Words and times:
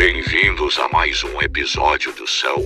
bem-vindos 0.00 0.78
a 0.78 0.88
mais 0.88 1.22
um 1.24 1.42
episódio 1.42 2.10
do 2.14 2.26
Céu. 2.26 2.56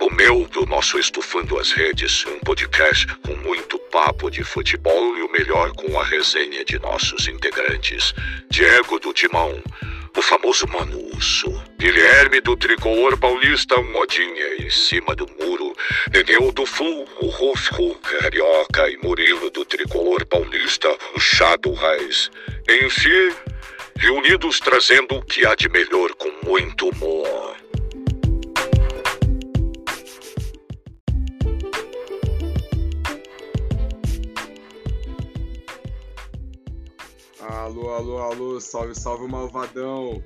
O 0.00 0.10
meu, 0.10 0.48
do 0.48 0.64
nosso 0.64 0.98
Estufando 0.98 1.58
as 1.58 1.70
Redes, 1.72 2.24
um 2.24 2.38
podcast 2.38 3.06
com 3.18 3.36
muito 3.46 3.78
papo 3.92 4.30
de 4.30 4.42
futebol 4.42 5.18
e 5.18 5.22
o 5.22 5.30
melhor 5.30 5.72
com 5.72 6.00
a 6.00 6.02
resenha 6.02 6.64
de 6.64 6.78
nossos 6.78 7.28
integrantes. 7.28 8.14
Diego 8.48 8.98
do 8.98 9.12
Timão, 9.12 9.62
o 10.16 10.22
famoso 10.22 10.66
Manusso, 10.68 11.62
Guilherme 11.78 12.40
do 12.40 12.56
Tricolor 12.56 13.18
Paulista, 13.18 13.76
modinha 13.82 14.64
em 14.64 14.70
cima 14.70 15.14
do 15.14 15.26
muro, 15.38 15.76
Neneu 16.10 16.50
do 16.52 16.64
Flu, 16.64 17.04
o 17.20 17.26
Rufo 17.26 17.96
Carioca 17.96 18.88
e 18.88 18.96
Murilo 18.96 19.50
do 19.50 19.62
Tricolor 19.66 20.24
Paulista, 20.24 20.88
o 21.14 21.20
Chado 21.20 21.70
Reis. 21.74 22.30
Enfim, 22.66 23.30
reunidos 23.96 24.60
trazendo 24.60 25.16
o 25.16 25.22
que 25.24 25.46
há 25.46 25.54
de 25.54 25.68
melhor 25.68 26.14
com 26.14 26.30
muito 26.48 26.88
humor. 26.88 27.56
Alô, 37.40 37.90
alô, 37.94 38.18
alô, 38.18 38.60
salve, 38.60 38.94
salve, 38.94 39.26
malvadão, 39.26 40.22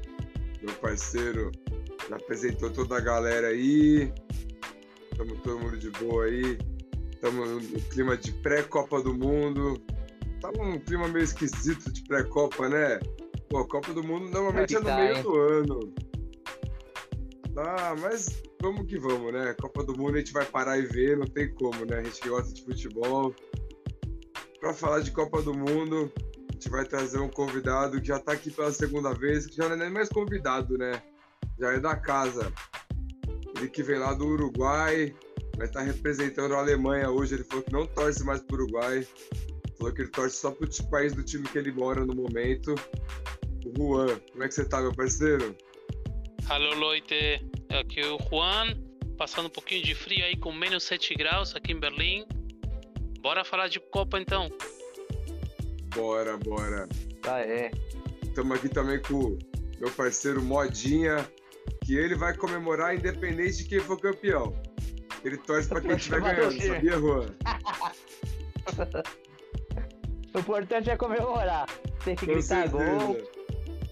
meu 0.62 0.75
parceiro. 0.81 1.53
Já 2.09 2.17
apresentou 2.17 2.71
toda 2.71 2.97
a 2.97 3.01
galera 3.01 3.48
aí. 3.48 4.12
Tamo 5.17 5.37
todo 5.37 5.59
mundo 5.59 5.77
de 5.77 5.91
boa 5.91 6.25
aí. 6.25 6.59
Tamo 7.21 7.45
no 7.45 7.81
clima 7.91 8.17
de 8.17 8.33
pré-Copa 8.33 9.03
do 9.03 9.12
Mundo. 9.12 9.81
Tá 10.41 10.51
num 10.53 10.79
clima 10.79 11.09
meio 11.09 11.25
esquisito 11.25 11.93
de 11.93 12.03
pré-Copa, 12.05 12.69
né? 12.69 13.01
Pô, 13.48 13.66
Copa 13.66 13.93
do 13.95 14.02
Mundo 14.02 14.29
normalmente 14.29 14.77
é 14.77 14.79
no 14.79 14.84
tá, 14.84 14.97
meio 14.97 15.23
do 15.23 15.37
ano. 15.37 15.95
Tá, 17.55 17.97
mas 17.98 18.42
vamos 18.61 18.86
que 18.86 18.98
vamos, 18.98 19.33
né? 19.33 19.55
Copa 19.61 19.83
do 19.83 19.97
Mundo 19.97 20.17
a 20.17 20.19
gente 20.19 20.33
vai 20.33 20.45
parar 20.45 20.78
e 20.78 20.83
ver, 20.83 21.17
não 21.17 21.27
tem 21.27 21.53
como, 21.55 21.84
né? 21.86 21.98
A 21.98 22.03
gente 22.03 22.28
gosta 22.28 22.53
de 22.53 22.62
futebol. 22.62 23.34
Pra 24.61 24.75
falar 24.75 25.00
de 25.00 25.11
Copa 25.12 25.41
do 25.41 25.55
Mundo, 25.55 26.12
a 26.48 26.53
gente 26.53 26.69
vai 26.69 26.84
trazer 26.84 27.20
um 27.20 27.28
convidado 27.28 28.00
que 28.00 28.08
já 28.08 28.19
tá 28.19 28.33
aqui 28.33 28.50
pela 28.50 28.73
segunda 28.73 29.14
vez, 29.14 29.47
que 29.47 29.56
já 29.56 29.64
não 29.69 29.77
é 29.77 29.78
nem 29.78 29.91
mais 29.91 30.08
convidado, 30.08 30.77
né? 30.77 31.03
Já 31.58 31.73
é 31.73 31.80
da 31.80 31.97
casa. 31.97 32.53
Ele 33.56 33.69
que 33.69 33.83
vem 33.83 33.98
lá 33.98 34.12
do 34.12 34.27
Uruguai, 34.27 35.14
vai 35.56 35.67
estar 35.67 35.80
representando 35.80 36.55
a 36.55 36.58
Alemanha 36.58 37.11
hoje. 37.11 37.34
Ele 37.34 37.45
falou 37.45 37.64
que 37.64 37.73
não 37.73 37.86
torce 37.86 38.23
mais 38.25 38.41
pro 38.41 38.62
Uruguai. 38.62 39.06
Falou 39.78 39.92
que 39.92 40.03
ele 40.03 40.11
torce 40.11 40.36
só 40.36 40.51
pro 40.51 40.69
país 40.91 41.14
do 41.14 41.23
time 41.23 41.48
que 41.48 41.58
ele 41.58 41.73
mora 41.73 42.05
no 42.05 42.14
momento. 42.14 42.75
Juan, 43.79 44.19
como 44.33 44.43
é 44.43 44.48
que 44.48 44.55
você 44.55 44.65
tá, 44.65 44.81
meu 44.81 44.93
parceiro? 44.93 45.57
Alô, 46.48 46.75
Leute. 46.75 47.48
Aqui 47.71 48.01
é 48.01 48.07
o 48.07 48.19
Juan, 48.19 48.75
passando 49.17 49.47
um 49.47 49.51
pouquinho 49.51 49.85
de 49.85 49.95
frio 49.95 50.25
aí 50.25 50.37
com 50.37 50.53
menos 50.53 50.83
7 50.83 51.15
graus 51.15 51.55
aqui 51.55 51.73
em 51.73 51.79
Berlim. 51.79 52.27
Bora 53.20 53.45
falar 53.45 53.69
de 53.69 53.79
Copa 53.79 54.19
então. 54.19 54.51
Bora, 55.95 56.37
bora. 56.39 56.89
Ah, 57.25 57.41
é. 57.41 57.70
Estamos 58.23 58.59
aqui 58.59 58.69
também 58.69 59.01
com 59.01 59.15
o 59.15 59.39
meu 59.79 59.91
parceiro 59.92 60.42
Modinha, 60.42 61.29
que 61.85 61.97
ele 61.97 62.17
vai 62.17 62.37
comemorar 62.37 62.97
independente 62.97 63.59
de 63.59 63.65
quem 63.65 63.81
for 63.81 64.01
campeão. 64.01 64.61
Ele 65.25 65.37
torce 65.37 65.69
pra 65.69 65.81
quem 65.81 65.92
estiver 65.92 66.20
ganhando, 66.20 66.61
sabia, 66.61 66.98
Juan? 66.98 67.27
O 70.35 70.41
importante 70.41 70.91
é 70.91 70.97
comemorar. 70.97 71.67
Tem 72.05 72.15
que 72.15 72.27
Com 72.27 72.33
gritar 72.33 72.69
gol, 72.69 72.81
certeza. 72.81 73.38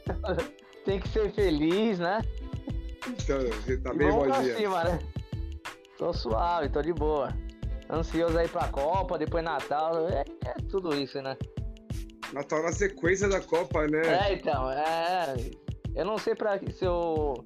tem 0.84 1.00
que 1.00 1.08
ser 1.08 1.32
feliz, 1.32 1.98
né? 1.98 2.22
Então, 3.08 3.38
você 3.40 3.76
tá 3.78 3.92
e 3.92 3.96
bem, 3.96 4.10
vamos 4.10 4.26
pra 4.26 4.42
cima, 4.42 4.84
né? 4.84 4.98
Tô 5.98 6.12
suave, 6.12 6.68
tô 6.68 6.82
de 6.82 6.92
boa. 6.92 7.28
Ansioso 7.88 8.36
aí 8.36 8.48
pra 8.48 8.68
Copa, 8.68 9.18
depois 9.18 9.44
Natal. 9.44 10.08
É, 10.08 10.24
é 10.44 10.54
tudo 10.68 10.94
isso, 10.94 11.20
né? 11.22 11.36
Natal 12.32 12.62
na 12.62 12.72
sequência 12.72 13.28
da 13.28 13.40
Copa, 13.40 13.86
né? 13.86 14.28
É, 14.28 14.34
então, 14.34 14.70
é. 14.70 15.34
Eu 15.94 16.04
não 16.04 16.18
sei 16.18 16.34
pra, 16.34 16.58
se 16.58 16.84
eu. 16.84 17.44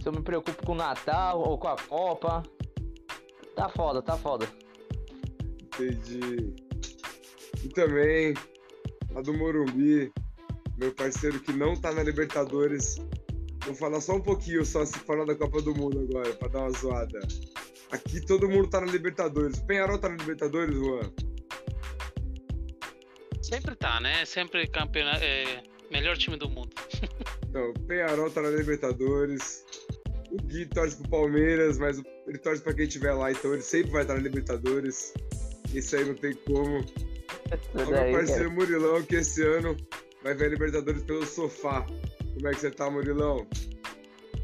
Se 0.00 0.08
eu 0.08 0.12
me 0.12 0.22
preocupo 0.22 0.66
com 0.66 0.72
o 0.72 0.76
Natal 0.76 1.40
ou 1.40 1.58
com 1.58 1.68
a 1.68 1.76
Copa. 1.76 2.42
Tá 3.54 3.68
foda, 3.68 4.02
tá 4.02 4.16
foda. 4.16 4.46
Entendi. 5.62 6.54
E 7.62 7.68
também, 7.68 8.34
lá 9.10 9.20
do 9.20 9.34
Morumbi, 9.34 10.12
meu 10.78 10.92
parceiro 10.92 11.40
que 11.40 11.52
não 11.52 11.74
tá 11.74 11.92
na 11.92 12.02
Libertadores. 12.02 12.96
Vou 13.64 13.74
falar 13.74 14.00
só 14.00 14.16
um 14.16 14.20
pouquinho, 14.20 14.64
só 14.64 14.84
se 14.84 14.98
falar 15.00 15.24
da 15.24 15.34
Copa 15.36 15.62
do 15.62 15.74
Mundo 15.74 16.00
agora, 16.10 16.32
pra 16.34 16.48
dar 16.48 16.60
uma 16.60 16.70
zoada. 16.70 17.20
Aqui 17.92 18.20
todo 18.24 18.48
mundo 18.48 18.68
tá 18.68 18.80
na 18.80 18.90
Libertadores. 18.90 19.58
O 19.58 19.66
Penharol 19.66 19.98
tá 19.98 20.08
na 20.08 20.16
Libertadores, 20.16 20.74
Juan? 20.74 21.12
Sempre 23.40 23.74
tá, 23.76 24.00
né? 24.00 24.24
Sempre 24.24 24.66
campeão, 24.66 25.08
é, 25.10 25.62
melhor 25.90 26.16
time 26.16 26.36
do 26.36 26.48
mundo. 26.48 26.70
Então, 27.52 27.68
o 27.68 27.74
Penharol 27.80 28.30
tá 28.30 28.40
na 28.40 28.48
Libertadores. 28.48 29.62
O 30.30 30.36
Gui 30.44 30.64
torce 30.64 30.96
pro 30.96 31.10
Palmeiras, 31.10 31.76
mas 31.76 31.98
o- 31.98 32.04
ele 32.26 32.38
torce 32.38 32.62
pra 32.62 32.72
quem 32.72 32.86
estiver 32.86 33.12
lá, 33.12 33.30
então 33.30 33.52
ele 33.52 33.60
sempre 33.60 33.90
vai 33.90 34.00
estar 34.00 34.14
na 34.14 34.20
Libertadores. 34.20 35.12
Isso 35.74 35.94
aí 35.94 36.02
não 36.06 36.14
tem 36.14 36.32
como. 36.46 36.78
Ó, 37.74 37.90
meu 37.90 38.10
parceiro. 38.16 38.50
Murilão, 38.52 39.02
que 39.02 39.16
esse 39.16 39.42
ano 39.42 39.76
vai 40.22 40.34
ver 40.34 40.46
a 40.46 40.48
Libertadores 40.50 41.02
pelo 41.02 41.26
sofá. 41.26 41.82
Como 42.34 42.48
é 42.48 42.50
que 42.50 42.60
você 42.60 42.70
tá, 42.70 42.90
Murilão? 42.90 43.46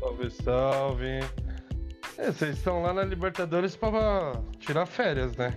Salve, 0.01 0.31
salve. 0.31 1.21
É, 2.19 2.33
vocês 2.33 2.57
estão 2.57 2.83
lá 2.83 2.93
na 2.93 3.05
Libertadores 3.05 3.77
pra 3.77 4.33
tirar 4.59 4.87
férias, 4.87 5.37
né? 5.37 5.57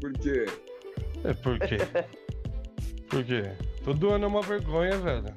Por 0.00 0.12
quê? 0.14 0.46
É 1.24 1.34
por 1.34 1.58
quê? 1.58 1.76
Por 3.08 3.24
quê? 3.24 3.42
Todo 3.84 4.10
ano 4.10 4.24
é 4.24 4.26
uma 4.26 4.42
vergonha, 4.42 4.98
velho. 4.98 5.32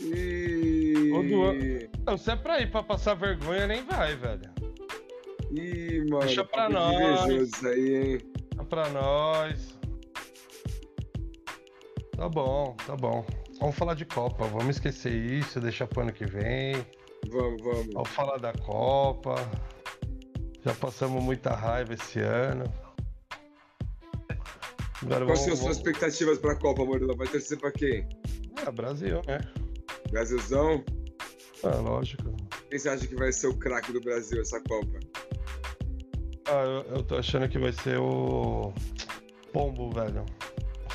E... 0.00 1.10
Todo 1.12 1.42
ano. 1.42 1.88
Não, 2.06 2.16
se 2.16 2.30
é 2.30 2.36
pra 2.36 2.60
ir 2.60 2.70
pra 2.70 2.82
passar 2.82 3.14
vergonha, 3.14 3.66
nem 3.66 3.84
vai, 3.84 4.16
velho. 4.16 4.50
Ih, 5.50 6.04
mano, 6.08 6.24
Deixa 6.24 6.42
pra 6.42 6.70
nós. 6.70 7.28
isso 7.28 7.68
aí, 7.68 7.96
hein? 7.96 8.18
Tá 8.56 8.64
pra 8.64 8.88
nós. 8.88 9.75
Tá 12.16 12.28
bom, 12.30 12.74
tá 12.86 12.96
bom. 12.96 13.26
Vamos 13.60 13.76
falar 13.76 13.94
de 13.94 14.06
Copa, 14.06 14.46
vamos 14.46 14.76
esquecer 14.76 15.12
isso, 15.12 15.60
deixar 15.60 15.86
pro 15.86 16.00
ano 16.00 16.12
que 16.12 16.24
vem. 16.24 16.74
Vamos, 17.28 17.62
vamos. 17.62 17.92
Vamos 17.92 18.08
falar 18.08 18.38
da 18.38 18.52
Copa. 18.54 19.34
Já 20.64 20.74
passamos 20.74 21.22
muita 21.22 21.54
raiva 21.54 21.92
esse 21.92 22.20
ano. 22.20 22.64
Agora 25.02 25.26
Quais 25.26 25.40
vamos, 25.40 25.40
são 25.40 25.52
as 25.52 25.58
suas 25.58 25.76
expectativas 25.76 26.38
pra 26.38 26.56
Copa, 26.56 26.84
Murilão? 26.84 27.16
Vai 27.16 27.28
torcer 27.28 27.58
pra 27.58 27.70
quem? 27.70 28.08
É, 28.66 28.70
Brasil, 28.70 29.20
né? 29.26 29.38
Brasilzão? 30.10 30.82
Ah, 31.62 31.76
lógico. 31.76 32.34
Quem 32.70 32.78
você 32.78 32.88
acha 32.88 33.06
que 33.06 33.14
vai 33.14 33.30
ser 33.30 33.48
o 33.48 33.56
craque 33.56 33.92
do 33.92 34.00
Brasil 34.00 34.40
essa 34.40 34.58
Copa? 34.62 34.98
Ah, 36.48 36.64
eu, 36.64 36.96
eu 36.96 37.02
tô 37.02 37.16
achando 37.16 37.48
que 37.48 37.58
vai 37.58 37.72
ser 37.72 37.98
o 37.98 38.72
Pombo, 39.52 39.90
velho. 39.90 40.24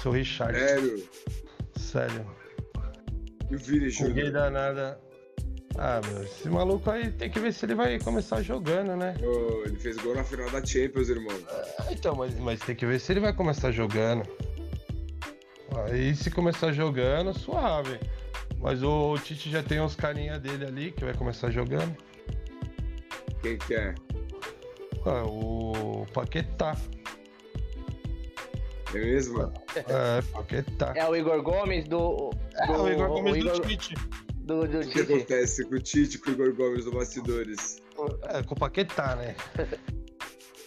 O 0.02 0.04
seu 0.04 0.12
Richard. 0.14 0.58
Sério? 0.58 1.10
Sério. 1.78 2.26
E 3.52 3.56
o 3.56 3.60
Vini 3.60 3.80
Ninguém 3.82 3.92
Júnior? 3.92 4.32
dá 4.32 4.50
nada. 4.50 5.00
Ah, 5.78 6.02
meu, 6.10 6.24
esse 6.24 6.50
maluco 6.50 6.90
aí 6.90 7.12
tem 7.12 7.30
que 7.30 7.40
ver 7.40 7.54
se 7.54 7.66
ele 7.66 7.76
vai 7.76 8.00
começar 8.00 8.42
jogando, 8.42 8.96
né? 8.98 9.14
Ô, 9.24 9.64
ele 9.64 9.78
fez 9.78 9.98
gol 9.98 10.16
na 10.16 10.24
final 10.24 10.50
da 10.50 10.66
Champions, 10.66 11.08
irmão. 11.10 11.38
Ah, 11.80 11.86
Então, 11.92 12.16
mas, 12.16 12.34
mas 12.40 12.60
tem 12.62 12.76
que 12.76 12.86
ver 12.86 13.00
se 13.00 13.14
ele 13.14 13.20
vai 13.20 13.32
começar 13.32 13.72
jogando. 13.72 14.24
Aí 15.86 16.16
se 16.16 16.32
começar 16.32 16.72
jogando, 16.74 17.38
suave. 17.38 18.00
Mas 18.60 18.82
o 18.82 19.16
Tite 19.20 19.52
já 19.52 19.62
tem 19.62 19.80
uns 19.80 19.96
carinha 19.96 20.40
dele 20.40 20.66
ali 20.66 20.92
que 20.92 21.06
vai 21.06 21.14
começar 21.14 21.52
jogando. 21.52 21.96
Quem 23.44 23.56
que 23.58 23.76
é? 23.76 23.94
Ah, 25.06 25.24
o 25.26 26.06
Paquetá. 26.12 26.76
É 28.94 28.98
mesmo? 29.00 29.52
É, 29.76 30.22
Paquetá. 30.34 30.94
É 30.96 31.08
o 31.08 31.16
Igor 31.16 31.42
Gomes 31.42 31.88
do. 31.88 32.30
do 32.30 32.74
É, 32.74 32.78
o 32.78 32.88
Igor 32.90 33.08
Gomes 33.10 33.32
o 33.32 33.36
do 33.36 33.38
Igor- 33.50 33.62
Tite. 33.62 33.94
do, 34.38 34.68
do 34.68 34.78
O 34.80 34.82
que 34.82 34.88
Tite. 34.90 35.14
acontece 35.14 35.66
com 35.66 35.76
o 35.76 35.80
Tite 35.80 36.18
e 36.18 36.20
com 36.20 36.30
o 36.30 36.34
Igor 36.34 36.54
Gomes 36.56 36.86
do 36.86 36.92
Bastidores? 36.92 37.82
É, 38.30 38.44
com 38.44 38.56
o 38.56 38.60
Paquetá, 38.60 39.16
né? 39.16 39.36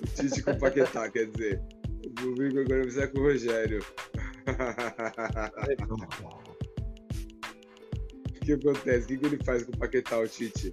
O 0.03 0.07
Tite 0.07 0.43
com 0.43 0.51
o 0.53 0.59
Paquetá, 0.59 1.11
quer 1.11 1.27
dizer. 1.27 1.61
O 2.23 2.43
Igor 2.43 2.65
Gomes 2.69 2.97
é 2.99 3.07
com 3.07 3.19
o 3.21 3.23
Rogério. 3.25 3.85
O 8.29 8.45
que 8.45 8.53
acontece? 8.53 9.05
O 9.05 9.07
que, 9.09 9.17
que 9.19 9.27
ele 9.27 9.45
faz 9.45 9.63
com 9.65 9.73
o 9.73 9.79
Paquetá, 9.79 10.19
o 10.19 10.29
Tite? 10.29 10.71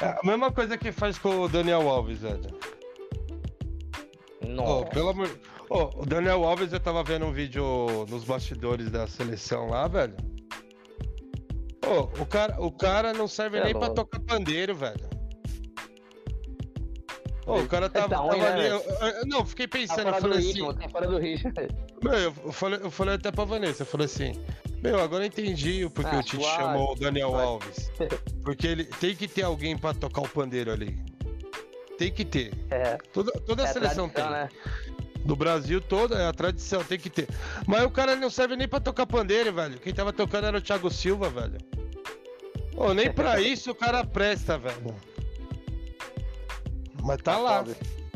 É 0.00 0.06
a 0.06 0.20
mesma 0.24 0.50
coisa 0.52 0.76
que 0.76 0.90
faz 0.92 1.18
com 1.18 1.40
o 1.40 1.48
Daniel 1.48 1.88
Alves, 1.88 2.18
velho. 2.20 2.58
Nossa. 4.48 4.86
pelo 4.86 5.10
amor. 5.10 5.30
Ô, 5.70 6.02
o 6.02 6.06
Daniel 6.06 6.44
Alves, 6.44 6.72
eu 6.72 6.80
tava 6.80 7.02
vendo 7.02 7.24
um 7.26 7.32
vídeo 7.32 7.64
nos 8.08 8.24
bastidores 8.24 8.90
da 8.90 9.06
seleção 9.06 9.68
lá, 9.68 9.88
velho. 9.88 10.14
Ô, 11.86 12.22
o 12.22 12.26
cara, 12.26 12.60
o 12.62 12.70
cara 12.72 13.12
não 13.12 13.26
serve 13.28 13.58
É 13.58 13.64
nem 13.64 13.72
pra 13.72 13.80
louco. 13.88 13.94
tocar 13.96 14.20
pandeiro, 14.20 14.74
velho. 14.74 15.14
Ô, 17.46 17.58
o 17.58 17.68
cara 17.68 17.90
tava, 17.90 18.08
Tá 18.08 18.16
tava 18.16 18.36
né, 18.38 18.48
ali. 18.52 18.66
eu- 18.68 18.78
eu- 18.80 19.26
não, 19.26 19.44
fiquei 19.44 19.66
Tá 19.68 19.78
pensando, 19.78 20.04
fora 20.04 20.08
eu 20.08 20.14
do 20.14 20.20
falei 20.22 20.38
assim. 20.38 20.46
ritmo, 20.48 20.74
tá 20.74 20.88
fora 20.88 21.06
do 21.06 21.18
ritmo. 21.18 21.52
Meu, 22.02 22.12
eu, 22.14 22.32
falei, 22.52 22.80
eu 22.82 22.90
falei 22.90 23.14
até 23.16 23.30
pra 23.30 23.44
Vanessa, 23.44 23.82
eu 23.82 23.86
falei 23.86 24.06
assim, 24.06 24.32
meu, 24.82 24.98
agora 24.98 25.24
eu 25.24 25.26
entendi 25.28 25.84
o 25.84 25.90
porquê 25.90 26.16
Ah, 26.16 26.20
o 26.20 26.22
Tite 26.22 26.42
chamou 26.42 26.92
o 26.92 26.94
Daniel. 26.94 27.34
Alves. 27.36 27.90
Porque 28.42 28.66
ele 28.66 28.84
tem 28.84 29.14
que 29.14 29.28
ter 29.28 29.42
alguém 29.42 29.76
pra 29.76 29.92
tocar 29.92 30.22
o 30.22 30.28
pandeiro 30.28 30.72
ali. 30.72 30.98
Tem 31.98 32.10
que 32.12 32.24
ter. 32.24 32.52
É, 32.70 32.96
Toda, 33.12 33.30
toda 33.40 33.62
é 33.62 33.66
a 33.66 33.70
a 33.70 33.72
seleção 33.72 34.08
tradição, 34.08 34.30
tem. 34.30 34.30
né? 34.30 34.48
Do 35.24 35.34
Brasil 35.36 35.80
toda, 35.80 36.16
é 36.16 36.26
a 36.26 36.32
tradição, 36.32 36.84
tem 36.84 36.98
que 36.98 37.08
ter. 37.08 37.28
Mas 37.66 37.82
o 37.84 37.90
cara 37.90 38.14
não 38.16 38.28
serve 38.28 38.56
nem 38.56 38.68
pra 38.68 38.78
tocar 38.80 39.06
pandeiro, 39.06 39.52
velho. 39.52 39.78
Quem 39.78 39.94
tava 39.94 40.12
tocando 40.12 40.46
era 40.46 40.58
o 40.58 40.60
Thiago 40.60 40.90
Silva, 40.90 41.30
velho. 41.30 41.56
Ô, 42.76 42.92
nem 42.92 43.10
pra 43.12 43.40
isso 43.40 43.70
o 43.70 43.74
cara 43.74 44.04
presta, 44.04 44.58
velho. 44.58 44.94
Mas 47.02 47.22
tá 47.22 47.38
lá, 47.38 47.64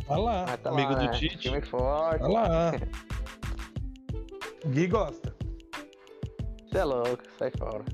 tá 0.07 0.17
lá. 0.17 0.45
Mas 0.49 0.61
tá 0.61 0.71
Amigo 0.71 0.93
lá, 0.93 0.99
do 0.99 1.05
né? 1.07 1.13
Tite. 1.13 1.39
Time 1.39 1.63
forte. 1.63 2.21
Tá 2.21 2.29
lá. 2.29 2.73
Gui 4.67 4.87
gosta. 4.89 5.35
Você 6.71 6.79
é 6.79 6.85
louco, 6.85 7.23
sai 7.39 7.51
fora. 7.57 7.85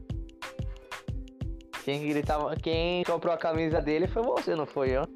Quem 1.85 2.09
gritava, 2.09 2.57
quem 2.57 3.05
comprou 3.05 3.33
a 3.35 3.37
camisa 3.37 3.81
dele 3.81 4.09
foi 4.09 4.23
você, 4.23 4.57
não 4.57 4.67
foi 4.67 4.91
eu? 4.91 5.07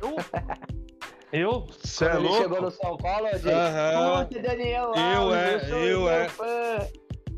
Eu? 0.00 0.16
Eu? 1.32 1.66
Cê 1.84 2.04
é 2.06 2.14
louco? 2.14 2.36
chegou 2.36 2.62
no 2.62 2.70
São 2.70 2.96
Paulo, 2.96 3.26
eu 3.26 3.34
disse, 3.34 3.48
Aham. 3.50 4.24
"Puta, 4.26 4.40
Daniel 4.42 4.92
Eu 4.94 5.34
é, 5.34 5.70
eu 5.70 6.08
é. 6.08 6.28
fã." 6.28 6.78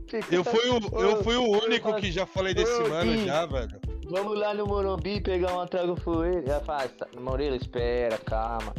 Fica- 0.07 0.35
Eu 0.35 0.45
fui, 0.45 0.69
o, 0.69 1.01
eu 1.01 1.23
fui 1.25 1.37
o 1.37 1.43
único 1.65 1.95
que 1.97 2.13
já 2.13 2.25
falei 2.27 2.55
desse 2.55 2.83
mano 2.85 3.25
já, 3.27 3.45
velho. 3.47 3.81
Vamos 4.11 4.39
lá 4.39 4.55
no 4.55 4.67
Morumbi 4.67 5.21
pegar 5.21 5.53
uma 5.53 5.67
trago 5.67 5.97
fuê. 6.01 6.43
Já 6.47 6.61
faz, 6.61 6.91
Murilo, 7.19 7.57
espera, 7.57 8.17
calma. 8.19 8.73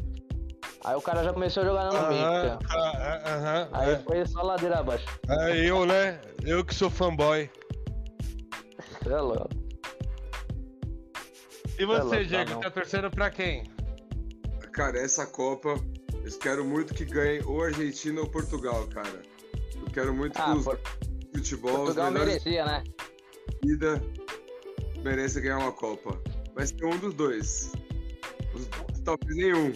Aí 0.86 0.96
o 0.96 1.02
cara 1.02 1.24
já 1.24 1.34
começou 1.34 1.64
a 1.64 1.66
jogar 1.66 1.86
no 1.86 1.98
Aham, 1.98 2.10
meio. 2.10 2.60
ah, 2.70 3.22
aham, 3.26 3.70
Aí 3.74 3.92
é. 3.92 3.96
foi 3.98 4.26
só 4.26 4.42
ladeira 4.42 4.80
abaixo. 4.80 5.06
É 5.28 5.58
eu, 5.58 5.86
né? 5.86 6.20
Eu 6.44 6.64
que 6.64 6.74
sou 6.74 6.90
fanboy. 6.90 7.50
Você 9.04 9.12
é 9.14 9.18
louco. 9.20 9.50
E 11.80 11.86
você, 11.86 12.18
tá 12.18 12.24
Diego, 12.24 12.52
não. 12.52 12.60
tá 12.60 12.70
torcendo 12.72 13.10
pra 13.10 13.30
quem? 13.30 13.64
Cara, 14.74 15.00
essa 15.00 15.26
Copa, 15.26 15.76
eu 16.24 16.40
quero 16.40 16.64
muito 16.66 16.94
que 16.94 17.06
ganhe 17.06 17.42
ou 17.46 17.64
Argentina 17.64 18.20
ou 18.22 18.30
Portugal, 18.30 18.88
cara. 18.88 19.22
Eu 19.76 19.86
quero 19.94 20.14
muito 20.14 20.34
que 20.34 20.42
Ah, 20.42 20.54
os 20.56 20.66
Por- 20.66 20.80
futebol, 21.34 21.86
Portugal 21.86 22.08
os 22.08 22.14
melhores 22.14 22.44
merecia, 22.44 22.66
né? 22.66 22.84
da 22.84 23.68
vida, 23.68 24.02
merecem 25.04 25.42
ganhar 25.44 25.58
uma 25.60 25.72
Copa. 25.72 26.22
Vai 26.54 26.68
ser 26.68 26.86
um 26.86 26.98
dos 26.98 27.14
dois. 27.14 27.72
Os- 28.54 28.68
talvez 29.04 29.36
nenhum. 29.38 29.74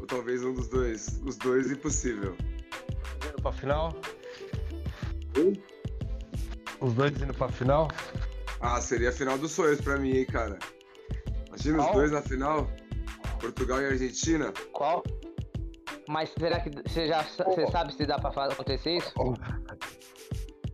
Ou 0.00 0.06
talvez 0.06 0.42
um 0.44 0.52
dos 0.54 0.68
dois. 0.68 1.20
Os 1.24 1.36
dois, 1.36 1.70
impossível. 1.70 2.36
Indo 3.28 3.42
pra 3.42 3.52
final? 3.52 3.92
Oi? 5.36 5.60
Os 6.80 6.94
dois 6.94 7.12
indo 7.20 7.34
pra 7.34 7.48
final? 7.48 7.88
Ah, 8.60 8.80
seria 8.80 9.08
a 9.08 9.12
final 9.12 9.36
dos 9.38 9.52
sonhos 9.52 9.80
pra 9.80 9.96
mim, 9.96 10.16
hein, 10.16 10.26
cara. 10.26 10.58
Os 11.70 11.76
Qual? 11.76 11.92
dois 11.94 12.10
na 12.12 12.22
final. 12.22 12.68
Portugal 13.40 13.80
e 13.82 13.86
Argentina. 13.86 14.52
Qual? 14.72 15.02
Mas 16.08 16.30
será 16.38 16.60
que 16.60 16.70
você 16.70 17.06
já 17.06 17.22
você 17.22 17.66
sabe 17.70 17.94
se 17.94 18.04
dá 18.06 18.18
pra 18.18 18.30
acontecer 18.46 18.98
isso? 18.98 19.12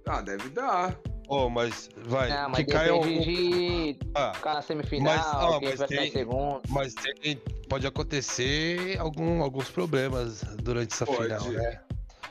Ah, 0.07 0.21
deve 0.23 0.49
dar. 0.51 0.99
Ô, 1.29 1.51
mas 1.51 1.91
vai, 2.07 2.31
Não, 2.31 2.49
mas 2.49 2.65
que 2.65 2.73
caia 2.73 2.93
depende 2.93 3.19
um... 3.19 3.23
de 3.23 3.99
Ah, 4.15 4.33
ficar 4.35 4.55
na 4.55 4.63
semifinal, 4.63 5.15
Mas, 5.15 5.59
quem 5.59 5.69
mas 5.69 5.79
vai 5.79 5.89
ficar 5.89 6.01
em 6.03 6.11
tem- 6.11 6.13
segundo. 6.13 6.61
mas 6.71 6.95
tem, 6.95 7.37
pode 7.69 7.87
acontecer 7.87 8.97
algum, 8.99 9.43
alguns 9.43 9.69
problemas 9.69 10.41
durante 10.63 10.95
essa 10.95 11.05
Pode. 11.05 11.25
final, 11.25 11.45
né? 11.51 11.81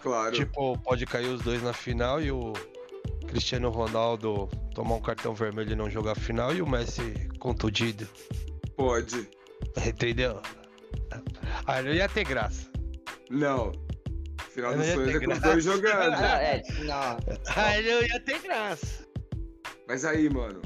Claro. 0.02 0.32
Tipo, 0.34 0.76
pode 0.80 1.06
cair 1.06 1.28
os 1.28 1.42
dois 1.42 1.62
na 1.62 1.74
final 1.74 2.20
e 2.20 2.32
o 2.32 2.54
Cristiano 3.28 3.70
Ronaldo 3.70 4.48
tomar 4.74 4.96
um 4.96 5.02
cartão 5.02 5.34
vermelho 5.34 5.74
e 5.74 5.76
não 5.76 5.90
jogar 5.90 6.14
a 6.14 6.16
final 6.16 6.54
e 6.54 6.62
o 6.62 6.68
Messi 6.68 7.30
contundido. 7.40 8.08
Pode. 8.76 9.30
Entendeu? 9.86 10.42
Aí 11.66 11.84
não 11.84 11.94
ia 11.94 12.08
ter 12.08 12.24
graça. 12.24 12.70
Não. 13.30 13.72
Final 14.52 14.76
não 14.76 14.84
sonhos 14.84 15.12
ter 15.12 15.24
é 15.24 15.26
com 15.26 15.34
os 15.34 15.40
dois 15.40 15.64
jogando. 15.64 16.16
Ah, 16.16 16.42
é, 16.42 16.64
não. 16.84 17.18
Aí 17.56 17.86
não 17.86 18.02
ia 18.02 18.20
ter 18.20 18.40
graça. 18.40 19.08
Mas 19.88 20.04
aí, 20.04 20.30
mano, 20.30 20.62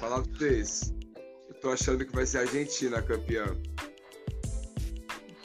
falar 0.00 0.22
pra 0.22 0.32
vocês. 0.32 0.94
Eu 1.48 1.54
tô 1.60 1.70
achando 1.70 2.04
que 2.04 2.14
vai 2.14 2.26
ser 2.26 2.38
a 2.38 2.40
Argentina 2.42 3.02
campeã. 3.02 3.44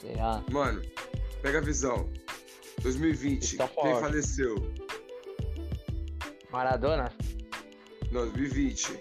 Será? 0.00 0.42
Mano, 0.50 0.82
pega 1.42 1.58
a 1.58 1.62
visão. 1.62 2.08
2020, 2.82 3.58
Tá 3.58 3.68
quem 3.68 4.00
faleceu? 4.00 4.56
Maradona? 6.52 7.12
Não, 8.10 8.22
2020. 8.22 8.92
O 8.92 8.96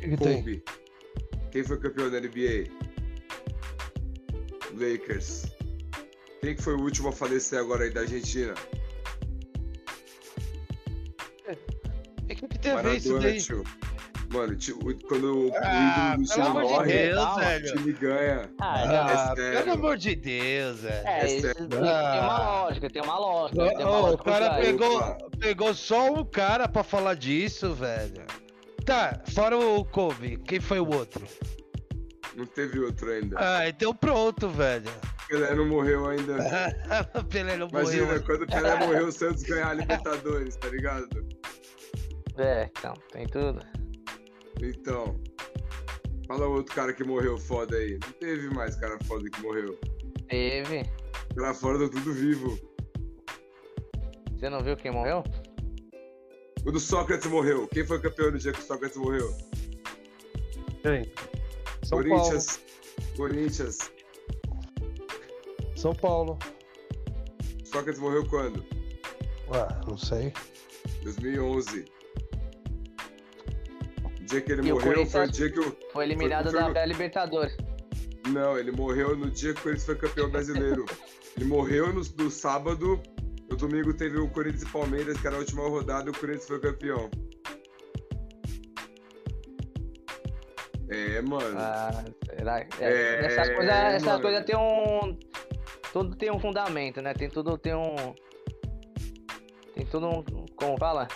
que 0.00 0.16
tem? 0.16 0.36
Kobe. 0.38 0.64
Quem 1.52 1.64
foi 1.64 1.78
campeão 1.78 2.10
da 2.10 2.20
NBA? 2.20 2.70
Lakers. 4.72 5.46
Quem 6.40 6.56
que 6.56 6.62
foi 6.62 6.74
o 6.74 6.80
último 6.80 7.08
a 7.08 7.12
falecer 7.12 7.58
agora 7.58 7.84
aí 7.84 7.90
da 7.90 8.00
Argentina? 8.00 8.54
O 12.22 12.26
que, 12.26 12.34
que 12.48 12.58
tem 12.58 12.72
a 12.72 12.82
ver 12.82 12.96
isso 12.96 13.08
Maradona, 13.12 13.32
daí? 13.32 13.40
tio. 13.40 13.64
Mano, 14.32 14.54
tio, 14.54 14.78
o- 14.78 14.94
quando 15.08 15.48
o 15.48 15.52
Ah, 15.56 16.14
ídolo 16.14 16.24
do 16.28 16.62
de 16.62 16.68
morre, 16.68 16.92
Deus, 16.92 17.20
o 17.20 17.62
time 17.76 17.92
ganha. 17.94 18.50
Ah, 18.60 18.80
É 18.80 19.34
sério. 19.34 19.58
pelo 19.64 19.72
amor 19.72 19.96
de 19.96 20.14
Deus, 20.14 20.80
velho. 20.80 21.06
É, 21.08 21.20
É 21.20 21.26
isso 21.26 21.54
tem, 21.54 21.68
tem 21.68 21.78
uma 22.20 22.38
lógica, 22.38 22.90
tem 22.90 23.02
uma 23.02 23.18
lógica. 23.18 23.68
tem 23.76 23.84
uma 23.84 23.90
o 23.98 24.00
lógica 24.02 24.16
por 24.22 24.32
cara 24.32 24.54
pegou, 24.54 25.00
pegou 25.40 25.74
só 25.74 26.12
um 26.12 26.24
cara 26.24 26.68
pra 26.68 26.84
falar 26.84 27.14
disso, 27.14 27.74
velho. 27.74 28.24
Tá, 28.84 29.20
fora 29.34 29.58
o 29.58 29.84
Kobe, 29.84 30.36
quem 30.46 30.60
foi 30.60 30.78
o 30.78 30.88
outro? 30.94 31.26
Não 32.36 32.46
teve 32.46 32.78
outro 32.78 33.10
ainda. 33.10 33.36
Ah, 33.38 33.68
então 33.68 33.92
pronto, 33.92 34.48
velho. 34.48 34.90
Pelé 35.28 35.54
não 35.56 35.66
morreu 35.66 36.06
ainda. 36.08 36.36
Pelé 37.28 37.56
não 37.56 37.68
Imagina, 37.68 38.04
morreu. 38.06 38.22
quando 38.24 38.42
o 38.42 38.46
Pelé 38.46 38.76
morreu, 38.76 39.06
o 39.08 39.12
Santos 39.12 39.42
ganhar 39.42 39.70
a 39.70 39.74
Libertadores, 39.74 40.54
tá 40.56 40.68
ligado? 40.68 41.08
É, 42.38 42.70
então, 42.76 42.94
tem 43.12 43.26
tudo. 43.26 43.60
Então. 44.62 45.20
Fala 46.26 46.46
outro 46.46 46.74
cara 46.74 46.92
que 46.92 47.02
morreu 47.02 47.36
foda 47.38 47.76
aí. 47.76 47.98
Não 48.02 48.12
teve 48.12 48.48
mais 48.54 48.76
cara 48.76 48.98
foda 49.04 49.28
que 49.28 49.40
morreu. 49.42 49.78
Teve. 50.28 50.84
Lá 51.36 51.52
fora 51.52 51.78
tá 51.78 51.88
tudo 51.88 52.12
vivo. 52.12 52.58
Você 54.32 54.48
não 54.48 54.62
viu 54.62 54.76
quem 54.76 54.90
morreu? 54.90 55.24
O 56.64 56.70
do 56.70 56.78
Sócrates 56.78 57.26
morreu. 57.26 57.66
Quem 57.68 57.84
foi 57.84 58.00
campeão 58.00 58.30
no 58.30 58.38
dia 58.38 58.52
que 58.52 58.60
o 58.60 58.62
Sócrates 58.62 58.96
morreu? 58.96 59.36
Quem? 60.82 61.10
São 61.82 61.98
Corinthians. 61.98 62.60
Corinthians. 63.16 63.78
Paulo. 63.78 65.76
São 65.76 65.94
Paulo. 65.94 66.38
Sócrates 67.64 68.00
morreu 68.00 68.26
quando? 68.28 68.64
Ah, 69.52 69.80
não 69.86 69.96
sei. 69.96 70.32
2011. 71.02 71.84
O 74.30 74.32
dia 74.32 74.40
que 74.42 74.52
ele 74.52 74.68
E 74.68 74.72
morreu 74.72 75.04
foi 75.06 75.24
o 75.26 75.28
dia 75.28 75.50
que 75.50 75.58
o. 75.58 75.76
Foi 75.92 76.04
eliminado 76.04 76.44
Foi- 76.44 76.52
foi- 76.52 76.60
da 76.62 76.70
pré-libertadores. 76.70 77.56
Não, 78.28 78.56
ele 78.56 78.70
morreu 78.70 79.16
no 79.16 79.28
dia 79.28 79.52
que 79.52 79.58
o 79.58 79.62
Corinthians 79.64 79.86
foi 79.86 79.96
campeão 79.96 80.30
brasileiro. 80.30 80.84
ele 81.36 81.46
morreu 81.46 81.92
no, 81.92 82.00
no 82.00 82.30
sábado. 82.30 83.02
No 83.50 83.56
domingo 83.56 83.92
teve 83.92 84.18
o 84.18 84.28
Corinthians 84.28 84.62
e 84.62 84.66
Palmeiras, 84.66 85.20
que 85.20 85.26
era 85.26 85.34
a 85.34 85.40
última 85.40 85.68
rodada, 85.68 86.08
e 86.08 86.12
o 86.12 86.16
Corinthians 86.16 86.46
foi 86.46 86.60
campeão. 86.60 87.10
É, 90.90 91.20
mano. 91.22 91.58
Ah, 91.58 92.04
será? 92.36 92.60
É, 92.60 92.66
É, 92.80 93.26
essas 93.26 93.48
coisas 93.48 93.74
essas 93.74 94.02
mano. 94.04 94.22
coisas 94.22 94.44
tem 94.44 94.56
um. 94.56 95.18
Tudo 95.92 96.14
tem 96.14 96.30
um 96.30 96.38
fundamento, 96.38 97.02
né? 97.02 97.14
Tem 97.14 97.28
tudo 97.28 97.58
tem 97.58 97.74
um. 97.74 97.96
Tem 99.74 99.84
tudo 99.86 100.06
um. 100.08 100.24
Como 100.54 100.78
fala? 100.78 101.08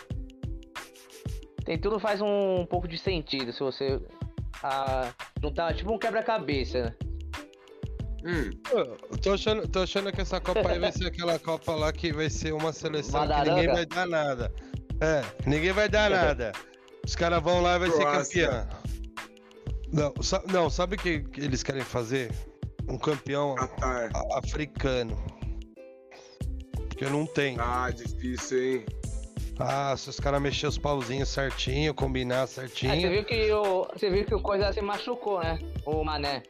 Tem 1.65 1.79
tudo 1.79 1.99
faz 1.99 2.21
um, 2.21 2.67
pouco 2.67 2.87
de 2.87 2.99
sentido 2.99 3.53
se 3.53 3.61
você. 3.61 4.01
Ah, 4.63 5.11
juntar 5.43 5.75
tipo 5.75 5.93
um 5.93 5.99
quebra-cabeça. 5.99 6.83
né? 6.85 6.95
Hum, 8.27 8.51
Eu 8.73 9.19
tô 9.19 9.33
achando, 9.35 9.69
tô 9.69 9.83
achando 9.83 10.11
que 10.13 10.21
essa 10.21 10.41
Copa 10.41 10.67
aí 10.71 10.79
vai 10.79 10.91
ser 10.93 11.07
aquela 11.09 11.39
Copa 11.39 11.75
lá 11.75 11.93
que 11.93 12.13
vai 12.13 12.31
ser 12.31 12.53
uma 12.55 12.73
seleção 12.73 13.21
que 13.23 13.29
Madaranga. 13.29 13.55
ninguém 13.61 13.75
vai 13.75 13.85
dar 13.87 14.07
nada. 14.07 14.53
É, 15.01 15.23
ninguém 15.47 15.73
vai 15.73 15.89
dar 15.89 16.09
nada. 16.09 16.53
Os 17.05 17.15
caras 17.15 17.43
vão 17.43 17.61
lá 17.61 17.77
e 17.77 17.79
vai 17.81 17.91
ser 17.91 18.05
campeão. 18.05 18.69
Não, 19.93 20.23
sa- 20.23 20.43
não, 20.51 20.71
sabe 20.71 20.97
o 20.97 20.99
que, 20.99 21.21
que 21.21 21.41
eles 21.43 21.63
querem 21.63 21.83
fazer? 21.83 22.31
Um 22.89 22.97
campeão 22.97 23.55
Qatar. 23.57 24.11
africano. 24.37 25.23
Porque 26.89 27.05
não 27.07 27.27
tem. 27.27 27.57
Ah, 27.59 27.91
difícil, 27.91 28.63
hein? 28.63 28.87
Ah, 29.59 29.97
se 29.97 30.11
os 30.11 30.19
caras 30.19 30.43
mexer 30.43 30.67
os 30.67 30.77
pauzinhos 30.79 31.29
certinho, 31.29 31.95
combinar 31.95 32.43
Ah, 32.43 32.47
você 32.47 32.67
certinho. 32.69 33.11
viu 33.11 33.25
que 33.25 33.53
o. 33.53 33.87
Você 33.93 34.11
viu 34.11 34.25
que 34.25 34.35
o 34.35 34.41
coisa 34.41 34.73
se 34.73 34.81
machucou, 34.81 35.41
né? 35.41 35.59
O 35.87 36.03
mané. 36.05 36.43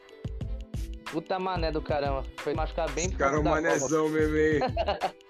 Puta 1.12 1.38
mané 1.38 1.70
do 1.70 1.82
caramba. 1.82 2.24
Foi 2.38 2.54
machucar 2.54 2.90
bem 2.92 3.06
Esse 3.06 3.14
cara 3.16 3.36
é 3.36 3.38
um 3.38 3.42
manezão 3.42 4.08
mesmo, 4.08 4.36
hein? 4.36 4.60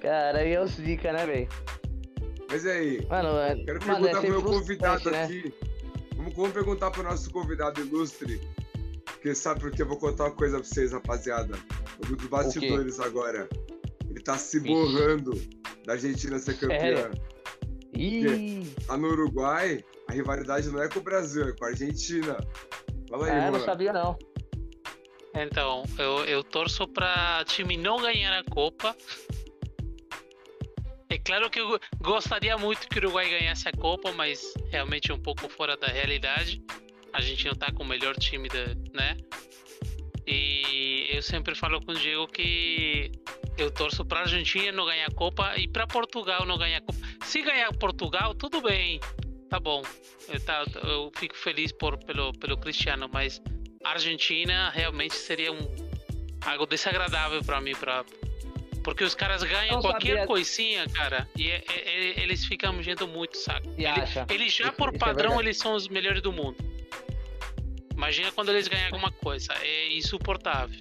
Cara, 0.00 0.38
aí 0.38 0.52
é 0.52 0.60
os 0.60 0.72
zica, 0.72 1.12
né, 1.12 1.26
velho? 1.26 1.48
Mas 2.50 2.64
aí? 2.66 3.04
Mano, 3.08 3.28
é- 3.38 3.56
Quero 3.64 3.80
mano, 3.86 4.04
perguntar 4.04 4.18
é 4.18 4.20
pro 4.20 4.30
meu 4.30 4.42
convidado 4.42 5.10
né? 5.10 5.24
aqui. 5.24 5.54
Vamos, 6.16 6.34
vamos 6.34 6.52
perguntar 6.52 6.90
pro 6.90 7.02
nosso 7.02 7.30
convidado 7.30 7.80
ilustre. 7.80 8.40
Porque 9.04 9.34
sabe 9.34 9.60
porque 9.60 9.82
eu 9.82 9.86
vou 9.86 9.96
contar 9.98 10.24
uma 10.26 10.32
coisa 10.32 10.58
pra 10.58 10.64
vocês, 10.68 10.92
rapaziada. 10.92 11.58
Eu 12.08 12.16
dos 12.16 12.26
bastidores 12.26 13.00
agora. 13.00 13.48
Ele 14.08 14.20
tá 14.20 14.38
se 14.38 14.60
borrando 14.60 15.32
da 15.88 15.94
Argentina 15.94 16.38
ser 16.38 16.58
campeã. 16.58 16.78
Sério? 16.78 17.10
Ih, 17.94 18.74
Lá 18.86 18.98
no 18.98 19.08
Uruguai, 19.08 19.82
a 20.06 20.12
rivalidade 20.12 20.68
não 20.68 20.82
é 20.82 20.88
com 20.88 20.98
o 20.98 21.02
Brasil, 21.02 21.48
é 21.48 21.52
com 21.52 21.64
a 21.64 21.68
Argentina. 21.68 22.36
Fala 23.08 23.26
aí, 23.26 23.32
é, 23.32 23.44
não 23.46 23.52
mano. 23.52 23.64
sabia 23.64 23.90
não. 23.90 24.18
Então, 25.34 25.84
eu, 25.98 26.24
eu 26.26 26.44
torço 26.44 26.86
pra 26.88 27.42
time 27.46 27.78
não 27.78 28.02
ganhar 28.02 28.38
a 28.38 28.44
Copa. 28.44 28.94
É 31.08 31.16
claro 31.16 31.48
que 31.48 31.58
eu 31.58 31.80
gostaria 32.02 32.58
muito 32.58 32.86
que 32.86 32.98
o 32.98 33.02
Uruguai 33.04 33.30
ganhasse 33.30 33.66
a 33.66 33.72
Copa, 33.72 34.12
mas 34.12 34.52
realmente 34.70 35.10
é 35.10 35.14
um 35.14 35.18
pouco 35.18 35.48
fora 35.48 35.74
da 35.74 35.86
realidade. 35.86 36.62
A 37.14 37.22
gente 37.22 37.46
não 37.46 37.54
tá 37.54 37.72
com 37.72 37.82
o 37.82 37.86
melhor 37.86 38.14
time, 38.16 38.46
da, 38.50 38.66
né? 38.92 39.16
E 40.30 41.06
eu 41.10 41.22
sempre 41.22 41.54
falo 41.54 41.80
com 41.80 41.92
o 41.92 41.94
Diego 41.94 42.26
que 42.28 43.10
eu 43.56 43.70
torço 43.70 44.04
pra 44.04 44.20
Argentina 44.20 44.70
não 44.72 44.84
ganhar 44.84 45.06
a 45.06 45.10
Copa 45.14 45.54
e 45.56 45.66
pra 45.66 45.86
Portugal 45.86 46.44
não 46.44 46.58
ganhar 46.58 46.78
a 46.78 46.80
Copa. 46.82 46.98
Se 47.24 47.40
ganhar 47.40 47.72
Portugal, 47.72 48.34
tudo 48.34 48.60
bem, 48.60 49.00
tá 49.48 49.58
bom. 49.58 49.82
Eu, 50.28 50.38
tá, 50.44 50.64
eu 50.84 51.10
fico 51.16 51.34
feliz 51.34 51.72
por, 51.72 51.96
pelo, 52.04 52.32
pelo 52.34 52.58
Cristiano, 52.58 53.08
mas 53.10 53.40
a 53.82 53.92
Argentina 53.92 54.68
realmente 54.70 55.14
seria 55.14 55.50
um 55.50 55.58
algo 56.44 56.66
desagradável 56.66 57.42
pra 57.42 57.58
mim, 57.60 57.74
pra, 57.74 58.04
porque 58.84 59.02
os 59.02 59.14
caras 59.14 59.42
ganham 59.42 59.76
Não 59.76 59.80
qualquer 59.80 60.08
sabia. 60.10 60.26
coisinha, 60.26 60.86
cara, 60.90 61.26
e 61.36 61.50
é- 61.50 61.64
é- 61.74 61.88
é- 62.20 62.22
eles 62.22 62.44
ficam 62.44 62.72
me 62.74 62.80
enchendo 62.80 63.08
muito, 63.08 63.36
saco. 63.38 63.66
E 63.78 63.84
Ele- 63.84 63.86
acha? 63.86 64.26
eles 64.30 64.54
já 64.54 64.64
Isso- 64.68 64.72
por 64.74 64.88
isso 64.90 64.96
é 64.96 64.98
padrão 64.98 65.30
verdade. 65.30 65.46
eles 65.48 65.56
são 65.58 65.74
os 65.74 65.88
melhores 65.88 66.20
do 66.22 66.32
mundo. 66.32 66.56
Imagina 67.98 68.30
quando 68.30 68.50
eles 68.50 68.68
ganham 68.68 68.86
alguma 68.86 69.10
coisa, 69.10 69.52
é 69.60 69.92
insuportável. 69.92 70.78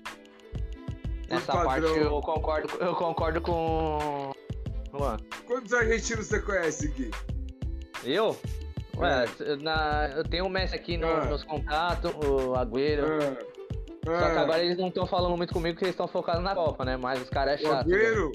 Nessa 1.28 1.52
parte 1.52 1.84
eu 1.84 2.22
concordo, 2.22 2.70
eu 2.80 2.94
concordo 2.96 3.42
com. 3.42 4.32
Luan. 4.94 5.18
Quantos 5.48 5.74
argentinos 5.74 6.28
você 6.28 6.40
conhece, 6.40 6.88
Gui? 6.90 7.10
Eu? 8.06 8.40
Ué, 8.98 9.26
na, 9.62 10.12
eu 10.16 10.24
tenho 10.24 10.46
o 10.46 10.50
Messi 10.50 10.76
aqui 10.76 10.96
no- 10.96 11.08
Ah. 11.08 11.26
nos 11.26 11.44
contatos, 11.44 12.12
o 12.24 12.54
Agüero. 12.56 13.06
Ah, 14.08 14.20
Só 14.20 14.30
que 14.32 14.38
agora 14.38 14.64
eles 14.64 14.78
não 14.78 14.88
estão 14.88 15.06
falando 15.08 15.36
muito 15.36 15.52
comigo 15.54 15.74
porque 15.74 15.86
eles 15.86 15.94
estão 15.94 16.08
focados 16.08 16.44
na 16.44 16.54
Copa, 16.56 16.86
né? 16.86 16.96
Mas 16.98 17.22
os 17.22 17.30
caras 17.30 17.60
é 17.60 17.64
o 17.64 17.68
chato. 17.72 17.88
velho. 17.88 18.02
Agüero? 18.02 18.32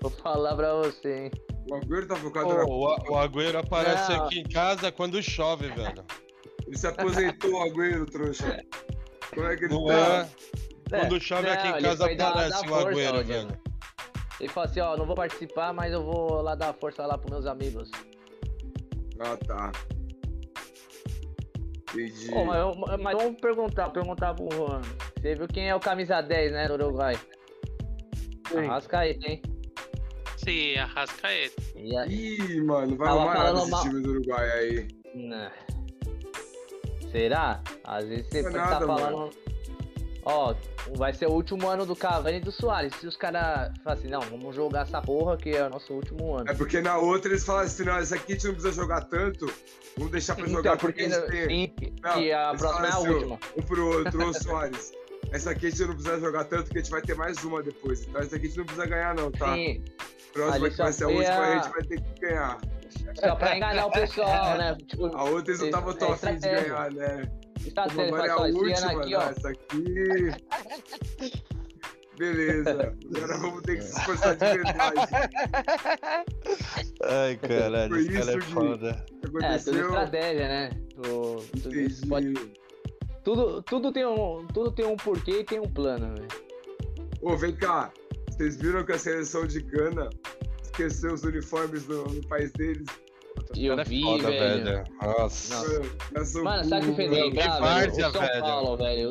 Vou 0.00 0.10
falar 0.10 0.54
pra 0.56 0.74
você, 0.76 1.24
hein? 1.24 1.30
O 1.70 1.74
Agüero 1.74 2.06
tá 2.06 2.16
focado 2.16 2.46
Pô, 2.48 2.54
na... 2.54 2.64
o, 2.64 2.86
A- 2.88 3.10
o 3.10 3.16
Agüero 3.18 3.58
aparece 3.58 4.12
Não. 4.12 4.24
aqui 4.24 4.38
em 4.40 4.44
casa 4.44 4.90
quando 4.92 5.20
chove, 5.22 5.68
velho. 5.68 6.04
Ele 6.72 6.78
se 6.78 6.86
aposentou, 6.86 7.52
o 7.60 7.62
Agüero, 7.64 8.06
trouxa. 8.06 8.64
Como 9.34 9.46
é 9.46 9.56
que 9.56 9.64
ele 9.66 9.74
Não 9.74 9.84
tá? 9.84 10.26
é? 10.90 10.98
Quando 11.00 11.20
chove 11.20 11.48
aqui 11.50 11.68
não, 11.68 11.74
em 11.74 11.78
ele 11.78 11.86
casa 11.86 12.04
aparece 12.06 12.66
o 12.66 12.74
Agüero, 12.74 13.24
velho. 13.24 13.58
Ele 14.40 14.48
falou 14.48 14.70
assim, 14.70 14.80
ó, 14.80 14.96
não 14.96 15.04
vou 15.06 15.14
participar, 15.14 15.74
mas 15.74 15.92
eu 15.92 16.02
vou 16.02 16.40
lá 16.40 16.54
dar 16.54 16.72
força 16.72 17.04
lá 17.04 17.18
pros 17.18 17.30
meus 17.30 17.46
amigos. 17.46 17.90
Ah, 19.20 19.36
tá. 19.46 19.70
Entendi. 21.92 22.30
Mas, 22.46 22.58
eu- 22.58 22.98
mas 22.98 23.16
vamos 23.18 23.38
perguntar, 23.38 23.90
perguntar 23.90 24.32
pro 24.34 24.48
Juan. 24.56 24.80
Você 25.20 25.34
viu 25.34 25.46
quem 25.46 25.68
é 25.68 25.74
o 25.74 25.80
camisa 25.80 26.22
10, 26.22 26.52
né, 26.52 26.66
do 26.68 26.74
Uruguai? 26.74 27.18
Arrascaeta, 28.56 29.30
hein? 29.30 29.42
Sim, 30.38 30.74
a 30.76 30.86
Rascaeta. 30.86 31.62
E 31.76 31.94
a... 31.96 32.06
Ih, 32.06 32.62
mano, 32.62 32.96
vai 32.96 33.08
arrumar 33.08 33.34
nada 33.34 33.58
esse 33.60 33.70
mal. 33.70 33.82
time 33.82 34.00
do 34.02 34.10
Uruguai 34.12 34.50
aí. 34.52 34.88
Não. 35.14 35.50
Será? 37.12 37.60
Às 37.84 38.06
vezes 38.06 38.26
você 38.26 38.42
Não 38.42 38.48
é 38.48 38.52
pode 38.52 38.64
estar 38.64 38.86
falando. 38.86 39.30
Ó, 40.24 40.54
vai 40.96 41.12
ser 41.12 41.26
o 41.26 41.32
último 41.32 41.68
ano 41.68 41.84
do 41.84 41.96
Cavani 41.96 42.36
e 42.36 42.40
do 42.40 42.52
Soares. 42.52 42.92
Se 43.00 43.06
os 43.06 43.16
caras 43.16 43.72
falam 43.82 43.98
assim, 43.98 44.08
não, 44.08 44.20
vamos 44.20 44.54
jogar 44.54 44.82
essa 44.82 45.02
porra 45.02 45.36
que 45.36 45.50
é 45.50 45.66
o 45.66 45.70
nosso 45.70 45.92
último 45.92 46.36
ano. 46.36 46.48
É 46.48 46.54
porque 46.54 46.80
na 46.80 46.96
outra 46.96 47.32
eles 47.32 47.44
falam 47.44 47.62
assim, 47.62 47.84
não, 47.84 47.98
esse 47.98 48.14
aqui 48.14 48.32
a 48.32 48.34
gente 48.36 48.46
não 48.46 48.54
precisa 48.54 48.72
jogar 48.74 49.00
tanto, 49.02 49.52
vamos 49.96 50.12
deixar 50.12 50.36
pra 50.36 50.46
jogar 50.46 50.60
Então, 50.60 50.76
porque 50.76 51.02
a 51.02 51.08
gente 51.08 51.26
tem. 51.30 51.48
sim, 51.48 51.94
Não, 52.00 52.14
que 52.14 52.32
a 52.32 52.54
próxima 52.54 52.86
é 52.86 52.90
a 52.90 52.94
assim, 52.94 53.08
última. 53.08 53.38
Um 53.56 53.62
pro 53.62 53.86
outro, 53.86 54.28
ô 54.28 54.32
Soares. 54.32 54.92
Essa 55.32 55.50
aqui 55.50 55.66
a 55.66 55.70
gente 55.70 55.82
não 55.86 55.94
precisa 55.94 56.20
jogar 56.20 56.44
tanto, 56.44 56.70
que 56.70 56.78
a 56.78 56.82
gente 56.82 56.90
vai 56.90 57.02
ter 57.02 57.16
mais 57.16 57.42
uma 57.42 57.62
depois. 57.62 58.02
Então 58.06 58.20
essa 58.20 58.36
aqui 58.36 58.46
a 58.46 58.48
gente 58.48 58.58
não 58.58 58.64
precisa 58.64 58.86
ganhar, 58.86 59.14
não, 59.14 59.30
tá? 59.32 59.54
Sim, 59.54 59.82
Próxima 60.32 60.70
que 60.70 60.76
vai 60.76 60.92
ser 60.92 61.04
a 61.04 61.08
última, 61.08 61.40
a 61.40 61.54
gente 61.56 61.72
vai 61.72 61.82
ter 61.82 62.00
que 62.00 62.20
ganhar. 62.20 62.58
Só 63.14 63.34
pra 63.36 63.56
enganar 63.56 63.86
o 63.86 63.90
pessoal, 63.90 64.56
né? 64.58 64.76
Tipo, 64.86 65.06
A 65.16 65.24
outra 65.24 65.50
eles 65.50 65.60
não 65.60 65.66
estavam 65.66 65.92
é 65.92 65.96
tão 65.96 66.12
afim 66.12 66.26
de 66.26 66.34
estratégia. 66.34 66.68
ganhar, 66.68 66.92
né? 66.92 67.32
está 67.64 67.88
sendo, 67.88 68.02
agora 68.14 68.26
é 68.26 68.30
a 68.30 68.36
última, 68.38 69.00
aqui, 69.00 69.10
né? 69.10 69.16
ó. 69.16 69.22
Essa 69.30 69.48
aqui. 69.50 69.82
Beleza. 72.18 72.94
Agora 73.16 73.38
vamos 73.38 73.62
ter 73.62 73.76
que 73.76 73.82
se 73.84 73.98
esforçar 73.98 74.36
de 74.36 74.44
verdade. 74.44 75.00
Ai, 77.04 77.36
caralho, 77.36 77.88
Foi 77.90 78.00
esse 78.02 78.12
cara 78.12 78.32
é 78.32 78.36
isso, 78.38 78.50
foda. 78.50 78.92
Que 79.08 79.14
É, 79.14 79.28
tudo 79.28 79.38
aconteceu? 79.38 79.86
estratégia, 79.86 80.48
né? 80.48 80.70
O- 81.08 81.36
tudo, 81.62 81.80
isso 81.80 82.06
pode- 82.06 82.34
tudo, 83.24 83.62
tudo, 83.62 83.92
tem 83.92 84.04
um, 84.06 84.46
tudo 84.52 84.70
tem 84.72 84.84
um 84.86 84.96
porquê 84.96 85.40
e 85.40 85.44
tem 85.44 85.58
um 85.58 85.68
plano, 85.72 86.14
velho. 86.14 86.28
Ô, 87.22 87.36
vem 87.36 87.54
cá. 87.56 87.90
Vocês 88.30 88.56
viram 88.56 88.84
que 88.84 88.92
a 88.92 88.98
seleção 88.98 89.46
de 89.46 89.60
Gana 89.62 90.10
esqueceu 90.72 91.12
os 91.14 91.22
uniformes 91.24 91.86
no, 91.86 92.04
no 92.04 92.26
país 92.26 92.50
deles? 92.52 92.86
E 93.54 93.66
eu 93.66 93.78
é 93.78 93.84
vi, 93.84 94.02
foda, 94.02 94.30
velho. 94.30 94.84
Nossa. 95.00 95.54
Não. 96.12 96.44
Mano, 96.44 96.64
sabe 96.68 96.86
o 96.86 96.90
que 96.90 96.96
fez 96.96 97.10
lembrar, 97.10 97.30
que 97.42 97.48
velho? 97.48 97.60
várzea, 97.60 98.08
O 98.08 98.12
São 98.12 98.20
velho. 98.20 98.40
Paulo, 98.40 98.76
velho. 98.76 99.10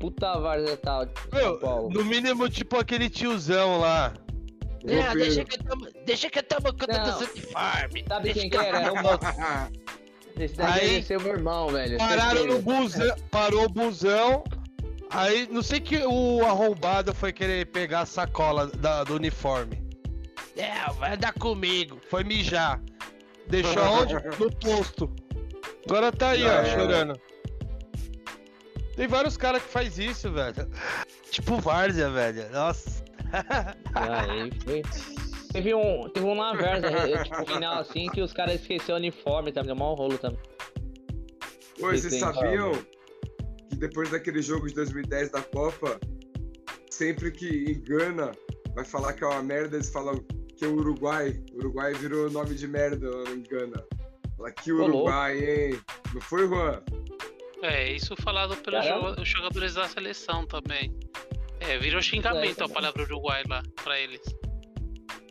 Puta 0.00 0.38
várzea 0.40 0.76
tal. 0.78 1.02
São 1.04 1.38
Meu, 1.40 1.58
Paulo. 1.58 1.90
no 1.90 2.04
mínimo, 2.04 2.48
tipo 2.48 2.76
aquele 2.76 3.08
tiozão 3.08 3.78
lá. 3.80 4.12
Roupeiro. 4.84 5.14
deixa 5.18 5.44
que 5.44 5.56
eu 5.56 5.64
tomo, 5.64 5.88
deixa 6.04 6.30
que 6.30 6.38
eu 6.40 6.42
tomo 6.42 6.72
conta 6.76 6.98
Não. 6.98 7.04
dos 7.18 7.28
uniformes. 7.30 8.04
Sabe 8.08 8.32
quem 8.34 8.50
que 8.50 8.56
era? 8.56 8.80
Era 8.80 8.92
o 8.92 8.96
Mo- 8.96 9.18
Esse 10.42 10.56
daí 10.56 10.72
Aí- 10.80 10.88
deve 10.90 11.02
ser 11.02 11.20
meu 11.20 11.32
irmão, 11.34 11.68
velho. 11.68 11.98
Pararam 11.98 12.46
no 12.46 12.60
busão, 12.60 13.16
parou 13.30 13.64
o 13.66 13.68
busão. 13.68 14.42
Aí, 15.10 15.46
não 15.52 15.62
sei 15.62 15.78
que 15.78 15.98
o 15.98 16.44
arrombado 16.44 17.14
foi 17.14 17.32
querer 17.32 17.66
pegar 17.66 18.00
a 18.00 18.06
sacola 18.06 18.66
da- 18.66 19.04
do 19.04 19.14
uniforme. 19.14 19.80
Não, 20.56 20.94
vai 20.94 21.14
andar 21.14 21.32
comigo. 21.34 22.00
Foi 22.08 22.24
mijar. 22.24 22.80
Deixou 23.48 23.82
onde? 23.82 24.14
No 24.38 24.50
posto. 24.56 25.10
Agora 25.86 26.12
tá 26.12 26.30
aí, 26.30 26.42
Já 26.42 26.48
ó, 26.48 26.58
era. 26.58 26.78
chorando. 26.80 27.20
Tem 28.96 29.08
vários 29.08 29.36
caras 29.36 29.62
que 29.62 29.68
faz 29.68 29.98
isso, 29.98 30.30
velho. 30.30 30.68
Tipo 31.30 31.58
Várzea, 31.58 32.10
velho. 32.10 32.50
Nossa. 32.50 33.02
Aí 33.94 34.50
foi. 34.64 34.82
Teve 35.52 35.74
um, 35.74 36.08
teve 36.08 36.24
um 36.26 36.34
na 36.34 36.54
Versa, 36.54 36.86
eh, 36.86 37.24
tipo, 37.24 37.44
final 37.46 37.78
assim, 37.78 38.06
que 38.08 38.22
os 38.22 38.32
caras 38.32 38.54
esqueceram 38.54 38.94
o 38.94 38.98
uniforme 38.98 39.52
também, 39.52 39.66
deu 39.66 39.76
mau 39.76 39.94
rolo 39.94 40.16
também. 40.16 40.38
Ô, 41.78 41.88
vocês 41.90 42.18
sabiam 42.18 42.72
que 43.68 43.76
depois 43.76 44.10
daquele 44.10 44.40
jogo 44.40 44.66
de 44.66 44.74
2010 44.74 45.30
da 45.30 45.42
Copa, 45.42 46.00
sempre 46.90 47.30
que 47.30 47.70
engana, 47.70 48.32
vai 48.74 48.84
falar 48.84 49.12
que 49.12 49.24
é 49.24 49.26
uma 49.26 49.42
merda, 49.42 49.76
eles 49.76 49.90
falam 49.90 50.24
que 50.62 50.66
é 50.66 50.68
o 50.68 50.76
Uruguai. 50.76 51.42
O 51.54 51.58
Uruguai 51.58 51.92
virou 51.94 52.30
nome 52.30 52.54
de 52.54 52.68
merda, 52.68 53.10
não 53.10 53.34
engana. 53.34 53.84
Fala 54.36 54.52
que. 54.52 54.70
Uruguai, 54.70 55.38
hein? 55.38 55.80
Não 56.14 56.20
foi, 56.20 56.46
Juan? 56.46 56.80
É, 57.62 57.92
isso 57.92 58.14
falado 58.22 58.56
pelos 58.58 58.84
Caramba. 58.86 59.24
jogadores 59.24 59.74
da 59.74 59.88
seleção 59.88 60.46
também. 60.46 60.96
É, 61.60 61.78
virou 61.78 62.00
xingamento 62.00 62.52
a 62.62 62.68
também. 62.68 62.74
palavra 62.74 63.02
Uruguai 63.02 63.42
lá 63.48 63.60
pra 63.82 63.98
eles. 63.98 64.20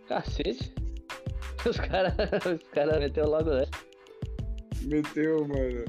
Cacete. 0.08 0.74
Os 1.70 1.78
caras 1.78 2.14
os 2.46 2.68
cara 2.72 3.00
meteu 3.00 3.28
logo 3.30 3.52
essa. 3.52 3.72
Meteu, 4.82 5.48
mano. 5.48 5.86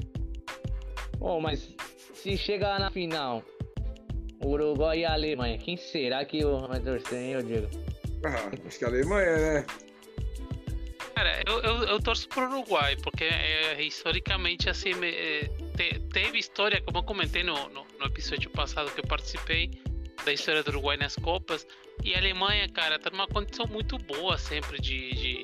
Bom, 1.17 1.41
mas 1.41 1.75
se 2.13 2.37
chegar 2.37 2.79
na 2.79 2.91
final, 2.91 3.43
Uruguai 4.45 4.99
e 4.99 5.05
a 5.05 5.13
Alemanha, 5.13 5.57
quem 5.57 5.75
será 5.75 6.23
que 6.25 6.45
o- 6.45 6.67
vai 6.67 6.79
torcer, 6.79 7.17
hein, 7.19 7.31
eu 7.31 7.41
digo? 7.41 7.67
Ah, 8.23 8.49
acho 8.65 8.79
que 8.79 8.85
a 8.85 8.87
Alemanha, 8.87 9.37
né? 9.37 9.65
Cara, 11.15 11.43
eu, 11.45 11.59
eu, 11.61 11.83
eu 11.83 11.99
torço 12.01 12.27
pro 12.29 12.43
Uruguai, 12.49 12.95
porque 13.03 13.23
é, 13.25 13.81
historicamente 13.81 14.69
assim, 14.69 14.91
é, 15.03 15.49
te- 15.75 15.99
teve 16.11 16.39
história, 16.39 16.81
como 16.81 16.97
eu 16.97 17.03
comentei 17.03 17.43
no, 17.43 17.69
no, 17.69 17.85
no 17.99 18.05
episódio 18.05 18.49
passado 18.49 18.91
que 18.91 18.99
eu 19.01 19.07
participei, 19.07 19.69
da 20.25 20.31
história 20.33 20.63
do 20.63 20.69
Uruguai 20.69 20.97
nas 20.97 21.15
Copas. 21.15 21.67
E 22.03 22.15
a 22.15 22.17
Alemanha, 22.17 22.67
cara, 22.69 22.97
tá 22.97 23.09
numa 23.09 23.27
condição 23.27 23.65
muito 23.67 23.97
boa 23.97 24.37
sempre 24.37 24.79
de. 24.81 25.13
de 25.13 25.43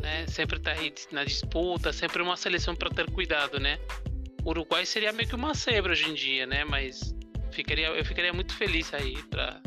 né, 0.00 0.26
sempre 0.26 0.58
tá 0.58 0.74
na 1.12 1.24
disputa, 1.24 1.92
sempre 1.92 2.20
uma 2.22 2.36
seleção 2.36 2.74
para 2.74 2.90
ter 2.90 3.08
cuidado, 3.10 3.58
né? 3.60 3.78
O 4.44 4.50
Uruguai 4.50 4.84
seria 4.84 5.12
meio 5.12 5.28
que 5.28 5.34
uma 5.34 5.54
zebra 5.54 5.92
hoje 5.92 6.10
em 6.10 6.14
dia, 6.14 6.46
né? 6.46 6.64
Mas 6.64 7.14
ficaria, 7.52 7.86
eu 7.86 8.04
ficaria 8.04 8.32
muito 8.32 8.54
feliz 8.54 8.92
aí 8.92 9.16
pra, 9.30 9.60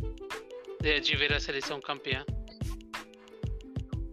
de, 0.81 0.99
de 0.99 1.15
ver 1.15 1.33
a 1.33 1.39
seleção 1.39 1.79
campeã. 1.79 2.23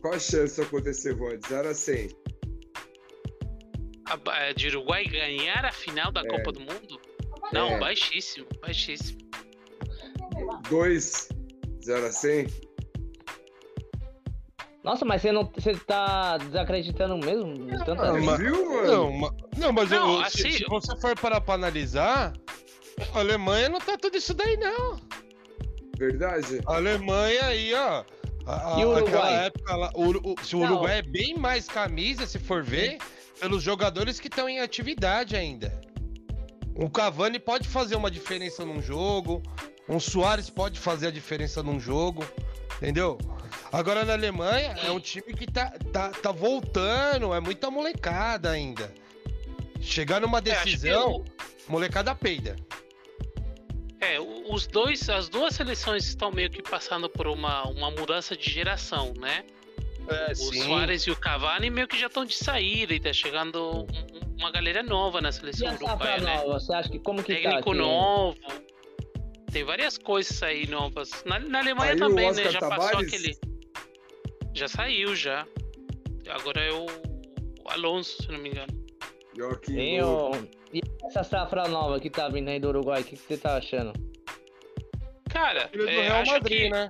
Qual 0.04 0.12
a 0.12 0.18
chance 0.18 0.56
de 0.56 0.60
acontecer, 0.66 1.14
Von? 1.14 1.30
De 1.38 1.48
0 1.48 1.66
a 1.70 1.72
100. 1.74 2.10
A 4.04 4.16
ba- 4.18 4.52
de 4.52 4.68
Uruguai 4.68 5.04
ganhar 5.06 5.64
a 5.64 5.72
final 5.72 6.12
da 6.12 6.20
É. 6.20 6.26
Copa 6.28 6.52
do 6.52 6.60
Mundo? 6.60 7.00
Não, 7.54 7.70
É. 7.70 7.78
baixíssimo, 7.78 8.46
baixíssimo. 8.60 9.18
2, 10.68 11.28
0 11.82 12.06
a 12.06 12.12
100. 12.12 12.46
Nossa, 14.82 15.06
mas 15.06 15.22
você 15.22 15.32
não. 15.32 15.50
Você 15.56 15.72
tá 15.74 16.36
desacreditando 16.36 17.16
mesmo? 17.16 17.54
de 17.54 17.82
Tanta... 17.86 18.10
Ah, 18.10 18.12
mas- 18.20 18.38
Viu, 18.38 18.68
mano? 18.74 18.86
Não, 18.86 19.12
ma- 19.12 19.34
não 19.56 19.72
mas 19.72 19.88
Não, 19.88 20.20
eu- 20.22 20.30
se, 20.30 20.46
assim- 20.48 20.58
se 20.58 20.64
você 20.66 20.94
for 21.00 21.18
parar 21.18 21.40
pra 21.40 21.54
analisar, 21.54 22.34
a 23.14 23.18
Alemanha 23.20 23.70
não 23.70 23.78
tá 23.78 23.96
tudo 23.96 24.18
isso 24.18 24.34
daí, 24.34 24.58
não. 24.58 25.00
Verdade? 25.96 26.60
A 26.66 26.74
Alemanha 26.76 27.46
aí, 27.46 27.72
ó. 27.72 28.04
A- 28.46 28.76
a- 28.76 28.80
E 28.80 28.84
o 28.84 28.92
aquela 28.96 29.02
Uruguai? 29.02 29.46
época 29.46 29.76
lá, 29.76 29.90
o, 29.94 30.32
o- 30.32 30.44
se 30.44 30.56
o 30.56 30.60
Não. 30.60 30.66
Uruguai 30.72 30.98
é 30.98 31.02
bem 31.02 31.36
mais 31.36 31.66
camisa, 31.66 32.26
se 32.26 32.38
for 32.38 32.62
ver, 32.62 32.98
pelos 33.40 33.62
jogadores 33.62 34.20
que 34.20 34.28
estão 34.28 34.48
em 34.48 34.60
atividade 34.60 35.36
ainda. 35.36 35.72
Um 36.76 36.88
Cavani 36.88 37.38
pode 37.38 37.68
fazer 37.68 37.94
uma 37.96 38.10
diferença 38.10 38.64
num 38.64 38.82
jogo, 38.82 39.42
um 39.88 40.00
Soares 40.00 40.50
pode 40.50 40.78
fazer 40.80 41.08
a 41.08 41.10
diferença 41.10 41.62
num 41.62 41.78
jogo, 41.78 42.24
entendeu? 42.78 43.16
Agora 43.72 44.04
na 44.04 44.12
Alemanha 44.14 44.76
é 44.84 44.90
um 44.90 44.98
time 45.00 45.32
que 45.34 45.46
tá, 45.50 45.72
tá, 45.92 46.10
tá 46.10 46.32
voltando, 46.32 47.32
é 47.34 47.40
muita 47.40 47.70
molecada 47.70 48.50
ainda. 48.50 48.92
Chegar 49.80 50.20
numa 50.20 50.38
É, 50.38 50.40
decisão, 50.40 51.16
o- 51.16 51.24
molecada 51.68 52.14
peida. 52.14 52.56
É, 54.04 54.18
os 54.20 54.66
dois, 54.66 55.08
as 55.08 55.28
duas 55.28 55.54
seleções 55.54 56.04
estão 56.06 56.30
meio 56.30 56.50
que 56.50 56.62
passando 56.62 57.08
por 57.08 57.26
uma, 57.26 57.64
uma 57.68 57.90
mudança 57.90 58.36
de 58.36 58.50
geração, 58.50 59.14
né? 59.18 59.44
É, 60.06 60.32
O 60.32 60.36
Soares 60.36 61.02
e 61.04 61.10
o 61.10 61.16
Cavani 61.16 61.70
meio 61.70 61.88
que 61.88 61.98
já 61.98 62.08
estão 62.08 62.24
de 62.26 62.34
saída 62.34 62.92
e 62.92 63.00
tá 63.00 63.12
chegando 63.12 63.58
um- 63.62 63.80
um- 63.82 64.36
uma 64.38 64.50
galera 64.50 64.82
nova 64.82 65.20
na 65.22 65.30
E 65.30 65.32
seleção 65.32 65.68
a 65.68 65.70
safra 65.72 65.86
uruguaia, 65.88 66.20
né? 66.20 66.36
nova, 66.36 66.60
você 66.60 66.74
acha 66.74 66.88
que 66.90 66.98
como 66.98 67.22
que 67.22 67.34
tá? 67.36 67.40
Técnico 67.42 67.70
aqui? 67.70 67.78
novo. 67.78 68.36
Tem 69.50 69.64
várias 69.64 69.96
coisas 69.96 70.42
aí 70.42 70.66
novas. 70.66 71.10
Na, 71.24 71.38
na 71.38 71.60
Alemanha 71.60 71.96
Saiu 71.96 72.08
também, 72.08 72.32
né? 72.32 72.50
Já 72.50 72.58
passou 72.60 72.76
Tavares? 72.90 73.08
aquele. 73.14 73.38
Já 74.52 74.68
saiu, 74.68 75.16
já. 75.16 75.46
Agora 76.28 76.60
é 76.60 76.72
o 76.72 76.86
Alonso, 77.66 78.22
se 78.22 78.28
não 78.30 78.38
me 78.40 78.50
engano. 78.50 78.83
Low. 79.38 80.32
o... 80.32 80.48
E 80.72 80.80
essa 81.06 81.22
safra 81.24 81.68
nova 81.68 82.00
que 82.00 82.10
tá 82.10 82.28
vindo 82.28 82.48
aí 82.48 82.58
do 82.58 82.68
Uruguai, 82.68 83.02
o 83.02 83.04
que, 83.04 83.16
que 83.16 83.22
você 83.22 83.36
tá 83.36 83.56
achando? 83.56 83.92
Cara, 85.28 85.68
Filho 85.68 85.84
do 85.84 85.90
é, 85.90 86.02
Real 86.02 86.20
acho 86.22 86.32
Madrid, 86.32 86.62
que. 86.62 86.68
né? 86.70 86.88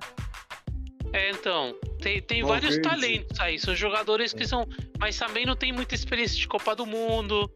É, 1.13 1.29
então. 1.31 1.75
Tem, 2.01 2.21
tem 2.21 2.41
Bom, 2.41 2.49
vários 2.49 2.77
talentos 2.79 3.39
aí. 3.39 3.57
São 3.57 3.75
jogadores 3.75 4.33
É. 4.33 4.37
que 4.37 4.45
são. 4.47 4.67
Mas 4.99 5.17
também 5.17 5.45
não 5.45 5.55
tem 5.55 5.71
muita 5.71 5.95
experiência 5.95 6.37
de 6.37 6.47
Copa 6.47 6.75
do 6.75 6.85
Mundo, 6.85 7.49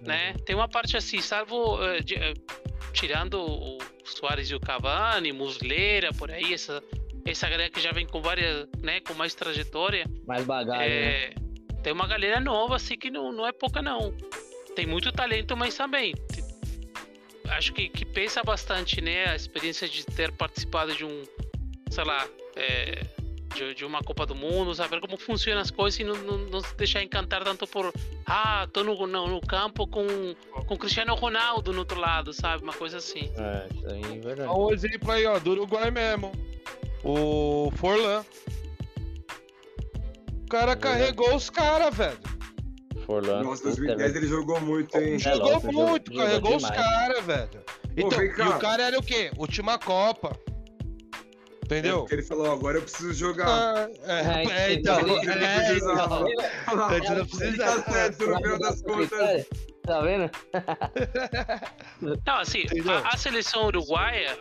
né? 0.00 0.32
Uhum. 0.36 0.44
Tem 0.44 0.56
uma 0.56 0.68
parte 0.68 0.96
assim, 0.96 1.20
salvo. 1.20 1.82
eh, 1.82 2.00
de- 2.00 2.14
eh, 2.14 2.34
tirando 2.92 3.34
o 3.40 3.78
Soares 4.04 4.50
e 4.50 4.54
o 4.54 4.60
Cavani, 4.60 5.32
Muslera, 5.32 6.12
por 6.12 6.30
aí, 6.30 6.54
essa, 6.54 6.82
essa 7.26 7.48
galera 7.48 7.68
que 7.70 7.80
já 7.80 7.92
vem 7.92 8.06
com 8.06 8.20
várias. 8.22 8.66
né? 8.82 9.00
Com 9.00 9.14
mais 9.14 9.34
trajetória. 9.34 10.04
Mais 10.26 10.44
bagagem, 10.44 10.88
né? 10.88 11.30
Tem 11.82 11.92
uma 11.92 12.06
galera 12.06 12.40
nova, 12.40 12.76
assim, 12.76 12.96
que 12.96 13.10
não, 13.10 13.32
não 13.32 13.46
é 13.46 13.52
pouca, 13.52 13.80
não. 13.80 14.14
Tem 14.74 14.86
muito 14.86 15.10
talento, 15.12 15.56
mas 15.56 15.76
também. 15.76 16.14
Acho 17.48 17.72
que, 17.72 17.88
que 17.88 18.04
pensa 18.04 18.42
bastante, 18.42 19.00
né? 19.00 19.26
A 19.26 19.36
experiência 19.36 19.88
de 19.88 20.04
ter 20.04 20.30
participado 20.32 20.94
de 20.94 21.04
um. 21.04 21.24
Sei 21.90 22.04
lá. 22.04 22.26
é, 22.56 23.02
de, 23.54 23.74
de 23.74 23.84
uma 23.84 24.02
Copa 24.02 24.24
do 24.24 24.34
Mundo, 24.34 24.74
saber 24.74 25.00
como 25.00 25.16
funcionam 25.16 25.60
as 25.60 25.70
coisas 25.70 25.98
e 26.00 26.04
não, 26.04 26.14
não, 26.14 26.38
não 26.38 26.60
se 26.60 26.74
deixar 26.76 27.02
encantar 27.02 27.42
tanto 27.42 27.66
por. 27.66 27.92
Ah, 28.26 28.66
tô 28.72 28.84
no, 28.84 29.06
no, 29.06 29.26
no 29.26 29.40
campo 29.40 29.86
com, 29.86 30.06
com 30.66 30.76
Cristiano 30.76 31.14
Ronaldo 31.14 31.72
no 31.72 31.80
outro 31.80 31.98
lado, 31.98 32.32
sabe? 32.32 32.62
Uma 32.62 32.72
coisa 32.72 32.98
assim. 32.98 33.30
É, 33.36 33.68
isso 33.74 33.86
aí 33.88 34.02
é 34.02 34.20
verdade. 34.20 34.48
Dá 34.48 34.54
um 34.54 34.72
exemplo 34.72 35.10
aí, 35.10 35.26
ó, 35.26 35.38
do 35.38 35.50
Uruguai 35.52 35.90
mesmo. 35.90 36.32
O 37.02 37.72
Forlan. 37.76 38.24
O 40.50 40.56
cara 40.58 40.74
carregou 40.74 41.36
os 41.36 41.48
caras, 41.48 41.94
velho. 41.94 42.18
Forlan. 43.06 43.44
Nossa, 43.44 43.62
puta, 43.62 43.76
2010 43.76 43.98
velho. 44.12 44.16
ele 44.24 44.26
jogou 44.26 44.60
muito, 44.60 44.98
hein? 44.98 45.14
É 45.14 45.18
Jogou 45.20 45.52
jogou- 45.60 45.88
muito, 45.90 46.12
jogou 46.12 46.26
carregou 46.26 46.56
os 46.56 46.68
caras, 46.68 47.24
velho. 47.24 47.48
Então, 47.96 48.18
vem 48.18 48.28
e 48.28 48.48
o 48.48 48.58
cara 48.58 48.82
era 48.82 48.98
o 48.98 49.02
quê? 49.02 49.30
Última 49.38 49.78
Copa. 49.78 50.36
Entendeu? 51.64 52.00
Porque 52.00 52.16
ele 52.16 52.22
falou, 52.24 52.50
agora 52.52 52.78
eu 52.78 52.82
preciso 52.82 53.12
jogar. 53.14 53.46
Ah, 53.46 53.88
É, 54.02 54.12
é, 54.12 54.72
é, 54.72 54.72
então, 54.74 54.98
é, 54.98 55.02
precisava. 55.68 56.24
então. 56.28 56.76
Não 56.76 57.56
Tá 57.56 57.82
certo, 57.92 58.26
no 58.26 58.36
final 58.38 58.58
das 58.58 58.82
contas. 58.82 59.46
Tá 59.84 60.00
vendo? 60.00 60.30
Não, 62.26 62.38
assim, 62.38 62.64
a, 63.04 63.14
a 63.14 63.16
seleção 63.16 63.66
uruguaia 63.66 64.36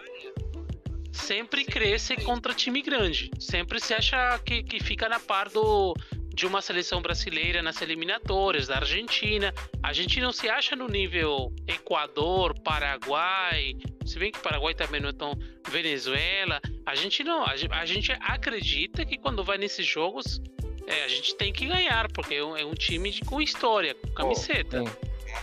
sempre 1.12 1.64
cresce 1.66 2.16
contra 2.18 2.54
time 2.54 2.82
grande. 2.82 3.30
Sempre 3.40 3.80
se 3.80 3.94
acha 3.94 4.38
que, 4.40 4.64
que 4.64 4.82
fica 4.84 5.08
na 5.10 5.20
par 5.20 5.50
do, 5.50 5.94
de 6.34 6.46
uma 6.46 6.62
seleção 6.62 7.02
brasileira 7.02 7.62
nas 7.62 7.82
eliminatórias, 7.82 8.68
da 8.68 8.78
Argentina. 8.78 9.54
A 9.84 9.92
gente 9.94 10.20
não 10.22 10.32
se 10.32 10.48
acha 10.50 10.76
no 10.76 10.88
nível 10.88 11.54
Equador, 11.68 12.58
Paraguai, 12.62 13.76
se 14.06 14.18
bem 14.20 14.32
que 14.32 14.40
Paraguai 14.40 14.74
também 14.74 15.02
não 15.02 15.10
é 15.10 15.14
tão. 15.14 15.38
Venezuela. 15.70 16.60
A 16.86 16.96
gente 16.96 17.24
não. 17.24 17.44
A, 17.46 17.56
gen- 17.56 17.70
a 17.72 17.86
gente 17.86 18.12
acredita 18.22 19.06
que 19.06 19.18
quando 19.18 19.44
vai 19.44 19.58
nesses 19.58 19.86
jogos. 19.86 20.42
é, 20.88 21.04
a 21.04 21.08
gente 21.08 21.36
tem 21.36 21.54
que 21.54 21.68
ganhar, 21.68 22.12
porque 22.12 22.34
é 22.34 22.44
um, 22.44 22.58
é 22.58 22.66
um 22.66 22.74
time 22.74 23.12
de- 23.12 23.22
com 23.22 23.40
história, 23.40 23.94
com 23.94 24.08
camiseta. 24.14 24.80
Sim. 24.84 24.92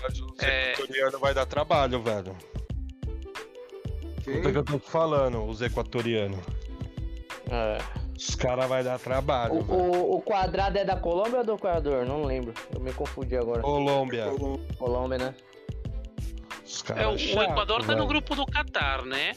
Mas 0.02 0.20
o 0.20 0.34
É. 0.40 0.72
equatoriano 0.72 1.18
vai 1.20 1.32
dar 1.32 1.46
trabalho, 1.46 2.02
velho. 2.02 2.36
Quem? 4.26 4.34
Puta 4.42 4.52
que 4.52 4.58
eu 4.58 4.64
tô 4.64 4.78
falando, 4.78 5.44
os 5.44 5.62
equatorianos. 5.62 6.40
É. 7.50 7.78
Os 8.18 8.34
caras 8.34 8.68
vai 8.68 8.82
dar 8.82 8.98
trabalho, 8.98 9.54
O, 9.54 9.62
velho. 9.62 9.78
o, 9.80 10.16
o 10.16 10.22
quadrado 10.22 10.78
é 10.78 10.84
da 10.84 10.96
Colômbia 10.96 11.38
ou 11.38 11.44
do 11.44 11.54
Equador? 11.54 12.04
Não 12.04 12.24
lembro. 12.24 12.52
Eu 12.74 12.80
me 12.80 12.92
confundi 12.92 13.36
agora. 13.36 13.62
Colômbia. 13.62 14.26
Colômbia, 14.78 15.18
né? 15.18 15.34
Os 16.64 16.82
É, 16.82 16.86
caras 16.94 17.06
o, 17.06 17.14
o 17.14 17.18
chato, 17.18 17.50
Equador 17.50 17.84
tá 17.86 17.94
no 17.94 18.06
grupo 18.06 18.34
do 18.34 18.44
Qatar, 18.46 19.04
né? 19.04 19.32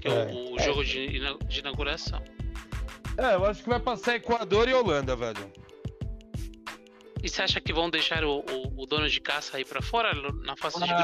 Que 0.00 0.08
é, 0.08 0.12
É. 0.12 0.32
o, 0.32 0.54
o 0.54 0.58
jogo 0.60 0.84
de, 0.84 1.16
ina- 1.16 1.36
de 1.46 1.58
inauguração. 1.60 2.22
É, 3.18 3.34
eu 3.34 3.44
acho 3.46 3.62
que 3.64 3.68
vai 3.68 3.80
passar 3.80 4.14
Equador 4.14 4.68
e 4.68 4.72
Holanda, 4.74 5.16
velho. 5.16 5.50
E 7.22 7.28
você 7.28 7.42
acha 7.42 7.60
que 7.60 7.72
vão 7.72 7.90
deixar 7.90 8.24
o, 8.24 8.38
o- 8.40 8.82
o 8.82 8.86
dono 8.86 9.08
de 9.08 9.20
caça 9.20 9.56
aí 9.58 9.64
pra 9.64 9.82
fora 9.82 10.10
na 10.42 10.56
fase 10.56 10.78
de 10.80 10.86
grupo? 10.86 11.02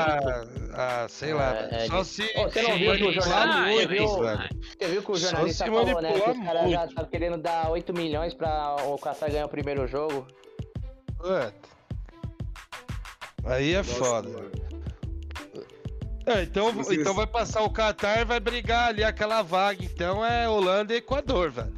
Ah, 0.74 1.04
ah, 1.04 1.06
sei 1.10 1.34
lá, 1.34 1.54
É, 1.70 1.84
é 1.84 1.86
Só 1.86 2.02
se. 2.04 2.22
Você 2.34 2.62
não 2.62 2.72
se 2.72 2.78
viu 2.78 2.96
que 2.96 3.02
o 3.02 3.06
manipular 3.06 3.12
jornal- 3.12 3.48
Ah, 3.64 3.70
eu 3.72 3.74
muito, 3.74 3.88
vi. 3.88 3.96
velho. 4.22 4.48
Você 4.78 4.88
viu 4.88 5.02
que 5.02 5.10
o 5.12 5.16
Só 5.16 5.26
jornalista 5.28 5.64
se 5.64 5.70
falou, 5.70 6.00
né? 6.02 6.12
Que 6.12 6.30
os 6.30 6.38
caras 6.44 6.70
já 6.70 6.84
estão 6.86 7.04
querendo 7.04 7.36
dar 7.38 7.70
8 7.70 7.92
milhões 7.92 8.32
pra 8.32 8.76
o 8.84 8.96
Qatar 8.98 9.30
ganhar 9.30 9.44
o 9.44 9.48
primeiro 9.50 9.86
jogo. 9.86 10.26
É. 11.24 11.52
Aí 13.44 13.74
é 13.74 13.78
Nossa, 13.78 13.94
foda. 13.94 14.28
É, 16.26 16.42
então, 16.42 16.70
então 16.90 17.14
vai 17.14 17.26
passar 17.26 17.62
o 17.62 17.70
Qatar 17.70 18.20
e 18.20 18.24
vai 18.24 18.40
brigar 18.40 18.88
ali 18.88 19.04
aquela 19.04 19.42
vaga. 19.42 19.84
Então 19.84 20.24
é 20.24 20.48
Holanda 20.48 20.92
e 20.92 20.96
Equador, 20.96 21.50
velho. 21.52 21.72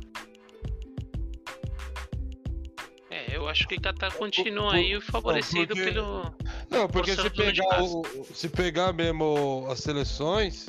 Eu 3.48 3.52
acho 3.52 3.66
que 3.66 3.76
Qatar 3.80 4.12
continua 4.14 4.74
aí 4.74 5.00
favorecido 5.00 5.74
porque- 5.74 5.90
pelo. 5.90 6.34
Não, 6.70 6.86
porque 6.86 7.14
se 7.14 7.26
o 7.26 7.30
pegar, 7.30 7.82
o, 7.82 8.04
se 8.34 8.48
pegar 8.48 8.92
mesmo 8.92 9.66
as 9.70 9.80
seleções, 9.80 10.66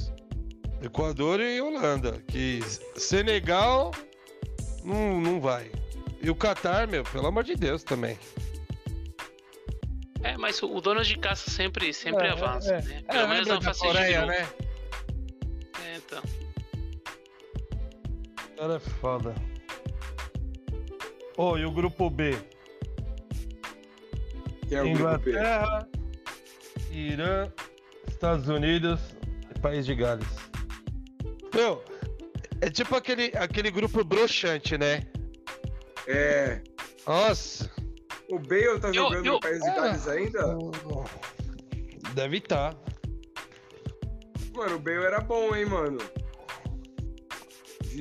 Equador 0.82 1.42
e 1.42 1.60
Holanda, 1.60 2.24
que 2.28 2.62
Senegal 2.96 3.92
não, 4.84 5.20
não 5.20 5.42
vai. 5.42 5.70
E 6.22 6.30
o 6.30 6.36
Qatar, 6.36 6.88
meu, 6.88 7.04
pelo 7.04 7.28
amor 7.28 7.44
de 7.44 7.56
Deus 7.56 7.84
também. 7.84 8.18
É, 10.24 10.38
mas 10.38 10.62
o, 10.64 10.74
o 10.74 10.80
dono 10.82 11.04
de 11.04 11.18
caça 11.18 11.50
sempre, 11.50 11.94
sempre 11.94 12.28
É, 12.28 12.32
avança, 12.32 12.76
é. 12.76 12.82
né? 12.82 13.04
É, 13.08 13.12
Pelo 13.14 13.28
menos 13.28 13.48
na 13.48 13.56
da 13.56 13.62
fase 13.62 13.82
de 13.82 13.88
Coreia, 13.88 14.26
né? 14.26 14.50
É, 15.86 15.96
então. 15.98 16.24
Cara 18.58 18.76
é 18.76 18.80
foda. 18.80 19.36
Ô, 21.38 21.58
e 21.58 21.66
o 21.66 21.72
grupo 21.72 22.10
B? 22.10 22.38
É 24.72 24.82
B. 24.84 24.90
Inglaterra, 24.90 25.88
Irã, 26.92 27.52
Estados 28.08 28.48
Unidos 28.48 29.00
e 29.56 29.60
País 29.60 29.86
de 29.86 29.96
Gales. 29.96 30.28
Meu, 31.54 31.84
é 32.62 32.70
tipo 32.70 32.96
aquele, 32.96 33.32
aquele 33.36 33.72
grupo 33.72 34.04
broxante, 34.04 34.78
né? 34.78 35.04
É. 36.08 36.62
Nossa. 37.08 37.70
O 38.30 38.38
Bale 38.40 38.80
tá 38.80 38.90
Eu- 38.90 38.94
jogando 38.94 39.26
eu- 39.26 39.34
no 39.34 39.40
País 39.40 39.60
de 39.60 39.72
Gales 39.72 40.08
ainda? 40.08 40.58
Deve 42.14 42.38
estar. 42.38 42.76
Mano, 44.54 44.76
o 44.76 44.80
Bale 44.80 45.04
era 45.06 45.20
bom, 45.22 45.56
hein, 45.56 45.66
mano. 45.66 45.98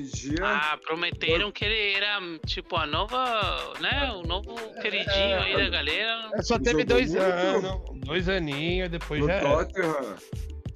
Dia. 0.03 0.35
Ah, 0.43 0.77
prometeram 0.83 1.51
que 1.51 1.65
ele 1.65 1.93
era, 1.95 2.19
tipo, 2.45 2.75
a 2.75 2.85
nova, 2.85 3.73
né? 3.79 4.11
O 4.13 4.21
novo 4.27 4.55
queridinho 4.81 5.39
aí 5.41 5.55
da 5.57 5.69
galera. 5.69 6.29
É, 6.33 6.41
só 6.41 6.57
teve 6.59 6.83
dois 6.83 7.11
muito. 7.11 7.23
anos. 7.23 7.81
Dois 8.05 8.29
aninhos, 8.29 8.89
depois 8.89 9.21
no 9.21 9.27
já. 9.27 9.33
era. 9.33 9.49
Tottenham. 9.65 10.15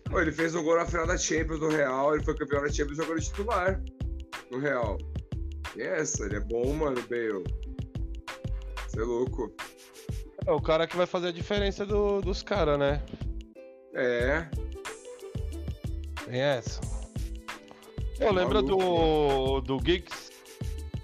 Pô, 0.10 0.20
ele 0.22 0.32
fez 0.32 0.54
um 0.54 0.64
gol 0.64 0.76
na 0.78 0.86
final 0.86 1.08
da 1.08 1.18
Champions 1.18 1.60
no 1.60 1.70
Real, 1.70 2.14
ele 2.16 2.24
foi 2.24 2.36
campeão 2.38 2.62
da 2.62 2.70
Champions 2.72 2.98
jogando 2.98 3.20
titular 3.22 3.82
no 4.52 4.60
Real. 4.60 4.98
E 5.76 5.82
essa, 5.82 6.26
ele 6.26 6.36
é 6.36 6.40
bom, 6.40 6.72
mano, 6.74 7.02
Bale. 7.10 7.44
Você 8.88 9.00
é 9.00 9.04
louco. 9.04 9.52
É 10.46 10.52
o 10.52 10.62
cara 10.62 10.86
que 10.86 10.96
vai 10.96 11.08
fazer 11.08 11.30
a 11.30 11.32
diferença 11.32 11.84
do- 11.86 12.22
dos 12.22 12.44
caras, 12.44 12.78
né? 12.78 13.02
É, 13.96 14.46
Tem 16.26 16.40
essa. 16.42 16.80
Eu 18.24 18.32
lembro 18.32 18.62
do, 18.62 19.62
do 19.62 19.80
Giggs. 19.84 20.32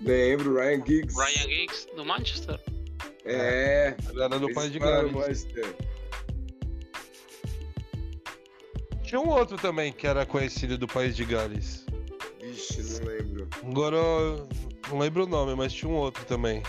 lembro, 0.02 0.56
Ryan 0.56 0.86
Giggs. 0.86 1.16
Ryan 1.16 1.50
Giggs 1.50 1.88
do 1.96 2.06
Manchester. 2.06 2.60
É, 3.26 3.96
Ele 4.10 4.24
era 4.24 4.40
do 4.40 4.54
País 4.54 4.72
de 4.72 4.78
o 4.78 4.82
Gales. 4.82 5.46
Tinha 9.04 9.20
um 9.20 9.30
outro 9.30 9.58
também 9.58 9.92
que 9.92 10.08
era 10.08 10.26
conhecido 10.26 10.78
do 10.78 10.88
País 10.88 11.16
de 11.16 11.26
Gales. 11.26 11.86
Vixe, 12.42 13.02
não 13.02 13.08
lembro. 13.08 13.50
Agora 13.64 13.96
eu 13.98 14.50
não 14.90 15.00
lembro 15.00 15.24
o 15.26 15.28
nome, 15.28 15.56
mas 15.56 15.74
tinha 15.74 15.90
um 15.90 15.96
outro 15.96 16.24
também. 16.26 16.64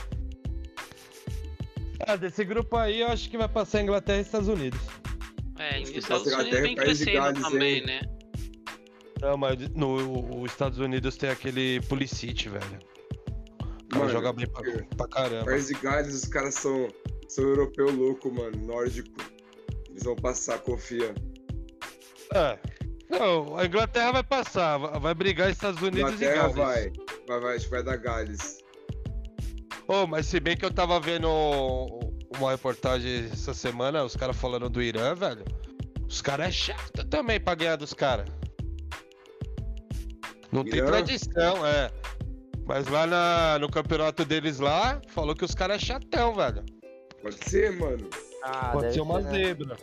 Ah, 2.01 2.17
desse 2.17 2.45
grupo 2.45 2.77
aí 2.77 3.03
eu 3.03 3.09
acho 3.09 3.31
que 3.31 3.39
vai 3.39 3.49
passar 3.49 3.83
Inglaterra 3.83 4.19
e 4.19 4.23
Estados 4.23 4.49
Unidos. 4.49 4.81
É, 5.59 5.81
Estados 5.81 6.27
Unidos 6.33 6.61
vem 6.61 6.73
é 6.73 6.75
crescendo 6.77 7.13
Gales, 7.13 7.43
também, 7.43 7.75
hein? 7.77 7.87
né? 7.87 8.01
Não, 9.21 9.37
mas 9.37 9.59
no 9.71 10.41
os 10.43 10.51
Estados 10.51 10.79
Unidos 10.79 11.17
tem 11.17 11.31
aquele 11.31 11.81
Pulisic, 11.83 12.49
velho. 12.49 12.79
O 13.61 13.89
cara 13.89 14.05
Mano, 14.05 14.11
joga 14.11 14.33
bem 14.33 14.47
pra, 14.47 14.63
pra 14.97 15.09
caramba. 15.09 15.45
País 15.45 15.67
de 15.67 15.75
Gales, 15.75 16.15
os 16.15 16.25
caras 16.29 16.55
são, 16.55 16.89
são 17.29 17.45
europeu 17.45 17.91
louco, 17.91 18.33
mano, 18.33 18.57
nórdico. 18.67 19.21
Eles 19.91 20.05
vão 20.05 20.17
passar, 20.17 20.59
confia. 20.61 21.15
É. 22.35 22.59
Não, 23.11 23.59
a 23.59 23.67
Inglaterra 23.67 24.13
vai 24.13 24.23
passar, 24.23 24.79
vai 24.79 25.13
brigar 25.13 25.51
Estados 25.51 25.83
Unidos 25.83 26.15
Inglaterra 26.15 26.33
e 26.33 26.39
Gales. 26.39 26.55
vai. 26.57 26.93
Vai, 27.27 27.41
vai, 27.41 27.57
acho 27.57 27.65
que 27.65 27.71
vai 27.71 27.83
dar 27.83 27.97
Gales. 27.97 28.61
Ô, 29.89 30.07
mas 30.07 30.27
se 30.27 30.39
bem 30.39 30.57
que 30.57 30.65
eu 30.65 30.73
tava 30.73 31.01
vendo 31.01 31.29
uma 32.39 32.53
reportagem 32.53 33.29
essa 33.33 33.53
semana, 33.53 34.05
os 34.05 34.15
caras 34.15 34.37
falando 34.37 34.71
do 34.71 34.81
Irã, 34.81 35.15
velho. 35.17 35.45
Os 36.09 36.23
caras 36.23 36.47
é 36.47 36.53
chato 36.53 37.05
também 37.07 37.41
pra 37.41 37.57
ganhar 37.57 37.77
dos 37.77 37.93
caras. 37.93 38.29
Não 40.53 40.65
tem 40.65 40.85
tradição, 40.85 41.67
é. 41.67 41.91
Mas 42.67 42.87
lá 42.89 43.07
na- 43.07 43.59
no 43.59 43.69
campeonato 43.71 44.25
deles 44.25 44.59
lá, 44.59 45.01
falou 45.09 45.35
que 45.35 45.45
os 45.45 45.55
caras 45.55 45.83
é 45.83 45.87
chatão, 45.87 46.35
velho. 46.35 46.65
Pode 47.23 47.37
ser, 47.49 47.73
mano. 47.73 48.09
Ah, 48.43 48.71
Pode 48.73 48.93
ser 48.95 49.01
uma 49.01 49.21
né? 49.21 49.31
zebra. 49.31 49.77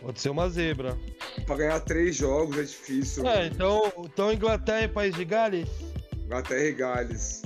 Pode 0.00 0.20
ser 0.20 0.28
uma 0.30 0.48
zebra. 0.48 0.98
Pra 1.46 1.56
ganhar 1.56 1.80
três 1.80 2.16
jogos 2.16 2.58
é 2.58 2.62
difícil. 2.62 3.26
É, 3.26 3.36
mano. 3.36 3.50
então, 3.54 3.92
então 4.04 4.32
Inglaterra 4.32 4.82
e 4.82 4.88
País 4.88 5.14
de 5.14 5.24
Gales? 5.24 5.68
Inglaterra 6.24 6.64
e 6.64 6.72
Gales. 6.72 7.42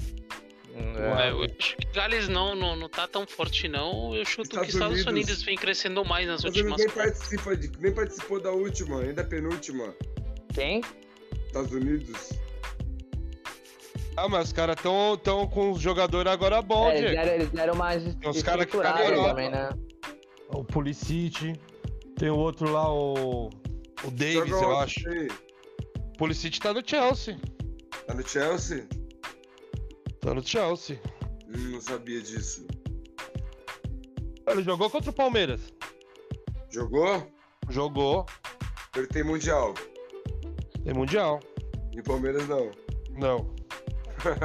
Hum, 0.75 0.93
É, 0.97 1.29
é. 1.29 1.31
eu 1.33 1.43
acho 1.43 1.77
que 1.77 1.87
Gales 1.93 2.29
não, 2.29 2.55
não, 2.55 2.75
não 2.77 2.89
tá 2.89 3.07
tão 3.09 3.27
forte, 3.27 3.69
não. 3.69 4.15
Eu 4.15 4.25
chuto 4.25 4.43
Estados 4.49 4.67
que 4.69 4.73
Estados 4.75 4.93
Unidos- 5.05 5.13
Unidos 5.13 5.43
vem 5.43 5.57
crescendo 5.57 6.05
mais 6.05 6.27
nas 6.27 6.45
últimas 6.45 6.79
nem 6.79 6.89
participa 6.89 7.57
de, 7.57 7.71
nem 7.81 7.93
participou 7.93 8.41
da 8.41 8.51
última, 8.53 9.01
ainda 9.03 9.25
penúltima. 9.25 9.95
Quem? 10.55 10.81
Estados 11.49 11.73
Unidos. 11.73 12.33
Ah, 14.17 14.29
mas 14.29 14.49
os 14.49 14.53
caras 14.53 14.77
tão, 14.77 15.17
tão 15.17 15.47
com 15.47 15.73
os 15.73 15.81
jogadores 15.81 16.31
agora 16.31 16.61
bom, 16.61 16.91
É, 16.91 16.99
eles, 16.99 17.11
deram, 17.13 17.33
eles 17.33 17.51
deram 17.51 17.75
mais 17.75 18.05
os 18.05 18.43
cara 18.43 18.67
que 18.67 18.77
estruturado 18.77 18.99
ficaram 18.99 19.23
na 19.23 19.29
também, 19.29 19.51
né? 19.51 19.71
O 20.49 20.65
Pulisic. 20.65 21.55
Tem 22.17 22.31
o 22.31 22.37
outro 22.37 22.71
lá, 22.71 22.93
o. 22.93 23.49
O 24.05 24.11
Davis, 24.11 24.49
Joga 24.49 24.65
eu 24.65 24.79
acho. 24.79 25.01
O 25.09 26.19
Pulisic 26.19 26.59
tá 26.61 26.73
no 26.73 26.83
Chelsea. 26.85 27.39
Tá 28.07 28.15
no 28.15 28.27
Chelsea? 28.27 28.87
Tá 30.21 30.35
no 30.35 30.47
Chelsea. 30.47 31.01
Hum, 31.49 31.73
não 31.73 31.81
sabia 31.81 32.21
disso. 32.21 32.67
Ele 34.47 34.63
jogou 34.63 34.91
contra 34.91 35.11
o 35.11 35.15
Palmeiras. 35.15 35.61
Jogou? 36.71 37.27
Jogou. 37.69 38.27
Ele 38.97 39.07
tem 39.07 39.23
Mundial. 39.23 39.75
Tem 40.88 40.96
Mundial. 40.96 41.38
E 41.94 42.01
Palmeiras 42.01 42.48
não. 42.48 42.70
Não. 43.11 43.55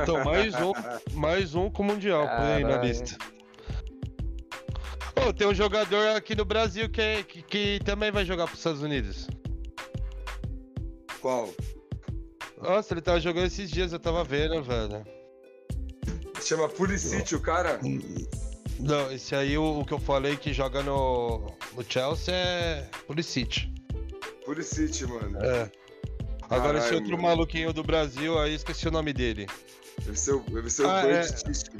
Então, 0.04 0.22
mais 0.26 0.54
um, 0.56 0.74
mais 1.14 1.56
um 1.56 1.70
com 1.70 1.84
Mundial 1.84 2.28
aí 2.28 2.66
na 2.66 2.80
lista. 2.80 3.16
Ô, 5.26 5.32
tem 5.32 5.48
um 5.48 5.54
jogador 5.56 6.18
aqui 6.18 6.36
no 6.36 6.44
Brasil 6.44 6.90
que, 6.90 7.00
é- 7.00 7.24
que, 7.24 7.42
que 7.44 7.80
também 7.86 8.12
vai 8.12 8.26
jogar 8.26 8.46
pros 8.48 8.60
Estados 8.60 8.82
Unidos. 8.82 9.26
Qual? 11.22 11.50
Nossa, 12.62 12.94
ele 12.94 13.00
tava 13.02 13.22
jogando 13.22 13.46
esses 13.46 13.72
dias, 13.72 13.94
eu 13.94 14.00
tava 14.00 14.22
vendo, 14.26 14.62
velho. 14.62 15.02
Chama 16.42 16.68
Pulisic, 16.68 17.34
o 17.36 17.40
cara? 17.40 17.80
Não, 18.82 19.10
esse 19.14 19.34
aí, 19.34 19.58
o, 19.58 19.80
o 19.80 19.86
que 19.86 19.94
eu 19.94 20.00
falei 20.00 20.36
que 20.36 20.52
joga 20.52 20.84
no, 20.84 21.40
no 21.74 21.84
Chelsea 21.88 22.36
é 22.36 22.90
Pulisic. 23.08 23.72
Pulisic, 24.44 25.06
mano. 25.06 25.40
É. 25.42 25.72
Agora 26.56 26.78
esse 26.80 26.94
outro 26.94 27.12
mano. 27.12 27.24
maluquinho 27.24 27.74
do 27.74 27.84
Brasil, 27.84 28.38
aí 28.40 28.54
esqueci 28.56 28.88
o 28.88 28.92
nome 28.92 29.14
dele. 29.14 29.48
Deve 30.06 30.20
ser 30.20 30.34
o, 30.34 30.40
deve 30.42 30.70
ser 30.70 30.86
o 30.86 30.90
Ah, 30.90 31.02
Bird 31.02 31.18
é. 31.18 31.24
City. 31.24 31.72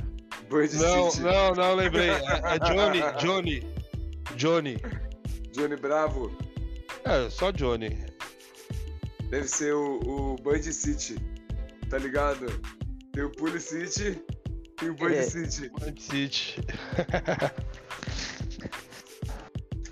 Bird 0.50 0.76
Não, 0.78 1.12
City. 1.12 1.24
não, 1.24 1.52
não, 1.54 1.76
lembrei. 1.76 2.10
É, 2.10 2.56
é 2.56 2.60
Johnny, 2.60 3.02
Johnny. 3.20 3.64
Johnny. 4.36 4.78
Johnny 5.52 5.76
Bravo. 5.76 6.36
É, 7.06 7.30
só 7.30 7.52
Johnny. 7.52 7.98
Deve 9.30 9.48
ser 9.48 9.74
o, 9.74 10.00
o 10.00 10.36
Band 10.42 10.62
City. 10.62 11.18
Tá 11.90 11.98
ligado? 11.98 12.46
Tem 13.12 13.24
o 13.24 13.30
Pulisic 13.32 14.24
e 14.82 14.90
o 14.90 14.96
Band 14.96 15.12
É. 15.12 15.24
City. 15.24 15.70
Man 15.80 15.94
City. 16.00 16.56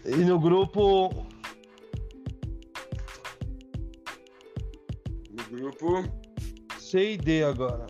e 0.06 0.15
no 0.15 0.39
grupo. 0.39 1.28
Grupo. 5.52 6.04
C 6.80 7.14
e 7.14 7.18
D 7.18 7.44
agora. 7.44 7.86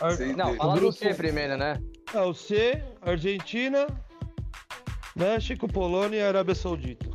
Ar- 0.00 0.12
C 0.16 0.24
e 0.24 0.28
D. 0.28 0.34
Não, 0.36 0.52
O 0.52 0.56
fala 0.56 0.80
do 0.80 0.92
C 0.92 1.14
primeiro, 1.14 1.56
né? 1.56 1.80
É, 2.12 2.20
o 2.20 2.32
C, 2.34 2.82
Argentina, 3.02 3.86
México, 5.16 5.66
Polônia 5.68 6.18
e 6.18 6.22
Arábia 6.22 6.54
Saudita. 6.54 7.08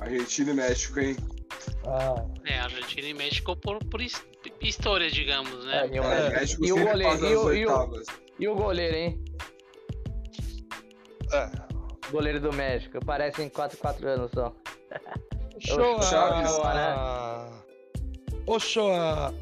Argentina 0.00 0.50
e 0.50 0.54
México, 0.54 1.00
hein? 1.00 1.16
Ah, 1.86 2.24
É, 2.46 2.58
Argentina 2.60 3.08
e 3.08 3.14
México 3.14 3.56
por, 3.56 3.78
por 3.86 4.00
his- 4.00 4.22
história, 4.60 5.10
digamos, 5.10 5.64
né? 5.64 5.86
É, 5.90 5.96
e 5.96 6.00
o, 6.00 6.04
É, 6.04 6.30
México 6.30 6.64
e 6.64 6.72
o 6.72 6.76
goleiro, 6.84 7.26
e 7.26 7.36
o, 7.36 7.52
e, 7.52 7.66
o, 7.66 8.04
e 8.40 8.46
goleiro, 8.54 8.96
hein? 8.96 9.24
é. 11.32 11.50
Goleiro 12.10 12.40
do 12.40 12.52
México. 12.52 12.98
Parece 13.04 13.42
em 13.42 13.48
4 13.50 13.76
4 13.78 14.08
anos 14.08 14.30
só. 14.32 14.54
Ochoa. 15.56 16.02
Chaves. 16.02 16.50
Ochoa. 16.52 17.64
Ô, 18.48 18.58
Chaves. 18.58 19.36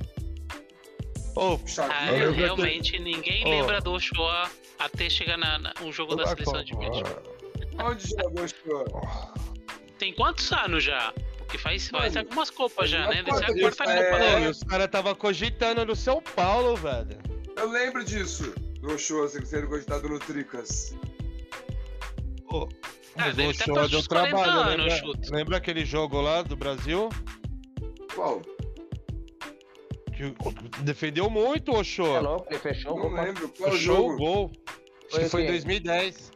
Ah, 1.78 2.12
Eu 2.12 2.32
realmente, 2.32 2.98
ninguém 2.98 3.44
Ó. 3.46 3.50
lembra 3.50 3.80
do 3.80 3.92
Ochoa 3.92 4.50
até 4.78 5.08
chegar 5.08 5.36
na, 5.36 5.58
na- 5.58 5.74
um 5.82 5.92
jogo 5.92 6.16
da 6.16 6.26
seleção 6.26 6.64
de 6.64 6.76
México. 6.76 7.08
Onde 7.78 8.08
jogou 8.08 8.44
o 8.44 8.48
Show? 8.48 8.84
Tem 9.98 10.12
quantos 10.14 10.50
anos 10.52 10.82
já? 10.82 11.12
Porque 11.38 11.58
faz, 11.58 11.88
faz 11.88 12.14
Mano, 12.14 12.26
algumas 12.26 12.50
copas 12.50 12.90
já, 12.90 13.06
né? 13.06 13.22
Deve 13.22 13.32
ser 13.38 13.44
a 13.44 13.60
quarta 13.60 13.84
é- 13.84 14.10
Copa 14.10 14.40
e 14.40 14.48
os 14.48 14.62
caras 14.64 14.88
tava 14.88 15.14
cogitando 15.14 15.84
no 15.84 15.94
São 15.94 16.20
Paulo, 16.22 16.74
velho. 16.76 17.18
Eu 17.56 17.70
lembro 17.70 18.02
disso. 18.04 18.52
Do 18.80 18.98
show, 18.98 19.24
assim, 19.24 19.44
sendo 19.44 19.68
cogitado 19.68 20.08
no 20.08 20.18
Tricas. 20.18 20.94
Ô, 22.50 22.68
Ah, 23.18 23.26
mas 23.26 23.38
o 23.38 23.42
Ochoa 23.42 23.54
perto 23.74 23.74
deu 23.74 23.88
dos 23.88 24.06
40 24.08 24.36
trabalho, 24.36 24.60
anos, 24.60 24.84
lembra, 24.94 24.96
chute. 24.98 25.30
lembra 25.30 25.56
aquele 25.58 25.84
jogo 25.84 26.20
lá 26.20 26.42
do 26.42 26.56
Brasil? 26.56 27.08
Qual? 28.14 28.42
Que 30.16 30.34
defendeu 30.82 31.28
muito 31.28 31.72
o 31.72 31.80
É 31.80 32.20
louco, 32.20 32.46
ele 32.48 32.58
fechou 32.58 32.94
o 32.94 33.10
Não 33.10 33.22
lembro. 33.22 33.48
Qual 33.50 33.68
o 33.68 33.72
Fechou 33.72 34.12
o 34.12 34.16
gol. 34.16 34.50
Acho 34.66 35.10
Foi 35.10 35.24
que 35.24 35.28
foi 35.28 35.42
em 35.42 35.44
quem? 35.44 35.52
2010. 35.52 36.32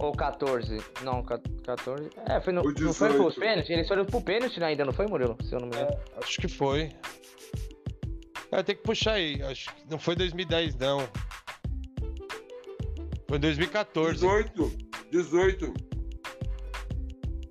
Ou 0.00 0.12
14? 0.12 0.78
Não, 1.02 1.22
ca- 1.22 1.40
14. 1.64 2.10
É, 2.28 2.40
foi 2.40 2.52
no, 2.52 2.62
não 2.62 2.92
foi 2.92 3.08
pros 3.08 3.34
18. 3.34 3.40
pênaltis? 3.40 3.70
Eles 3.70 3.88
foram 3.88 4.04
pro 4.04 4.20
pênalti 4.20 4.60
né, 4.60 4.66
ainda, 4.66 4.84
não 4.84 4.92
foi, 4.92 5.06
Murilo? 5.06 5.36
Se 5.42 5.54
eu 5.54 5.60
não 5.60 5.68
me 5.68 5.76
engano. 5.76 5.96
Acho 6.22 6.40
que 6.40 6.48
foi. 6.48 6.90
Ah, 8.50 8.62
tem 8.62 8.76
que 8.76 8.82
puxar 8.82 9.12
aí. 9.12 9.42
Acho 9.42 9.74
que 9.74 9.90
não 9.90 9.98
foi 9.98 10.14
2010, 10.14 10.76
não. 10.76 11.08
Foi 13.28 13.38
2014. 13.38 14.12
18. 14.14 14.72
18. 15.10 15.74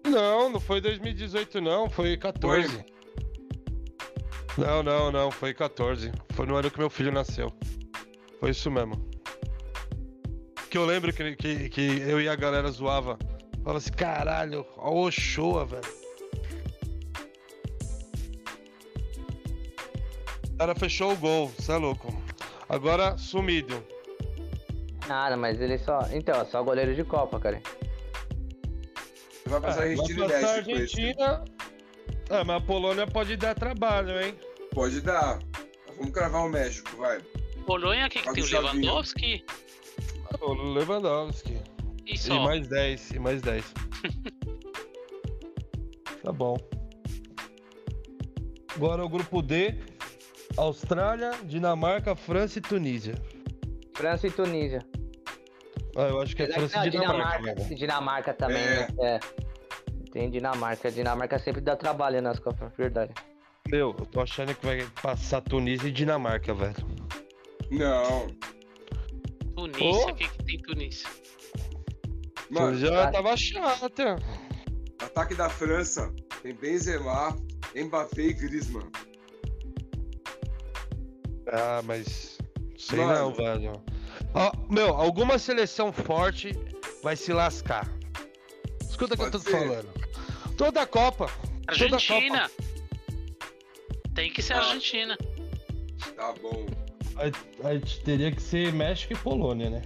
Não, 0.08 0.50
não 0.50 0.60
foi 0.60 0.80
2018, 0.80 1.60
não. 1.60 1.90
Foi 1.90 2.16
14. 2.18 2.86
Não, 4.58 4.84
não, 4.84 5.12
não. 5.12 5.32
Foi 5.32 5.54
14. 5.54 6.12
Foi 6.34 6.46
no 6.46 6.56
ano 6.56 6.70
que 6.70 6.80
meu 6.80 6.90
filho 6.90 7.12
nasceu. 7.12 7.52
Foi 8.40 8.52
isso 8.52 8.70
mesmo. 8.70 9.10
Que 10.70 10.78
eu 10.78 10.86
lembro 10.86 11.12
que, 11.14 11.36
que, 11.36 11.70
que 11.70 12.02
eu 12.02 12.20
e 12.22 12.28
a 12.30 12.36
galera 12.36 12.70
zoava. 12.72 13.18
Falava 13.64 13.78
assim, 13.78 13.92
caralho, 13.92 14.66
ó 14.78 14.92
o 14.92 15.06
Ochoa, 15.06 15.66
velho. 15.66 16.02
O 20.54 20.58
cara 20.58 20.76
fechou 20.76 21.14
o 21.14 21.18
gol, 21.18 21.52
cê 21.60 21.72
é 21.72 21.76
louco. 21.78 22.14
Agora, 22.70 23.18
sumido. 23.18 23.84
Nada, 25.08 25.36
mas 25.36 25.60
ele 25.60 25.78
só. 25.78 26.08
Então, 26.12 26.40
é 26.40 26.46
só 26.46 26.64
goleiro 26.64 26.96
de 26.96 27.04
Copa, 27.04 27.40
cara. 27.40 27.62
Vai 29.46 29.60
passar 29.60 29.88
É, 29.88 29.90
Argentina 29.92 30.26
e 30.26 30.28
vai 30.28 30.42
passar 30.42 30.54
a 30.54 30.60
esse. 30.60 30.72
Argentina. 30.72 31.46
É, 32.32 32.44
mas 32.44 32.58
a 32.58 32.62
Polônia 32.66 33.06
pode 33.06 33.36
dar 33.36 33.54
trabalho, 33.56 34.20
hein? 34.22 34.36
Pode 34.74 35.02
dar. 35.02 35.40
Vamos 35.98 36.12
cravar 36.14 36.46
o 36.46 36.50
México, 36.50 36.90
vai. 36.98 37.20
Polônia, 37.66 38.08
o 38.08 38.10
que, 38.10 38.22
que 38.22 38.34
tem? 38.34 38.44
o. 38.44 38.48
Lewandowski? 38.48 39.46
O 40.40 40.54
Lewandowski. 40.54 41.60
E 42.06 42.14
E 42.14 42.18
só. 42.18 42.42
mais 42.44 42.68
10, 42.68 43.12
e 43.12 43.20
mais 43.20 43.42
10. 43.42 43.66
tá 46.24 46.32
bom. 46.32 46.58
Agora 48.76 49.04
o 49.06 49.10
grupo 49.10 49.42
D: 49.42 49.76
Austrália, 50.58 51.32
Dinamarca, 51.44 52.16
França 52.16 52.60
e 52.60 52.62
Tunísia. 52.62 53.16
França 53.94 54.28
e 54.28 54.32
Tunísia. 54.32 54.80
Ah, 55.98 56.04
eu 56.04 56.22
acho 56.22 56.34
que 56.36 56.44
é 56.44 56.48
Não, 56.48 56.56
França 56.56 56.88
e 56.88 56.90
Dinamarca. 56.90 57.38
Dinamarca, 57.40 57.64
velho. 57.64 57.76
Dinamarca 57.76 58.34
também, 58.34 58.64
É. 58.64 58.80
né? 58.80 58.88
É. 59.02 59.20
Tem 60.12 60.30
Dinamarca. 60.30 60.92
Dinamarca 60.92 61.40
sempre 61.40 61.62
dá 61.62 61.76
trabalho 61.76 62.22
nas 62.22 62.40
Copas, 62.40 62.72
verdade. 62.78 63.14
Meu, 63.70 63.96
eu 63.98 64.06
tô 64.06 64.22
achando 64.22 64.54
que 64.56 64.66
vai 64.66 64.86
passar 65.02 65.42
Tunísia 65.42 65.88
e 65.88 65.92
Dinamarca, 65.92 66.54
velho. 66.54 66.76
Não. 67.70 68.28
Tunísia, 69.56 70.06
Oh. 70.08 70.10
o 70.12 70.16
que, 70.16 70.28
que 70.28 70.44
tem 70.44 70.58
Tunísia? 70.60 71.10
Mano, 72.50 72.78
Já 72.78 73.06
tá. 73.06 73.12
tava 73.12 73.38
chata. 73.38 74.16
ataque 75.02 75.36
da 75.36 75.50
França 75.50 76.14
tem 76.42 76.54
Benzema, 76.54 77.36
Mbappé 77.76 78.22
e 78.24 78.34
Griezmann. 78.34 78.90
Ah, 81.52 81.82
mas. 81.86 82.38
Sei 82.78 83.00
Mano. 83.00 83.14
não, 83.14 83.34
velho. 83.34 83.74
Meu, 84.70 84.94
alguma 84.96 85.38
seleção 85.38 85.92
forte 85.94 86.52
vai 87.04 87.16
se 87.16 87.32
lascar. 87.32 87.88
Escuta 88.82 89.14
o 89.14 89.18
que 89.18 89.24
eu 89.24 89.32
tô 89.32 89.40
ser. 89.40 89.52
falando. 89.52 90.01
Toda 90.58 90.82
a 90.82 90.86
Copa. 90.86 91.28
Toda 91.28 91.68
a 91.68 91.72
Argentina! 91.96 92.52
Tem 94.14 94.32
que 94.32 94.42
ser 94.42 94.54
Ah. 94.54 94.58
Argentina. 94.60 95.18
Tá 96.16 96.34
bom. 96.42 96.66
A, 97.64 97.74
gente 97.74 98.02
teria 98.02 98.32
que 98.32 98.42
ser 98.42 98.74
México 98.74 99.14
e 99.14 99.16
Polônia, 99.16 99.70
né? 99.70 99.82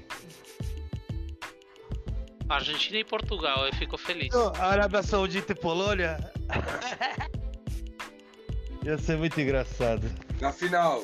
Argentina 2.47 2.99
e 2.99 3.03
Portugal, 3.03 3.65
eu 3.65 3.73
fico 3.73 3.97
feliz. 3.97 4.33
Arábia 4.59 5.01
Saudita 5.01 5.53
e 5.53 5.55
Polônia. 5.55 6.17
Ia 8.85 8.97
ser 8.99 9.17
muito 9.17 9.39
engraçado. 9.41 10.07
Na 10.39 10.51
final. 10.53 11.03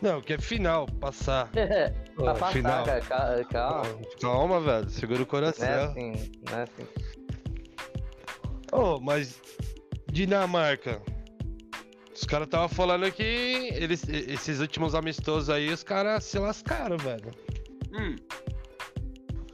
Não, 0.00 0.22
que 0.22 0.32
é 0.32 0.38
final, 0.38 0.86
passar. 0.98 1.48
pra 2.16 2.32
passar, 2.34 2.52
final. 2.52 2.84
cara. 3.02 3.44
Calma. 3.44 3.82
calma. 4.20 4.60
Velho. 4.60 4.88
Segura 4.90 5.16
o 5.16 5.18
Não 5.18 5.24
é 5.24 5.26
coração. 5.26 5.84
assim, 5.90 6.32
não 6.50 6.58
é 6.58 6.62
assim. 6.62 6.86
Ô, 8.72 9.00
mas 9.00 9.40
Dinamarca. 10.10 11.00
Os 12.14 12.24
caras 12.24 12.46
estavam 12.46 12.68
falando 12.68 13.10
que 13.10 13.22
eles, 13.22 14.06
esses 14.08 14.60
últimos 14.60 14.94
amistosos 14.94 15.48
aí, 15.48 15.72
os 15.72 15.82
caras 15.82 16.24
se 16.24 16.38
lascaram, 16.38 16.98
velho. 16.98 17.30
Hum. 17.92 18.16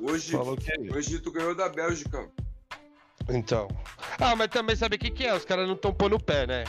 Hoje, 0.00 0.32
Falou 0.32 0.56
que. 0.56 0.72
o 0.72 0.98
Egito 0.98 1.30
ganhou 1.30 1.54
da 1.54 1.68
Bélgica. 1.68 2.28
Então. 3.28 3.68
Ah, 4.18 4.34
mas 4.36 4.48
também 4.48 4.76
sabe 4.76 4.96
o 4.96 4.98
que, 4.98 5.10
que 5.10 5.26
é? 5.26 5.34
Os 5.34 5.44
caras 5.44 5.66
não 5.66 5.74
estão 5.74 5.92
pondo 5.92 6.16
o 6.16 6.22
pé, 6.22 6.46
né? 6.46 6.64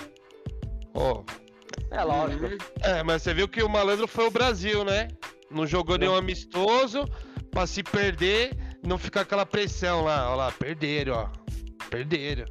Ó. 0.93 1.23
É 1.91 2.03
lógico. 2.03 2.45
Uhum. 2.45 2.57
É, 2.81 3.03
mas 3.03 3.21
você 3.21 3.33
viu 3.33 3.47
que 3.47 3.63
o 3.63 3.69
malandro 3.69 4.07
foi 4.07 4.27
o 4.27 4.31
Brasil, 4.31 4.83
né? 4.83 5.07
Não 5.49 5.65
jogou 5.65 5.97
nenhum 5.97 6.15
amistoso 6.15 7.05
pra 7.51 7.65
se 7.65 7.81
perder, 7.81 8.57
não 8.83 8.97
ficar 8.97 9.21
aquela 9.21 9.45
pressão 9.45 10.03
lá. 10.03 10.31
Ó 10.31 10.35
lá, 10.35 10.51
perderam, 10.51 11.13
ó. 11.13 11.29
Perderam. 11.89 12.45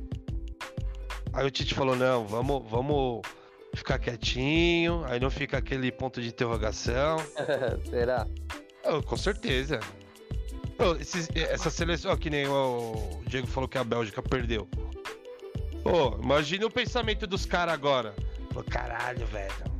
Aí 1.33 1.46
o 1.46 1.51
Tite 1.51 1.75
falou: 1.75 1.94
não, 1.96 2.27
vamos, 2.27 2.68
vamos 2.70 3.20
ficar 3.75 3.99
quietinho, 3.99 5.05
aí 5.07 5.20
não 5.20 5.31
fica 5.31 5.59
aquele 5.59 5.92
ponto 5.92 6.20
de 6.20 6.29
interrogação. 6.29 7.18
Será? 7.90 8.27
Oh, 8.85 9.03
com 9.03 9.16
certeza. 9.16 9.81
Ô, 10.79 10.94
esses- 11.01 11.29
essa 11.35 11.70
seleção, 11.70 12.12
ó, 12.12 12.16
que 12.16 12.31
nem 12.31 12.46
o 12.46 13.20
Diego 13.27 13.46
falou 13.46 13.68
que 13.68 13.79
a 13.79 13.85
Bélgica 13.85 14.22
perdeu. 14.22 14.68
Pô, 15.83 16.18
imagina 16.22 16.66
o 16.66 16.70
pensamento 16.70 17.27
dos 17.27 17.44
caras 17.46 17.75
agora. 17.75 18.14
Falou, 18.49 18.64
caralho, 18.64 19.27
velho. 19.27 19.77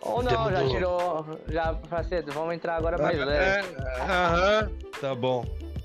Ou 0.00 0.22
não, 0.22 0.50
já 0.50 0.68
tirou. 0.68 1.24
Já 1.48 1.74
pra 1.74 2.02
cedo. 2.02 2.32
Vamos 2.32 2.54
entrar 2.54 2.76
agora 2.76 2.98
mais 2.98 3.16
É, 3.18 3.24
leve. 3.24 3.68
é, 3.76 4.00
Aham, 4.02 4.72
tá 5.00 5.14
bom. 5.14 5.44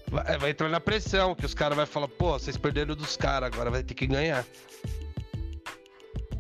Vai, 0.10 0.38
vai 0.38 0.50
entrar 0.52 0.70
na 0.70 0.80
pressão, 0.80 1.36
que 1.36 1.46
os 1.46 1.54
caras 1.54 1.76
vão 1.76 1.86
falar, 1.86 2.08
pô, 2.08 2.32
vocês 2.40 2.56
perderam 2.58 2.96
dos 2.96 3.18
caras, 3.18 3.52
agora 3.52 3.70
vai 3.70 3.84
ter 3.84 3.94
que 3.94 4.08
ganhar. 4.08 4.46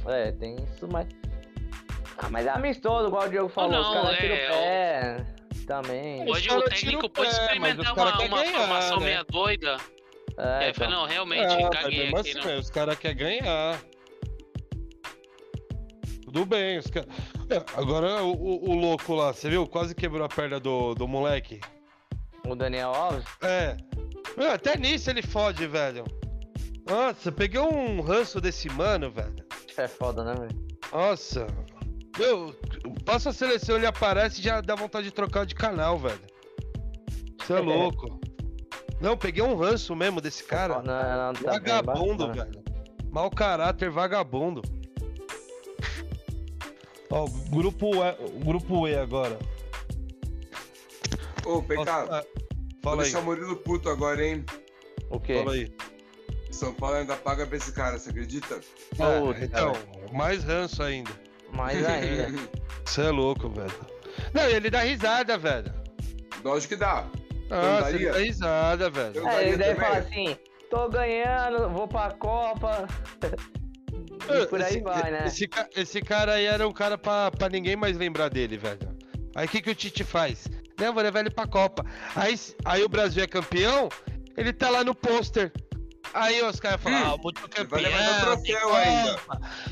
É, 0.07 0.31
tem 0.31 0.55
isso, 0.55 0.87
mas. 0.91 1.07
Ah, 2.17 2.29
mas 2.29 2.45
é 2.47 2.49
amistoso, 2.49 3.07
igual 3.07 3.25
o 3.27 3.29
Diogo 3.29 3.49
falou. 3.49 3.71
não, 3.71 3.81
os 3.81 3.93
caras 4.01 4.17
tiram 4.19 4.35
é, 4.35 4.47
o 4.47 4.53
pé. 4.53 5.25
Também. 5.67 6.23
Os 6.23 6.29
Hoje 6.37 6.47
caras 6.47 6.63
o 6.63 6.69
tiram 6.69 6.79
técnico 7.01 7.09
pode 7.09 7.29
pé, 7.29 7.35
experimentar 7.41 7.93
uma, 7.93 8.21
uma 8.21 8.41
ganhar, 8.43 8.57
formação 8.59 8.99
né? 8.99 9.05
meia 9.05 9.23
doida. 9.25 9.77
É, 10.37 10.41
e 10.41 10.63
aí 10.63 10.69
então. 10.69 10.85
fala, 10.85 10.95
não, 11.01 11.05
realmente, 11.07 11.45
mas 11.61 11.69
caguei 11.69 12.07
aqui. 12.07 12.15
assim, 12.15 12.33
não. 12.47 12.59
os 12.59 12.69
caras 12.69 12.97
querem 12.97 13.17
ganhar. 13.17 13.81
Tudo 16.23 16.45
bem, 16.45 16.77
os 16.77 16.87
caras. 16.87 17.09
Agora 17.75 18.23
o, 18.23 18.31
o- 18.33 18.69
o 18.71 18.73
louco 18.75 19.13
lá, 19.13 19.33
você 19.33 19.49
viu? 19.49 19.67
Quase 19.67 19.93
quebrou 19.93 20.23
a 20.25 20.29
perna 20.29 20.59
do, 20.59 20.93
do 20.95 21.07
moleque. 21.07 21.59
O 22.47 22.55
Daniel 22.55 22.93
Alves. 22.93 23.25
É. 23.41 23.75
Meu, 24.37 24.51
até 24.51 24.77
nisso 24.77 25.09
ele 25.09 25.21
fode, 25.21 25.67
velho. 25.67 26.03
Nossa, 26.89 27.31
peguei 27.31 27.59
um 27.59 28.01
ranço 28.01 28.39
desse 28.39 28.69
mano, 28.69 29.11
velho. 29.11 29.45
É 29.77 29.87
foda, 29.87 30.23
né, 30.23 30.33
velho? 30.33 30.67
Nossa. 30.91 31.47
Meu, 32.17 32.55
passa 33.05 33.29
a 33.29 33.33
seleção, 33.33 33.75
ele 33.75 33.85
aparece 33.85 34.39
e 34.39 34.43
já 34.43 34.61
dá 34.61 34.75
vontade 34.75 35.05
de 35.07 35.13
trocar 35.13 35.45
de 35.45 35.53
canal, 35.53 35.97
velho. 35.99 36.19
Você 37.41 37.53
é 37.53 37.59
louco. 37.59 38.19
Não, 38.99 39.15
peguei 39.17 39.43
um 39.43 39.55
ranço 39.55 39.95
mesmo 39.95 40.19
desse 40.19 40.43
cara. 40.43 40.81
Não, 40.81 41.27
não, 41.27 41.33
tá 41.33 41.59
bem 41.59 41.59
Vagabundo, 41.59 42.27
bacana. 42.27 42.45
velho. 42.51 42.63
Mau 43.11 43.29
caráter, 43.29 43.89
vagabundo. 43.89 44.61
Ó, 47.09 47.25
grupo 47.49 47.91
E, 47.95 48.25
o 48.35 48.39
grupo 48.45 48.87
E 48.87 48.95
agora. 48.95 49.37
Ô, 51.47 51.61
PK, 51.63 51.75
Nossa, 51.75 51.91
ah, 51.91 52.25
vou 52.33 52.81
fala 52.83 52.95
aí, 52.97 53.03
deixar 53.03 53.19
o 53.19 53.23
Murilo 53.23 53.55
puto 53.55 53.89
agora, 53.89 54.25
hein? 54.25 54.45
O 55.09 55.17
quê? 55.17 55.35
fala 55.35 55.53
aí. 55.53 55.73
São 56.51 56.73
Paulo 56.73 56.97
ainda 56.97 57.15
paga 57.15 57.47
pra 57.47 57.55
esse 57.55 57.71
cara, 57.71 57.97
você 57.97 58.09
acredita? 58.09 58.59
É, 58.99 59.19
Puta, 59.19 59.45
então, 59.45 59.73
mais 60.11 60.43
ranço 60.43 60.83
ainda. 60.83 61.11
Mais 61.53 61.85
ainda. 61.85 62.37
Você 62.83 63.01
é 63.01 63.09
louco, 63.09 63.49
velho. 63.49 63.71
Não, 64.33 64.49
e 64.49 64.53
ele 64.53 64.69
dá 64.69 64.81
risada, 64.81 65.37
velho. 65.37 65.73
Lógico 66.43 66.73
que 66.73 66.79
dá. 66.79 67.05
Nossa, 67.49 67.89
ele 67.91 68.09
dá 68.09 68.17
risada, 68.17 68.89
velho. 68.89 69.27
É, 69.27 69.47
ele 69.47 69.57
deve 69.57 69.75
também. 69.75 69.89
falar 69.89 69.97
assim: 69.99 70.37
tô 70.69 70.89
ganhando, 70.89 71.69
vou 71.69 71.87
pra 71.87 72.11
Copa. 72.11 72.87
E 74.29 74.45
por 74.47 74.61
aí 74.61 74.73
esse, 74.73 74.81
vai, 74.81 75.11
né? 75.11 75.23
Esse, 75.27 75.49
esse 75.75 76.01
cara 76.01 76.33
aí 76.33 76.45
era 76.45 76.67
um 76.67 76.73
cara 76.73 76.97
pra, 76.97 77.31
pra 77.31 77.49
ninguém 77.49 77.75
mais 77.75 77.97
lembrar 77.97 78.29
dele, 78.29 78.57
velho. 78.57 78.97
Aí 79.35 79.45
o 79.45 79.49
que, 79.49 79.61
que 79.61 79.69
o 79.69 79.75
Tite 79.75 80.03
faz? 80.03 80.47
Não, 80.79 80.93
vou 80.93 81.01
levar 81.03 81.19
ele 81.21 81.29
pra 81.31 81.47
Copa. 81.47 81.85
Aí, 82.15 82.39
aí 82.65 82.83
o 82.83 82.89
Brasil 82.89 83.23
é 83.23 83.27
campeão, 83.27 83.89
ele 84.35 84.53
tá 84.53 84.69
lá 84.69 84.83
no 84.83 84.93
pôster. 84.93 85.51
Aí 86.13 86.41
os 86.43 86.59
caras 86.59 86.81
falam, 86.81 86.99
Hum, 86.99 87.13
ah, 87.15 87.17
muito 87.21 87.41
vai 87.41 87.49
campeão. 87.49 87.81
tem 87.91 88.19
troféu 88.21 88.61
Copa", 88.61 88.77
ainda. 88.77 89.19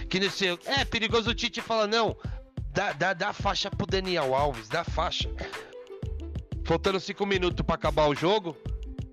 Que 0.10 0.20
não 0.20 0.30
sei. 0.30 0.52
o- 0.52 0.60
É, 0.66 0.84
perigoso 0.84 1.30
o 1.30 1.34
Tite 1.36 1.62
fala, 1.62 1.88
não. 1.88 2.16
Dá, 2.74 2.92
dá, 2.92 3.14
dá 3.14 3.32
faixa 3.32 3.70
pro 3.72 3.86
Daniel 3.88 4.36
Alves, 4.36 4.68
dá 4.68 4.84
faixa. 4.84 5.30
Faltando 6.66 7.00
cinco 7.00 7.26
minutos 7.26 7.66
pra 7.66 7.76
acabar 7.76 8.08
o 8.08 8.16
jogo. 8.16 8.58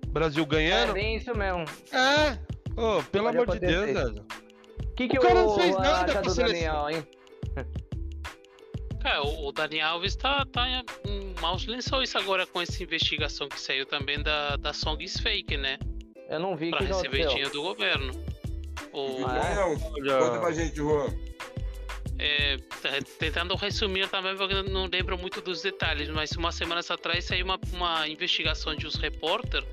Brasil 0.07 0.43
É 0.43 0.45
ganhando. 0.47 0.93
bem 0.93 1.15
isso 1.15 1.33
mesmo. 1.35 1.63
É. 1.91 2.37
Ô, 2.79 3.01
pelo 3.03 3.25
Pode 3.25 3.37
amor 3.37 3.59
de. 3.59 3.59
Deus. 3.59 4.19
O 4.19 4.95
que, 4.95 5.07
que 5.07 5.17
O 5.17 5.21
o, 5.21 5.23
cara 5.23 5.41
não 5.41 5.55
fez 5.55 5.75
o 5.75 5.79
nada 5.79 6.11
pra 6.13 6.29
seleção. 6.29 6.45
Daniel, 6.45 6.89
hein? 6.89 7.07
É, 9.03 9.19
o 9.19 9.47
o 9.47 9.51
Dani 9.51 9.81
Alves 9.81 10.15
tá, 10.15 10.45
tá 10.45 10.65
em 11.05 11.33
maus 11.41 11.65
lençóis 11.65 12.15
agora 12.15 12.45
com 12.47 12.61
essa 12.61 12.81
investigação 12.81 13.49
que 13.49 13.59
saiu 13.59 13.85
também 13.85 14.21
da, 14.21 14.55
da 14.55 14.71
Songs 14.73 15.19
Fake, 15.19 15.57
né? 15.57 15.77
Eu 16.29 16.39
não 16.39 16.55
vi 16.55 16.69
Pra 16.69 16.79
que 16.79 16.85
receber 16.85 17.27
dinheiro 17.27 17.51
do 17.51 17.61
governo. 17.61 18.13
O, 18.93 19.25
Ah, 19.27 19.49
é? 19.49 19.55
Não, 19.55 19.77
conta 20.19 20.39
pra 20.39 20.51
gente, 20.51 20.75
Juan. 20.77 21.07
é, 22.17 22.57
tá- 22.81 22.89
tentando 23.19 23.55
resumir 23.55 24.07
também, 24.07 24.35
porque 24.37 24.53
eu 24.53 24.63
não 24.63 24.85
lembro 24.91 25.17
muito 25.17 25.41
dos 25.41 25.61
detalhes, 25.61 26.07
mas 26.09 26.31
umas 26.31 26.55
semanas 26.55 26.89
atrás 26.89 27.25
saiu 27.25 27.43
uma, 27.45 27.59
uma 27.73 28.07
investigação 28.07 28.73
de 28.75 28.87
uns 28.87 28.95
repórter 28.95 29.63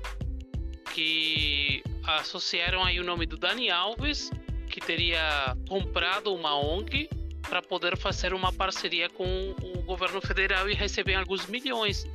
que 0.93 1.81
associaram 2.03 2.83
aí 2.83 2.99
o 2.99 3.03
nome 3.03 3.25
do 3.25 3.37
Dani 3.37 3.69
Alves, 3.69 4.29
que 4.69 4.81
teria 4.81 5.55
comprado 5.69 6.33
uma 6.33 6.57
ONG 6.59 7.09
para 7.41 7.61
poder 7.61 7.97
fazer 7.97 8.33
uma 8.33 8.51
parceria 8.51 9.09
com 9.09 9.55
o 9.61 9.81
governo 9.83 10.21
federal 10.21 10.69
e 10.69 10.73
receber 10.73 11.15
alguns 11.15 11.45
milhões, 11.47 12.05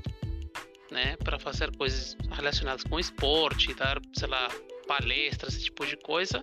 né, 0.91 1.17
para 1.17 1.39
fazer 1.39 1.75
coisas 1.77 2.17
relacionadas 2.31 2.85
com 2.85 2.99
esporte, 2.99 3.75
dar, 3.75 4.01
sei 4.15 4.29
lá, 4.29 4.49
palestras, 4.87 5.55
esse 5.55 5.65
tipo 5.65 5.85
de 5.85 5.97
coisa 5.97 6.43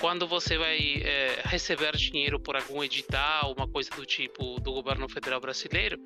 quando 0.00 0.26
você 0.26 0.56
vai 0.56 1.02
é, 1.04 1.42
receber 1.44 1.94
dinheiro 1.94 2.40
por 2.40 2.56
algum 2.56 2.82
edital, 2.82 3.52
uma 3.56 3.68
coisa 3.68 3.90
do 3.90 4.06
tipo 4.06 4.58
do 4.60 4.72
governo 4.72 5.06
federal 5.08 5.38
brasileiro, 5.40 6.00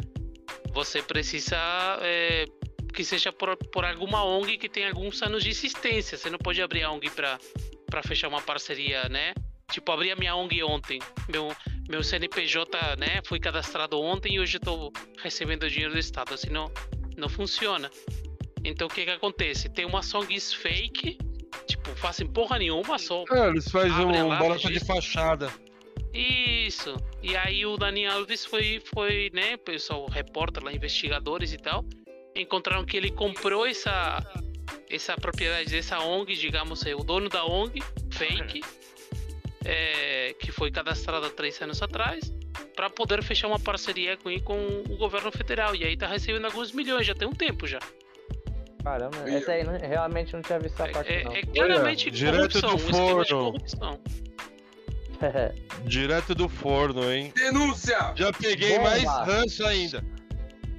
você 0.72 1.00
precisa 1.00 1.56
é, 2.02 2.44
que 2.92 3.04
seja 3.04 3.32
por, 3.32 3.56
por 3.72 3.84
alguma 3.84 4.24
ONG 4.24 4.58
que 4.58 4.68
tem 4.68 4.86
alguns 4.86 5.22
anos 5.22 5.44
de 5.44 5.50
existência. 5.50 6.18
Você 6.18 6.28
não 6.28 6.38
pode 6.38 6.60
abrir 6.60 6.82
a 6.82 6.90
ONG 6.90 7.08
para 7.10 8.02
fechar 8.02 8.28
uma 8.28 8.42
parceria, 8.42 9.08
né? 9.08 9.32
Tipo, 9.70 9.92
abri 9.92 10.10
a 10.10 10.16
minha 10.16 10.34
ONG 10.34 10.62
ontem. 10.64 11.00
Meu, 11.28 11.54
meu 11.88 12.02
CNPJ, 12.02 12.96
né, 12.96 13.20
foi 13.24 13.38
cadastrado 13.38 14.00
ontem 14.00 14.34
e 14.34 14.40
hoje 14.40 14.56
estou 14.56 14.92
recebendo 15.22 15.68
dinheiro 15.68 15.92
do 15.92 15.98
Estado. 15.98 16.34
Assim 16.34 16.50
não, 16.50 16.70
não 17.16 17.28
funciona. 17.28 17.90
Então 18.64 18.86
o 18.86 18.90
que 18.90 19.04
que 19.04 19.10
acontece? 19.10 19.68
Tem 19.68 19.84
umas 19.84 20.12
ONGs 20.14 20.54
fake, 20.54 21.18
tipo, 21.66 21.90
fazem 21.96 22.26
porra 22.26 22.58
nenhuma, 22.58 22.98
só 22.98 23.24
É, 23.30 23.48
eles 23.48 23.70
fazem 23.70 24.06
um 24.06 24.28
lá, 24.28 24.36
bolota 24.36 24.70
de 24.70 24.80
fachada. 24.80 25.52
Isso. 26.12 26.96
E 27.22 27.36
aí 27.36 27.66
o 27.66 27.76
Dani 27.76 28.06
Alves 28.06 28.46
foi, 28.46 28.80
foi, 28.94 29.30
né, 29.34 29.56
pessoal, 29.56 30.06
repórter 30.06 30.62
lá, 30.62 30.72
investigadores 30.72 31.52
e 31.52 31.58
tal, 31.58 31.84
encontraram 32.34 32.84
que 32.84 32.96
ele 32.96 33.10
comprou 33.10 33.66
essa 33.66 34.22
essa 34.88 35.16
propriedade 35.16 35.70
dessa 35.70 35.98
ONG, 36.00 36.34
digamos, 36.36 36.86
é 36.86 36.94
o 36.94 37.02
dono 37.02 37.28
da 37.28 37.44
ONG, 37.44 37.82
fake, 38.10 38.60
é, 39.64 40.34
que 40.38 40.52
foi 40.52 40.70
cadastrado 40.70 41.26
há 41.26 41.30
três 41.30 41.60
anos 41.62 41.82
atrás, 41.82 42.32
para 42.76 42.88
poder 42.90 43.22
fechar 43.22 43.46
uma 43.48 43.58
parceria 43.58 44.16
com, 44.16 44.38
com 44.40 44.82
o 44.90 44.96
governo 44.96 45.30
federal. 45.32 45.74
E 45.74 45.84
aí 45.84 45.96
tá 45.96 46.06
recebendo 46.06 46.44
alguns 46.46 46.72
milhões, 46.72 47.06
já 47.06 47.14
tem 47.14 47.26
um 47.28 47.32
tempo 47.32 47.66
já. 47.66 47.78
Caramba, 48.82 49.16
E- 49.28 49.36
essa 49.36 49.52
aí 49.52 49.64
não- 49.64 49.78
realmente 49.78 50.32
não 50.34 50.42
tinha 50.42 50.58
visto 50.58 50.78
essa 50.82 50.92
parte, 50.92 51.10
É, 51.12 51.24
não. 51.24 51.32
é 51.32 51.42
claramente 51.42 52.10
direto 52.10 52.60
corrupção, 52.60 52.70
do 52.70 52.74
um 52.74 52.76
esquema 52.90 53.22
de 53.24 53.30
forno. 53.30 53.52
corrupção. 53.52 54.00
Direto 55.86 56.34
do 56.34 56.48
forno, 56.48 57.10
hein? 57.10 57.32
Denúncia! 57.34 58.12
Já 58.14 58.30
peguei 58.32 58.76
Bomba. 58.76 58.90
mais 58.90 59.04
ranço 59.04 59.64
ainda. 59.64 60.04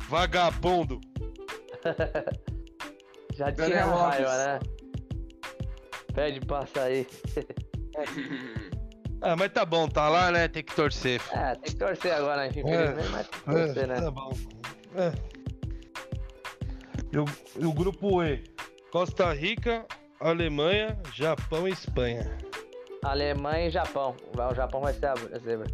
Vagabundo. 0.08 1.00
Já 3.34 3.50
Daniel 3.50 3.84
tinha 3.84 3.96
raiva, 3.96 4.38
né? 4.38 4.60
Pede 6.14 6.40
pra 6.42 6.66
sair. 6.68 7.08
Ah, 9.22 9.36
mas 9.36 9.52
tá 9.52 9.66
bom, 9.66 9.88
tá 9.88 10.08
lá, 10.10 10.32
né? 10.32 10.48
Tem 10.48 10.64
que 10.64 10.76
torcer. 10.76 11.20
filho. 11.20 11.40
É, 11.42 11.56
tem 11.56 11.72
que 11.74 11.76
torcer 11.78 12.14
agora, 12.14 12.48
infelizmente, 12.48 13.10
mas 13.12 13.28
tem 13.28 13.40
que 13.40 13.46
torcer, 13.52 13.88
né? 13.88 14.02
tá 14.02 14.12
bom. 14.12 14.32
É. 14.96 15.12
E 17.12 17.18
o, 17.18 17.26
e 17.60 17.66
o 17.66 17.74
grupo 17.74 18.22
E? 18.24 18.44
Costa 18.92 19.32
Rica, 19.34 19.86
Alemanha, 20.20 21.00
Japão 21.14 21.68
e 21.68 21.72
Espanha. 21.72 22.38
Alemanha 23.04 23.68
e 23.68 23.70
Japão. 23.72 24.16
Vai- 24.34 24.52
O 24.52 24.56
Japão 24.56 24.82
vai 24.82 24.94
ser 24.94 25.08
a 25.08 25.16
zebra. 25.40 25.68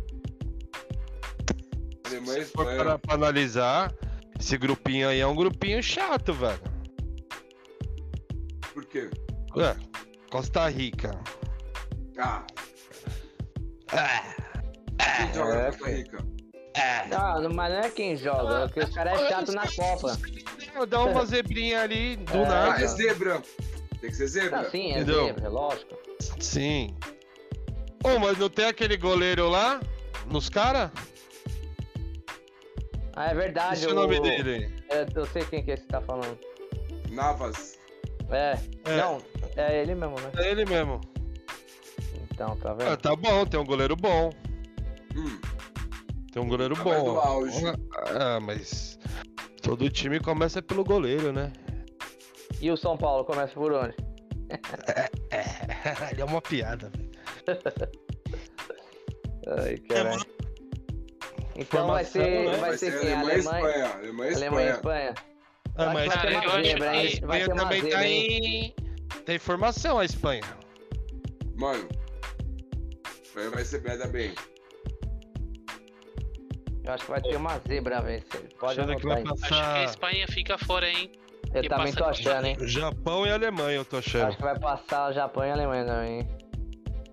Alemanha 2.08 2.40
e 2.40 2.46
Se 2.46 2.52
for 2.52 2.62
Espanha. 2.64 2.78
para 2.78 3.00
pra 3.00 3.16
analisar, 3.16 3.94
esse 4.40 4.58
grupinho 4.58 5.08
aí 5.10 5.20
é 5.20 5.28
um 5.28 5.36
grupinho 5.36 5.82
chato, 5.82 6.34
velho. 6.34 6.60
Por 8.74 8.86
quê? 8.86 9.10
Ué, 9.56 9.76
Costa 10.32 10.68
Rica. 10.68 11.20
Ah, 12.18 12.44
É, 12.48 12.71
quem 13.92 15.34
joga 15.34 15.54
é, 15.54 15.58
na 15.58 15.66
Costa 15.72 15.90
Rica? 15.90 16.18
Não, 17.10 17.42
não- 17.42 17.50
mas 17.54 17.74
não 17.74 17.80
é 17.82 17.90
quem 17.90 18.16
joga, 18.16 18.56
é 18.64 18.68
porque 18.68 18.80
os 18.80 18.90
caras 18.96 19.22
é 19.22 19.28
chato 19.30 19.52
na 19.52 19.68
Copa. 19.68 20.18
Dá 20.88 21.04
uma 21.04 21.26
zebrinha 21.26 21.82
ali 21.82 22.16
do 22.16 22.38
É, 22.38 22.46
Ah, 22.46 22.48
nada. 22.50 22.82
é 22.84 22.88
zebra. 22.88 23.42
Tem 24.00 24.10
que 24.10 24.16
ser 24.16 24.28
zebra. 24.28 24.62
Não, 24.64 24.70
sim, 24.72 24.88
é 24.94 24.96
Entendeu? 25.02 25.26
zebra, 25.26 25.50
lógico. 25.50 25.98
Sim. 26.40 26.96
Ô, 28.04 28.18
mas 28.20 28.38
não 28.38 28.50
tem 28.50 28.66
aquele 28.66 28.96
goleiro 28.98 29.48
lá? 29.50 29.80
Nos 30.28 30.50
caras? 30.50 30.90
Ah, 33.16 33.30
é 33.30 33.34
verdade. 33.36 33.74
Esse 33.76 33.86
é 33.86 33.90
o 33.90 33.94
nome 33.96 34.20
dele. 34.22 34.74
Eu, 34.90 35.06
eu 35.14 35.26
sei 35.28 35.44
quem 35.46 35.64
que 35.64 35.72
é 35.72 35.76
que 35.76 35.82
você 35.82 35.88
tá 35.88 36.02
falando. 36.02 36.38
Navas. 37.10 37.78
É, 38.30 38.58
É. 38.86 38.98
não, 38.98 39.18
é 39.58 39.82
ele 39.82 39.94
mesmo, 39.94 40.16
né? 40.20 40.32
É 40.38 40.50
ele 40.52 40.66
mesmo. 40.66 41.02
Então, 42.42 42.56
tá 42.58 42.72
Ah, 42.72 42.74
vendo? 42.74 42.98
tá 42.98 43.16
bom, 43.16 43.46
tem 43.46 43.60
um 43.60 43.66
goleiro 43.66 43.96
bom. 43.96 44.32
Hum, 45.16 45.40
Tem 46.34 46.42
um 46.42 46.48
goleiro 46.48 46.76
Tá 46.76 46.84
bom. 46.84 47.22
Ah, 48.20 48.40
mas 48.42 48.98
todo 49.62 49.88
time 49.92 50.20
começa 50.20 50.60
pelo 50.62 50.84
goleiro, 50.84 51.32
né? 51.32 51.52
E 52.60 52.72
o 52.72 52.78
São 52.78 52.98
Paulo 52.98 53.24
começa 53.26 53.54
por 53.54 53.72
onde? 53.74 53.94
É, 54.50 55.10
ele 56.12 56.22
é 56.22 56.26
uma 56.26 56.42
piada. 56.42 56.90
velho. 56.90 57.12
Ai, 59.62 59.78
caralho. 59.78 60.26
Então 61.56 61.88
vai 61.88 62.06
ser, 62.06 62.50
né? 62.50 62.58
vai 62.58 62.78
ser 62.78 63.00
quem? 63.02 63.14
Alemanha 63.14 63.18
e 63.18 63.34
Alemanha, 63.34 63.38
Espanha. 63.38 63.92
Alemanha 63.94 64.32
e 64.32 64.36
Alemanha 64.36 64.68
e 64.68 64.72
Espanha. 64.72 65.10
Espanha. 65.10 65.14
Ah, 65.76 65.86
Vai 65.86 65.94
mas 65.94 66.04
ter 66.14 66.18
Cara, 66.20 66.32
uma 66.32 66.44
eu 66.44 66.52
acho 66.52 66.64
zebra, 66.64 66.90
que- 66.92 66.96
hein? 66.98 67.20
a 67.24 67.28
Vai 67.28 67.42
Espanha 67.42 67.46
uma 67.48 67.56
também 67.64 67.82
zebra, 67.82 67.98
tá 68.00 68.08
em. 68.08 68.76
Tem 69.26 69.40
formação 69.40 70.00
a 70.00 70.06
Espanha. 70.06 70.44
Mano. 71.58 71.88
Espanha 73.32 73.50
vai 73.50 73.64
ser 73.64 73.82
merda 73.82 74.08
bem. 74.08 74.36
Eu 76.84 76.94
acho 76.94 77.06
que 77.06 77.12
vai 77.12 77.22
ter 77.22 77.38
uma 77.38 77.58
zebra, 77.60 78.02
velho. 78.02 78.24
Pode 78.60 78.78
Achando 78.78 78.98
que 78.98 79.06
vai 79.06 79.20
aí. 79.20 79.24
Acho 79.24 79.36
que 79.36 79.46
a 79.46 79.48
passar 79.48 79.86
Espanha 79.86 80.28
fica 80.28 80.58
fora, 80.58 80.90
hein? 80.90 81.10
Eu 81.54 81.64
e 81.64 81.70
também 81.70 81.94
tô 81.94 82.04
achando, 82.04 82.46
hein? 82.46 82.58
Japão 82.68 83.26
e 83.26 83.32
Alemanha, 83.32 83.78
eu 83.78 83.86
tô 83.86 83.98
achando. 83.98 84.26
Acho 84.26 84.36
que 84.36 84.44
vai 84.44 84.60
passar 84.60 85.10
o 85.10 85.14
Japão 85.14 85.46
e 85.46 85.50
a 85.50 85.54
Alemanha 85.54 85.86
também, 85.86 86.20
hein? 86.20 86.28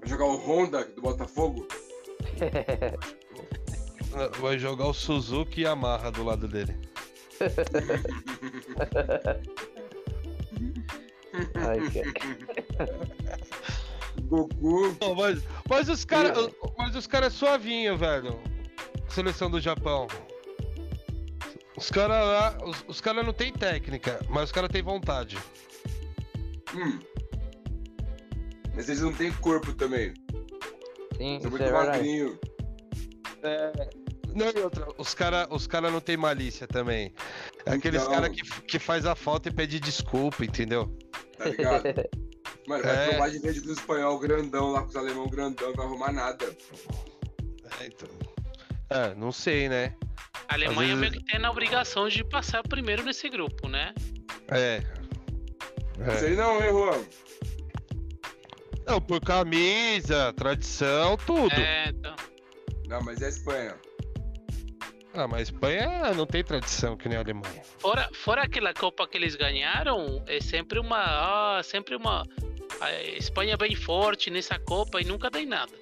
Vai 0.00 0.09
jogar 0.09 0.24
o 0.24 0.37
Honda 0.37 0.85
do 0.85 1.02
Botafogo? 1.02 1.68
Vai 4.40 4.59
jogar 4.59 4.87
o 4.87 4.94
Suzuki 4.94 5.61
e 5.61 5.66
a 5.66 5.68
Yamaha 5.70 6.11
do 6.11 6.24
lado 6.24 6.48
dele. 6.48 6.74
Ai, 11.54 11.78
cara. 11.90 12.88
Goku. 14.22 14.96
Não, 15.00 15.14
mas, 15.14 15.42
mas 15.68 15.88
os 15.88 16.04
caras. 16.04 16.48
Mas 16.76 16.94
os 16.96 17.07
caras 17.07 17.35
é 17.35 17.37
suavinho, 17.37 17.96
velho. 17.96 18.38
Seleção 19.09 19.50
do 19.50 19.61
Japão. 19.61 20.07
Os 21.76 21.90
caras 21.90 22.26
lá. 22.26 22.59
Os, 22.64 22.85
os 22.88 23.00
caras 23.00 23.24
não 23.24 23.33
tem 23.33 23.52
técnica, 23.52 24.20
mas 24.28 24.44
os 24.44 24.52
caras 24.52 24.70
têm 24.70 24.83
vontade. 24.83 25.38
Hum. 26.74 26.98
Mas 28.74 28.88
eles 28.88 29.00
não 29.00 29.12
têm 29.12 29.33
corpo 29.33 29.72
também. 29.74 30.12
Sim, 31.16 31.38
São 31.40 31.50
muito 31.50 31.64
é 31.64 31.73
verdade. 31.73 31.87
magrinhos. 31.88 32.38
Não, 34.35 34.46
e 34.50 34.58
outra, 34.60 34.87
os 34.98 35.14
caras 35.14 35.48
os 35.50 35.66
cara 35.66 35.90
não 35.90 36.00
tem 36.00 36.16
malícia 36.16 36.66
também. 36.66 37.12
É 37.66 37.73
aqueles 37.73 38.02
Então. 38.02 38.12
caras 38.14 38.31
que, 38.31 38.62
que 38.62 38.79
faz 38.79 39.04
a 39.06 39.14
falta 39.16 39.48
e 39.48 39.52
pede 39.52 39.81
desculpa, 39.81 40.44
entendeu? 40.44 40.96
Tá 41.37 41.46
ligado? 41.46 41.83
Mano, 42.69 42.83
vai 42.85 43.08
É. 43.08 43.12
tomar 43.12 43.31
de 43.31 43.38
vez 43.38 43.56
os 43.62 43.66
espanhol 43.79 44.19
grandão 44.19 44.73
lá, 44.73 44.83
com 44.83 44.88
os 44.88 44.96
alemão 44.96 45.27
grandão, 45.27 45.69
não 45.69 45.75
vai 45.77 45.87
arrumar 45.87 46.12
nada. 46.12 46.44
É, 47.81 47.87
então. 47.87 48.08
É, 48.90 49.14
não 49.14 49.33
sei, 49.33 49.69
né? 49.71 49.94
A 50.48 50.54
Alemanha 50.54 50.94
vezes- 50.96 51.00
meio 51.00 51.12
que 51.12 51.25
tem 51.33 51.42
a 51.44 51.50
obrigação 51.50 52.08
de 52.08 52.23
passar 52.25 52.62
primeiro 52.62 53.02
nesse 53.02 53.29
grupo, 53.31 53.69
né? 53.69 53.94
É. 54.48 54.83
Não 55.98 56.06
é. 56.12 56.16
sei 56.19 56.35
não, 56.37 56.62
hein, 56.62 56.71
Juan? 56.71 57.04
Não, 58.87 59.00
por 59.00 59.21
camisa, 59.21 60.33
tradição, 60.35 61.16
tudo. 61.19 61.52
É, 61.54 61.88
então. 61.88 62.14
Não, 62.87 63.02
mas 63.02 63.21
é 63.21 63.27
a 63.27 63.29
Espanha. 63.29 63.77
Ah, 65.14 65.27
mas 65.27 65.40
a 65.40 65.42
Espanha 65.42 66.14
não 66.14 66.27
tem 66.27 66.44
tradição 66.44 66.96
que 66.96 67.08
nem 67.08 67.19
a 67.19 67.21
Alemanha. 67.21 67.62
Fora, 67.79 68.08
fora 68.14 68.42
aquela 68.42 68.73
Copa 68.73 69.06
que 69.08 69.16
eles 69.19 69.35
ganharam, 69.35 70.23
é 70.27 70.40
sempre 70.40 70.79
uma. 70.79 70.98
Ah, 71.58 71.62
sempre 71.62 71.96
uma. 71.96 72.25
A 72.81 72.92
Espanha 73.02 73.56
bem 73.56 73.75
forte 73.75 74.31
nessa 74.31 74.58
Copa 74.58 75.00
e 75.00 75.04
nunca 75.04 75.31
tem 75.31 75.46
nada. 75.46 75.73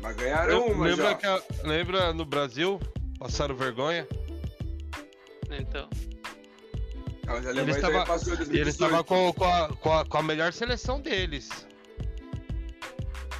Mas 0.00 0.16
ganharam 0.16 0.66
uma 0.66 0.86
lembra, 0.86 1.10
já. 1.10 1.14
que 1.14 1.26
a- 1.26 1.42
lembra 1.64 2.12
no 2.12 2.24
Brasil? 2.24 2.80
Passaram 3.18 3.54
vergonha? 3.54 4.06
Então. 5.50 5.88
Eles 7.56 7.80
tava- 7.80 7.98
E 7.98 8.10
eles 8.10 8.26
2018. 8.26 8.68
estavam 8.68 9.04
com, 9.04 9.32
com, 9.32 9.44
a, 9.44 9.68
com, 9.68 9.92
a, 9.92 10.04
com 10.04 10.16
a 10.18 10.22
melhor 10.22 10.52
seleção 10.52 11.00
deles. 11.00 11.48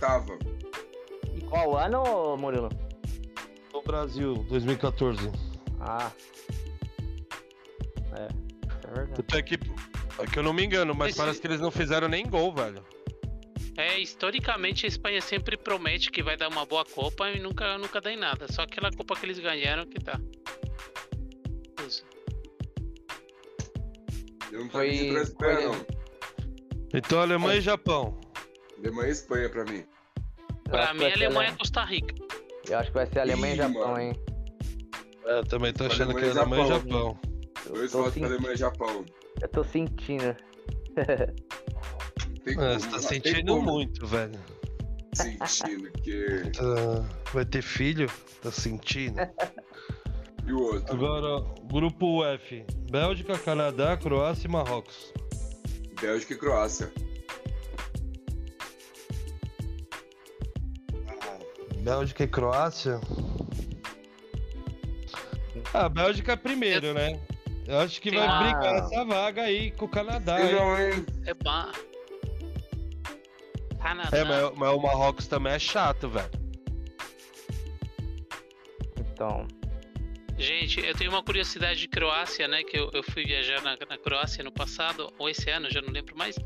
Tava. 0.01 0.39
E 1.35 1.41
qual 1.43 1.77
ano, 1.77 2.37
Murilo? 2.37 2.69
No 3.73 3.83
Brasil, 3.83 4.35
2014. 4.49 5.31
Ah. 5.81 6.11
É. 8.17 8.29
É 8.89 8.95
verdade. 8.95 9.21
Até 9.21 9.43
que, 9.43 9.59
é 10.19 10.27
que 10.27 10.39
eu 10.39 10.43
não 10.43 10.53
me 10.53 10.65
engano, 10.65 10.95
mas 10.95 11.11
Esse- 11.11 11.19
parece 11.19 11.41
que 11.41 11.47
eles 11.47 11.61
não 11.61 11.71
fizeram 11.71 12.09
nem 12.09 12.27
gol, 12.27 12.53
velho. 12.55 12.85
É, 13.77 13.99
historicamente 13.99 14.85
a 14.85 14.89
Espanha 14.89 15.21
sempre 15.23 15.57
promete 15.57 16.11
que 16.11 16.23
vai 16.23 16.37
dar 16.37 16.49
uma 16.49 16.67
boa 16.67 16.85
Copa 16.85 17.31
e 17.31 17.41
nunca, 17.41 17.79
nunca 17.79 18.01
dá 18.01 18.13
em 18.13 18.19
nada. 18.19 18.47
Só 18.53 18.63
aquela 18.63 18.91
Copa 18.93 19.17
que 19.17 19.25
eles 19.25 19.39
ganharam 19.39 19.87
que 19.87 19.99
tá. 19.99 20.21
Isso. 21.87 22.05
Eu 24.51 24.61
não 24.61 24.67
tô 24.67 24.73
Foi- 24.73 25.09
pra 25.13 25.23
Espanha, 25.23 25.55
foi- 25.57 25.65
não. 25.65 25.87
Então 26.95 27.21
Alemanha 27.21 27.59
e 27.59 27.63
Japão. 27.63 28.21
Alemanha 28.79 29.09
e 29.09 29.13
Espanha 29.13 29.49
pra 29.49 29.65
mim. 29.65 29.85
Pra 30.65 30.93
mim, 30.93 31.05
Alemanha 31.11 31.53
e 31.53 31.57
Costa 31.57 31.83
Rica. 31.85 32.15
Eu 32.69 32.79
acho 32.79 32.89
que 32.89 32.95
vai 32.95 33.07
ser 33.07 33.21
Alemanha 33.21 33.55
e 33.55 33.57
Japão, 33.57 33.89
mano. 33.89 34.01
hein? 34.01 34.13
É, 35.25 35.39
eu 35.39 35.45
também 35.47 35.73
tô 35.73 35.85
achando 35.87 36.15
que 36.15 36.25
é 36.25 36.31
Alemanha 36.31 36.35
e 36.35 36.39
Alemanha 36.39 36.81
Japão. 36.81 37.19
Dois 37.69 37.93
votos 37.93 38.15
pra 38.19 38.27
Alemanha 38.27 38.53
e 38.55 38.57
Japão. 38.57 39.07
Eu 39.41 39.49
tô 39.49 39.65
sentindo. 39.65 40.37
Tem 42.45 42.55
como, 42.57 42.73
você 42.75 42.89
tá 42.89 42.99
sentindo 43.01 43.61
muito, 43.63 44.07
velho. 44.07 44.39
Sentindo 45.15 45.91
que. 45.93 46.51
Tá- 46.51 47.05
Vai 47.33 47.45
ter 47.45 47.63
filho? 47.63 48.11
Tá 48.43 48.51
sentindo? 48.51 49.17
E 50.45 50.53
o 50.53 50.61
outro? 50.61 50.93
Agora, 50.93 51.41
grupo 51.73 52.25
F: 52.25 52.67
Bélgica, 52.91 53.39
Canadá, 53.39 53.97
Croácia 53.97 54.49
e 54.49 54.51
Marrocos. 54.51 55.13
Bélgica 56.01 56.35
e 56.35 56.37
Croácia. 56.37 56.93
Bélgica 61.79 62.25
e 62.25 62.27
Croácia? 62.27 63.01
Ah, 65.73 65.89
Bélgica 65.89 66.37
primeiro, 66.37 66.93
né? 66.93 67.21
Eu 67.67 67.79
acho 67.81 68.01
que 68.01 68.11
vai 68.11 68.27
Ah. 68.27 68.43
brigar 68.43 68.75
essa 68.77 69.05
vaga 69.05 69.43
aí 69.43 69.71
com 69.73 69.85
o 69.85 69.89
Canadá? 69.89 70.39
É 70.41 71.35
bom. 71.35 71.73
Canadá. 73.81 74.17
É, 74.17 74.25
mas, 74.25 74.53
mas 74.57 74.71
o 74.71 74.79
Marrocos 74.81 75.27
também 75.27 75.53
é 75.53 75.59
chato, 75.59 76.09
velho. 76.09 76.31
Então. 78.99 79.47
Gente, 80.39 80.81
eu 80.81 80.95
tenho 80.95 81.11
uma 81.11 81.23
curiosidade 81.23 81.79
de 81.81 81.89
Croácia, 81.89 82.49
né? 82.49 82.63
Que 82.65 82.79
eu, 82.79 82.91
eu 82.93 83.03
fui 83.03 83.25
viajar 83.25 83.61
na, 83.63 83.77
na 83.89 83.99
Croácia 83.99 84.43
no 84.43 84.51
passado, 84.51 85.13
ou 85.19 85.29
esse 85.29 85.49
ano, 85.51 85.71
já 85.71 85.81
não 85.81 85.91
lembro 85.93 86.17
mais. 86.17 86.37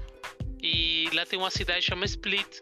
E 0.63 1.09
lá 1.15 1.25
tem 1.25 1.39
uma 1.39 1.51
cidade 1.51 1.83
chamada 1.83 2.07
Split. 2.07 2.61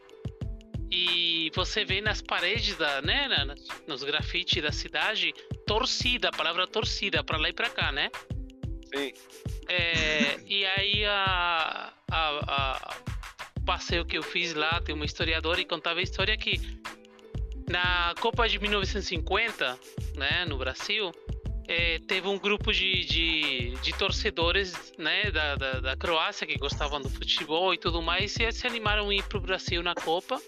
E 0.91 1.51
você 1.57 1.85
vê 1.85 2.01
nas 2.01 2.23
paredes, 2.23 2.77
da, 2.77 3.03
né? 3.03 3.27
na- 3.29 3.55
nos 3.89 4.05
grafites 4.05 4.63
da 4.63 4.71
cidade, 4.71 5.33
torcida, 5.67 6.29
a 6.29 6.33
palavra 6.33 6.67
torcida, 6.69 7.25
pra 7.25 7.37
lá 7.37 7.49
e 7.49 7.53
pra 7.53 7.69
cá, 7.69 7.91
né? 7.91 8.11
É, 9.69 10.39
e 10.47 10.65
aí 10.65 11.05
a, 11.05 11.93
a- 12.11 12.41
a- 12.47 12.99
o 13.57 13.61
passeio 13.65 14.05
que 14.05 14.17
eu 14.19 14.23
fiz 14.23 14.55
lá, 14.55 14.81
tem 14.81 14.95
uma 14.95 15.05
historiadora 15.05 15.61
e 15.61 15.65
contava 15.65 16.01
a 16.01 16.03
história 16.03 16.37
que 16.37 16.61
na 17.69 18.15
Copa 18.21 18.47
de 18.49 18.59
1950, 18.59 19.79
né, 20.17 20.45
no 20.45 20.59
Brasil, 20.59 21.11
é, 21.67 21.99
teve 22.01 22.29
um 22.29 22.39
grupo 22.39 22.73
de, 22.73 23.05
de, 23.07 23.71
de 23.83 23.93
torcedores 23.95 24.93
né, 24.99 25.31
da, 25.31 25.57
da, 25.57 25.81
da 25.81 25.97
Croácia 25.97 26.47
que 26.47 26.59
gostavam 26.59 27.01
do 27.01 27.09
futebol 27.09 27.73
e 27.73 27.79
tudo 27.79 28.03
mais 28.03 28.37
e 28.39 28.53
se 28.53 28.67
animaram 28.67 29.09
a 29.09 29.15
ir 29.15 29.23
pro 29.25 29.41
Brasil 29.41 29.83
na 29.83 29.95
Copa. 29.95 30.41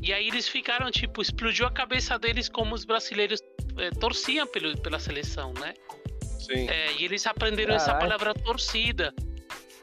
E 0.00 0.12
aí 0.12 0.28
eles 0.28 0.48
ficaram, 0.48 0.90
tipo, 0.90 1.20
explodiu 1.20 1.66
a 1.66 1.70
cabeça 1.70 2.18
deles 2.18 2.48
como 2.48 2.74
os 2.74 2.84
brasileiros 2.84 3.40
é, 3.78 3.90
torciam 3.90 4.46
pelo, 4.46 4.76
pela 4.78 4.98
seleção, 5.00 5.52
né? 5.54 5.74
Sim. 6.52 6.68
É, 6.68 6.92
e 6.92 7.04
eles 7.04 7.26
aprenderam 7.26 7.74
essa 7.74 7.86
Caralho. 7.92 8.02
palavra 8.02 8.34
torcida. 8.34 9.14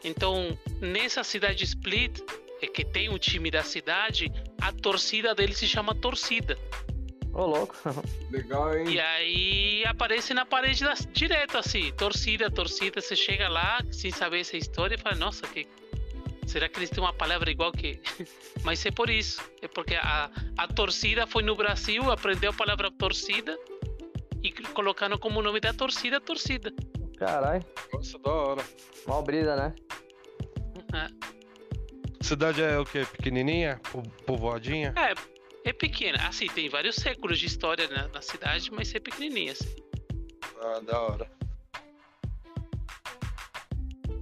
Então, 0.04 0.58
nessa 0.80 1.24
cidade 1.24 1.64
Split, 1.64 2.20
é 2.62 2.68
que 2.68 2.84
tem 2.86 3.10
o 3.10 3.18
time 3.18 3.50
da 3.50 3.64
cidade, 3.64 4.32
a 4.62 4.72
torcida 4.72 5.34
dele 5.34 5.54
se 5.54 5.68
chama 5.68 5.96
torcida. 5.96 6.58
Ô, 7.34 7.46
louco. 7.46 7.76
Legal, 8.32 8.78
hein? 8.78 8.90
E 8.90 9.00
aí 9.00 9.84
aparece 9.86 10.34
na 10.34 10.46
parede 10.46 10.84
da, 10.84 10.94
direto 11.12 11.58
assim, 11.58 11.92
torcida, 11.94 12.50
torcida. 12.50 13.00
Você 13.02 13.16
chega 13.16 13.48
lá 13.48 13.80
sem 13.92 14.12
saber 14.12 14.42
essa 14.42 14.58
história 14.58 14.96
e 14.96 14.98
fala, 14.98 15.16
nossa, 15.16 15.48
que. 15.48 15.68
Será 16.48 16.68
que 16.68 16.80
eles 16.80 16.90
têm 16.90 17.04
uma 17.04 17.14
palavra 17.14 17.52
igual 17.52 17.72
que. 17.72 18.02
Mas 18.64 18.84
é 18.86 18.92
por 18.92 19.10
isso. 19.10 19.42
É 19.62 19.68
porque 19.68 19.96
a, 19.96 20.32
a 20.58 20.68
torcida 20.68 21.28
foi 21.28 21.44
no 21.44 21.56
Brasil, 21.56 22.12
aprendeu 22.12 22.50
a 22.50 22.54
palavra 22.54 22.90
torcida 22.92 23.58
e 24.44 24.52
colocando 24.74 25.18
como 25.20 25.42
nome 25.42 25.60
da 25.60 25.74
torcida, 25.74 26.20
torcida. 26.22 26.72
Caralho. 27.18 27.64
Nossa, 27.94 28.18
da 28.20 28.32
hora. 28.32 28.64
Mal 29.08 29.22
brisa, 29.24 29.56
né? 29.56 29.74
É. 30.94 31.08
Cidade 32.24 32.62
é 32.62 32.78
o 32.80 32.86
quê? 32.86 33.06
Pequenininha? 33.12 33.80
Po- 33.92 34.04
Povoadinha? 34.26 34.94
É, 34.98 35.14
é 35.70 35.74
pequena. 35.74 36.28
Assim, 36.28 36.48
tem 36.48 36.70
vários 36.70 36.96
séculos 36.96 37.40
de 37.40 37.46
história 37.48 37.88
na, 37.90 38.08
na 38.08 38.22
cidade, 38.22 38.72
mas 38.72 38.94
é 38.94 39.00
pequenininha. 39.00 39.52
Assim. 39.54 39.76
Ah, 40.62 40.80
da 40.80 41.02
hora. 41.02 41.32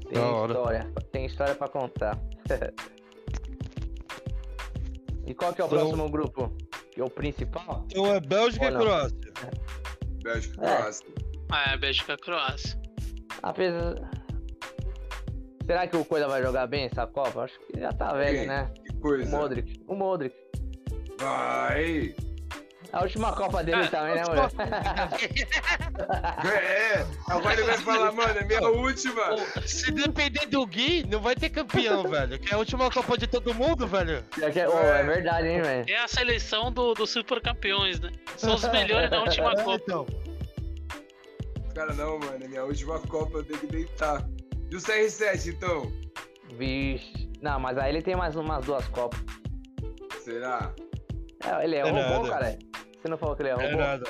Tem 0.05 0.13
Da 0.13 0.25
hora. 0.31 0.53
história. 0.53 0.93
Tem 1.11 1.25
história 1.25 1.55
pra 1.55 1.67
contar. 1.67 2.17
e 5.25 5.33
qual 5.33 5.53
que 5.53 5.61
é 5.61 5.63
o 5.63 5.67
Então- 5.67 5.79
próximo 5.79 6.09
grupo? 6.09 6.55
Que 6.91 7.01
é 7.01 7.03
o 7.03 7.09
principal? 7.09 7.85
Então 7.91 8.05
é 8.13 8.19
Bélgica 8.19 8.67
e? 8.69 8.75
Croácia. 8.75 9.17
Bélgica 10.23 10.55
e 10.61 10.65
É. 10.65 10.75
Croácia. 10.77 11.07
Ah, 11.51 11.71
é 11.73 11.77
Bélgica 11.77 12.17
Croácia. 12.17 12.81
Apesar... 13.43 13.95
Será 15.65 15.85
que 15.87 15.97
o 15.97 16.05
Coisa 16.05 16.27
vai 16.27 16.41
jogar 16.41 16.65
bem 16.67 16.85
essa 16.85 17.05
Copa? 17.07 17.41
Acho 17.43 17.59
que 17.67 17.79
já 17.79 17.91
tá 17.91 18.13
velho, 18.13 18.39
Quem? 18.39 18.47
né? 18.47 18.71
Que 18.85 18.93
O 18.93 18.99
coisa. 18.99 19.37
Modric. 19.37 19.81
O 19.87 19.95
Modric. 19.95 20.35
Vai! 21.19 22.15
A 22.93 23.01
última 23.01 23.33
Copa 23.33 23.63
dele 23.63 23.83
Ah, 23.83 23.87
também, 23.87 24.15
né, 24.15 24.23
mulher? 24.27 24.49
É, 26.45 27.05
agora 27.29 27.53
ele 27.53 27.63
vai 27.63 27.77
falar, 27.77 28.11
mano, 28.11 28.39
é 28.39 28.43
minha 28.45 28.61
última. 28.69 29.37
Se 29.65 29.91
depender 29.91 30.45
do 30.47 30.65
Gui, 30.65 31.05
não 31.07 31.19
vai 31.19 31.35
ter 31.35 31.49
campeão, 31.49 32.03
velho. 32.09 32.39
Que 32.39 32.51
é 32.51 32.55
a 32.55 32.59
última 32.59 32.89
Copa 32.89 33.17
de 33.17 33.27
todo 33.27 33.53
mundo, 33.53 33.85
velho. 33.87 34.23
É, 34.41 34.67
Ô, 34.69 34.79
é 34.79 35.03
verdade, 35.03 35.47
hein, 35.47 35.61
velho? 35.61 35.85
É 35.89 35.97
a 35.97 36.07
seleção 36.07 36.71
do- 36.71 36.93
dos 36.93 37.09
super 37.09 37.41
campeões, 37.41 37.99
né? 37.99 38.11
São 38.37 38.55
os 38.55 38.63
melhores 38.69 39.09
da 39.09 39.21
última 39.21 39.51
É, 39.59 39.63
Copa. 39.63 39.73
então. 39.83 40.05
Cara, 41.75 41.93
não, 41.93 42.17
mano, 42.19 42.43
é 42.43 42.47
minha 42.47 42.63
última 42.63 42.99
Copa, 43.01 43.39
eu 43.39 43.43
tenho 43.43 43.59
que 43.59 43.67
deitar. 43.67 44.25
E 44.71 44.75
o 44.75 44.79
CR7, 44.79 45.47
então? 45.53 45.91
Vixe. 46.57 47.29
Não, 47.41 47.59
mas 47.59 47.77
aí 47.77 47.91
ele 47.91 48.01
tem 48.01 48.15
mais 48.15 48.35
umas 48.35 48.65
duas 48.65 48.87
Copas. 48.87 49.19
Será? 50.23 50.73
É, 51.45 51.63
ele 51.63 51.75
é, 51.75 51.79
É 51.79 51.83
robô, 51.83 52.27
nada. 52.27 52.29
cara. 52.29 52.59
Você 53.01 53.07
não 53.07 53.17
falou 53.17 53.35
que 53.35 53.41
ele 53.43 53.49
é 53.49 53.51
É 53.53 53.55
robô? 53.55 53.77
nada. 53.77 54.05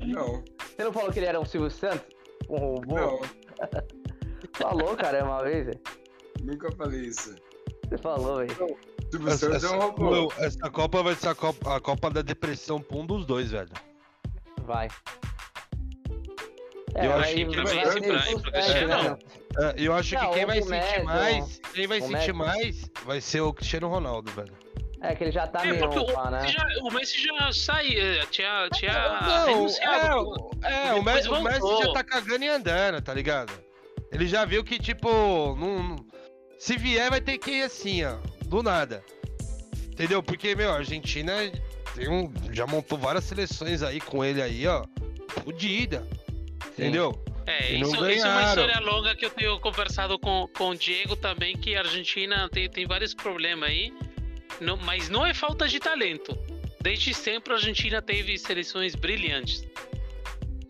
Não, 0.00 0.44
Você 0.76 0.84
não 0.84 0.92
falou 0.92 1.12
que 1.12 1.18
ele 1.18 1.26
era 1.26 1.40
um 1.40 1.44
Silvio 1.44 1.70
Santos? 1.70 2.06
Um 2.48 2.56
robô? 2.58 2.94
não, 2.94 3.20
Falou, 4.54 4.96
cara, 4.96 5.24
uma 5.24 5.42
vez, 5.42 5.66
velho. 5.66 5.80
nunca 6.42 6.70
falei 6.72 7.00
isso. 7.02 7.34
Você 7.88 7.98
falou, 7.98 8.36
velho. 8.38 8.50
Silvio 9.10 9.28
Essa, 9.28 9.38
Santos 9.38 9.64
é 9.64 9.70
um 9.70 9.80
robô. 9.80 10.10
meu, 10.10 10.28
essa 10.38 10.70
Copa 10.70 11.02
vai 11.02 11.14
ser 11.14 11.28
a 11.28 11.34
Copa, 11.34 11.76
a 11.76 11.80
Copa 11.80 12.10
da 12.10 12.22
Depressão 12.22 12.80
pra 12.80 12.96
um 12.96 13.06
dos 13.06 13.24
dois, 13.26 13.50
velho. 13.50 13.70
Vai. 14.62 14.88
Eu 16.94 17.10
vai- 17.10 17.20
achei 17.20 17.46
que 17.46 17.56
vai 17.56 17.84
vai 17.84 18.86
não. 18.86 19.18
É, 19.58 19.74
eu 19.76 19.92
acho 19.94 20.14
Não, 20.14 20.28
que 20.30 20.34
quem 20.36 20.46
vai 20.46 20.62
sentir 20.62 21.02
mais, 21.04 21.60
quem 21.74 21.86
vai 21.86 22.00
sentir 22.00 22.32
mais 22.32 22.90
vai 23.04 23.20
ser 23.20 23.40
o 23.40 23.52
Cristiano 23.52 23.88
Ronaldo, 23.88 24.30
velho. 24.32 24.52
É 25.02 25.14
que 25.14 25.24
ele 25.24 25.32
já 25.32 25.46
tá 25.46 25.64
É, 25.64 25.70
meio 25.72 25.78
porque 25.80 25.98
o, 25.98 26.04
pá, 26.12 26.30
né? 26.30 26.46
já- 26.48 26.66
o 26.82 26.90
Messi 26.92 27.22
já 27.22 27.52
saiu, 27.52 28.26
tinha, 28.30 28.68
tinha 28.74 29.20
Não, 29.22 29.46
renunciado. 29.46 30.50
é, 30.62 30.88
é, 30.88 30.92
o, 30.92 30.96
Depois 30.96 31.04
Messi, 31.04 31.28
o 31.28 31.42
Messi 31.42 31.82
já 31.82 31.92
tá 31.92 32.04
cagando 32.04 32.44
e 32.44 32.48
andando, 32.48 33.00
tá 33.02 33.14
ligado? 33.14 33.52
Ele 34.12 34.26
já 34.26 34.44
viu 34.44 34.62
que, 34.62 34.78
tipo, 34.78 35.08
não, 35.56 35.96
se 36.58 36.76
vier 36.76 37.08
vai 37.10 37.20
ter 37.20 37.38
que 37.38 37.50
ir 37.50 37.62
assim, 37.62 38.04
ó, 38.04 38.16
do 38.44 38.62
nada. 38.62 39.02
Entendeu? 39.92 40.22
Porque, 40.22 40.54
meu, 40.54 40.70
a 40.70 40.76
Argentina 40.76 41.32
tem 41.94 42.08
um, 42.08 42.30
já 42.52 42.66
montou 42.66 42.98
várias 42.98 43.24
seleções 43.24 43.82
aí 43.82 44.00
com 44.00 44.24
ele 44.24 44.42
aí, 44.42 44.66
ó. 44.66 44.84
fodida. 45.42 46.06
Entendeu? 46.72 47.22
É, 47.46 47.72
isso, 47.72 47.94
isso 48.06 48.26
é 48.26 48.30
uma 48.30 48.42
história 48.44 48.80
longa 48.80 49.14
que 49.16 49.24
eu 49.26 49.30
tenho 49.30 49.58
conversado 49.60 50.18
com, 50.18 50.46
com 50.56 50.70
o 50.70 50.74
Diego 50.76 51.16
também, 51.16 51.56
que 51.56 51.74
a 51.74 51.80
Argentina 51.80 52.48
tem, 52.50 52.68
tem 52.70 52.86
vários 52.86 53.12
problemas 53.14 53.68
aí, 53.68 53.92
não- 54.60 54.76
mas 54.76 55.08
não 55.08 55.24
é 55.26 55.32
falta 55.34 55.66
de 55.68 55.78
talento. 55.80 56.36
Desde 56.82 57.12
sempre 57.12 57.52
a 57.52 57.56
Argentina 57.56 58.00
teve 58.00 58.38
seleções 58.38 58.94
brilhantes. 58.94 59.64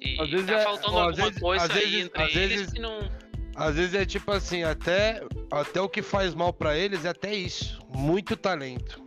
E 0.00 0.20
Às 0.20 0.30
vezes 0.30 0.46
tá 0.46 0.52
é- 0.54 0.62
faltando 0.64 0.98
às 0.98 1.06
alguma 1.06 1.26
vezes- 1.26 1.40
coisa 1.40 1.64
às 1.64 1.70
aí 1.70 1.80
vezes- 1.84 2.04
entre 2.06 2.22
às 2.22 2.34
eles 2.36 2.48
vezes- 2.60 2.72
que 2.72 2.80
não. 2.80 3.20
Às 3.54 3.74
vezes 3.76 3.94
é 3.94 4.06
tipo 4.06 4.32
assim, 4.32 4.62
até, 4.62 5.22
até 5.50 5.80
o 5.80 5.88
que 5.88 6.02
faz 6.02 6.34
mal 6.34 6.52
pra 6.52 6.76
eles 6.76 7.04
é 7.04 7.10
até 7.10 7.34
isso. 7.34 7.78
Muito 7.94 8.36
talento. 8.36 9.02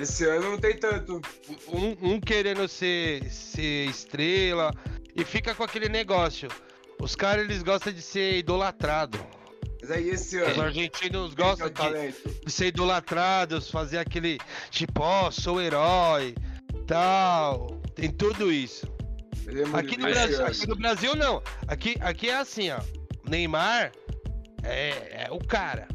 Esse 0.00 0.24
ano 0.24 0.50
não 0.50 0.58
tem 0.58 0.76
tanto. 0.76 1.20
Um, 1.68 2.14
um 2.14 2.20
querendo 2.20 2.66
ser, 2.66 3.22
ser 3.30 3.88
estrela 3.88 4.74
e 5.14 5.24
fica 5.24 5.54
com 5.54 5.62
aquele 5.62 5.88
negócio. 5.88 6.48
Os 7.00 7.14
caras 7.14 7.44
eles 7.44 7.62
gostam 7.62 7.92
de 7.92 8.02
ser 8.02 8.36
idolatrado. 8.38 9.18
Mas 9.84 9.90
aí 9.90 10.08
esse 10.08 10.40
Os 10.40 10.52
ano. 10.52 10.62
argentinos 10.62 11.34
que 11.34 11.42
é 11.42 11.44
gostam 11.44 11.66
o 11.66 11.70
de, 12.46 12.50
ser 12.50 12.68
idolatrados, 12.68 13.70
fazer 13.70 13.98
aquele 13.98 14.38
tipo, 14.70 15.02
ó, 15.02 15.30
sou 15.30 15.60
herói, 15.60 16.34
tal. 16.86 17.82
Tem 17.94 18.10
tudo 18.10 18.50
isso. 18.50 18.90
Veremos 19.44 19.74
Aqui 19.74 19.98
no, 19.98 20.08
Brasil, 20.08 20.46
aqui 20.46 20.66
no 20.66 20.76
Brasil 20.76 21.14
não. 21.14 21.42
Aqui, 21.68 21.96
aqui 22.00 22.30
é 22.30 22.36
assim, 22.36 22.70
ó. 22.70 22.80
Neymar 23.28 23.92
é, 24.62 25.26
é 25.26 25.28
o 25.30 25.38
cara. 25.38 25.86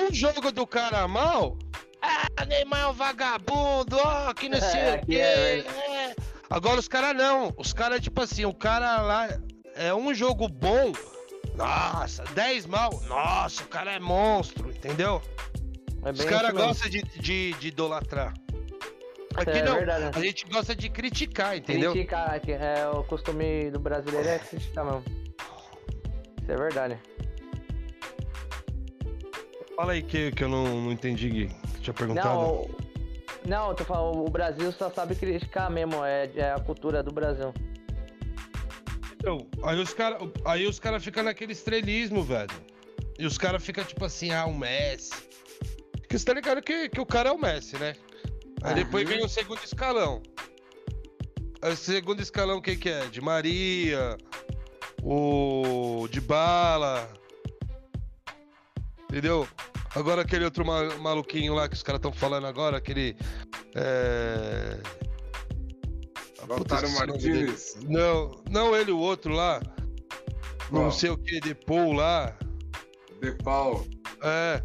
Um 0.00 0.14
jogo 0.14 0.50
do 0.50 0.66
cara 0.66 1.06
mal. 1.06 1.58
Ah, 2.00 2.46
Neymar 2.46 2.80
é 2.80 2.86
um 2.86 2.94
vagabundo, 2.94 3.98
ó, 3.98 4.32
que 4.32 4.48
não 4.48 4.58
sei 4.58 4.80
É, 4.80 4.94
o 5.02 5.06
quê. 5.06 5.16
é 5.16 5.58
é. 5.58 6.16
Agora 6.48 6.80
os 6.80 6.88
caras 6.88 7.14
não. 7.14 7.52
Os 7.58 7.74
caras, 7.74 8.00
tipo 8.00 8.22
assim, 8.22 8.46
o 8.46 8.54
cara 8.54 9.02
lá 9.02 9.28
é 9.74 9.92
um 9.92 10.14
jogo 10.14 10.48
bom. 10.48 10.90
Nossa, 11.54 12.24
10 12.34 12.66
mal. 12.66 12.90
Nossa, 13.08 13.62
o 13.62 13.66
cara 13.68 13.92
é 13.92 14.00
monstro, 14.00 14.70
entendeu? 14.70 15.20
É 16.04 16.10
Os 16.10 16.24
caras 16.24 16.52
gostam 16.52 16.90
de, 16.90 17.02
de, 17.02 17.52
de 17.52 17.68
idolatrar. 17.68 18.34
Aqui 19.34 19.50
É 19.58 19.62
não. 19.62 19.74
verdade. 19.74 20.18
A 20.18 20.20
gente 20.20 20.44
gosta 20.46 20.74
de 20.74 20.88
criticar, 20.88 21.56
entendeu? 21.56 21.92
Criticar, 21.92 22.40
é 22.48 22.88
o 22.88 23.02
costume 23.04 23.70
do 23.70 23.78
brasileiro 23.78 24.28
é 24.28 24.38
criticar 24.38 24.84
mesmo. 24.84 25.04
Isso 26.42 26.52
é 26.52 26.56
verdade. 26.56 26.98
Fala 29.76 29.92
aí 29.92 30.02
que, 30.02 30.32
que 30.32 30.44
eu 30.44 30.48
não, 30.48 30.82
não 30.82 30.92
entendi, 30.92 31.28
Gui. 31.30 31.46
que 31.74 31.80
Tinha 31.80 31.94
perguntado. 31.94 32.28
Não, 32.28 32.68
não, 33.46 33.68
eu 33.70 33.74
tô 33.74 33.84
falando, 33.84 34.24
o 34.26 34.30
Brasil 34.30 34.70
só 34.72 34.90
sabe 34.90 35.14
criticar 35.14 35.70
mesmo, 35.70 36.04
é, 36.04 36.30
é 36.36 36.52
a 36.52 36.58
cultura 36.60 37.02
do 37.02 37.12
Brasil. 37.12 37.54
Então, 39.22 39.46
aí 39.62 39.78
os 39.80 39.94
caras 39.94 40.18
aí 40.44 40.66
os 40.66 40.80
cara 40.80 40.98
ficam 40.98 41.22
naquele 41.22 41.52
estrelismo, 41.52 42.24
velho. 42.24 42.50
E 43.16 43.24
os 43.24 43.38
caras 43.38 43.64
ficam 43.64 43.84
tipo 43.84 44.04
assim, 44.04 44.32
ah, 44.32 44.46
o 44.46 44.52
Messi. 44.52 45.12
Porque 45.92 46.18
você 46.18 46.24
tá 46.24 46.34
ligado 46.34 46.60
que, 46.60 46.88
que 46.88 47.00
o 47.00 47.06
cara 47.06 47.28
é 47.28 47.32
o 47.32 47.38
Messi, 47.38 47.78
né? 47.78 47.94
Aí 48.64 48.74
depois 48.74 49.08
vem 49.08 49.24
o 49.24 49.28
segundo 49.28 49.62
escalão. 49.62 50.20
Aí 51.62 51.72
o 51.72 51.76
segundo 51.76 52.20
escalão, 52.20 52.60
quem 52.60 52.76
que 52.76 52.88
é? 52.88 53.06
De 53.06 53.20
Maria, 53.20 54.18
o 55.00 56.08
de 56.10 56.20
Bala. 56.20 57.08
Entendeu? 59.04 59.46
Agora 59.94 60.22
aquele 60.22 60.44
outro 60.44 60.66
ma- 60.66 60.96
maluquinho 60.96 61.54
lá 61.54 61.68
que 61.68 61.74
os 61.76 61.82
caras 61.84 62.00
estão 62.00 62.12
falando 62.12 62.48
agora, 62.48 62.78
aquele. 62.78 63.16
É... 63.76 64.80
Puta, 66.56 66.74
Lautaro 66.74 67.18
dele. 67.18 67.44
Martins. 67.46 67.76
Não, 67.88 68.42
não 68.50 68.76
ele, 68.76 68.90
o 68.92 68.98
outro 68.98 69.32
lá. 69.32 69.60
Não 70.70 70.82
Qual? 70.82 70.92
sei 70.92 71.10
o 71.10 71.18
que, 71.18 71.40
de 71.40 71.54
Paul 71.54 71.92
lá. 71.92 72.36
De 73.20 73.32
pau. 73.42 73.84
É. 74.22 74.62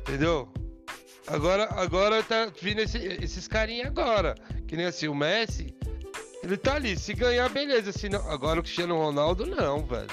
Entendeu? 0.00 0.48
Agora, 1.26 1.64
agora 1.72 2.22
tá 2.22 2.50
vindo 2.60 2.80
esse- 2.80 2.98
esses 3.22 3.46
carinha 3.48 3.86
agora. 3.86 4.34
Que 4.66 4.76
nem 4.76 4.86
assim, 4.86 5.08
o 5.08 5.14
Messi. 5.14 5.74
Ele 6.42 6.56
tá 6.56 6.74
ali. 6.74 6.96
Se 6.98 7.14
ganhar, 7.14 7.48
beleza. 7.48 7.92
Se 7.92 8.08
não, 8.08 8.28
agora 8.30 8.60
o 8.60 8.62
Cristiano 8.62 8.96
Ronaldo, 8.98 9.46
não, 9.46 9.84
velho. 9.86 10.08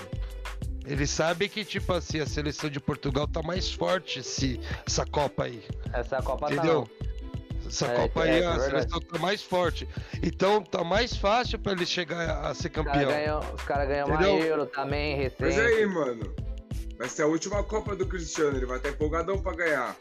Ele 0.85 1.05
sabe 1.05 1.49
que, 1.49 1.65
tipo 1.65 1.91
assim, 1.93 2.19
a 2.19 2.25
seleção 2.25 2.69
de 2.69 2.79
Portugal 2.79 3.27
tá 3.27 3.41
mais 3.43 3.71
forte 3.71 4.19
esse, 4.19 4.59
essa 4.87 5.05
Copa 5.05 5.43
aí. 5.45 5.63
Essa 5.93 6.21
Copa 6.21 6.47
tá 6.47 6.53
Entendeu? 6.53 6.87
não. 6.89 6.98
Essa 7.69 7.85
É, 7.85 7.95
Copa 7.95 8.25
é, 8.27 8.31
aí, 8.31 8.41
é 8.41 8.45
a 8.47 8.59
seleção 8.59 8.99
tá 8.99 9.19
mais 9.19 9.41
forte. 9.43 9.87
Então 10.23 10.61
tá 10.63 10.83
mais 10.83 11.15
fácil 11.15 11.59
pra 11.59 11.71
ele 11.71 11.85
chegar 11.85 12.41
a 12.45 12.53
ser 12.53 12.67
Os 12.69 12.73
caras 12.73 12.91
campeão. 12.91 13.09
ganham, 13.11 13.39
os 13.53 13.61
cara 13.63 13.85
ganham 13.85 14.07
uma? 14.07 14.23
Euro 14.23 14.65
também, 14.65 15.15
recente. 15.15 15.41
Mas 15.41 15.59
aí, 15.59 15.85
mano. 15.85 16.33
Vai 16.97 17.07
ser 17.07 17.21
a 17.23 17.27
última 17.27 17.63
Copa 17.63 17.95
do 17.95 18.05
Cristiano. 18.05 18.57
Ele 18.57 18.65
vai 18.65 18.77
estar 18.77 18.89
empolgadão 18.89 19.37
pra 19.41 19.53
ganhar. 19.55 19.95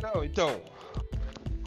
Não, 0.00 0.24
então. 0.24 0.60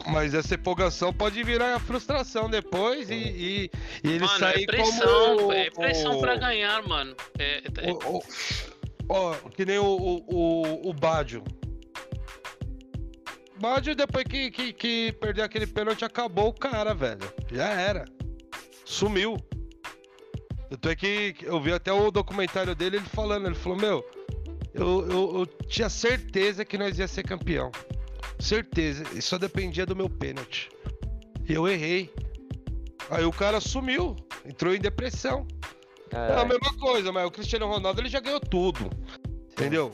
Mas 0.07 0.33
essa 0.33 0.55
empolgação 0.55 1.13
pode 1.13 1.43
virar 1.43 1.79
frustração 1.79 2.49
depois 2.49 3.09
e, 3.11 3.13
e, 3.13 3.71
e 4.03 4.09
ele 4.09 4.25
Mano, 4.25 4.39
sair 4.39 4.63
é 4.63 4.65
pressão, 4.65 5.37
como... 5.37 5.53
é 5.53 5.69
pressão 5.69 6.19
pra 6.19 6.35
ganhar, 6.37 6.81
mano. 6.87 7.15
É, 7.37 7.57
é- 7.57 7.91
o- 7.91 8.17
o- 8.17 8.23
Ó, 9.07 9.33
que 9.55 9.63
nem 9.65 9.77
o, 9.77 9.83
o, 9.85 10.23
o, 10.27 10.89
o 10.89 10.93
Bádio. 10.93 11.43
Bádio, 13.61 13.95
depois 13.95 14.25
que, 14.25 14.49
que, 14.49 14.73
que 14.73 15.11
perdeu 15.21 15.45
aquele 15.45 15.67
pênalti, 15.67 16.03
acabou 16.03 16.47
o 16.47 16.53
cara, 16.53 16.95
velho. 16.95 17.21
Já 17.51 17.69
era. 17.69 18.05
Sumiu. 18.83 19.37
Tanto 20.71 20.89
é 20.89 20.95
que 20.95 21.35
eu 21.43 21.61
vi 21.61 21.71
até 21.71 21.93
o 21.93 22.09
documentário 22.09 22.73
dele, 22.73 22.97
ele 22.97 23.05
falando, 23.05 23.45
ele 23.45 23.55
falou, 23.55 23.77
meu, 23.77 24.05
eu, 24.73 25.07
eu, 25.07 25.39
eu 25.39 25.45
tinha 25.67 25.89
certeza 25.89 26.65
que 26.65 26.75
nós 26.75 26.97
ia 26.97 27.07
ser 27.07 27.21
campeão. 27.21 27.71
Certeza. 28.39 29.03
E 29.13 29.21
só 29.21 29.37
dependia 29.37 29.85
do 29.85 29.95
meu 29.95 30.09
pênalti. 30.09 30.69
E 31.47 31.53
eu 31.53 31.67
errei. 31.67 32.11
Aí 33.11 33.23
o 33.25 33.31
cara 33.31 33.61
sumiu. 33.61 34.15
Entrou 34.43 34.73
em 34.73 34.79
depressão. 34.79 35.45
É 36.11 36.41
a 36.41 36.45
mesma 36.45 36.73
coisa, 36.79 37.11
mas 37.11 37.27
o 37.27 37.31
Cristiano 37.31 37.67
Ronaldo 37.67 38.01
ele 38.01 38.09
já 38.09 38.19
ganhou 38.19 38.39
tudo. 38.39 38.89
Entendeu? 39.51 39.91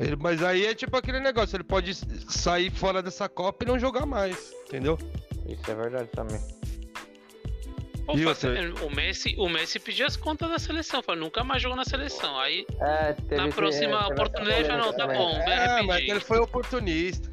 Ele- 0.00 0.16
mas 0.16 0.42
aí 0.42 0.64
é 0.66 0.74
tipo 0.74 0.96
aquele 0.96 1.20
negócio, 1.20 1.56
ele 1.56 1.64
pode 1.64 1.94
sair 2.32 2.70
fora 2.70 3.02
dessa 3.02 3.28
Copa 3.28 3.64
e 3.64 3.68
não 3.68 3.78
jogar 3.78 4.06
mais, 4.06 4.52
entendeu? 4.66 4.98
isso 5.46 5.70
é 5.70 5.74
verdade 5.74 6.08
também. 6.08 6.40
Pô, 8.06 8.16
E 8.16 8.24
faz- 8.24 8.42
outra? 8.44 8.86
o, 8.86 8.90
Messi, 8.94 9.34
o 9.38 9.48
Messi 9.48 9.78
pediu 9.78 10.06
as 10.06 10.16
contas 10.16 10.48
da 10.50 10.58
seleção, 10.58 11.02
falou, 11.02 11.20
nunca 11.20 11.44
mais 11.44 11.62
jogou 11.62 11.76
na 11.76 11.84
seleção. 11.84 12.38
Aí, 12.40 12.64
É, 12.80 13.12
teve 13.12 13.36
na 13.36 13.48
próxima 13.48 13.96
é, 13.96 14.00
teve 14.08 14.12
oportunidade, 14.14 14.64
falou, 14.68 14.86
não, 14.86 14.92
tá 14.96 15.06
bom, 15.06 15.30
também. 15.32 15.44
vai 15.44 15.54
É, 15.54 15.66
mas 15.82 15.86
repetir. 15.96 16.10
ele 16.10 16.20
foi 16.20 16.38
oportunista. 16.38 17.30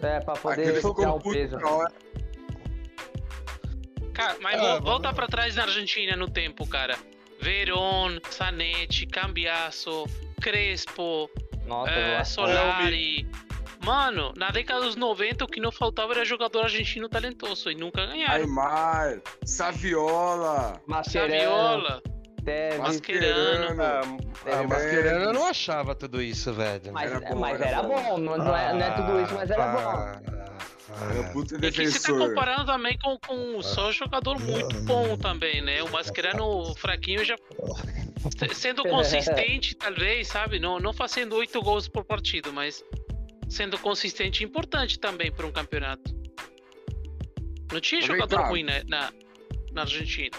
É, 0.00 0.20
pra 0.20 0.34
poder 0.34 0.80
tirar 0.80 1.12
o 1.14 1.20
peso. 1.20 1.58
Cara, 4.14 4.36
mas 4.40 4.60
Ah, 4.60 4.78
volta 4.80 5.12
pra 5.12 5.26
trás 5.26 5.54
na 5.56 5.62
Argentina 5.64 6.16
no 6.16 6.28
tempo, 6.30 6.66
cara. 6.66 6.96
Veron, 7.40 8.18
Zanetti, 8.32 9.06
Cambiasso, 9.06 10.04
Crespo, 10.40 11.30
Nossa, 11.68 11.90
é, 11.92 12.24
Solari. 12.24 13.28
Mano, 13.84 14.32
na 14.36 14.50
década 14.50 14.80
dos 14.80 14.96
90 14.96 15.44
o 15.44 15.48
que 15.48 15.60
não 15.60 15.70
faltava 15.70 16.12
era 16.12 16.24
jogador 16.24 16.64
argentino 16.64 17.08
talentoso 17.08 17.70
e 17.70 17.74
nunca 17.74 18.06
ganharam. 18.06 18.34
Aymar. 18.34 19.20
Saviola. 19.44 20.80
Mascherano, 20.86 21.32
Saviola, 21.32 22.02
Tevez, 22.44 22.78
Mascherano. 22.78 23.82
Ah, 23.82 24.02
ah, 24.46 24.60
o 24.62 24.68
Mascherano 24.68 25.24
eu 25.26 25.32
não 25.32 25.46
achava 25.46 25.94
tudo 25.94 26.20
isso, 26.20 26.52
velho. 26.52 26.92
Mas, 26.92 27.10
Era 27.10 27.20
bom, 27.20 27.38
mas 27.38 27.60
era 27.60 27.82
bom. 27.82 28.02
bom, 28.02 28.18
não, 28.18 28.38
não 28.38 28.56
é, 28.56 28.72
não 28.72 28.82
é 28.82 28.90
tudo 28.90 29.20
isso, 29.22 29.34
mas 29.34 29.50
era 29.50 29.66
bom. 29.68 30.38
Ah, 31.00 31.30
puta 31.32 31.54
E 31.54 31.70
que 31.70 31.86
você 31.90 32.12
tá 32.12 32.18
comparando 32.18 32.64
também 32.66 32.98
com, 32.98 33.16
com 33.18 33.62
só 33.62 33.92
jogador 33.92 34.40
muito 34.40 34.74
bom 34.82 35.16
também, 35.16 35.60
né? 35.60 35.82
O 35.82 35.90
Mascherano 35.90 36.74
fraquinho 36.74 37.24
já. 37.24 37.36
Se- 38.18 38.54
Sendo 38.54 38.82
consistente, 38.88 39.74
talvez, 39.74 40.28
sabe? 40.28 40.58
Não, 40.58 40.78
não 40.78 40.92
fazendo 40.92 41.36
oito 41.36 41.60
gols 41.62 41.88
por 41.88 42.04
partido, 42.04 42.52
mas 42.52 42.82
sendo 43.48 43.78
consistente 43.78 44.42
é 44.42 44.46
importante 44.46 44.98
também 44.98 45.32
para 45.32 45.46
um 45.46 45.52
campeonato. 45.52 46.16
Não 47.72 47.80
tinha 47.80 48.00
jogador 48.00 48.36
cá. 48.36 48.48
ruim 48.48 48.62
né, 48.62 48.82
na, 48.86 49.12
na 49.72 49.82
Argentina. 49.82 50.36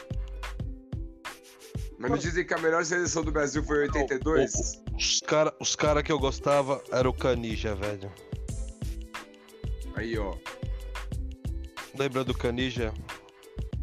Mas 1.98 2.12
me 2.12 2.18
dizem 2.18 2.46
que 2.46 2.54
a 2.54 2.58
melhor 2.58 2.84
seleção 2.86 3.24
do 3.24 3.32
Brasil 3.32 3.62
foi 3.64 3.86
em 3.86 3.90
82. 3.90 4.82
Os 4.98 5.20
caras 5.20 5.54
os 5.60 5.76
cara 5.76 6.02
que 6.02 6.12
eu 6.12 6.18
gostava 6.18 6.82
era 6.92 7.10
o 7.10 7.14
Canija, 7.14 7.76
velho. 7.76 8.12
Aí, 9.96 10.18
ó. 10.18 10.34
Lembra 11.98 12.24
do 12.24 12.34
Canija? 12.34 12.94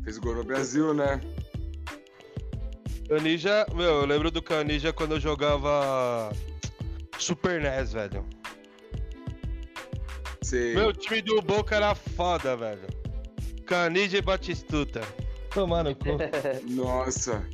Fez 0.03 0.17
gol 0.17 0.35
no 0.37 0.45
Brasil, 0.45 0.95
né? 0.95 1.21
Canija, 3.09 3.67
meu, 3.75 4.01
eu 4.01 4.07
lembro 4.07 4.31
do 4.31 4.43
Canija 4.43 4.93
quando 4.93 5.13
eu 5.13 5.21
jogava 5.21 6.33
Super 7.19 7.61
NES, 7.61 7.93
velho. 7.93 8.25
Sei. 10.43 10.75
Meu 10.75 10.93
time 10.93 11.23
do 11.23 11.41
Boca 11.41 11.77
era 11.77 11.95
foda, 11.95 12.57
velho. 12.57 12.87
Canija 13.65 14.19
e 14.19 14.23
Batistuta. 14.23 15.01
Tomar 15.53 15.85
no 15.85 15.95
cu. 15.95 16.07
Nossa. 16.69 17.49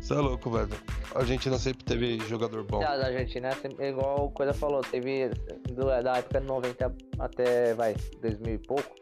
Você 0.00 0.12
é 0.14 0.16
louco, 0.16 0.50
velho. 0.50 0.68
A 1.14 1.20
Argentina 1.20 1.58
sempre 1.58 1.84
teve 1.84 2.18
jogador 2.28 2.62
bom. 2.64 2.78
Da 2.80 2.96
da 2.96 3.06
Argentina, 3.06 3.52
sempre- 3.56 3.88
igual 3.88 4.26
o 4.26 4.30
Coisa 4.30 4.52
falou, 4.54 4.80
teve 4.82 5.28
do- 5.72 5.86
da 6.02 6.18
época 6.18 6.40
de 6.40 6.46
90 6.46 6.94
até, 7.18 7.74
vai, 7.74 7.96
2000 8.20 8.54
e 8.54 8.58
pouco. 8.58 8.94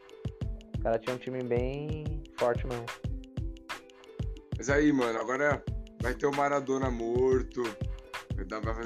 O 0.78 0.82
cara 0.82 0.98
tinha 0.98 1.14
um 1.14 1.18
time 1.18 1.42
bem 1.42 2.22
forte 2.38 2.66
mesmo. 2.66 2.84
Mas 4.56 4.70
aí, 4.70 4.92
mano, 4.92 5.18
agora 5.18 5.62
vai 6.02 6.14
ter 6.14 6.26
o 6.26 6.34
Maradona 6.34 6.90
morto. 6.90 7.62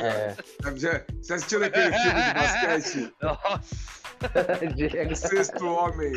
É. 0.01 0.37
Já, 0.77 1.03
você 1.23 1.35
assistiu 1.35 1.64
aquele 1.64 1.91
filme 1.91 2.23
de 2.23 2.35
basquete? 2.35 3.14
Nossa, 3.23 4.66
Diego. 4.77 5.12
O 5.12 5.16
Sexto 5.16 5.64
Homem. 5.66 6.12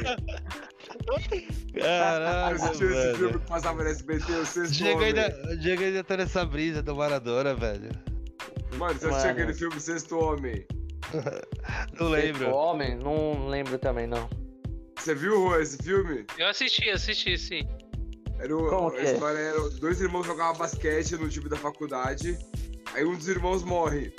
caralho, 1.80 2.56
assistiu 2.56 2.92
esse 2.92 3.18
filme 3.18 3.40
que 3.40 3.48
passava 3.48 3.84
no 3.84 3.90
SBT, 3.90 4.32
O 4.34 4.46
Sexto 4.46 4.74
Diego 4.74 4.98
Homem? 5.00 5.08
ainda, 5.08 5.58
Diego 5.58 5.84
ainda 5.84 6.04
tá 6.04 6.18
nessa 6.18 6.46
brisa 6.46 6.82
do 6.84 6.96
Maradona, 6.96 7.56
velho. 7.56 7.90
Mano, 8.78 9.00
você 9.00 9.08
assistiu 9.08 9.12
Mano. 9.12 9.30
aquele 9.32 9.54
filme 9.54 9.80
Sexto 9.80 10.20
Homem? 10.20 10.66
Não 12.00 12.10
lembro. 12.10 12.50
O 12.50 12.54
homem, 12.54 12.96
não 12.96 13.48
lembro 13.48 13.78
também, 13.78 14.08
não. 14.08 14.30
Você 14.98 15.16
viu, 15.16 15.34
Juan, 15.48 15.62
esse 15.62 15.78
filme? 15.78 16.26
Eu 16.38 16.48
assisti, 16.48 16.90
assisti, 16.90 17.38
sim. 17.38 17.68
Era 18.42 18.58
o, 18.58 18.68
Como 18.70 18.92
a 18.96 19.00
é? 19.00 19.14
história 19.14 19.38
era 19.38 19.70
dois 19.72 20.02
irmãos 20.02 20.26
jogavam 20.26 20.58
basquete 20.58 21.16
no 21.16 21.30
time 21.30 21.48
da 21.48 21.58
faculdade. 21.58 22.38
Aí 22.94 23.06
um 23.06 23.16
dos 23.16 23.28
irmãos 23.28 23.64
morre. 23.64 24.14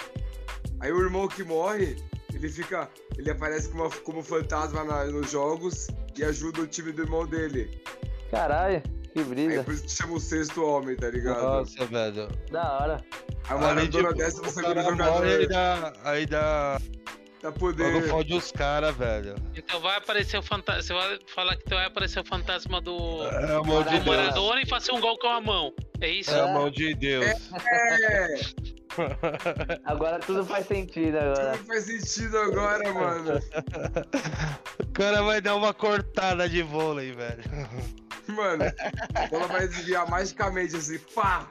Aí 0.80 0.92
o 0.92 1.00
irmão 1.00 1.26
que 1.28 1.42
morre, 1.42 1.96
ele 2.32 2.48
fica. 2.48 2.88
Ele 3.18 3.30
aparece 3.30 3.68
como, 3.68 3.90
como 4.02 4.22
fantasma 4.22 4.84
na- 4.84 5.04
nos 5.06 5.30
jogos 5.30 5.88
e 6.16 6.24
ajuda 6.24 6.60
o 6.62 6.66
time 6.66 6.92
do 6.92 7.02
irmão 7.02 7.26
dele. 7.26 7.82
Caralho, 8.30 8.80
que 9.12 9.18
Aí 9.18 9.24
brisa. 9.24 9.64
por 9.64 9.74
isso 9.74 9.82
que 9.84 9.90
chama 9.90 10.14
o 10.14 10.20
sexto 10.20 10.64
homem, 10.64 10.96
tá 10.96 11.10
ligado? 11.10 11.42
Nossa, 11.42 11.84
velho. 11.86 12.28
Da 12.50 12.78
hora. 12.78 13.04
A 13.48 13.54
Além 13.54 13.90
de 13.90 13.96
Maradona 14.00 14.24
desce 14.24 14.40
no 14.40 14.48
o 14.48 14.50
segundo 14.50 14.74
cara 14.74 14.92
morre, 14.94 15.28
aí 15.34 15.42
jogador. 15.42 15.48
dá, 15.48 15.92
aí 16.04 16.26
dá. 16.26 16.80
Tá 17.42 17.48
Logo 17.48 17.58
poder. 17.58 18.08
fode 18.08 18.34
os 18.34 18.52
caras, 18.52 18.94
velho. 18.96 19.34
Então 19.56 19.80
vai 19.80 19.96
aparecer 19.96 20.38
o 20.38 20.42
fantasma. 20.42 20.80
Você 20.82 20.92
vai 20.94 21.18
falar 21.34 21.56
que 21.56 21.62
então 21.66 21.76
vai 21.76 21.88
aparecer 21.88 22.20
o 22.20 22.24
fantasma 22.24 22.80
do, 22.80 23.24
É 23.24 23.56
a 23.56 23.62
mão 23.62 23.82
de 23.82 23.98
do 23.98 24.04
Deus. 24.04 24.06
Maradona 24.06 24.62
e 24.62 24.66
fazer 24.66 24.92
um 24.92 25.00
gol 25.00 25.18
com 25.18 25.26
a 25.26 25.40
mão. 25.40 25.74
É 26.00 26.08
isso? 26.08 26.30
É 26.30 26.40
a 26.40 26.46
mão 26.46 26.70
de 26.70 26.94
Deus. 26.94 27.26
É, 27.26 28.40
Agora 29.84 30.18
tudo 30.20 30.44
faz 30.44 30.66
sentido 30.66 31.16
agora. 31.18 31.52
tudo 31.56 31.66
faz 31.66 31.84
sentido 31.84 32.38
agora, 32.38 32.92
mano. 32.92 33.40
O 34.80 34.92
cara 34.92 35.22
vai 35.22 35.40
dar 35.40 35.56
uma 35.56 35.72
cortada 35.74 36.48
de 36.48 36.62
vôlei, 36.62 37.12
velho. 37.12 37.42
Mano, 38.28 38.64
a 39.14 39.26
bola 39.26 39.46
vai 39.48 39.66
desviar 39.66 40.08
magicamente 40.08 40.76
assim, 40.76 40.98
pá! 41.14 41.48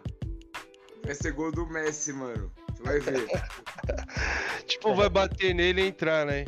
Vai 1.04 1.16
ser 1.16 1.32
gol 1.34 1.52
do 1.52 1.66
Messi, 1.68 2.14
mano. 2.14 2.52
Vai 2.84 3.00
ver. 3.00 3.28
Tipo, 4.68 4.96
vai 4.96 5.10
bater 5.10 5.54
nele 5.54 5.82
e 5.82 5.88
entrar, 5.88 6.26
né? 6.26 6.46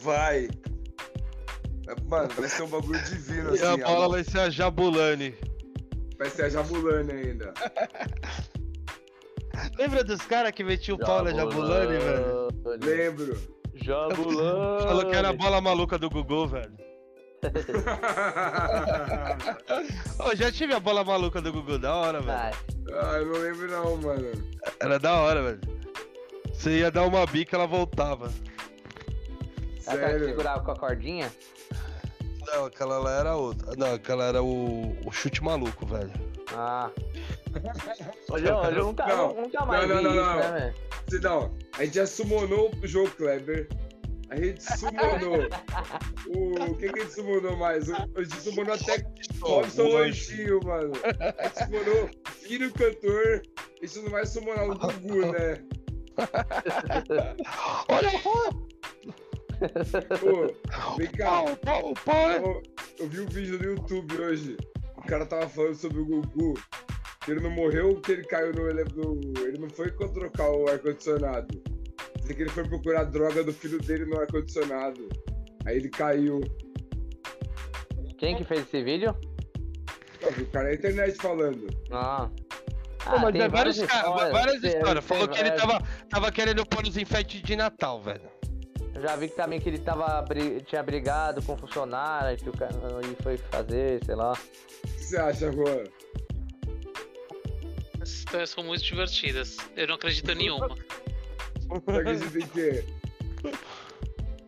Vai. 0.00 0.48
Mano, 2.04 2.28
vai 2.34 2.48
ser 2.48 2.62
um 2.62 2.68
bagulho 2.68 3.00
divino, 3.02 3.54
E 3.56 3.62
a 3.62 3.72
assim. 3.72 3.82
bola 3.82 4.06
ó. 4.06 4.08
vai 4.10 4.24
ser 4.24 4.38
a 4.40 4.50
Jabulani. 4.50 5.34
Vai 6.18 6.30
ser 6.30 6.44
a 6.44 6.48
Jabulani 6.48 7.12
ainda. 7.12 7.52
Lembra 9.78 10.04
dos 10.04 10.20
caras 10.22 10.52
que 10.52 10.62
metiam 10.62 10.96
o 10.96 11.00
pau 11.00 11.22
na 11.24 11.32
Jabulani, 11.32 11.98
velho? 11.98 12.48
Lembro. 12.82 13.36
Jabulani. 13.74 14.82
Falou 14.84 15.06
que 15.10 15.16
era 15.16 15.28
a 15.30 15.32
bola 15.32 15.60
maluca 15.60 15.98
do 15.98 16.08
Gugu, 16.10 16.46
velho. 16.48 16.72
Ô, 20.18 20.34
já 20.34 20.50
tive 20.50 20.72
a 20.74 20.80
bola 20.80 21.04
maluca 21.04 21.40
do 21.40 21.52
Gugu, 21.52 21.78
da 21.78 21.94
hora, 21.94 22.20
velho. 22.20 22.56
Ah, 22.92 23.18
eu 23.18 23.26
não 23.26 23.38
lembro 23.38 23.70
não, 23.70 23.96
mano. 23.98 24.32
Era 24.80 24.98
da 24.98 25.14
hora, 25.20 25.42
velho. 25.42 25.60
Você 26.52 26.78
ia 26.78 26.90
dar 26.90 27.04
uma 27.04 27.24
bica, 27.26 27.56
ela 27.56 27.66
voltava. 27.66 28.32
ela 29.86 29.96
Sério. 29.98 30.24
segurava 30.24 30.62
com 30.62 30.70
a 30.72 30.76
cordinha? 30.76 31.30
Não, 32.46 32.66
aquela 32.66 32.98
lá 32.98 33.12
era 33.18 33.36
outra. 33.36 33.74
Não, 33.76 33.94
aquela 33.94 34.24
era 34.24 34.42
o, 34.42 34.96
o 35.04 35.12
chute 35.12 35.42
maluco, 35.42 35.84
velho. 35.86 36.12
Ah. 36.54 36.90
Hoje 38.30 38.46
eu, 38.46 38.56
hoje 38.56 38.76
eu 38.76 38.84
nunca, 38.86 39.06
Não, 39.06 39.34
nunca 39.34 39.64
mais 39.64 39.88
não, 39.88 39.96
vi 39.98 40.02
não, 40.04 40.10
isso, 40.10 40.20
não. 40.20 40.36
né? 40.52 40.74
Você 41.08 41.18
não, 41.20 41.54
a 41.78 41.84
gente 41.84 41.94
já 41.94 42.06
summonou 42.06 42.70
o 42.82 42.86
João 42.86 43.06
Kleber. 43.06 43.68
A 44.30 44.36
gente 44.36 44.62
summonou. 44.62 45.48
o. 46.28 46.74
Quem 46.76 46.92
que 46.92 46.98
a 47.00 47.02
gente 47.02 47.14
summonou 47.14 47.56
mais? 47.56 47.88
O- 47.88 47.94
A 47.94 48.22
gente 48.22 48.40
summonou 48.40 48.74
até 48.74 49.06
Robson 49.40 49.82
o 49.84 49.92
Lanchinho, 49.94 50.60
mano. 50.64 50.92
A 51.38 51.44
gente 51.46 51.58
summonou 51.64 52.10
Filho 52.32 52.72
Cantor. 52.72 53.42
A 53.82 53.86
gente 53.86 53.98
não 54.00 54.10
vai 54.10 54.26
summonar 54.26 54.64
o 54.70 54.74
Gugu, 54.78 55.32
né? 55.32 55.62
Olha 57.88 58.10
o 58.10 58.66
Pô, 60.20 60.96
vem 60.98 61.06
cá. 61.12 61.24
pau, 61.24 61.56
pau, 61.56 61.94
pau. 62.04 62.30
Eu, 62.30 62.62
eu 62.98 63.08
vi 63.08 63.20
um 63.20 63.26
vídeo 63.26 63.58
no 63.58 63.64
YouTube 63.64 64.20
hoje. 64.20 64.56
O 64.98 65.02
cara 65.02 65.24
tava 65.24 65.48
falando 65.48 65.74
sobre 65.74 65.98
o 66.00 66.04
Gugu. 66.04 66.54
Que 67.24 67.30
ele 67.32 67.40
não 67.40 67.50
morreu 67.50 67.94
porque 67.94 68.12
ele 68.12 68.24
caiu 68.24 68.52
no, 68.52 68.68
ele, 68.68 68.84
no- 68.94 69.20
Ele 69.46 69.58
não 69.58 69.70
foi 69.70 69.90
trocar 69.90 70.50
o 70.50 70.68
ar-condicionado. 70.68 71.62
Dizem 72.26 72.36
que 72.38 72.42
ele 72.42 72.50
foi 72.50 72.64
procurar 72.64 73.04
droga 73.04 73.44
do 73.44 73.52
filho 73.52 73.78
dele 73.78 74.04
no 74.04 74.18
ar-condicionado. 74.18 75.08
Aí 75.64 75.76
ele 75.76 75.88
caiu. 75.88 76.40
Quem 78.18 78.34
que 78.36 78.42
fez 78.42 78.62
esse 78.62 78.82
vídeo? 78.82 79.16
O 80.22 80.46
cara 80.46 80.70
na 80.70 80.74
internet 80.74 81.16
falando. 81.18 81.68
Ah. 81.92 82.28
Pô, 83.04 83.18
mas 83.18 83.32
tem 83.32 83.42
é 83.42 83.48
várias, 83.48 83.76
histórias, 83.76 84.32
várias 84.32 84.60
tem- 84.60 84.70
histórias. 84.70 85.04
tem 85.04 85.16
Falou 85.16 85.28
que 85.28 85.38
ele 85.38 85.52
tava, 85.52 85.80
tava 86.10 86.32
querendo 86.32 86.66
pôr 86.66 86.84
os 86.84 86.96
enfeites 86.96 87.40
de 87.40 87.54
Natal, 87.54 88.02
velho. 88.02 88.28
Eu 88.92 89.02
já 89.02 89.14
vi 89.14 89.28
que 89.28 89.36
também 89.36 89.60
que 89.60 89.68
ele 89.68 89.78
tava, 89.78 90.24
tinha 90.64 90.82
brigado 90.82 91.40
com 91.42 91.52
o 91.52 91.56
funcionário, 91.56 92.36
que 92.38 92.48
o 92.48 92.52
cara 92.52 92.72
e 93.04 93.22
foi 93.22 93.36
fazer, 93.36 94.04
sei 94.04 94.16
lá. 94.16 94.32
O 94.32 94.88
que 94.88 95.04
você 95.04 95.16
acha, 95.16 95.52
Juan? 95.52 95.84
Essas 98.00 98.18
histórias 98.18 98.50
são 98.50 98.64
muito 98.64 98.82
divertidas. 98.82 99.58
Eu 99.76 99.86
não 99.86 99.94
acredito 99.94 100.28
em 100.32 100.34
nenhuma. 100.34 100.74
Você 101.84 101.98
acredita 102.00 102.38
em 102.38 102.46
quê? 102.48 102.84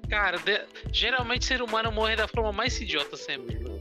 Cara, 0.08 0.38
de- 0.38 0.64
geralmente 0.92 1.44
ser 1.44 1.60
humano 1.62 1.92
morre 1.92 2.16
da 2.16 2.26
forma 2.26 2.52
mais 2.52 2.80
idiota 2.80 3.16
sempre. 3.16 3.56
Então, 3.56 3.78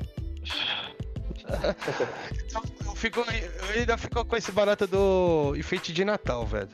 eu, 2.85 2.95
fico, 2.95 3.19
eu 3.21 3.79
ainda 3.79 3.97
fico 3.97 4.25
com 4.25 4.35
esse 4.35 4.51
barato 4.51 4.85
do 4.87 5.53
enfeite 5.55 5.93
de 5.93 6.03
Natal, 6.03 6.45
velho. 6.45 6.69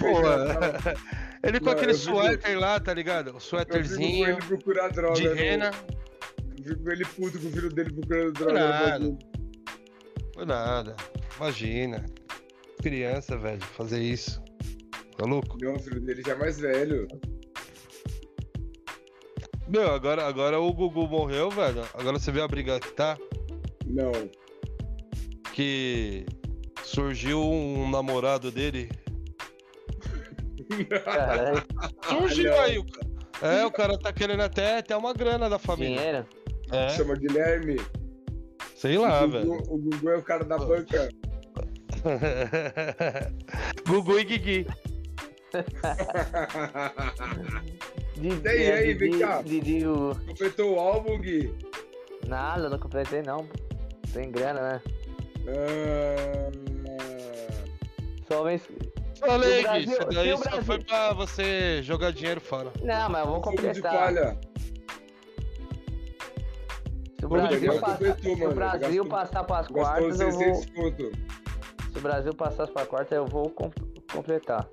Porra. 0.00 0.98
Ele 1.42 1.60
com 1.60 1.66
Não, 1.66 1.72
aquele 1.72 1.94
fico- 1.94 2.16
suéter 2.16 2.58
lá, 2.58 2.80
tá 2.80 2.92
ligado? 2.92 3.36
O 3.36 3.40
suéterzinho 3.40 4.28
ele 4.28 4.42
procurar 4.42 4.88
droga. 4.88 5.14
de 5.14 5.28
no- 5.28 5.34
rena. 5.34 5.70
Ele 6.58 7.04
puto 7.04 7.38
com 7.38 7.48
o 7.48 7.50
filho 7.52 7.68
dele 7.68 7.92
procurando 7.92 8.32
droga. 8.32 8.52
Nada. 8.54 9.18
Foi 10.34 10.44
nada. 10.46 10.96
Imagina. 11.36 12.04
Criança, 12.82 13.36
velho, 13.36 13.60
fazer 13.60 14.00
isso. 14.02 14.42
Tá 15.16 15.24
louco? 15.26 15.56
Não, 15.60 15.74
o 15.74 15.78
filho 15.78 16.00
dele 16.00 16.22
já 16.24 16.32
é 16.32 16.36
mais 16.36 16.58
velho. 16.58 17.06
Meu, 19.68 19.90
agora, 19.92 20.26
agora 20.26 20.60
o 20.60 20.72
Gugu 20.72 21.06
morreu, 21.08 21.50
velho. 21.50 21.82
Agora 21.94 22.18
você 22.18 22.30
vê 22.30 22.40
a 22.40 22.48
briga 22.48 22.78
que 22.80 22.92
tá. 22.92 23.16
Não. 23.86 24.12
Que 25.52 26.26
surgiu 26.82 27.40
um 27.40 27.88
namorado 27.90 28.50
dele. 28.50 28.88
Caralho, 31.04 31.62
Surgiu 32.08 32.50
não. 32.50 32.60
aí, 32.60 32.78
o 32.78 32.84
cara. 32.84 33.14
É, 33.42 33.66
o 33.66 33.70
cara 33.70 33.98
tá 33.98 34.12
querendo 34.12 34.40
até, 34.40 34.78
até 34.78 34.96
uma 34.96 35.12
grana 35.12 35.48
da 35.48 35.58
família. 35.58 35.96
dinheiro? 35.96 36.26
É, 36.72 36.88
Chama 36.90 37.14
Guilherme. 37.14 37.76
sei 38.76 38.96
lá, 38.98 39.24
o, 39.24 39.30
velho. 39.30 39.46
Gugu, 39.46 39.74
o 39.74 39.78
Gugu 39.78 40.10
é 40.10 40.16
o 40.16 40.22
cara 40.22 40.44
da 40.44 40.56
banca. 40.58 41.08
Gugu 43.86 44.18
e 44.18 44.24
Guigui. 44.24 44.66
Didi, 48.16 48.40
E 48.44 48.48
aí, 48.48 48.72
aí, 48.72 48.94
vem 48.94 49.10
Didi, 49.10 49.22
cá. 49.24 49.42
Didi, 49.42 49.86
o- 49.86 50.14
Completou 50.26 50.74
o 50.76 50.78
álbum, 50.80 51.18
Gui? 51.18 51.54
Nada, 52.26 52.68
não 52.68 52.78
completei 52.78 53.22
não. 53.22 53.46
Tem 54.12 54.30
grana, 54.30 54.60
né? 54.60 54.82
Ah, 55.48 56.50
Só 58.28 58.42
vez. 58.44 58.62
Falei, 59.18 59.62
Gui, 59.62 59.78
isso 59.90 59.98
daí 60.12 60.30
só 60.36 60.42
Brasil- 60.44 60.64
foi 60.64 60.78
pra 60.84 61.12
você 61.12 61.82
jogar 61.82 62.12
dinheiro 62.12 62.40
fora. 62.40 62.70
Não, 62.82 63.08
mas 63.10 63.24
fogo 63.24 63.38
de 63.38 63.42
completar. 63.56 63.92
palha. 63.92 64.38
Se 67.18 67.24
o 67.26 67.28
Brasil, 67.28 67.80
passa- 67.80 67.92
Completou, 67.96 68.36
se 68.36 68.44
o. 68.44 68.54
Brasil 68.54 68.80
Gastou- 68.80 69.06
passar 69.06 69.44
para 69.44 69.58
as 69.60 69.66
Gastou 69.68 69.82
quartas, 69.82 70.20
eu 70.20 70.30
vou. 70.30 70.38
600 70.40 70.66
conto. 70.74 71.12
Se 71.92 71.98
o 71.98 72.00
Brasil 72.02 72.34
passar 72.34 72.66
para 72.68 72.86
quartas, 72.86 73.16
eu 73.16 73.26
vou 73.26 73.48
com- 73.50 73.70
completar. 74.12 74.68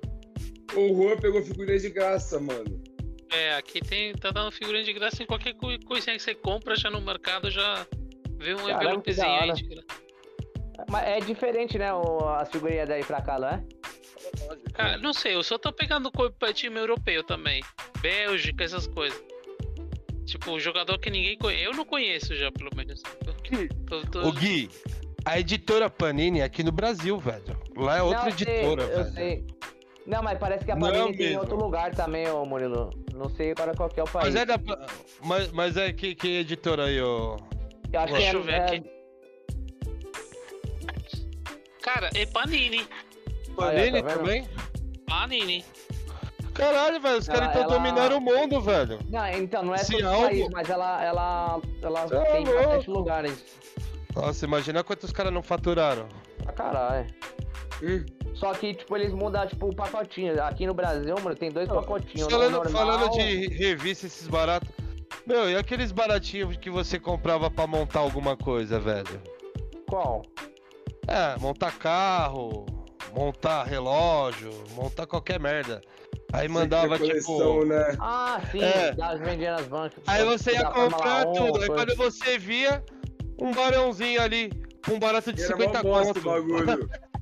O 0.74 0.94
Juan 0.94 1.16
pegou 1.18 1.42
figurinha 1.42 1.78
de 1.78 1.90
graça, 1.90 2.40
mano. 2.40 2.82
É, 3.30 3.54
aqui 3.54 3.80
tem, 3.80 4.12
tá 4.14 4.30
dando 4.30 4.50
figurinha 4.52 4.84
de 4.84 4.92
graça 4.92 5.22
em 5.22 5.26
qualquer 5.26 5.54
coi- 5.54 5.78
coisinha 5.80 6.16
que 6.16 6.22
você 6.22 6.34
compra 6.34 6.76
já 6.76 6.90
no 6.90 7.00
mercado, 7.00 7.50
já 7.50 7.86
vê 8.38 8.54
um 8.54 8.58
Caramba, 8.58 8.84
envelopezinho 8.84 9.26
aí 9.26 9.52
de 9.52 9.62
graça. 9.64 9.86
Mas 10.90 11.06
é 11.08 11.20
diferente, 11.20 11.78
né? 11.78 11.92
O, 11.94 12.28
as 12.28 12.50
figurinhas 12.50 12.88
daí 12.88 13.04
pra 13.04 13.22
cá, 13.22 13.38
não 13.38 13.48
é? 13.48 13.64
Cara, 14.74 14.98
não 14.98 15.12
sei, 15.12 15.34
eu 15.34 15.42
só 15.42 15.56
tô 15.58 15.72
pegando 15.72 16.10
co- 16.10 16.30
pra 16.30 16.52
time 16.52 16.78
europeu 16.78 17.22
também. 17.24 17.62
Bélgica, 18.00 18.64
essas 18.64 18.86
coisas. 18.86 19.22
Tipo, 20.26 20.58
jogador 20.58 20.98
que 20.98 21.10
ninguém 21.10 21.36
conhece. 21.36 21.64
Eu 21.64 21.72
não 21.72 21.84
conheço 21.84 22.34
já, 22.34 22.50
pelo 22.52 22.70
menos. 22.74 23.02
Tô- 23.86 24.00
tô- 24.06 24.28
O 24.28 24.32
Gui, 24.32 24.70
a 25.24 25.38
editora 25.38 25.88
Panini 25.90 26.40
é 26.40 26.44
aqui 26.44 26.62
no 26.62 26.72
Brasil, 26.72 27.18
velho. 27.18 27.58
Lá 27.76 27.98
é 27.98 28.02
outra 28.02 28.20
Não, 28.22 28.28
eu 28.28 28.38
sei, 28.38 28.46
editora, 28.60 28.82
eu 28.84 29.12
velho. 29.12 29.46
Não, 30.06 30.22
mas 30.22 30.38
parece 30.38 30.64
que 30.64 30.70
a 30.72 30.76
Panini 30.76 31.16
tem 31.16 31.26
em 31.26 31.28
mesmo. 31.30 31.40
outro 31.40 31.56
lugar 31.56 31.94
também, 31.94 32.28
ô 32.28 32.44
Murilo. 32.44 32.90
Não 33.14 33.28
sei 33.30 33.54
para 33.54 33.74
qual 33.74 33.88
que 33.88 34.00
é 34.00 34.02
o 34.02 34.06
país. 34.06 34.34
Mas 34.34 34.36
é, 34.36 34.44
da, 34.44 34.58
mas, 35.22 35.52
mas 35.52 35.76
é 35.76 35.92
que, 35.92 36.14
que 36.14 36.38
editora 36.38 36.86
aí, 36.86 37.00
ô? 37.00 37.36
Eu 37.92 38.00
acho 38.00 38.12
que 38.12 38.18
Deixa 38.18 38.32
é, 38.32 38.34
eu 38.34 38.42
ver 38.42 38.52
é- 38.52 38.64
aqui. 38.64 38.82
Cara, 41.82 42.10
é 42.14 42.26
Panini. 42.26 42.86
Panini 43.56 44.02
tá 44.02 44.08
vendo? 44.08 44.18
também? 44.18 44.48
Panini. 45.06 45.64
Caralho, 46.54 47.00
velho, 47.00 47.18
os 47.18 47.26
caras 47.28 47.48
estão 47.48 47.62
ela- 47.62 47.74
dominando 47.74 48.12
o 48.16 48.20
mundo, 48.20 48.60
velho. 48.60 48.98
Não, 49.08 49.26
então, 49.28 49.62
não 49.64 49.74
é 49.74 49.78
Se 49.78 49.92
todo 49.92 50.06
algo- 50.08 50.22
país, 50.28 50.48
mas 50.52 50.68
ela, 50.68 51.02
ela, 51.02 51.60
ela 51.82 52.00
é 52.04 52.32
tem 52.32 52.44
bastante 52.44 52.90
lugares. 52.90 53.44
Nossa, 54.14 54.44
imagina 54.44 54.84
quantos 54.84 55.10
caras 55.12 55.32
não 55.32 55.42
faturaram. 55.42 56.06
Pra 56.42 56.52
caralho. 56.52 57.06
Hum, 57.82 58.04
Só 58.34 58.52
que, 58.54 58.74
tipo, 58.74 58.96
eles 58.96 59.12
mudam, 59.12 59.46
tipo, 59.46 59.66
o 59.68 59.74
pacotinho. 59.74 60.42
Aqui 60.42 60.66
no 60.66 60.74
Brasil, 60.74 61.14
mano, 61.22 61.36
tem 61.36 61.50
dois 61.50 61.68
pacotinhos. 61.68 62.26
no 62.26 62.30
Falando, 62.30 62.52
normal, 62.52 62.72
falando 62.86 63.10
de 63.12 63.48
revista, 63.48 64.06
esses 64.06 64.26
baratos. 64.28 64.68
Meu, 65.26 65.50
e 65.50 65.56
aqueles 65.56 65.92
baratinhos 65.92 66.56
que 66.56 66.70
você 66.70 66.98
comprava 66.98 67.50
pra 67.50 67.66
montar 67.66 68.00
alguma 68.00 68.36
coisa, 68.36 68.80
velho? 68.80 69.20
Qual? 69.88 70.22
É, 71.06 71.38
montar 71.40 71.72
carro, 71.78 72.64
montar 73.14 73.64
relógio, 73.64 74.50
montar 74.74 75.06
qualquer 75.06 75.38
merda. 75.38 75.80
Aí 76.32 76.48
mandava, 76.48 76.98
tipo. 76.98 77.08
coleção, 77.26 77.64
né? 77.66 77.96
Ah, 78.00 78.40
sim, 78.50 78.62
É. 78.62 78.92
das 78.92 79.20
vendidas 79.20 79.60
nas 79.60 79.66
bancas. 79.68 80.02
Aí 80.06 80.24
você 80.24 80.52
ia 80.52 80.64
comprar 80.64 81.26
1, 81.28 81.32
tudo. 81.34 81.62
Aí 81.62 81.68
quando 81.68 81.94
você 81.94 82.38
via 82.38 82.82
um 83.40 83.52
barãozinho 83.52 84.22
ali, 84.22 84.50
um 84.90 84.98
barato 84.98 85.32
de 85.32 85.42
Era 85.42 85.52
50 85.56 85.82
mó 85.82 85.90
bosta 85.90 86.14
conto. 86.14 86.20
o 86.20 86.32
bagulho. 86.32 86.90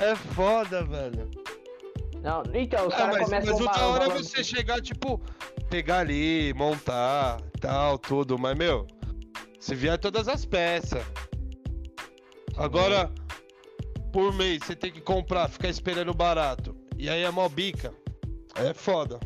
É 0.00 0.14
foda, 0.14 0.84
velho. 0.84 1.28
Não, 2.22 2.44
então, 2.54 2.86
os 2.86 2.94
Ah, 2.94 2.98
caras 2.98 3.24
começam 3.24 3.52
mas 3.52 3.60
o 3.60 3.68
a 3.68 3.72
da 3.72 3.86
hora 3.88 4.04
é 4.04 4.08
você 4.10 4.44
chegar, 4.44 4.80
tipo, 4.80 5.20
pegar 5.68 5.98
ali, 5.98 6.54
montar, 6.54 7.40
tal, 7.60 7.98
tudo. 7.98 8.38
Mas, 8.38 8.56
meu, 8.56 8.86
se 9.58 9.74
vier 9.74 9.98
todas 9.98 10.28
as 10.28 10.44
peças. 10.44 11.02
Agora, 12.56 13.10
por 14.12 14.32
mês, 14.32 14.60
você 14.62 14.76
tem 14.76 14.92
que 14.92 15.00
comprar, 15.00 15.48
ficar 15.48 15.68
esperando 15.68 16.14
barato. 16.14 16.76
E 16.96 17.10
aí 17.10 17.24
é 17.24 17.30
mó 17.32 17.48
bica. 17.48 17.92
Aí 18.54 18.68
é 18.68 18.74
foda. 18.74 19.18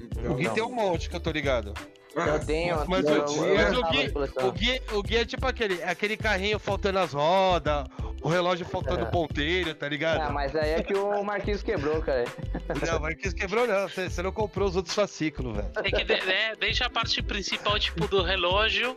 Então, 0.00 0.32
o 0.32 0.34
Gui 0.36 0.44
não. 0.44 0.54
tem 0.54 0.62
um 0.62 0.74
monte 0.74 1.10
que 1.10 1.16
eu 1.16 1.20
tô 1.20 1.30
ligado. 1.30 1.74
Eu 2.14 2.44
tenho, 2.46 2.84
Mas, 2.88 3.04
eu, 3.06 3.24
o- 3.24 3.46
eu, 3.46 3.54
mas 3.54 3.72
eu 3.72 3.80
o, 3.80 3.90
Gui, 3.90 4.12
o, 4.46 4.52
Gui, 4.52 4.82
o 4.92 5.02
Gui 5.02 5.16
é 5.16 5.24
tipo 5.24 5.46
aquele, 5.46 5.82
aquele 5.82 6.16
carrinho 6.16 6.58
faltando 6.58 6.98
as 6.98 7.12
rodas, 7.14 7.86
o 8.22 8.28
relógio 8.28 8.66
faltando 8.66 9.02
É. 9.02 9.04
ponteiro, 9.06 9.74
tá 9.74 9.88
ligado? 9.88 10.20
Ah, 10.20 10.30
mas 10.30 10.54
aí 10.54 10.72
é 10.72 10.82
que 10.82 10.94
o 10.94 11.22
Marquinhos 11.24 11.62
quebrou, 11.62 12.02
cara. 12.02 12.24
Não, 12.86 13.00
mas 13.00 13.14
quis 13.16 13.32
quebrou 13.32 13.66
não, 13.66 13.88
você, 13.88 14.10
você 14.10 14.22
não 14.22 14.30
comprou 14.30 14.68
os 14.68 14.76
outros 14.76 14.94
fascículos, 14.94 15.56
velho. 15.56 15.68
Tem 15.82 15.90
que 15.90 16.04
de- 16.04 16.12
é, 16.30 16.54
deixa 16.56 16.84
a 16.86 16.90
parte 16.90 17.22
principal, 17.22 17.78
tipo, 17.78 18.06
do 18.06 18.22
relógio. 18.22 18.94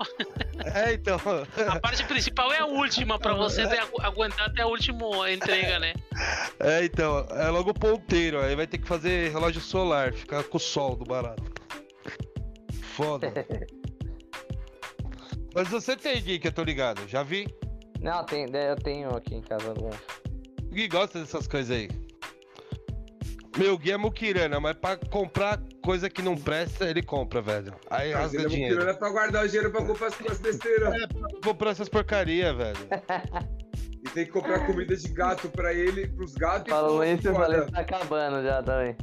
É, 0.74 0.94
então. 0.94 1.20
A 1.68 1.80
parte 1.80 2.04
principal 2.06 2.52
é 2.52 2.60
a 2.60 2.66
última, 2.66 3.18
pra 3.18 3.34
você 3.34 3.62
agu- 3.62 4.02
aguentar 4.02 4.48
até 4.48 4.62
a 4.64 4.68
última 4.68 5.32
entrega, 5.32 5.80
né? 5.80 5.94
É, 6.60 6.84
então, 6.84 7.26
é 7.32 7.50
logo 7.50 7.70
o 7.72 7.74
ponteiro, 7.74 8.42
aí 8.42 8.56
vai 8.56 8.68
ter 8.68 8.78
que 8.78 8.88
fazer 8.88 9.32
relógio 9.32 9.62
solar, 9.62 10.12
ficar 10.14 10.44
com 10.44 10.58
o 10.58 10.60
sol 10.60 10.96
do 10.96 11.06
barato. 11.06 11.44
Foda. 12.96 13.32
Mas 15.54 15.70
você 15.70 15.96
tem, 15.96 16.22
Gui, 16.22 16.40
que 16.40 16.48
eu 16.48 16.52
tô 16.52 16.64
ligado, 16.64 17.08
já 17.08 17.24
vi. 17.24 17.48
Não, 18.02 18.26
tem, 18.26 18.46
eu 18.54 18.76
tenho 18.76 19.16
aqui 19.16 19.36
em 19.36 19.42
casa 19.42 19.70
alguns. 19.70 19.96
O 20.64 20.74
Gui 20.74 20.88
gosta 20.88 21.20
dessas 21.20 21.48
coisas 21.48 21.76
aí. 21.76 21.90
Meu, 23.58 23.78
Gui 23.78 23.92
é 23.92 23.98
muquirana, 23.98 24.60
mas 24.60 24.76
pra 24.76 24.98
comprar 24.98 25.62
coisa 25.82 26.10
que 26.10 26.22
não 26.22 26.36
presta, 26.36 26.90
ele 26.90 27.02
compra, 27.02 27.42
velho. 27.42 27.74
Aí 27.90 28.12
Mas 28.12 28.24
rasga 28.24 28.38
ele 28.38 28.46
é 28.46 28.50
dinheiro. 28.50 28.76
muquirana 28.76 29.00
pra 29.00 29.10
guardar 29.10 29.46
o 29.46 29.48
dinheiro 29.48 29.72
pra 29.72 29.86
comprar 29.86 30.08
as 30.08 30.16
coisas 30.16 30.40
besteiras. 30.40 30.94
Comprar 31.42 31.70
essas 31.72 31.88
porcaria, 31.88 32.54
velho. 32.54 32.78
E 34.06 34.10
tem 34.10 34.24
que 34.24 34.32
comprar 34.32 34.68
comida 34.68 34.96
de 34.96 35.08
gato 35.10 35.50
pra 35.50 35.74
ele, 35.74 36.08
pros 36.10 36.36
gatos 36.36 36.72
Falando 36.72 37.04
e 37.04 37.14
isso, 37.14 37.24
pro 37.24 37.32
eu 37.32 37.36
falei 37.36 37.62
que 37.62 37.72
tá 37.72 37.80
acabando 37.80 38.44
já 38.44 38.62
também. 38.62 38.96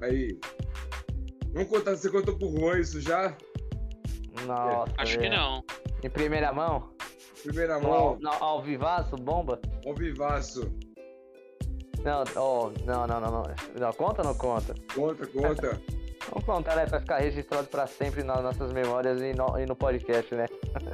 Aí. 0.00 0.40
Vamos 1.54 1.68
contar, 1.68 1.96
você 1.96 2.10
contou 2.10 2.36
pro 2.36 2.50
Juan 2.50 2.80
isso 2.80 3.00
já? 3.00 3.34
Nossa. 4.46 4.92
Acho 4.98 5.12
que 5.18 5.28
velho. 5.28 5.36
não. 5.36 5.64
Em 6.02 6.10
primeira 6.10 6.52
mão? 6.52 6.90
Primeira 7.42 7.78
mão, 7.78 8.18
no- 8.20 8.30
ao 8.30 8.62
vivaço, 8.62 9.16
bomba? 9.16 9.60
ao 9.86 9.94
vivaço. 9.94 10.72
Não, 12.02 12.24
ó, 12.36 12.70
não, 12.84 13.06
não, 13.06 13.20
não, 13.20 13.30
não. 13.30 13.42
Não, 13.80 13.92
conta 13.92 14.22
ou 14.22 14.28
não 14.28 14.34
conta? 14.34 14.74
Conta, 14.94 15.26
conta. 15.26 15.80
Vamos 16.30 16.44
contar, 16.44 16.76
né? 16.76 16.86
Pra 16.86 17.00
ficar 17.00 17.18
registrado 17.18 17.66
pra 17.68 17.86
sempre 17.86 18.22
nas 18.22 18.42
nossas 18.42 18.72
memórias 18.72 19.20
e 19.20 19.32
no, 19.34 19.58
e 19.58 19.66
no 19.66 19.76
podcast, 19.76 20.34
né? 20.34 20.46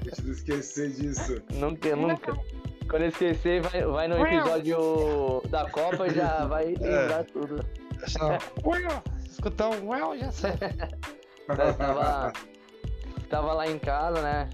Deixa 0.02 0.20
eu 0.20 0.24
não 0.26 0.32
esquecer 0.32 0.90
disso. 0.90 1.42
Nunca, 1.54 1.96
nunca. 1.96 2.32
Quando 2.88 3.02
eu 3.02 3.08
esquecer, 3.08 3.62
vai, 3.62 3.84
vai 3.84 4.08
no 4.08 4.26
episódio 4.26 5.40
da 5.48 5.68
Copa 5.70 6.08
e 6.08 6.10
já 6.14 6.44
vai 6.46 6.66
lembrar 6.74 7.24
tudo. 7.24 7.64
Só, 8.08 8.36
escutar 9.30 9.68
um 9.70 9.88
ué, 9.88 10.18
já 10.18 10.30
sei. 10.30 10.52
Eu 11.48 11.74
tava, 11.74 12.32
tava 13.28 13.52
lá 13.54 13.66
em 13.68 13.78
casa, 13.78 14.22
né? 14.22 14.48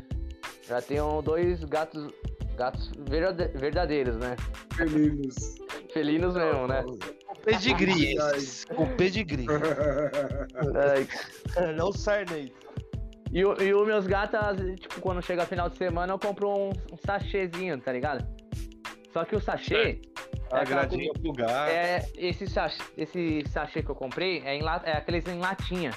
Já 0.66 0.80
tenho 0.80 1.20
dois 1.20 1.62
gatos, 1.64 2.08
gatos 2.56 2.90
verdade- 3.08 3.48
verdadeiros, 3.58 4.16
né? 4.16 4.34
Felinos. 4.74 5.56
Felinos 5.92 6.34
mesmo, 6.34 6.66
né? 6.66 6.82
Pedigree. 7.44 8.16
Com 8.74 8.86
pedigree. 8.96 9.46
Não 11.76 11.92
Sarney. 11.92 12.52
E, 13.32 13.44
o- 13.44 13.60
e 13.60 13.74
os 13.74 13.86
meus 13.86 14.06
gatos, 14.06 14.38
tipo, 14.80 15.00
quando 15.00 15.20
chega 15.22 15.44
final 15.44 15.68
de 15.68 15.76
semana, 15.76 16.12
eu 16.12 16.18
compro 16.18 16.48
um, 16.48 16.68
um 16.70 16.96
sachêzinho, 17.04 17.78
tá 17.80 17.92
ligado? 17.92 18.26
Só 19.12 19.24
que 19.24 19.36
o 19.36 19.40
sachê, 19.40 20.00
A 20.50 20.60
aquela 20.60 20.82
gradinha 20.82 21.12
é, 21.70 22.06
esse, 22.16 22.46
sachê, 22.46 22.82
esse 22.96 23.44
sachê 23.48 23.82
que 23.82 23.90
eu 23.90 23.94
comprei 23.94 24.42
é, 24.44 24.54
em 24.54 24.62
la- 24.62 24.82
é 24.84 24.92
aqueles 24.92 25.26
em 25.26 25.38
latinha. 25.38 25.90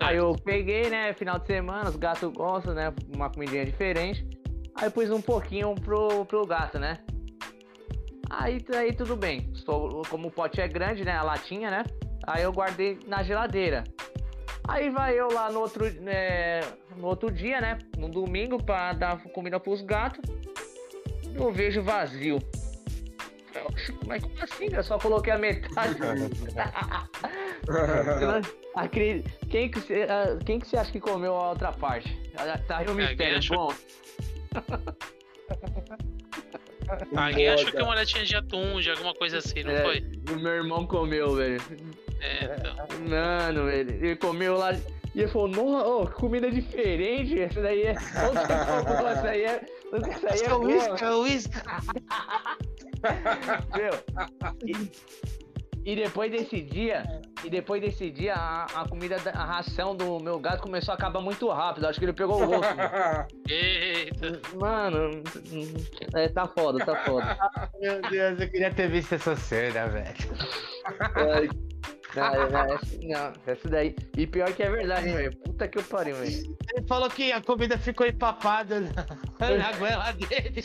Aí 0.00 0.16
eu 0.16 0.34
peguei, 0.44 0.90
né, 0.90 1.12
final 1.14 1.38
de 1.38 1.46
semana, 1.46 1.88
os 1.88 1.96
gatos 1.96 2.30
gostam, 2.32 2.74
né, 2.74 2.92
uma 3.14 3.30
comidinha 3.30 3.64
diferente. 3.64 4.26
Aí 4.74 4.90
pus 4.90 5.10
um 5.10 5.22
pouquinho 5.22 5.74
pro, 5.76 6.24
pro 6.26 6.44
gato, 6.46 6.78
né? 6.78 6.98
Aí, 8.28 8.58
aí 8.76 8.92
tudo 8.92 9.16
bem. 9.16 9.52
Como 10.10 10.28
o 10.28 10.30
pote 10.30 10.60
é 10.60 10.66
grande, 10.66 11.04
né, 11.04 11.12
a 11.12 11.22
latinha, 11.22 11.70
né? 11.70 11.84
Aí 12.26 12.42
eu 12.42 12.52
guardei 12.52 12.98
na 13.06 13.22
geladeira. 13.22 13.84
Aí 14.66 14.90
vai 14.90 15.18
eu 15.18 15.28
lá 15.30 15.50
no 15.52 15.60
outro, 15.60 15.84
né, 16.02 16.60
no 16.96 17.06
outro 17.06 17.30
dia, 17.30 17.60
né, 17.60 17.78
no 17.96 18.08
domingo, 18.08 18.62
pra 18.62 18.92
dar 18.94 19.22
comida 19.24 19.60
pros 19.60 19.80
gatos. 19.82 20.22
Eu 21.34 21.52
vejo 21.52 21.82
vazio. 21.82 22.38
Mas 24.06 24.22
como 24.22 24.42
assim? 24.42 24.68
Eu 24.72 24.82
só 24.82 24.98
coloquei 24.98 25.32
a 25.32 25.38
metade. 25.38 25.96
Quem 29.50 29.70
que, 29.70 29.80
você, 29.80 30.02
ah, 30.08 30.38
quem 30.44 30.58
que 30.60 30.68
você 30.68 30.76
acha 30.76 30.92
que 30.92 31.00
comeu 31.00 31.34
a 31.34 31.50
outra 31.50 31.72
parte? 31.72 32.16
Ah, 32.36 32.58
Tá 32.58 32.78
aí 32.78 32.84
o 32.84 32.94
quem 32.96 33.06
mistério. 33.06 33.38
achou- 33.38 33.56
Bom, 33.56 33.74
Alguém 37.16 37.48
achou 37.48 37.70
que 37.70 37.78
é 37.78 37.82
uma 37.82 37.94
latinha 37.94 38.24
de 38.24 38.36
atum, 38.36 38.80
de 38.80 38.90
alguma 38.90 39.14
coisa 39.14 39.38
assim, 39.38 39.62
não 39.62 39.70
é, 39.72 39.82
foi? 39.82 40.04
o 40.30 40.36
meu 40.38 40.52
irmão 40.52 40.86
comeu, 40.86 41.34
velho. 41.34 41.60
É, 42.20 42.44
então. 42.44 42.76
Mano, 43.08 43.64
velho. 43.66 43.90
Ele 43.90 44.16
comeu 44.16 44.56
lá. 44.56 44.72
E 45.14 45.20
ele 45.20 45.28
falou, 45.28 45.48
nossa, 45.48 45.86
ô, 45.86 46.06
que 46.06 46.14
comida 46.14 46.50
diferente. 46.50 47.38
Essa 47.40 47.60
daí 47.62 47.82
é. 47.82 47.90
Essa 47.92 49.28
aí 49.28 49.44
é. 49.44 49.60
Essa 50.10 50.32
aí 50.32 50.40
é 50.40 50.48
boa. 50.48 50.64
uísque, 50.64 51.04
é 51.04 51.14
uísque. 51.14 51.54
Meu. 53.76 53.92
E 55.86 55.94
depois 55.94 56.32
desse 56.32 56.62
dia, 56.62 57.02
e 57.44 57.50
depois 57.50 57.82
desse 57.82 58.10
dia, 58.10 58.32
a, 58.34 58.64
a 58.64 58.88
comida, 58.88 59.18
da- 59.18 59.32
a 59.32 59.44
ração 59.44 59.94
do 59.94 60.18
meu 60.18 60.38
gato 60.40 60.62
começou 60.62 60.92
a 60.92 60.94
acabar 60.94 61.20
muito 61.20 61.46
rápido. 61.50 61.86
Acho 61.86 61.98
que 61.98 62.06
ele 62.06 62.14
pegou 62.14 62.42
o 62.42 62.46
gosto. 62.46 62.74
mano. 62.74 63.26
Eita. 63.46 64.40
Mano, 64.56 65.22
é, 66.14 66.28
tá 66.28 66.48
foda, 66.48 66.82
tá 66.86 66.96
foda. 67.04 67.36
Meu 67.78 68.00
Deus, 68.00 68.40
eu 68.40 68.48
queria 68.50 68.72
ter 68.72 68.88
visto 68.88 69.14
essa 69.14 69.36
cena, 69.36 69.86
velho. 69.88 70.14
Não, 72.16 72.50
não, 73.02 73.32
essa, 73.46 73.68
daí. 73.68 73.94
E 74.16 74.26
pior 74.26 74.52
que 74.52 74.62
é 74.62 74.70
verdade, 74.70 75.10
velho. 75.10 75.36
Puta 75.38 75.68
que 75.68 75.78
eu 75.78 75.82
pariu, 75.82 76.16
velho. 76.16 76.56
Ele 76.74 76.86
falou 76.86 77.10
que 77.10 77.32
a 77.32 77.40
comida 77.40 77.76
ficou 77.78 78.06
empapada 78.06 78.80
na, 78.80 79.50
na 79.50 79.72
goela 79.72 80.12
dele. 80.12 80.64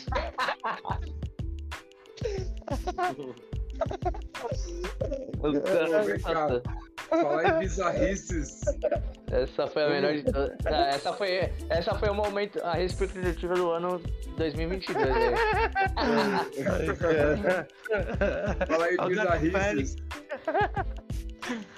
Falar 7.08 7.56
em 7.56 7.58
bizarrices. 7.60 8.60
Essa 9.30 9.66
foi 9.66 9.84
a 9.84 9.88
melhor 9.88 10.14
de 10.14 10.24
todas. 10.24 10.56
Não, 10.64 10.84
essa 10.86 11.12
foi, 11.12 11.50
essa 11.68 11.94
foi 11.94 12.08
o 12.10 12.14
momento, 12.14 12.60
a 12.62 12.80
expectativa 12.80 13.54
do 13.54 13.70
ano 13.70 14.00
2022, 14.36 15.06
velho. 15.06 15.36
Falar 18.66 18.92
em 18.92 19.08
bizarrices. 19.08 19.96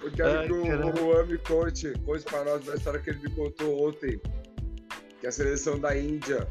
Eu 0.02 0.10
quero 0.12 0.38
Ai, 0.40 0.46
que 0.46 0.52
o, 0.52 0.62
caramba. 0.66 0.96
Juan 0.96 1.26
me 1.26 1.38
conte, 1.38 1.92
conte 2.04 2.24
pra 2.24 2.44
nós 2.44 2.64
da 2.64 2.74
história 2.74 3.00
que 3.00 3.10
ele 3.10 3.20
me 3.20 3.30
contou 3.34 3.88
ontem. 3.88 4.20
Que 5.20 5.26
a 5.26 5.32
seleção 5.32 5.78
da 5.78 5.96
Índia 5.96 6.48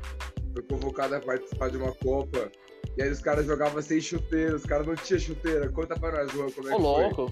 foi 0.53 0.63
convocada 0.63 1.17
a 1.17 1.21
participar 1.21 1.69
de 1.69 1.77
uma 1.77 1.93
Copa. 1.95 2.51
E 2.97 3.03
aí 3.03 3.09
os 3.09 3.19
caras 3.19 3.45
jogavam 3.45 3.81
sem 3.81 4.01
chuteira, 4.01 4.55
os 4.55 4.65
caras 4.65 4.85
não 4.87 4.95
tinham 4.95 5.19
chuteira. 5.19 5.69
Conta 5.71 5.97
pra 5.99 6.11
nós, 6.11 6.31
Juan, 6.31 6.49
como 6.51 6.69
é 6.69 6.73
Ô, 6.73 6.77
que 6.77 6.81
foi. 6.83 7.03
louco. 7.03 7.31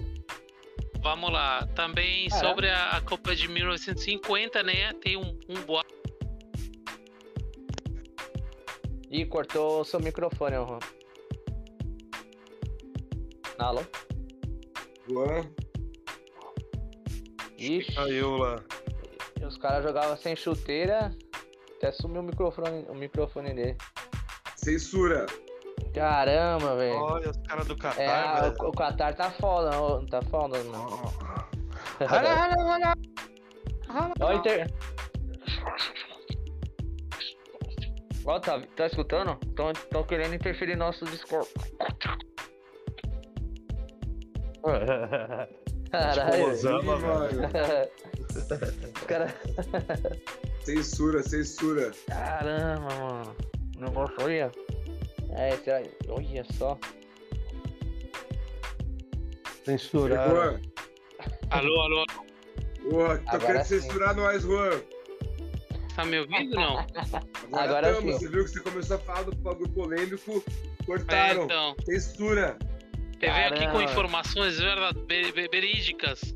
Vamos 1.02 1.32
lá. 1.32 1.66
Também 1.74 2.28
Caraca. 2.28 2.48
sobre 2.48 2.68
a, 2.68 2.90
a 2.90 3.00
Copa 3.00 3.34
de 3.34 3.48
1950, 3.48 4.62
né? 4.62 4.92
Tem 5.02 5.16
um, 5.16 5.38
um 5.48 5.60
boato. 5.66 5.94
Ih, 9.10 9.24
cortou 9.26 9.80
o 9.80 9.84
seu 9.84 9.98
microfone. 9.98 10.56
Juan. 10.56 10.78
Alô? 13.58 13.82
Juan, 15.08 15.42
Ixi, 17.60 17.94
Caiu 17.94 18.36
lá. 18.36 18.62
os 19.46 19.56
caras 19.58 19.82
jogavam 19.84 20.16
sem 20.16 20.34
chuteira. 20.34 21.14
Até 21.76 21.92
sumiu 21.92 22.20
o 22.20 22.24
microfone, 22.24 22.84
o 22.88 22.94
microfone 22.94 23.54
dele. 23.54 23.76
censura. 24.56 25.26
Caramba, 25.94 26.76
velho. 26.76 26.94
Olha 26.96 27.30
os 27.30 27.36
caras 27.48 27.66
do 27.66 27.76
Catar, 27.76 28.00
É, 28.02 28.40
velho. 28.42 28.54
o, 28.60 28.68
o 28.68 28.72
Qatar 28.72 29.14
tá 29.14 29.30
foda, 29.30 29.70
não, 29.70 30.06
tá 30.06 30.22
foda, 30.22 30.62
não. 30.64 30.86
Ó, 34.20 34.32
inter... 34.32 34.66
Ó, 38.26 38.38
tá, 38.38 38.60
tá 38.76 38.86
escutando? 38.86 39.36
Tão, 39.56 39.72
tão 39.90 40.04
querendo 40.04 40.34
interferir 40.34 40.76
no 40.76 40.84
nosso 40.86 41.04
Discord. 41.06 41.48
Caralho. 45.90 46.52
Explosão. 46.52 46.78
Ih, 46.78 46.82
Zama, 46.82 46.98
mano. 46.98 47.40
Os 48.96 49.04
caras. 49.06 49.32
Censura, 50.64 51.22
censura. 51.22 51.90
Caramba, 52.06 52.88
mano. 52.94 53.36
O 53.76 53.80
negócio 53.80 54.16
olha. 54.20 54.52
É, 55.30 55.56
será... 55.56 55.82
olha 56.08 56.44
só. 56.56 56.78
Censuraram. 59.64 60.30
Juan, 60.34 60.60
Alô, 61.50 61.80
alô. 61.82 62.04
Juan, 62.90 63.16
tô 63.18 63.30
Agora 63.30 63.38
querendo 63.40 63.64
sim. 63.64 63.80
censurar 63.80 64.14
nós, 64.16 64.42
Juan. 64.42 64.70
Tá 65.96 66.04
me 66.04 66.18
ouvindo 66.20 66.54
não? 66.56 66.78
Agora, 66.78 67.64
Agora 67.64 67.94
tamo. 67.94 68.12
sim. 68.12 68.18
Você 68.18 68.28
viu 68.28 68.44
que 68.44 68.50
você 68.50 68.60
começou 68.60 68.96
a 68.96 69.00
falar 69.00 69.22
do 69.24 69.36
bagulho 69.36 69.68
polêmico, 69.70 70.42
É, 70.80 70.84
cortaram. 70.84 71.44
então. 71.44 71.74
Censura. 71.84 72.56
Eu 73.20 73.32
venho 73.32 73.48
aqui 73.48 73.68
com 73.68 73.82
informações 73.82 74.58
verídicas, 75.50 76.34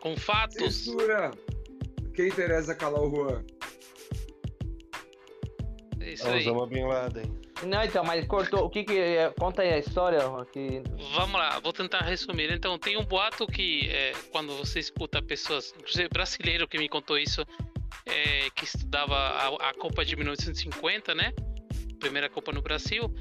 com 0.00 0.16
fatos. 0.16 0.56
Censura. 0.56 1.30
Quem 2.14 2.28
interessa 2.28 2.74
calar 2.74 3.02
o 3.02 3.10
Juan? 3.10 3.44
É 6.00 6.12
Isso 6.12 6.26
É 6.26 6.30
o 6.30 6.34
aí. 6.34 6.40
Osama 6.40 6.66
Bin 6.66 6.84
Laden. 6.84 7.42
Não, 7.64 7.82
então, 7.84 8.04
mas 8.04 8.26
cortou. 8.26 8.64
O 8.64 8.70
que 8.70 8.82
que. 8.82 8.98
é? 8.98 9.30
Conta 9.38 9.62
aí 9.62 9.72
a 9.72 9.78
história, 9.78 10.20
que 10.52 10.82
Vamos 11.14 11.38
lá, 11.38 11.60
vou 11.60 11.72
tentar 11.72 12.00
resumir. 12.00 12.50
Então, 12.50 12.78
tem 12.78 12.96
um 12.96 13.04
boato 13.04 13.46
que 13.46 13.88
é, 13.88 14.12
quando 14.32 14.56
você 14.56 14.80
escuta 14.80 15.22
pessoas, 15.22 15.72
inclusive 15.78 16.08
brasileiro 16.08 16.66
que 16.66 16.76
me 16.76 16.88
contou 16.88 17.16
isso, 17.16 17.46
é, 18.06 18.50
que 18.56 18.64
estudava 18.64 19.14
a, 19.14 19.70
a 19.70 19.74
Copa 19.74 20.04
de 20.04 20.16
1950, 20.16 21.14
né? 21.14 21.32
Primeira 22.02 22.28
Copa 22.28 22.50
no 22.52 22.60
Brasil, 22.60 23.14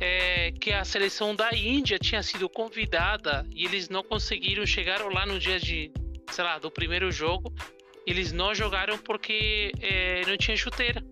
é, 0.00 0.52
que 0.52 0.72
a 0.72 0.84
seleção 0.84 1.34
da 1.34 1.52
Índia 1.52 1.98
tinha 1.98 2.22
sido 2.22 2.48
convidada 2.48 3.44
e 3.52 3.64
eles 3.64 3.88
não 3.88 4.04
conseguiram 4.04 4.64
chegar 4.64 5.00
lá 5.12 5.26
no 5.26 5.40
dia 5.40 5.58
de, 5.58 5.90
sei 6.30 6.44
lá, 6.44 6.56
do 6.56 6.70
primeiro 6.70 7.10
jogo. 7.10 7.52
Eles 8.06 8.32
não 8.32 8.54
jogaram 8.54 8.96
porque 8.96 9.72
é, 9.80 10.24
não 10.24 10.36
tinha 10.36 10.56
chuteira. 10.56 11.04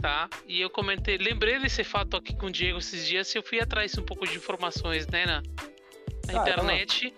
Tá? 0.00 0.28
E 0.46 0.58
eu 0.58 0.70
comentei, 0.70 1.18
lembrei 1.18 1.58
desse 1.58 1.84
fato 1.84 2.16
aqui 2.16 2.34
com 2.34 2.46
o 2.46 2.50
Diego 2.50 2.78
esses 2.78 3.06
dias 3.06 3.34
eu 3.34 3.42
fui 3.42 3.60
atrás 3.60 3.96
um 3.98 4.02
pouco 4.02 4.26
de 4.26 4.36
informações, 4.36 5.06
né, 5.06 5.26
na, 5.26 5.42
na 6.26 6.44
Caramba. 6.44 6.72
internet. 6.74 7.14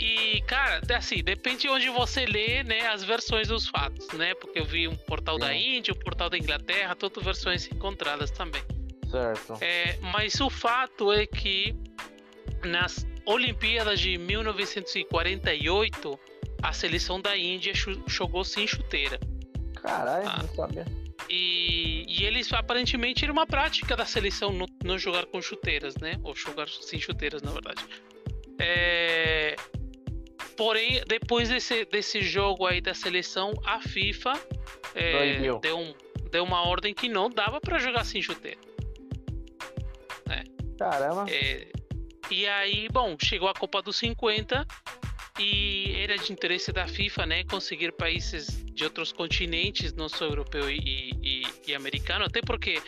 E, 0.00 0.40
cara, 0.42 0.80
assim, 0.96 1.22
depende 1.22 1.62
de 1.62 1.68
onde 1.68 1.88
você 1.90 2.24
lê, 2.24 2.62
né, 2.64 2.86
as 2.86 3.04
versões 3.04 3.48
dos 3.48 3.68
fatos, 3.68 4.08
né? 4.14 4.34
Porque 4.34 4.58
eu 4.58 4.64
vi 4.64 4.88
um 4.88 4.96
portal 4.96 5.38
da 5.38 5.48
Sim. 5.48 5.76
Índia, 5.76 5.92
um 5.92 5.98
portal 5.98 6.30
da 6.30 6.38
Inglaterra, 6.38 6.94
todas 6.96 7.22
versões 7.22 7.70
encontradas 7.70 8.30
também. 8.30 8.62
Certo. 9.10 9.58
É, 9.60 9.98
mas 10.00 10.40
o 10.40 10.48
fato 10.48 11.12
é 11.12 11.26
que 11.26 11.76
nas 12.64 13.06
Olimpíadas 13.26 14.00
de 14.00 14.16
1948, 14.16 16.18
a 16.62 16.72
seleção 16.72 17.20
da 17.20 17.36
Índia 17.36 17.74
jogou 18.06 18.42
sem 18.44 18.66
chuteira. 18.66 19.20
Caralho, 19.74 20.26
Ah. 20.28 20.38
não 20.42 20.48
sabia. 20.54 20.86
E, 21.28 22.06
e 22.08 22.24
eles 22.24 22.50
aparentemente 22.52 23.22
era 23.24 23.32
uma 23.32 23.46
prática 23.46 23.94
da 23.94 24.06
seleção 24.06 24.50
não, 24.52 24.66
não 24.82 24.98
jogar 24.98 25.26
com 25.26 25.40
chuteiras, 25.42 25.94
né? 25.96 26.18
Ou 26.24 26.34
jogar 26.34 26.68
sem 26.68 26.98
chuteiras, 26.98 27.42
na 27.42 27.50
verdade. 27.52 27.84
É, 28.58 29.54
Porém, 30.60 31.00
depois 31.06 31.48
desse, 31.48 31.86
desse 31.86 32.20
jogo 32.20 32.66
aí 32.66 32.82
da 32.82 32.92
seleção, 32.92 33.54
a 33.64 33.80
FIFA 33.80 34.34
é, 34.94 35.38
deu, 35.58 35.78
um- 35.78 35.94
deu 36.30 36.44
uma 36.44 36.68
ordem 36.68 36.92
que 36.92 37.08
não 37.08 37.30
dava 37.30 37.58
para 37.62 37.78
jogar 37.78 38.04
sem 38.04 38.20
chuteira. 38.20 38.58
Caramba. 40.78 41.24
É, 41.30 41.66
e 42.30 42.46
aí, 42.46 42.88
bom, 42.92 43.16
chegou 43.22 43.48
a 43.48 43.54
Copa 43.54 43.80
dos 43.80 43.96
50 43.96 44.66
e 45.38 45.94
era 45.96 46.16
de 46.18 46.30
interesse 46.30 46.70
da 46.72 46.86
FIFA, 46.86 47.24
né, 47.26 47.44
conseguir 47.44 47.92
países 47.92 48.62
de 48.66 48.84
outros 48.84 49.12
continentes, 49.12 49.94
não 49.94 50.10
só 50.10 50.26
europeu 50.26 50.70
e, 50.70 51.10
e- 51.22 51.42
e 51.68 51.74
americano, 51.74 52.26
até 52.26 52.40
porque 52.42 52.82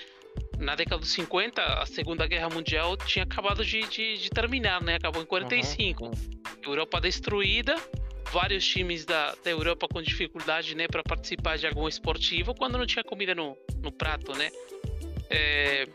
na 0.63 0.75
década 0.75 0.99
dos 0.99 1.11
50 1.11 1.61
a 1.63 1.85
Segunda 1.87 2.27
Guerra 2.27 2.49
Mundial 2.49 2.97
tinha 2.97 3.25
acabado 3.25 3.65
de, 3.65 3.81
de- 3.89 4.17
de 4.19 4.31
terminar, 4.31 4.83
né, 4.83 4.95
acabou 4.95 5.23
em 5.23 5.27
45. 5.27 6.05
Uhum, 6.05 6.13
Europa 6.65 7.01
destruída, 7.01 7.75
vários 8.33 8.65
times 8.67 9.05
da, 9.05 9.35
da 9.45 9.51
Europa 9.51 9.87
com 9.89 10.01
dificuldade, 10.01 10.75
né, 10.75 10.87
para 10.87 11.03
participar 11.03 11.59
de 11.59 11.67
algum 11.67 11.87
esportivo 11.89 12.55
quando 12.55 12.79
não 12.79 12.87
tinha 12.87 13.05
comida 13.05 13.35
no, 13.35 13.57
no 13.83 13.91
prato, 13.93 14.33
né? 14.37 14.51
É, 15.29 15.87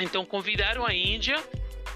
então 0.00 0.24
convidaram 0.24 0.84
a 0.86 0.94
Índia. 0.94 1.36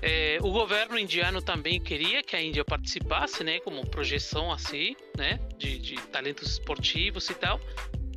é, 0.02 0.38
o 0.42 0.50
governo 0.50 0.98
indiano 0.98 1.40
também 1.42 1.80
queria 1.80 2.22
que 2.22 2.36
a 2.36 2.42
Índia 2.42 2.64
participasse, 2.64 3.42
né, 3.42 3.58
como 3.60 3.84
projeção 3.88 4.52
assim, 4.52 4.94
né, 5.16 5.40
de, 5.58 5.78
de 5.78 5.94
talentos 6.08 6.50
esportivos 6.52 7.28
e 7.30 7.34
tal. 7.34 7.60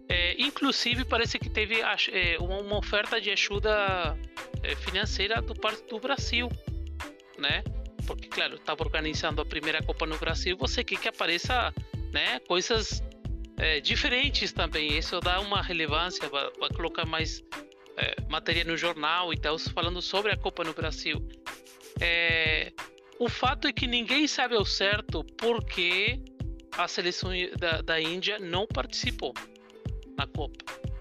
É, 0.10 0.42
inclusive 0.42 1.04
parece 1.04 1.38
que 1.38 1.50
teve 1.50 1.82
é, 1.82 2.38
uma, 2.40 2.60
uma 2.60 2.78
oferta 2.78 3.20
de 3.20 3.30
ajuda 3.30 4.18
é, 4.64 4.76
financeira 4.76 5.42
do 5.42 5.54
parte 5.54 5.84
do 5.88 6.00
Brasil, 6.00 6.50
né? 7.38 7.64
porque 8.08 8.30
claro, 8.30 8.56
estava 8.56 8.82
organizando 8.82 9.42
a 9.42 9.46
primeira 9.46 9.84
Copa 9.84 10.06
no 10.06 10.18
Brasil, 10.18 10.58
você 10.58 10.84
quer 10.84 10.98
que 10.98 11.10
apareça, 11.10 11.74
né, 12.12 12.40
coisas 12.48 13.04
é, 13.58 13.82
diferentes 13.82 14.54
também. 14.54 14.98
Isso 14.98 15.20
dá 15.20 15.42
uma 15.42 15.62
relevância, 15.62 16.28
vai, 16.30 16.50
vai 16.58 16.70
colocar 16.70 17.06
mais 17.06 17.44
é, 17.98 18.16
matéria 18.30 18.64
no 18.64 18.78
jornal 18.78 19.34
e 19.34 19.38
tal, 19.38 19.60
falando 19.60 20.02
sobre 20.02 20.32
a 20.32 20.38
Copa 20.38 20.64
no 20.64 20.74
Brasil. 20.74 21.22
É, 22.00 22.72
o 23.20 23.28
fato 23.28 23.68
é 23.68 23.74
que 23.74 23.86
ninguém 23.86 24.26
sabe 24.26 24.56
ao 24.56 24.66
certo 24.66 25.24
por 25.38 25.64
que 25.66 26.24
a 26.78 26.88
seleção 26.88 27.32
da, 27.60 27.82
da 27.82 28.00
Índia 28.00 28.40
não 28.40 28.66
participou 28.66 29.34
na 30.18 30.26
Copa. 30.28 30.58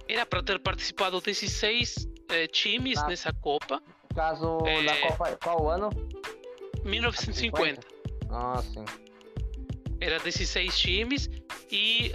Era 0.09 0.25
para 0.27 0.43
ter 0.43 0.59
participado 0.61 1.21
desses 1.21 1.51
seis 1.53 2.07
é, 2.29 2.47
times 2.47 2.99
Ah. 2.99 3.09
nessa 3.09 3.33
Copa. 3.33 3.83
Caso 4.14 4.59
É. 4.67 4.83
da 4.85 4.97
Copa. 5.09 5.39
Qual 5.43 5.69
ano? 5.71 5.91
1950. 6.85 7.81
Ah, 8.31 8.62
sim. 8.62 8.85
Era 10.01 10.19
desses 10.21 10.49
seis 10.49 10.79
times 10.79 11.29
e 11.71 12.12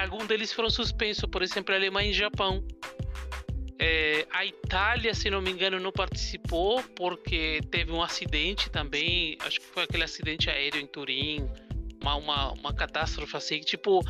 alguns 0.00 0.26
deles 0.26 0.52
foram 0.52 0.70
suspensos, 0.70 1.24
por 1.28 1.42
exemplo, 1.42 1.74
a 1.74 1.76
Alemanha 1.78 2.10
e 2.10 2.12
Japão. 2.14 2.64
É, 3.78 4.26
a 4.30 4.46
Itália, 4.46 5.12
se 5.14 5.28
não 5.28 5.42
me 5.42 5.50
engano, 5.50 5.80
não 5.80 5.90
participou 5.92 6.82
porque 6.96 7.60
teve 7.70 7.90
um 7.90 8.02
acidente 8.02 8.70
também. 8.70 9.36
Acho 9.40 9.60
que 9.60 9.66
foi 9.66 9.82
aquele 9.82 10.04
acidente 10.04 10.48
aéreo 10.48 10.80
em 10.80 10.86
Turim, 10.86 11.50
uma, 12.04 12.16
uma, 12.16 12.52
uma 12.52 12.74
catástrofe 12.74 13.36
assim, 13.36 13.60
tipo, 13.60 14.00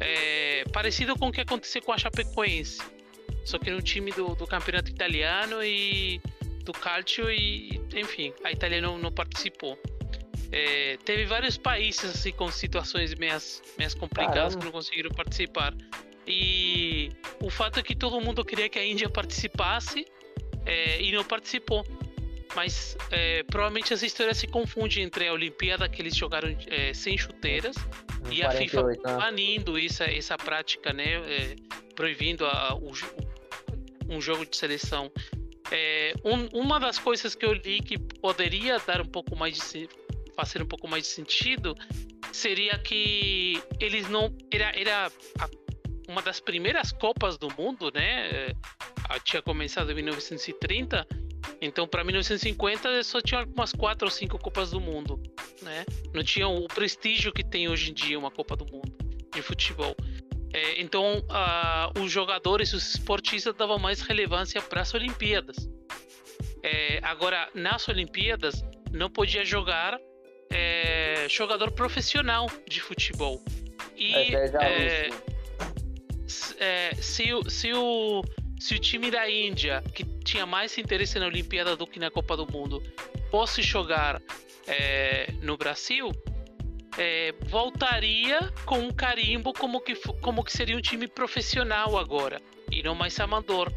é, 0.00 0.64
parecido 0.72 1.16
com 1.16 1.28
o 1.28 1.32
que 1.32 1.40
aconteceu 1.40 1.80
com 1.82 1.92
a 1.92 1.98
Chapecoense. 1.98 2.82
Só 3.44 3.58
que 3.58 3.70
no 3.70 3.80
time 3.80 4.10
do, 4.10 4.34
do 4.34 4.46
campeonato 4.46 4.90
italiano 4.90 5.62
e 5.62 6.20
do 6.64 6.72
Calcio 6.72 7.30
e, 7.30 7.80
enfim, 7.94 8.32
a 8.42 8.50
Itália 8.50 8.80
não, 8.80 8.98
não 8.98 9.12
participou. 9.12 9.78
É, 10.50 10.96
teve 11.04 11.24
vários 11.26 11.56
países 11.56 12.04
assim, 12.04 12.32
com 12.32 12.50
situações 12.50 13.14
meias, 13.14 13.62
meias 13.78 13.94
complicadas 13.94 14.34
Caramba. 14.34 14.58
que 14.58 14.64
não 14.64 14.72
conseguiram 14.72 15.10
participar. 15.10 15.74
E 16.26 17.10
o 17.40 17.50
fato 17.50 17.78
é 17.78 17.82
que 17.82 17.94
todo 17.94 18.20
mundo 18.20 18.44
queria 18.44 18.68
que 18.68 18.78
a 18.78 18.84
Índia 18.84 19.08
participasse 19.08 20.06
é, 20.64 21.00
e 21.00 21.12
não 21.12 21.22
participou. 21.22 21.84
Mas 22.54 22.96
é, 23.10 23.42
provavelmente 23.44 23.92
essa 23.92 24.06
história 24.06 24.32
se 24.34 24.46
confunde 24.46 25.00
entre 25.00 25.26
a 25.28 25.32
Olimpíada 25.32 25.88
que 25.88 26.00
eles 26.00 26.14
jogaram 26.16 26.56
é, 26.68 26.94
sem 26.94 27.18
chuteiras 27.18 27.74
Em 28.30 28.36
e 28.36 28.42
a 28.42 28.50
FIFA 28.50 28.82
48, 28.82 29.02
né? 29.06 29.16
banindo 29.16 29.78
essa, 29.78 30.04
essa 30.04 30.36
prática, 30.36 30.92
né? 30.92 31.14
é, 31.14 31.56
proibindo 31.94 32.46
a- 32.46 32.74
o 32.74 32.92
jo- 32.92 33.06
um 34.08 34.20
jogo 34.20 34.46
de 34.46 34.56
seleção. 34.56 35.10
É, 35.70 36.14
um- 36.24 36.46
uma 36.60 36.78
das 36.78 36.98
coisas 36.98 37.34
que 37.34 37.44
eu 37.44 37.52
li 37.52 37.80
que 37.80 37.98
poderia 37.98 38.78
dar 38.86 39.00
um 39.00 39.06
pouco 39.06 39.34
mais 39.34 39.56
de 39.72 39.88
fazer 40.36 40.62
um 40.62 40.66
pouco 40.66 40.86
mais 40.86 41.04
de 41.04 41.08
sentido 41.10 41.74
seria 42.32 42.78
que 42.78 43.60
eles 43.80 44.08
não 44.08 44.36
era, 44.52 44.72
era 44.78 45.06
a- 45.40 45.48
uma 46.08 46.20
das 46.20 46.38
primeiras 46.38 46.92
copas 46.92 47.38
do 47.38 47.48
mundo, 47.56 47.90
né? 47.94 48.28
É, 48.30 48.54
a- 49.08 49.18
tinha 49.18 49.40
começado 49.42 49.90
em 49.90 49.94
1930, 49.94 51.06
então 51.60 51.86
para 51.86 52.02
1950 52.04 53.02
só 53.04 53.20
tinha 53.20 53.44
umas 53.54 53.72
quatro 53.72 54.06
ou 54.06 54.10
cinco 54.10 54.38
copas 54.38 54.70
do 54.70 54.80
mundo, 54.80 55.20
né? 55.62 55.84
Não 56.12 56.22
tinha 56.22 56.48
o 56.48 56.66
prestígio 56.68 57.32
que 57.32 57.44
tem 57.44 57.68
hoje 57.68 57.90
em 57.90 57.94
dia 57.94 58.18
uma 58.18 58.30
Copa 58.30 58.56
do 58.56 58.64
Mundo 58.66 58.92
de 59.32 59.42
futebol. 59.42 59.96
É, 60.52 60.80
então, 60.80 61.24
ah, 61.30 61.90
os 61.98 62.12
jogadores, 62.12 62.72
os 62.72 62.94
esportistas 62.94 63.54
davam 63.56 63.78
mais 63.78 64.00
relevância 64.00 64.62
para 64.62 64.82
as 64.82 64.94
Olimpíadas. 64.94 65.68
É, 66.62 67.00
agora, 67.02 67.48
nas 67.54 67.88
Olimpíadas, 67.88 68.64
não 68.92 69.10
podia 69.10 69.44
jogar 69.44 69.98
é, 70.52 71.26
jogador 71.28 71.72
profissional 71.72 72.48
de 72.68 72.80
futebol. 72.80 73.42
E 73.96 74.14
é 74.14 74.34
é, 74.34 75.08
Rússia. 75.08 75.24
s- 76.26 76.56
é, 76.60 76.94
se, 76.94 77.34
o, 77.34 77.50
se, 77.50 77.72
o, 77.72 78.22
se 78.58 78.74
o 78.74 78.78
time 78.78 79.10
da 79.10 79.28
Índia, 79.28 79.82
que 79.94 80.04
tinha 80.24 80.46
mais 80.46 80.76
interesse 80.78 81.18
na 81.18 81.26
Olimpíada 81.26 81.76
do 81.76 81.86
que 81.86 81.98
na 81.98 82.10
Copa 82.10 82.36
do 82.36 82.50
Mundo, 82.50 82.82
fosse 83.30 83.62
jogar 83.62 84.20
é, 84.66 85.32
no 85.42 85.56
Brasil, 85.56 86.10
é, 86.96 87.34
voltaria 87.46 88.52
com 88.64 88.78
um 88.78 88.90
carimbo 88.90 89.52
como 89.52 89.80
que, 89.80 89.94
como 90.20 90.44
que 90.44 90.52
seria 90.52 90.76
um 90.76 90.80
time 90.80 91.08
profissional 91.08 91.98
agora 91.98 92.40
e 92.70 92.82
não 92.82 92.94
mais 92.94 93.18
amador. 93.20 93.72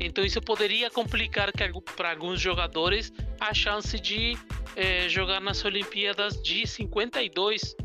Então 0.00 0.24
isso 0.24 0.40
poderia 0.40 0.90
complicar 0.90 1.50
para 1.96 2.10
alguns 2.10 2.40
jogadores 2.40 3.12
a 3.40 3.52
chance 3.52 3.98
de 3.98 4.36
é, 4.76 5.08
jogar 5.08 5.40
nas 5.40 5.64
Olimpíadas 5.64 6.40
de 6.40 6.66
52. 6.66 7.76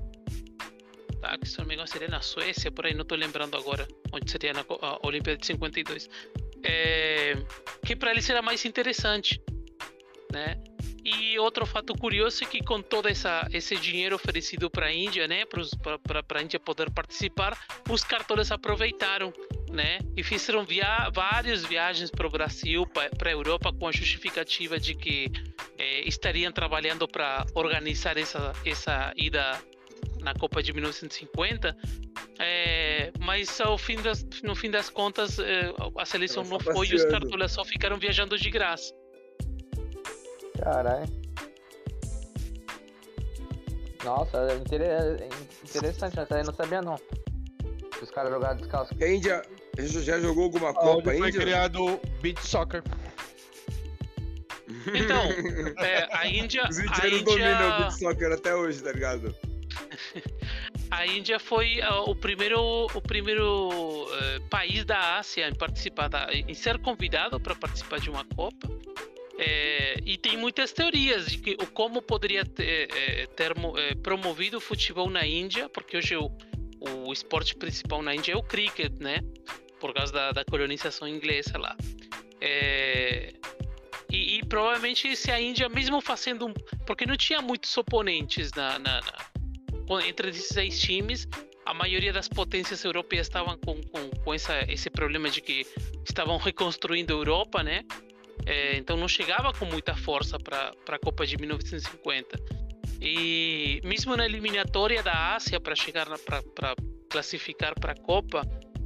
Tá, 1.23 1.37
que 1.37 1.47
se 1.47 1.57
não 1.57 1.65
me 1.65 1.73
engano 1.73 1.87
seria 1.87 2.09
na 2.09 2.19
Suécia, 2.19 2.69
por 2.69 2.85
aí 2.85 2.93
não 2.93 3.05
tô 3.05 3.15
lembrando 3.15 3.55
agora 3.55 3.87
onde 4.11 4.29
seria 4.29 4.51
na 4.51 4.65
Olimpíada 5.03 5.39
de 5.39 5.45
52. 5.45 6.09
É, 6.61 7.35
que 7.85 7.95
para 7.95 8.11
eles 8.11 8.29
era 8.29 8.41
mais 8.41 8.65
interessante, 8.65 9.41
né? 10.33 10.61
E 11.01 11.39
outro 11.39 11.65
fato 11.65 11.93
curioso 11.93 12.43
é 12.43 12.47
que 12.47 12.61
com 12.61 12.81
todo 12.81 13.07
essa, 13.07 13.47
esse 13.53 13.77
dinheiro 13.77 14.17
oferecido 14.17 14.69
para 14.69 14.87
a 14.87 14.93
Índia, 14.93 15.25
né, 15.25 15.43
para 15.45 16.39
a 16.39 16.43
Índia 16.43 16.59
poder 16.59 16.91
participar, 16.91 17.57
os 17.89 18.03
cartões 18.03 18.51
aproveitaram, 18.51 19.33
né, 19.71 19.99
e 20.17 20.23
fizeram 20.23 20.65
via 20.65 21.09
várias 21.13 21.63
viagens 21.65 22.09
para 22.11 22.27
o 22.27 22.29
Brasil, 22.29 22.85
para 22.87 23.29
a 23.29 23.31
Europa, 23.31 23.71
com 23.73 23.87
a 23.87 23.91
justificativa 23.93 24.77
de 24.77 24.93
que 24.93 25.31
eh, 25.77 26.07
estariam 26.07 26.51
trabalhando 26.51 27.05
para 27.07 27.45
organizar 27.53 28.17
essa, 28.17 28.53
essa 28.65 29.13
ida 29.17 29.61
na 30.23 30.33
Copa 30.33 30.63
de 30.63 30.73
1950. 30.73 31.75
eh, 32.39 33.11
mas 33.19 33.59
ao 33.61 33.77
fim 33.77 34.01
das, 34.01 34.25
no 34.43 34.55
fim 34.55 34.71
das 34.71 34.89
contas, 34.89 35.37
eh, 35.39 35.73
a 35.97 36.05
seleção 36.05 36.43
não 36.43 36.59
foi 36.59 36.87
e 36.87 36.95
os 36.95 37.05
cartolas 37.05 37.51
só 37.51 37.63
ficaram 37.63 37.97
viajando 37.97 38.37
de 38.37 38.49
graça. 38.49 38.93
Caralho. 40.59 41.05
Nossa, 44.03 44.37
é 44.37 44.53
é 44.53 45.29
interessante, 45.63 46.19
essa 46.19 46.35
aí 46.35 46.41
eu 46.41 46.45
não 46.45 46.53
sabia 46.53 46.81
não. 46.81 46.97
Os 48.01 48.11
caras 48.11 48.31
jogaram 48.31 48.57
descalço. 48.57 48.93
A 49.01 49.07
Índia 49.07 49.41
já 49.79 50.19
jogou 50.19 50.45
alguma 50.45 50.69
Onde 50.69 50.79
Copa 50.79 51.03
foi 51.03 51.29
Índia? 51.29 51.39
criado 51.41 51.85
o 51.85 51.97
beach 52.21 52.45
soccer. 52.45 52.83
Então, 54.93 55.23
é, 55.83 56.07
a 56.11 56.27
Índia, 56.27 56.67
Os 56.69 56.77
indianos 56.79 57.21
dominam 57.23 57.75
o 57.75 57.77
beat 57.79 57.91
soccer 57.93 58.31
até 58.33 58.53
hoje, 58.53 58.83
tá 58.83 58.91
ligado? 58.91 59.33
a 60.91 61.05
Índia 61.05 61.39
foi 61.39 61.81
ah, 61.81 62.01
o 62.01 62.15
primeiro, 62.15 62.85
o 62.93 63.01
primeiro 63.01 64.07
eh, 64.13 64.39
país 64.49 64.85
da 64.85 65.17
Ásia 65.17 65.47
em 65.47 65.55
participar, 65.55 66.07
da, 66.07 66.27
em 66.33 66.53
ser 66.53 66.77
convidado 66.79 67.39
para 67.39 67.55
participar 67.55 67.99
de 67.99 68.09
uma 68.09 68.25
Copa. 68.25 68.67
É, 69.37 69.95
e 70.05 70.15
tem 70.17 70.37
muitas 70.37 70.71
teorias 70.71 71.25
de 71.25 71.39
que 71.39 71.55
como 71.73 72.01
poderia 72.01 72.45
ter, 72.45 72.87
eh, 72.95 73.25
ter 73.35 73.57
mo- 73.57 73.77
eh, 73.77 73.95
promovido 73.95 74.57
o 74.57 74.61
futebol 74.61 75.09
na 75.09 75.25
Índia, 75.25 75.67
porque 75.69 75.97
hoje 75.97 76.15
o, 76.15 76.31
o 76.79 77.11
esporte 77.11 77.55
principal 77.55 78.01
na 78.03 78.13
Índia 78.13 78.33
é 78.33 78.35
o 78.37 78.43
cricket, 78.43 78.93
né? 78.99 79.19
Por 79.79 79.93
causa 79.93 80.13
da, 80.13 80.31
da 80.31 80.45
colonização 80.45 81.07
inglesa 81.07 81.57
lá. 81.57 81.75
É, 82.39 83.33
e, 84.11 84.37
e 84.37 84.45
provavelmente 84.45 85.15
se 85.15 85.31
a 85.31 85.41
Índia, 85.41 85.67
mesmo 85.67 85.99
fazendo. 85.99 86.53
Porque 86.85 87.05
não 87.05 87.17
tinha 87.17 87.41
muitos 87.41 87.75
oponentes 87.75 88.51
na, 88.51 88.77
na- 88.77 89.01
na- 89.01 89.32
entre 90.07 90.29
esses 90.29 90.47
seis 90.47 90.79
times, 90.79 91.27
a 91.65 91.73
maioria 91.73 92.11
das 92.11 92.27
potências 92.27 92.83
europeias 92.83 93.27
estavam 93.27 93.57
com, 93.57 93.81
com, 93.83 94.09
com 94.09 94.33
essa, 94.33 94.59
esse 94.71 94.89
problema 94.89 95.29
de 95.29 95.41
que 95.41 95.65
estavam 96.07 96.37
reconstruindo 96.37 97.13
a 97.13 97.17
Europa, 97.17 97.63
né? 97.63 97.83
É, 98.45 98.75
então 98.77 98.97
não 98.97 99.07
chegava 99.07 99.53
com 99.53 99.65
muita 99.65 99.95
força 99.95 100.37
para 100.39 100.71
a 100.87 100.99
Copa 100.99 101.25
de 101.25 101.37
1950. 101.37 102.37
E 103.01 103.81
mesmo 103.83 104.15
na 104.15 104.25
eliminatória 104.25 105.01
da 105.03 105.35
Ásia 105.35 105.59
para 105.59 105.75
chegar 105.75 106.07
para 106.19 106.75
classificar 107.09 107.77
para 107.79 107.93
a 107.93 107.95
Copa 107.95 108.41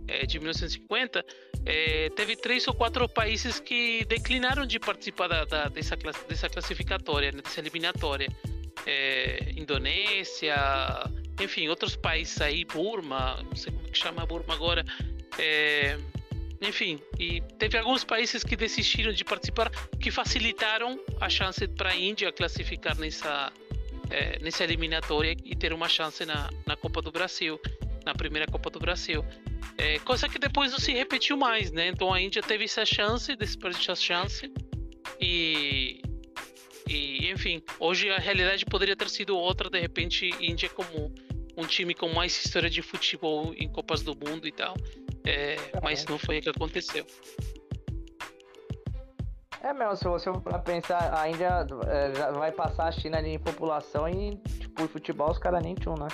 é, 0.08 0.26
de 0.26 0.39
1950, 0.39 1.24
é, 1.66 2.10
teve 2.16 2.36
três 2.36 2.68
ou 2.68 2.74
quatro 2.74 3.08
países 3.10 3.60
que 3.60 4.06
declinaram 4.06 4.66
de 4.66 4.80
participar 4.80 5.28
da, 5.28 5.45
da- 5.45 5.70
dessa, 5.70 5.95
dessa 5.95 6.50
classificatória, 6.50 7.32
né, 7.32 7.41
dessa 7.41 7.60
eliminatória. 7.60 8.28
É, 8.86 9.53
Indonésia, 9.55 10.55
enfim, 11.41 11.67
outros 11.67 11.95
países 11.95 12.39
aí, 12.41 12.65
Burma, 12.65 13.41
não 13.43 13.55
sei 13.55 13.71
como 13.71 13.88
que 13.89 13.97
chama 13.97 14.25
Burma 14.25 14.53
agora. 14.53 14.86
É, 15.38 15.97
enfim, 16.61 16.99
e 17.19 17.41
teve 17.59 17.78
alguns 17.78 18.03
países 18.03 18.43
que 18.43 18.55
desistiram 18.55 19.11
de 19.11 19.23
participar, 19.23 19.69
que 19.99 20.09
facilitaram 20.09 20.99
a 21.21 21.30
chance 21.30 21.67
para 21.67 21.91
a 21.91 21.95
Índia 21.95 22.32
classificar 22.32 22.97
nessa, 22.97 23.51
é, 24.09 24.39
nessa 24.39 24.63
eliminatória 24.63 25.36
e 25.43 25.55
ter 25.55 25.71
uma 25.71 25.88
chance 25.88 26.25
na, 26.25 26.49
na 26.65 26.75
Copa 26.75 27.01
do 27.01 27.11
Brasil, 27.11 27.59
na 28.03 28.15
primeira 28.15 28.47
Copa 28.47 28.69
do 28.69 28.80
Brasil. 28.80 29.23
É, 29.78 29.99
coisa 29.99 30.28
que 30.28 30.39
depois 30.39 30.71
não 30.71 30.80
se 30.80 30.91
repetiu 30.91 31.38
mais, 31.38 31.71
né? 31.71 31.88
Então 31.89 32.11
a 32.11 32.19
Índia 32.19 32.41
teve 32.41 32.63
essa 32.63 32.86
chance, 32.86 33.36
desperdiçou 33.36 33.93
a 33.93 33.95
chance. 33.95 34.51
E, 35.21 36.01
e, 36.88 37.31
enfim, 37.31 37.61
hoje 37.79 38.09
a 38.09 38.17
realidade 38.17 38.65
poderia 38.65 38.95
ter 38.95 39.09
sido 39.09 39.38
outra, 39.38 39.69
de 39.69 39.79
repente, 39.79 40.29
Índia 40.39 40.69
como 40.69 41.13
um 41.57 41.65
time 41.65 41.93
com 41.93 42.07
mais 42.09 42.33
história 42.45 42.69
de 42.69 42.81
futebol 42.81 43.53
em 43.55 43.67
Copas 43.67 44.01
do 44.03 44.15
Mundo 44.15 44.47
e 44.47 44.51
tal. 44.51 44.75
É, 45.25 45.55
mas 45.83 46.05
não 46.05 46.17
foi 46.17 46.39
o 46.39 46.41
que 46.41 46.49
aconteceu. 46.49 47.05
É 49.61 49.73
mesmo, 49.73 49.95
se 49.97 50.03
você 50.05 50.31
for 50.31 50.41
pra 50.41 50.59
pensar, 50.59 51.13
a 51.19 51.29
Índia 51.29 51.65
é, 51.88 52.15
já 52.15 52.31
vai 52.31 52.51
passar 52.51 52.88
a 52.88 52.91
China 52.91 53.17
ali 53.17 53.31
em 53.31 53.39
população 53.39 54.07
e, 54.07 54.38
tipo, 54.38 54.83
o 54.83 54.88
futebol 54.88 55.31
os 55.31 55.39
caras 55.39 55.63
nem 55.63 55.73
tinham, 55.75 55.95
né? 55.95 56.07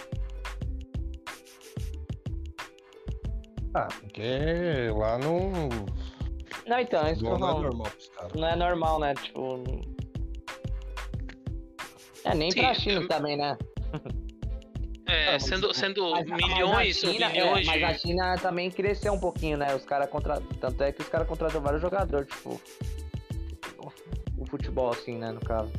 Ah, 3.75 3.87
porque 3.99 4.89
lá 4.95 5.17
não. 5.17 5.51
Não, 6.67 6.79
então, 6.79 7.11
isso 7.11 7.25
eu 7.25 7.37
Não 7.37 7.49
é 7.49 7.51
não, 7.53 7.61
normal 7.61 7.87
pros 7.91 8.09
caras. 8.09 8.33
não 8.33 8.47
é 8.47 8.55
normal, 8.55 8.99
né? 8.99 9.13
Tipo. 9.15 9.63
É, 12.25 12.33
nem 12.35 12.51
Sim, 12.51 12.59
pra 12.61 12.73
China 12.73 13.03
é- 13.03 13.07
também, 13.07 13.37
né? 13.37 13.57
É, 15.05 15.33
mas- 15.33 15.43
sendo, 15.43 15.73
sendo 15.73 16.09
Mas, 16.11 16.25
mas 16.27 16.47
milhões 16.47 16.97
China, 16.97 17.25
é, 17.25 17.63
mas 17.65 17.83
a. 17.83 17.93
China 17.93 18.37
também 18.37 18.71
cresceu 18.71 19.13
um 19.13 19.19
pouquinho, 19.19 19.57
né? 19.57 19.75
Os 19.75 19.83
caras 19.85 20.09
contra... 20.09 20.39
Tanto 20.59 20.81
é 20.81 20.91
que 20.93 21.01
os 21.01 21.09
caras 21.09 21.27
contratam 21.27 21.61
vários 21.61 21.81
jogadores, 21.81 22.27
tipo. 22.29 22.59
O 24.37 24.45
futebol, 24.45 24.89
assim, 24.91 25.17
né? 25.17 25.31
No 25.31 25.41
caso. 25.41 25.71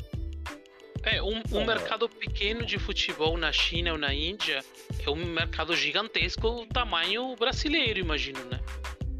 É, 1.03 1.21
um, 1.21 1.41
um 1.51 1.65
mercado 1.65 2.07
pequeno 2.07 2.65
de 2.65 2.77
futebol 2.79 3.35
na 3.35 3.51
China 3.51 3.91
ou 3.93 3.97
na 3.97 4.13
Índia 4.13 4.63
é 5.05 5.09
um 5.09 5.15
mercado 5.15 5.75
gigantesco, 5.75 6.65
tamanho 6.67 7.35
brasileiro, 7.35 7.99
imagino, 7.99 8.39
né? 8.45 8.59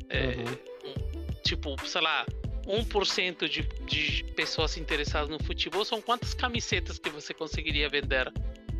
É, 0.09 0.27
Uhum. 0.27 0.43
um- 0.91 1.41
tipo, 1.43 1.75
sei 1.87 2.01
lá, 2.01 2.25
1% 2.67 3.47
de, 3.47 3.63
de 3.85 4.23
pessoas 4.33 4.77
interessadas 4.77 5.29
no 5.29 5.41
futebol 5.43 5.85
são 5.85 6.01
quantas 6.01 6.33
camisetas 6.33 6.97
que 6.97 7.09
você 7.09 7.33
conseguiria 7.33 7.87
vender 7.89 8.31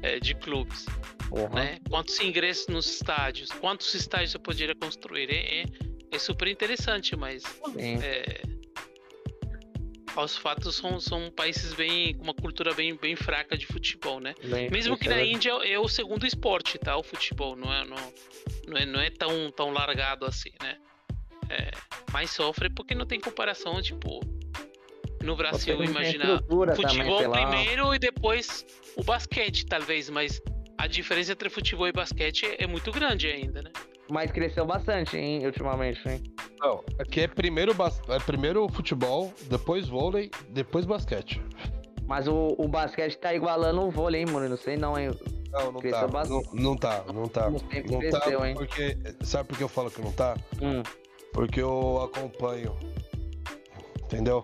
é, 0.01 0.19
de 0.19 0.36
clubes, 0.36 0.86
Porra. 1.29 1.55
né? 1.55 1.79
Quantos 1.89 2.19
ingressos 2.19 2.67
nos 2.67 2.88
estádios, 2.88 3.49
quantos 3.51 3.93
estádios 3.93 4.31
você 4.31 4.39
poderia 4.39 4.75
construir? 4.75 5.29
É, 5.29 5.61
é, 5.61 5.65
é 6.11 6.19
super 6.19 6.47
interessante, 6.47 7.15
mas 7.15 7.43
é, 7.77 8.41
aos 10.15 10.38
fatos 10.38 10.75
são, 10.75 10.99
são 10.99 11.29
países 11.29 11.73
bem 11.73 12.13
com 12.15 12.23
uma 12.23 12.33
cultura 12.33 12.73
bem, 12.73 12.95
bem 12.95 13.15
fraca 13.15 13.57
de 13.57 13.65
futebol, 13.65 14.19
né? 14.19 14.33
Bem, 14.43 14.69
Mesmo 14.69 14.97
que 14.97 15.07
é 15.09 15.15
na. 15.15 15.21
Índia 15.23 15.51
é 15.63 15.77
o 15.77 15.88
segundo 15.88 16.25
esporte, 16.25 16.77
tá? 16.77 16.97
O 16.97 17.03
futebol 17.03 17.55
não 17.55 17.73
é, 17.73 17.86
não, 17.86 18.13
não 18.67 18.77
é, 18.77 18.86
não 18.86 18.99
é 18.99 19.09
tão, 19.09 19.51
tão 19.51 19.71
largado 19.71 20.25
assim, 20.25 20.51
né? 20.61 20.77
É, 21.49 21.71
mas 22.11 22.31
sofre 22.31 22.69
porque 22.69 22.95
não 22.95 23.05
tem 23.05 23.19
comparação, 23.19 23.81
tipo, 23.81 24.19
no 25.23 25.35
Brasil, 25.35 25.77
não 25.77 25.85
imaginar 25.85 26.41
também, 26.41 26.75
futebol 26.75 27.27
lá. 27.27 27.47
primeiro 27.47 27.93
e 27.93 27.99
depois 27.99 28.65
o 28.95 29.03
basquete, 29.03 29.65
talvez, 29.65 30.09
mas 30.09 30.41
a 30.77 30.87
diferença 30.87 31.31
entre 31.31 31.49
futebol 31.49 31.87
e 31.87 31.91
basquete 31.91 32.45
é, 32.57 32.67
muito 32.67 32.91
grande 32.91 33.27
ainda, 33.27 33.61
né? 33.61 33.71
Mas 34.09 34.31
cresceu 34.31 34.65
bastante, 34.65 35.17
hein, 35.17 35.45
ultimamente, 35.45 36.07
hein? 36.07 36.21
Não, 36.59 36.83
aqui 36.99 37.21
é 37.21 37.27
primeiro, 37.27 37.73
bas... 37.73 37.99
é 38.07 38.19
primeiro 38.19 38.67
futebol, 38.69 39.33
depois 39.49 39.87
vôlei, 39.87 40.29
depois 40.49 40.85
basquete. 40.85 41.41
Mas 42.05 42.27
o, 42.27 42.55
o 42.59 42.67
basquete 42.67 43.17
tá 43.17 43.33
igualando 43.33 43.81
o 43.81 43.89
vôlei, 43.89 44.21
hein, 44.21 44.27
mano? 44.27 44.47
Não 44.47 44.57
sei 44.57 44.77
não, 44.77 44.97
hein? 44.97 45.09
Não, 45.51 45.71
não 45.71 45.79
Cresceu 45.79 46.01
tá. 46.01 46.05
Não, 46.05 46.11
bastante. 46.11 46.55
não 46.55 46.75
tá, 46.75 47.03
não 47.11 47.27
tá. 47.27 47.49
Não 47.49 47.51
Não 47.51 47.99
cresceu, 47.99 48.39
tá 48.39 48.49
hein? 48.49 48.55
porque. 48.55 48.97
Sabe 49.21 49.49
por 49.49 49.57
que 49.57 49.63
eu 49.63 49.69
falo 49.69 49.89
que 49.89 50.01
não 50.01 50.11
tá? 50.11 50.37
Hum. 50.61 50.83
Porque 51.36 51.61
eu 51.61 52.01
acompanho. 52.01 52.73
Entendeu? 54.05 54.41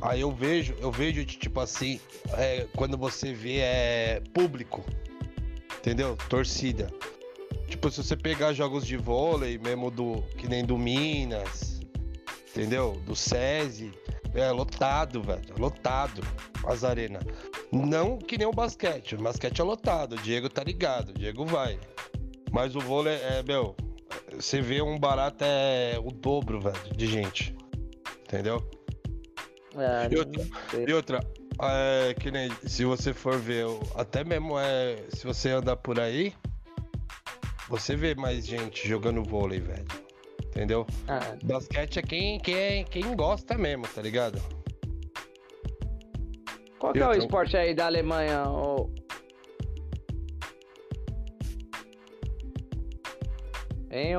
Aí 0.00 0.20
eu 0.20 0.32
vejo, 0.32 0.74
eu 0.80 0.90
vejo 0.90 1.24
tipo 1.24 1.60
assim, 1.60 2.00
é, 2.36 2.66
quando 2.74 2.98
você 2.98 3.32
vê 3.32 3.58
é 3.58 4.22
público. 4.34 4.84
Entendeu? 5.78 6.16
Torcida. 6.28 6.90
Tipo, 7.68 7.88
se 7.88 8.02
você 8.02 8.16
pegar 8.16 8.52
jogos 8.52 8.84
de 8.84 8.96
vôlei, 8.96 9.58
mesmo 9.58 9.92
do. 9.92 10.22
Que 10.36 10.48
nem 10.48 10.64
do 10.64 10.76
Minas, 10.76 11.80
entendeu? 12.50 13.00
Do 13.06 13.14
SESI, 13.14 13.92
é 14.34 14.50
lotado, 14.50 15.22
velho. 15.22 15.54
Lotado 15.56 16.20
as 16.66 16.82
arenas. 16.82 17.22
Não 17.70 18.18
que 18.18 18.36
nem 18.36 18.46
o 18.46 18.52
basquete. 18.52 19.14
O 19.14 19.22
basquete 19.22 19.60
é 19.60 19.64
lotado. 19.64 20.16
O 20.16 20.18
Diego 20.18 20.48
tá 20.48 20.64
ligado. 20.64 21.10
O 21.10 21.14
Diego 21.14 21.46
vai. 21.46 21.78
Mas 22.50 22.74
o 22.74 22.80
vôlei 22.80 23.14
é, 23.14 23.40
meu. 23.44 23.76
Você 24.40 24.62
vê 24.62 24.80
um 24.80 24.98
barato 24.98 25.44
é 25.44 25.98
o 26.02 26.10
dobro, 26.10 26.60
velho, 26.60 26.96
de 26.96 27.06
gente. 27.06 27.54
Entendeu? 28.22 28.66
É, 29.76 30.08
E 30.10 30.16
outra-. 30.16 30.44
E 30.88 30.92
outra, 30.94 31.20
é, 31.62 32.14
que 32.14 32.30
nem 32.30 32.50
se 32.66 32.86
você 32.86 33.12
for 33.12 33.38
ver, 33.38 33.66
até 33.94 34.24
mesmo 34.24 34.58
é, 34.58 34.96
se 35.10 35.26
você 35.26 35.50
andar 35.50 35.76
por 35.76 36.00
aí, 36.00 36.32
você 37.68 37.94
vê 37.94 38.14
mais 38.14 38.46
gente 38.46 38.88
jogando 38.88 39.22
vôlei, 39.22 39.60
velho. 39.60 39.86
Entendeu? 40.46 40.86
Ah, 41.06 41.36
Basquete 41.44 41.98
é 41.98 42.02
quem, 42.02 42.40
quem, 42.40 42.84
quem 42.84 43.14
gosta 43.14 43.58
mesmo, 43.58 43.86
tá 43.88 44.00
ligado? 44.00 44.40
qual 46.78 46.94
que 46.94 46.98
é 46.98 47.06
o 47.06 47.12
esporte 47.12 47.56
aí 47.58 47.74
da 47.74 47.86
Alemanha? 47.86 48.48
ô? 48.48 48.90
Hein? 53.90 54.14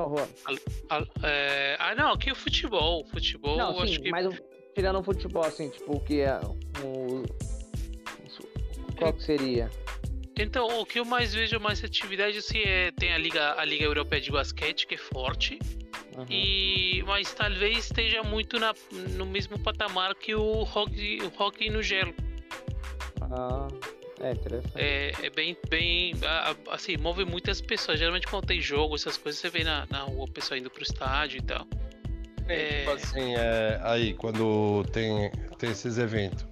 Ah, 0.90 1.04
é, 1.24 1.78
ah, 1.80 1.96
não, 1.96 2.12
aqui 2.12 2.30
é 2.30 2.34
o 2.34 2.36
futebol. 2.36 3.06
Futebol, 3.06 3.58
Não, 3.58 3.76
sim, 3.76 3.84
acho 3.84 4.02
que. 4.02 4.10
mas 4.12 4.28
tirando 4.76 5.00
o 5.00 5.04
futebol, 5.04 5.44
assim, 5.46 5.70
tipo, 5.70 5.96
o 5.96 6.00
que 6.00 6.22
é 6.22 6.40
o... 6.84 7.24
Qual 8.98 9.14
que 9.14 9.24
seria? 9.24 9.70
Então, 10.38 10.68
o 10.80 10.86
que 10.86 11.00
eu 11.00 11.06
mais 11.06 11.34
vejo 11.34 11.60
mais 11.60 11.84
atividade 11.84 12.38
assim, 12.38 12.60
é 12.60 12.92
tem 12.92 13.14
a 13.14 13.18
Liga, 13.18 13.56
a 13.60 13.66
Liga 13.66 13.86
Europeia 13.86 14.22
de 14.22 14.32
Basquete, 14.32 14.86
que 14.88 14.96
é 14.96 14.98
forte, 14.98 15.58
Uhum. 16.18 16.26
e 16.30 17.02
mas 17.08 17.34
talvez 17.34 17.86
esteja 17.86 18.22
muito 18.22 18.60
na, 18.60 18.74
no 19.16 19.26
mesmo 19.26 19.58
patamar 19.58 20.14
que 20.16 20.36
o 20.36 20.64
hockey, 20.64 21.20
o 21.22 21.32
hockey 21.42 21.70
no 21.70 21.82
gelo. 21.82 22.14
Ah, 23.22 23.68
é 24.22 24.32
interessante. 24.32 24.74
É, 24.76 25.12
é 25.24 25.30
bem, 25.30 25.58
bem, 25.70 26.14
assim, 26.70 26.98
move 26.98 27.26
muitas 27.26 27.62
pessoas. 27.62 28.00
Geralmente 28.00 28.28
quando 28.28 28.46
tem 28.46 28.62
jogo, 28.62 28.96
essas 28.96 29.18
coisas, 29.18 29.40
você 29.40 29.50
vê 29.50 29.64
na, 29.64 29.86
na 29.90 30.02
rua 30.02 30.26
o 30.26 30.32
pessoal 30.32 30.60
indo 30.60 30.70
pro 30.70 30.84
estádio 30.84 31.40
e 31.40 31.42
tal. 31.42 31.68
É. 32.48 32.80
Tipo 32.80 32.92
assim, 32.92 33.36
é, 33.36 33.80
aí, 33.84 34.14
quando 34.14 34.84
tem, 34.92 35.32
tem 35.58 35.72
esses 35.72 35.98
eventos. 35.98 36.46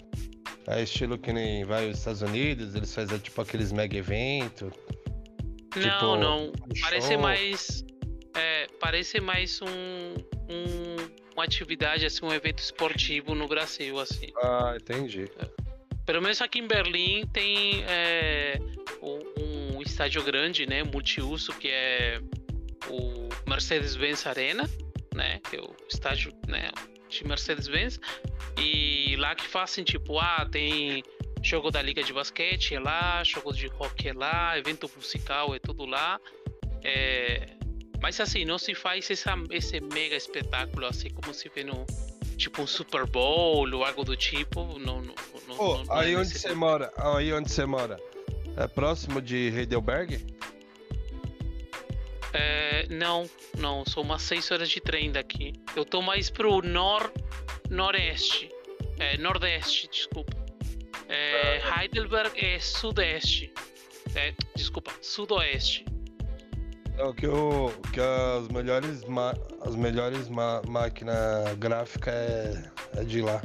É 0.67 0.83
estilo 0.83 1.17
que 1.17 1.33
nem 1.33 1.65
vai 1.65 1.87
aos 1.87 1.97
Estados 1.97 2.21
Unidos, 2.21 2.75
eles 2.75 2.93
fazem 2.93 3.17
tipo 3.17 3.41
aqueles 3.41 3.71
mega 3.71 3.97
eventos. 3.97 4.71
Não, 5.75 5.81
Tipo, 5.81 6.15
não. 6.17 6.51
Parece 6.81 7.13
show. 7.13 7.19
mais. 7.19 7.85
É, 8.35 8.67
parece 8.79 9.19
mais 9.19 9.61
um, 9.61 9.67
um, 9.67 10.95
uma 11.33 11.43
atividade, 11.43 12.05
assim, 12.05 12.25
um 12.25 12.31
evento 12.31 12.59
esportivo 12.59 13.33
no 13.35 13.47
Brasil, 13.47 13.99
assim. 13.99 14.27
Ah, 14.37 14.75
entendi. 14.79 15.29
Pelo 16.09 16.23
menos 16.23 16.41
aqui 16.41 16.57
em 16.57 16.65
Berlim 16.65 17.27
tem 17.27 17.83
é, 17.87 18.59
um, 18.99 19.79
estádio 19.79 20.23
grande, 20.23 20.65
né, 20.65 20.81
multiuso, 20.83 21.53
que 21.53 21.67
é 21.67 22.19
o 22.87 23.29
Mercedes-Benz 23.47 24.25
Arena, 24.25 24.67
né, 25.13 25.39
que 25.47 25.57
é 25.57 25.61
o 25.61 25.71
estádio, 25.87 26.33
né, 26.47 26.71
de 27.07 27.27
Mercedes-Benz. 27.27 27.99
E 28.57 29.15
lá 29.17 29.35
que 29.35 29.45
fazem 29.45 29.83
tipo, 29.83 30.17
ah, 30.17 30.47
tem 30.51 31.03
jogo 31.43 31.69
da 31.69 31.79
liga 31.79 32.01
de 32.01 32.11
basquete 32.11 32.73
é 32.73 32.79
lá, 32.79 33.23
jogo 33.23 33.53
de 33.53 33.67
hockey 33.67 34.09
é 34.09 34.13
lá, 34.13 34.57
evento 34.57 34.89
musical 34.95 35.53
é 35.53 35.59
tudo 35.59 35.85
lá. 35.85 36.19
É, 36.83 37.45
mas 38.01 38.19
assim, 38.19 38.45
não 38.45 38.57
se 38.57 38.73
faz 38.73 39.11
essa, 39.11 39.35
esse 39.51 39.79
mega 39.79 40.15
espetáculo 40.15 40.87
assim 40.87 41.11
como 41.11 41.31
se 41.35 41.47
vê 41.49 41.63
no 41.63 41.85
tipo 42.39 42.61
um 42.63 42.67
Super 42.67 43.05
Bowl 43.05 43.67
ou 43.71 43.83
algo 43.85 44.03
do 44.03 44.15
tipo. 44.15 44.63
Não, 44.79 45.01
não, 45.01 45.13
não, 45.47 45.55
Pô, 45.57 45.77
não- 45.77 45.83
não 45.85 45.95
é 45.95 46.05
aí 46.05 46.15
onde 46.15 46.29
nesse 46.29 46.39
você 46.39 46.53
mora? 46.55 46.91
Aí 46.97 47.31
onde 47.33 47.51
você 47.51 47.65
mora? 47.65 47.99
É 48.57 48.67
próximo 48.67 49.21
de 49.21 49.35
Heidelberg? 49.55 50.25
É, 52.33 52.85
não, 52.89 53.29
não, 53.57 53.83
são 53.85 54.03
umas 54.03 54.21
6 54.23 54.51
horas 54.51 54.69
de 54.69 54.79
trem 54.79 55.11
daqui. 55.11 55.53
Eu 55.75 55.83
tô 55.83 56.01
mais 56.01 56.29
pro 56.29 56.61
nor, 56.61 57.11
noroeste. 57.69 58.49
É, 58.99 59.17
nordeste, 59.17 59.87
desculpa. 59.89 60.35
É, 61.07 61.61
Heidelberg 61.81 62.31
é 62.39 62.59
sudeste. 62.59 63.51
É, 64.15 64.33
desculpa, 64.55 64.91
sudoeste. 65.01 65.85
Não, 66.99 67.13
que, 67.13 67.25
o, 67.25 67.71
que 67.93 67.99
as 68.01 68.49
melhores, 68.49 69.03
as 69.61 69.73
melhores 69.73 70.27
máquinas 70.67 71.55
gráficas 71.57 72.13
é, 72.13 72.71
é 72.97 73.03
de 73.05 73.21
lá. 73.21 73.41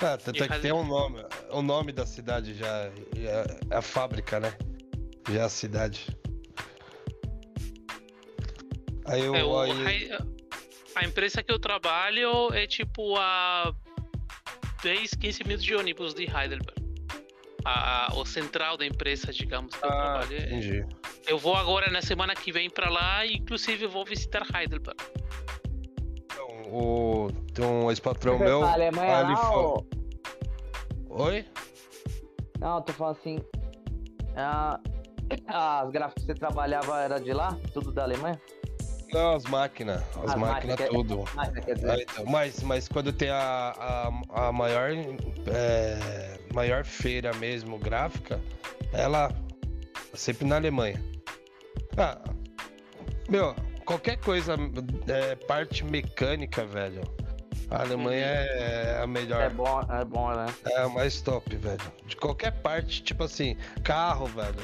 Ah, 0.00 0.16
tanto 0.16 0.40
E 0.40 0.42
é 0.42 0.48
que 0.48 0.58
tem 0.58 0.72
um 0.72 0.84
nome. 0.84 1.24
O 1.52 1.62
nome 1.62 1.92
da 1.92 2.04
cidade 2.04 2.52
já 2.52 2.66
é, 2.66 2.92
é 3.70 3.76
a 3.76 3.80
fábrica, 3.80 4.40
né? 4.40 4.52
Já 5.30 5.42
é 5.42 5.44
a 5.44 5.48
cidade. 5.48 6.08
Aí 9.04 9.24
eu. 9.24 9.36
É, 9.36 9.44
o 9.44 9.56
aí- 9.60 9.86
Hei- 9.86 10.18
a 10.96 11.04
empresa 11.04 11.44
que 11.44 11.52
eu 11.52 11.60
trabalho 11.60 12.52
é 12.52 12.66
tipo 12.66 13.14
a 13.16 13.72
10, 14.82 15.14
15 15.14 15.44
minutos 15.44 15.64
de 15.64 15.76
ônibus 15.76 16.12
de 16.12 16.24
Heidelberg. 16.24 16.79
A, 17.64 18.12
o 18.14 18.24
central 18.24 18.76
da 18.76 18.86
empresa, 18.86 19.32
digamos, 19.32 19.74
que 19.74 19.84
eu 19.84 19.90
Ah, 19.90 19.96
trabalho. 19.96 20.34
é- 20.36 20.44
entendi. 20.46 20.86
Eu 21.26 21.38
vou 21.38 21.54
agora 21.54 21.90
na 21.90 22.00
semana 22.00 22.34
que 22.34 22.50
vem 22.50 22.70
pra 22.70 22.88
lá 22.88 23.24
e 23.26 23.34
inclusive 23.36 23.84
eu 23.84 23.90
vou 23.90 24.04
visitar 24.04 24.42
Heidelberg. 24.54 24.96
Então, 26.24 26.48
o, 26.72 27.28
tem 27.52 27.64
um 27.64 27.90
ex-patrão 27.90 28.38
meu. 28.38 28.60
tá 28.60 28.66
na 28.66 28.72
Alemanha 28.72 29.16
aí 29.18 29.24
ele 29.24 29.34
lá, 29.34 29.50
ou... 29.56 29.86
Oi? 31.10 31.44
Não, 32.58 32.76
eu 32.76 32.80
tô 32.82 32.92
falando 32.92 33.16
assim... 33.16 33.38
ah, 34.36 34.80
as 35.82 35.90
gráficas 35.90 36.24
que 36.24 36.32
você 36.32 36.34
trabalhava 36.38 37.00
era 37.00 37.18
de 37.20 37.32
lá? 37.32 37.56
Tudo 37.74 37.92
da 37.92 38.04
Alemanha? 38.04 38.40
Não, 39.12 39.34
as 39.34 39.44
máquinas. 39.44 40.02
As, 40.16 40.30
As 40.30 40.34
máquinas 40.36 40.78
máquinas, 40.78 40.88
tudo. 40.88 41.24
Máquina, 41.34 41.60
quer 41.62 41.72
Ah, 41.72 41.74
dizer. 41.74 42.06
então, 42.08 42.24
mas, 42.26 42.62
mas 42.62 42.88
quando 42.88 43.12
tem 43.12 43.28
a, 43.28 43.74
a, 44.32 44.46
a 44.48 44.52
maior, 44.52 44.90
é, 44.92 46.29
maior 46.54 46.84
feira 46.84 47.32
mesmo 47.34 47.78
gráfica, 47.78 48.40
ela 48.92 49.30
sempre 50.14 50.46
na 50.46 50.56
Alemanha. 50.56 51.02
Ah, 51.96 52.18
meu, 53.28 53.54
qualquer 53.84 54.16
coisa, 54.18 54.54
é, 55.08 55.34
parte 55.34 55.84
mecânica, 55.84 56.64
velho. 56.64 57.02
A 57.70 57.82
Alemanha 57.82 58.26
é 58.26 59.00
a 59.00 59.06
melhor. 59.06 59.42
É 59.42 59.48
bom, 59.48 59.80
é 59.88 60.04
bom, 60.04 60.30
né? 60.34 60.46
É 60.66 60.82
a 60.82 60.88
mais 60.88 61.20
top, 61.20 61.54
velho. 61.54 61.80
De 62.04 62.16
qualquer 62.16 62.50
parte, 62.62 63.02
tipo 63.02 63.22
assim, 63.22 63.56
carro, 63.84 64.26
velho. 64.26 64.60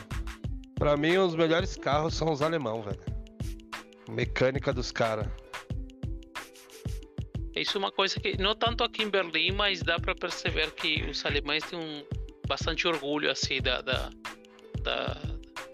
Pra 0.75 0.97
mim, 0.97 1.17
os 1.17 1.37
melhores 1.37 1.77
carros 1.77 2.15
são 2.15 2.33
os 2.33 2.43
alemão, 2.43 2.83
velho. 2.83 3.01
Mecânica 4.11 4.73
dos 4.73 4.91
caras. 4.91 5.29
Isso 7.57 7.77
é 7.77 7.79
uma 7.79 7.91
coisa 7.91 8.21
que, 8.21 8.37
não 8.41 8.55
tanto 8.55 8.85
aqui 8.85 9.03
em 9.03 9.09
Berlim, 9.09 9.53
mas 9.53 9.83
dá 9.83 9.99
para 9.99 10.15
perceber 10.15 10.71
que 10.73 11.03
os 11.05 11.25
alemães 11.25 11.65
têm 11.65 11.79
um 11.79 12.05
bastante 12.47 12.87
orgulho, 12.87 13.31
assim, 13.31 13.61
da. 13.61 13.81
da, 13.81 14.11
da- 14.83 15.21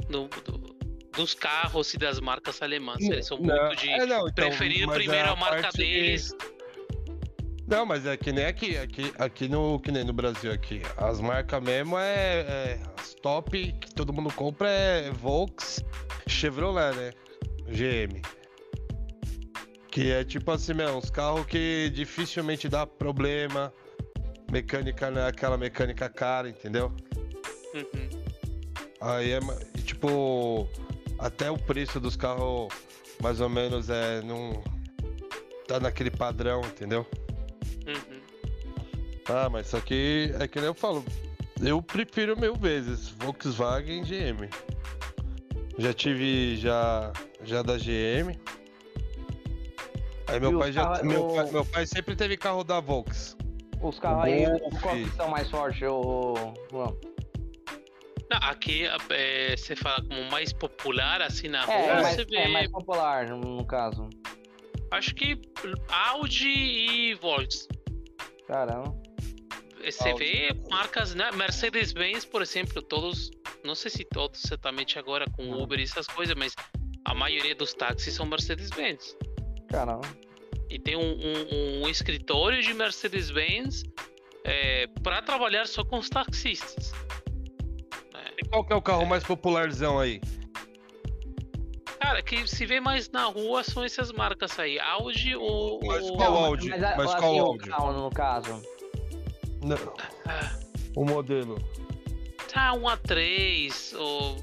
do- 0.08 0.28
do- 0.28 0.72
dos 1.12 1.34
carros 1.34 1.92
e 1.92 1.98
das 1.98 2.18
marcas 2.20 2.62
alemãs. 2.62 2.98
Eles 3.02 3.26
são 3.26 3.36
Não, 3.38 3.54
muito 3.66 3.76
de 3.76 3.90
é, 3.90 4.06
não, 4.06 4.26
então, 4.26 4.48
preferir 4.48 4.88
primeiro 4.88 5.28
é 5.28 5.30
a 5.30 5.36
marca 5.36 5.68
deles. 5.72 6.34
Não, 7.68 7.84
mas 7.84 8.06
é 8.06 8.16
que 8.16 8.32
nem 8.32 8.46
aqui, 8.46 8.78
aqui, 8.78 9.12
aqui 9.18 9.46
no, 9.46 9.78
que 9.78 9.92
nem 9.92 10.04
no 10.04 10.12
Brasil 10.14 10.50
aqui. 10.50 10.80
As 10.96 11.20
marcas 11.20 11.62
mesmo 11.62 11.98
é, 11.98 12.40
é 12.40 12.80
as 12.98 13.14
top 13.14 13.72
que 13.72 13.94
todo 13.94 14.10
mundo 14.10 14.32
compra 14.32 14.70
é 14.70 15.10
Volks, 15.10 15.84
Chevrolet, 16.26 16.96
né? 16.96 17.12
GM. 17.68 18.22
Que 19.92 20.10
é 20.10 20.24
tipo 20.24 20.50
assim, 20.50 20.72
meu, 20.72 20.96
uns 20.96 21.10
carros 21.10 21.44
que 21.44 21.90
dificilmente 21.94 22.66
dá 22.66 22.86
problema. 22.86 23.70
Mecânica 24.50 25.10
não 25.10 25.20
é 25.20 25.28
aquela 25.28 25.58
mecânica 25.58 26.08
cara, 26.08 26.48
entendeu? 26.48 26.90
Uhum. 27.74 28.08
Aí 29.02 29.32
é, 29.32 29.40
tipo, 29.84 30.66
até 31.18 31.50
o 31.50 31.58
preço 31.58 32.00
dos 32.00 32.16
carros 32.16 32.68
mais 33.22 33.38
ou 33.42 33.50
menos 33.50 33.90
é 33.90 34.22
não 34.22 34.64
tá 35.68 35.78
naquele 35.78 36.10
padrão, 36.10 36.62
entendeu? 36.62 37.06
Uhum. 37.86 38.20
Ah, 39.28 39.50
mas 39.50 39.66
só 39.66 39.78
que 39.78 40.34
é 40.40 40.48
que 40.48 40.58
nem 40.58 40.68
eu 40.68 40.74
falo, 40.74 41.04
eu 41.60 41.82
prefiro 41.82 42.34
mil 42.40 42.54
vezes 42.54 43.10
Volkswagen 43.10 44.00
e 44.00 44.04
GM. 44.04 44.48
Já 45.76 45.92
tive 45.92 46.56
já 46.56 47.12
já 47.44 47.60
da 47.60 47.76
GM. 47.76 48.40
Aí 50.28 50.40
meu 50.40 50.58
pai 50.58 50.72
já 50.72 50.82
carros- 50.84 51.02
meu, 51.02 51.26
o- 51.26 51.34
pai, 51.34 51.50
meu 51.50 51.64
pai 51.64 51.86
sempre 51.86 52.14
teve 52.16 52.36
carro 52.36 52.64
da 52.64 52.80
Volks. 52.80 53.36
Os 53.82 53.98
carros 53.98 54.24
aí, 54.24 54.46
Golf. 54.46 54.80
qual 54.82 54.94
que 54.94 55.10
são 55.10 55.28
mais 55.28 55.50
fortes, 55.50 55.82
ô... 55.88 56.34
João? 56.70 56.96
Não, 58.30 58.38
aqui 58.48 58.84
é, 59.10 59.56
você 59.56 59.74
fala 59.76 60.00
como 60.02 60.30
mais 60.30 60.52
popular, 60.52 61.20
assim, 61.20 61.48
na 61.48 61.64
rua, 61.64 61.74
É, 61.74 61.86
é, 61.88 62.02
mais, 62.02 62.16
você 62.16 62.24
vê. 62.24 62.36
é 62.36 62.48
mais 62.48 62.70
popular, 62.70 63.28
no, 63.28 63.64
caso. 63.66 64.08
Acho 64.90 65.14
que 65.14 65.38
Audi 65.88 66.48
e 66.48 67.14
Volks. 67.14 67.66
Caramba. 68.46 68.94
Você 69.84 70.10
Audi. 70.10 70.24
vê 70.24 70.60
marcas, 70.70 71.14
né? 71.14 71.30
Mercedes-Benz, 71.32 72.24
por 72.24 72.40
exemplo, 72.40 72.80
todos, 72.80 73.30
não 73.64 73.74
sei 73.74 73.90
se 73.90 74.04
todos 74.04 74.42
exatamente 74.44 74.98
agora 74.98 75.26
com. 75.32 75.50
Uber 75.52 75.78
e 75.78 75.82
essas 75.82 76.06
coisas, 76.06 76.34
mas 76.36 76.54
a 77.04 77.14
maioria 77.14 77.54
dos 77.54 77.74
táxis 77.74 78.14
são 78.14 78.24
Mercedes-Benz. 78.26 79.16
Caramba. 79.72 80.06
E 80.70 80.78
tem 80.78 80.96
um, 80.96 81.00
um- 81.18 81.82
um 81.84 81.88
escritório 81.88 82.62
de 82.62 82.72
Mercedes-Benz 82.72 83.82
é, 84.44 84.86
para 85.02 85.20
trabalhar 85.22 85.66
só 85.66 85.84
com 85.84 85.98
os 85.98 86.08
taxistas. 86.08 86.92
E 88.38 88.44
qual 88.48 88.64
que 88.64 88.72
é 88.72 88.76
o 88.76 88.82
carro 88.82 89.04
mais 89.06 89.24
popularzão 89.24 89.98
aí? 89.98 90.20
Cara, 92.00 92.22
que 92.22 92.46
se 92.48 92.66
vê 92.66 92.80
mais 92.80 93.08
na 93.10 93.24
rua 93.26 93.62
são 93.62 93.84
essas 93.84 94.10
marcas 94.12 94.58
aí, 94.58 94.78
Audi 94.78 95.34
ou. 95.36 95.80
Mas 95.84 96.02
ou- 96.04 96.16
qual 96.16 96.36
Audi? 96.44 96.68
Mas, 96.70 96.80
Mas 96.80 96.98
assim, 97.10 97.18
qual 97.18 97.34
o 97.36 97.40
Audi? 97.46 97.68
carro, 97.68 97.92
no 97.92 98.10
caso. 98.10 98.62
Não, 99.64 99.76
Ah, 100.26 100.58
o 100.96 101.04
modelo. 101.04 101.56
Tá, 102.52 102.72
um 102.74 102.82
A3, 102.82 103.94
ou 103.98 104.36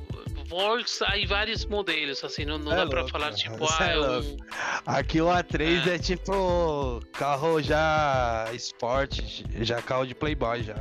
Volks, 0.49 1.01
aí 1.03 1.25
vários 1.25 1.63
modelos, 1.65 2.23
assim, 2.23 2.43
não, 2.43 2.57
não 2.57 2.71
É 2.73 2.77
dá 2.77 2.87
pra 2.87 2.99
louco, 3.01 3.11
falar 3.11 3.29
né? 3.31 3.37
tipo, 3.37 3.67
Cê 3.67 3.83
ah, 3.83 3.87
é 3.87 3.93
é 3.93 3.99
um. 3.99 4.37
Aqui 4.85 5.21
o 5.21 5.27
A3 5.27 5.87
É. 5.87 5.95
é 5.95 5.99
tipo 5.99 6.99
carro 7.13 7.61
já 7.61 8.49
esporte, 8.53 9.45
já 9.61 9.81
carro 9.81 10.05
de 10.05 10.15
playboy 10.15 10.63
já. 10.63 10.75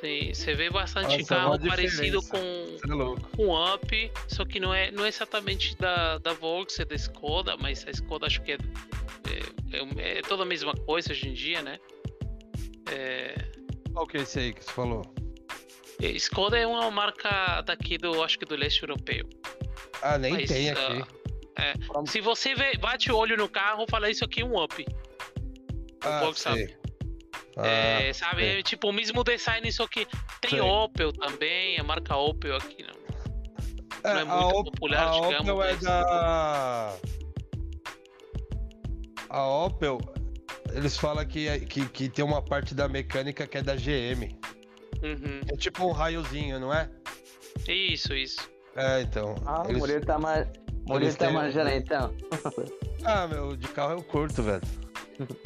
Sim, 0.00 0.32
você 0.32 0.54
vê 0.54 0.70
bastante 0.70 1.18
Nossa, 1.18 1.34
carro 1.34 1.58
mó 1.58 1.68
parecido 1.68 2.22
com, 2.22 2.38
é 2.38 3.36
com 3.36 3.74
Up, 3.74 4.12
só 4.28 4.46
que 4.46 4.58
não 4.58 4.72
é, 4.72 4.90
não 4.90 5.04
é 5.04 5.08
exatamente 5.08 5.76
da, 5.76 6.16
da 6.18 6.32
Volks, 6.32 6.78
é 6.80 6.86
da 6.86 6.94
Skoda, 6.94 7.54
mas 7.58 7.86
a 7.86 7.90
Skoda 7.90 8.26
acho 8.26 8.40
que 8.42 8.52
é, 8.52 8.58
é, 9.28 9.76
é, 9.76 10.18
é 10.18 10.22
toda 10.22 10.42
a 10.42 10.46
mesma 10.46 10.74
coisa 10.74 11.12
hoje 11.12 11.28
em 11.28 11.34
dia, 11.34 11.60
né? 11.60 11.78
É, 12.90 13.34
Qual 13.92 14.06
que 14.06 14.16
é 14.16 14.22
esse 14.22 14.38
aí 14.38 14.52
que 14.54 14.64
você 14.64 14.72
falou? 14.72 15.02
É, 16.02 16.08
Skoda 16.12 16.58
é 16.58 16.66
uma 16.66 16.90
marca 16.90 17.60
daqui 17.62 17.98
do, 17.98 18.22
acho 18.22 18.38
que 18.38 18.44
do 18.44 18.56
leste 18.56 18.82
europeu. 18.82 19.28
Ah, 20.02 20.16
nem 20.18 20.32
Mas, 20.32 20.48
tem 20.50 20.70
ah, 20.70 20.72
aqui. 20.72 22.10
Se 22.10 22.20
você 22.20 22.54
vê, 22.54 22.76
bate 22.78 23.12
o 23.12 23.16
olho 23.16 23.36
no 23.36 23.48
carro, 23.48 23.84
fala 23.90 24.08
isso 24.10 24.24
aqui 24.24 24.40
é 24.40 24.44
um 24.44 24.62
Up. 24.62 24.86
Ah, 26.02 26.20
Volks, 26.20 26.40
sei. 26.42 26.52
sabe? 26.52 26.76
Ah, 27.56 27.66
é, 27.66 28.12
sabe, 28.12 28.44
é 28.44 28.62
tipo 28.62 28.88
o 28.88 28.92
mesmo 28.92 29.22
design, 29.22 29.70
só 29.70 29.86
que 29.86 30.06
tem 30.40 30.50
Sei. 30.50 30.60
Opel 30.60 31.12
também, 31.12 31.78
a 31.78 31.82
marca 31.84 32.16
Opel 32.16 32.56
aqui. 32.56 32.82
Não, 34.02 34.10
É, 34.10 34.14
não 34.14 34.20
é 34.20 34.24
muito 34.24 34.56
Op- 34.56 34.70
popular, 34.70 35.08
a 35.08 35.10
digamos, 35.10 35.48
Opel 35.50 35.62
é 35.62 35.76
da. 35.76 36.96
A 39.28 39.46
Opel, 39.46 39.98
eles 40.72 40.96
falam 40.96 41.26
que, 41.26 41.46
é- 41.48 41.60
que, 41.60 41.86
que 41.88 42.08
tem 42.08 42.24
uma 42.24 42.40
parte 42.42 42.74
da 42.74 42.88
mecânica 42.88 43.46
que 43.46 43.58
é 43.58 43.62
da 43.62 43.74
GM. 43.76 44.39
Uhum. 45.02 45.40
É 45.48 45.56
tipo 45.56 45.84
um 45.86 45.92
raiozinho, 45.92 46.58
não 46.60 46.72
é? 46.72 46.88
Isso, 47.68 48.14
isso. 48.14 48.48
É, 48.76 49.00
então. 49.02 49.34
Ah, 49.46 49.62
o 49.62 49.68
eles- 49.70 49.78
Murilo 49.78 50.04
tá 50.04 50.18
mais. 50.18 50.46
Murilo 50.86 51.14
tá 51.14 51.26
têm- 51.26 51.34
manjando 51.34 51.70
então. 51.70 52.14
Ah, 53.02 53.26
meu, 53.26 53.56
de 53.56 53.66
carro 53.68 53.92
eu 53.94 54.02
curto, 54.02 54.42
velho. 54.42 54.60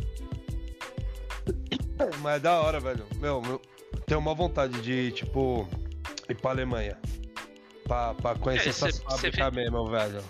Mas 2.20 2.36
é 2.36 2.38
da 2.40 2.60
hora, 2.60 2.80
velho. 2.80 3.06
Meu, 3.20 3.40
meu, 3.40 3.62
tenho 4.06 4.18
uma 4.18 4.34
vontade 4.34 4.80
de, 4.82 5.12
tipo, 5.12 5.68
ir 6.28 6.34
pra 6.34 6.50
Alemanha. 6.50 6.98
Pra, 7.86 8.12
pra 8.14 8.34
conhecer 8.34 8.66
É, 8.66 8.70
essas 8.70 8.96
cê- 8.96 9.02
cê 9.02 9.06
fábricas 9.32 9.54
mesmo, 9.54 9.86
velho. 9.88 10.20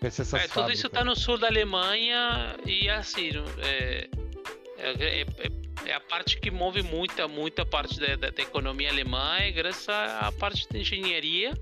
Conhecer 0.00 0.22
essas 0.22 0.34
É, 0.34 0.42
tudo 0.44 0.52
fábricas. 0.54 0.78
isso 0.80 0.88
tá 0.88 1.04
no 1.04 1.14
sul 1.14 1.38
da 1.38 1.46
Alemanha 1.46 2.56
e 2.66 2.88
assim, 2.88 3.30
é, 3.58 4.08
é, 4.78 5.20
é- 5.22 5.26
é 5.86 5.94
a 5.94 6.00
parte 6.00 6.38
que 6.38 6.50
move 6.50 6.82
muita, 6.82 7.26
muita 7.28 7.64
parte 7.66 7.98
da, 8.00 8.16
da- 8.16 8.30
da 8.30 8.42
economia 8.42 8.90
alemã 8.90 9.36
é 9.38 9.50
graças 9.50 9.88
à 9.88 10.32
parte 10.32 10.68
da 10.68 10.78
engenharia, 10.78 11.52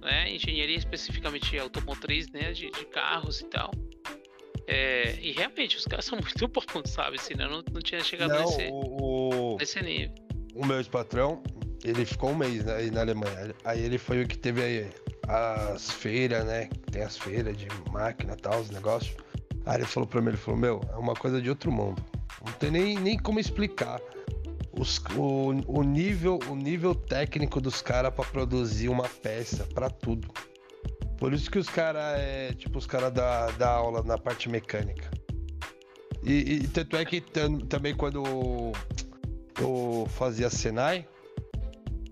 né? 0.00 0.30
Engenharia 0.34 0.76
especificamente 0.76 1.58
automotriz, 1.58 2.30
né? 2.30 2.52
De, 2.52 2.70
de 2.70 2.84
carros 2.86 3.40
e 3.40 3.46
tal. 3.46 3.70
É, 4.66 5.16
e 5.20 5.32
realmente 5.32 5.76
os 5.76 5.84
caras 5.84 6.04
são 6.04 6.18
muito 6.20 6.48
bons, 6.48 6.90
sabe? 6.90 7.18
Senão 7.20 7.48
não, 7.50 7.64
não 7.72 7.80
tinha 7.80 8.00
chegado 8.02 8.30
Não, 8.30 8.40
nesse, 8.44 8.68
o, 8.70 8.74
o, 9.54 9.56
nesse 9.58 9.82
nível. 9.82 10.14
o 10.54 10.64
meu 10.64 10.76
ex-patrão, 10.76 11.42
ele 11.84 12.04
ficou 12.04 12.30
um 12.30 12.36
mês 12.36 12.64
né, 12.64 12.76
aí 12.76 12.90
na 12.90 13.00
Alemanha. 13.00 13.54
Aí 13.64 13.82
ele 13.84 13.98
foi 13.98 14.22
o 14.22 14.28
que 14.28 14.38
teve 14.38 14.62
aí 14.62 14.90
as 15.28 15.90
feiras, 15.90 16.44
né? 16.44 16.68
Tem 16.90 17.02
as 17.02 17.16
feiras 17.16 17.56
de 17.56 17.66
máquina 17.90 18.32
e 18.34 18.36
tal, 18.36 18.60
os 18.60 18.70
negócios. 18.70 19.14
Aí 19.66 19.76
ele 19.76 19.84
falou 19.86 20.08
pra 20.08 20.20
mim, 20.22 20.28
ele 20.28 20.36
falou, 20.36 20.58
meu, 20.58 20.80
é 20.92 20.96
uma 20.96 21.14
coisa 21.14 21.40
de 21.42 21.48
outro 21.50 21.70
mundo. 21.70 22.02
Não 22.44 22.52
tem 22.52 22.70
nem, 22.70 22.98
nem 22.98 23.18
como 23.18 23.38
explicar. 23.38 24.00
Os, 24.72 24.98
o, 25.16 25.50
o, 25.66 25.82
nível, 25.82 26.38
o 26.48 26.54
nível 26.54 26.94
técnico 26.94 27.60
dos 27.60 27.82
caras 27.82 28.14
pra 28.14 28.24
produzir 28.24 28.88
uma 28.88 29.08
peça, 29.08 29.66
pra 29.74 29.90
tudo. 29.90 30.28
Por 31.18 31.34
isso 31.34 31.50
que 31.50 31.58
os 31.58 31.68
caras 31.68 32.18
é, 32.18 32.52
tipo, 32.54 32.78
os 32.78 32.86
caras 32.86 33.12
da, 33.12 33.50
da 33.52 33.68
aula 33.68 34.02
na 34.02 34.16
parte 34.16 34.48
mecânica. 34.48 35.10
E, 36.22 36.62
e 36.62 36.68
tanto 36.68 36.96
é 36.96 37.04
que 37.04 37.20
tam- 37.20 37.58
também 37.58 37.94
quando 37.94 38.22
eu 39.60 40.06
fazia 40.10 40.48
Senai, 40.48 41.06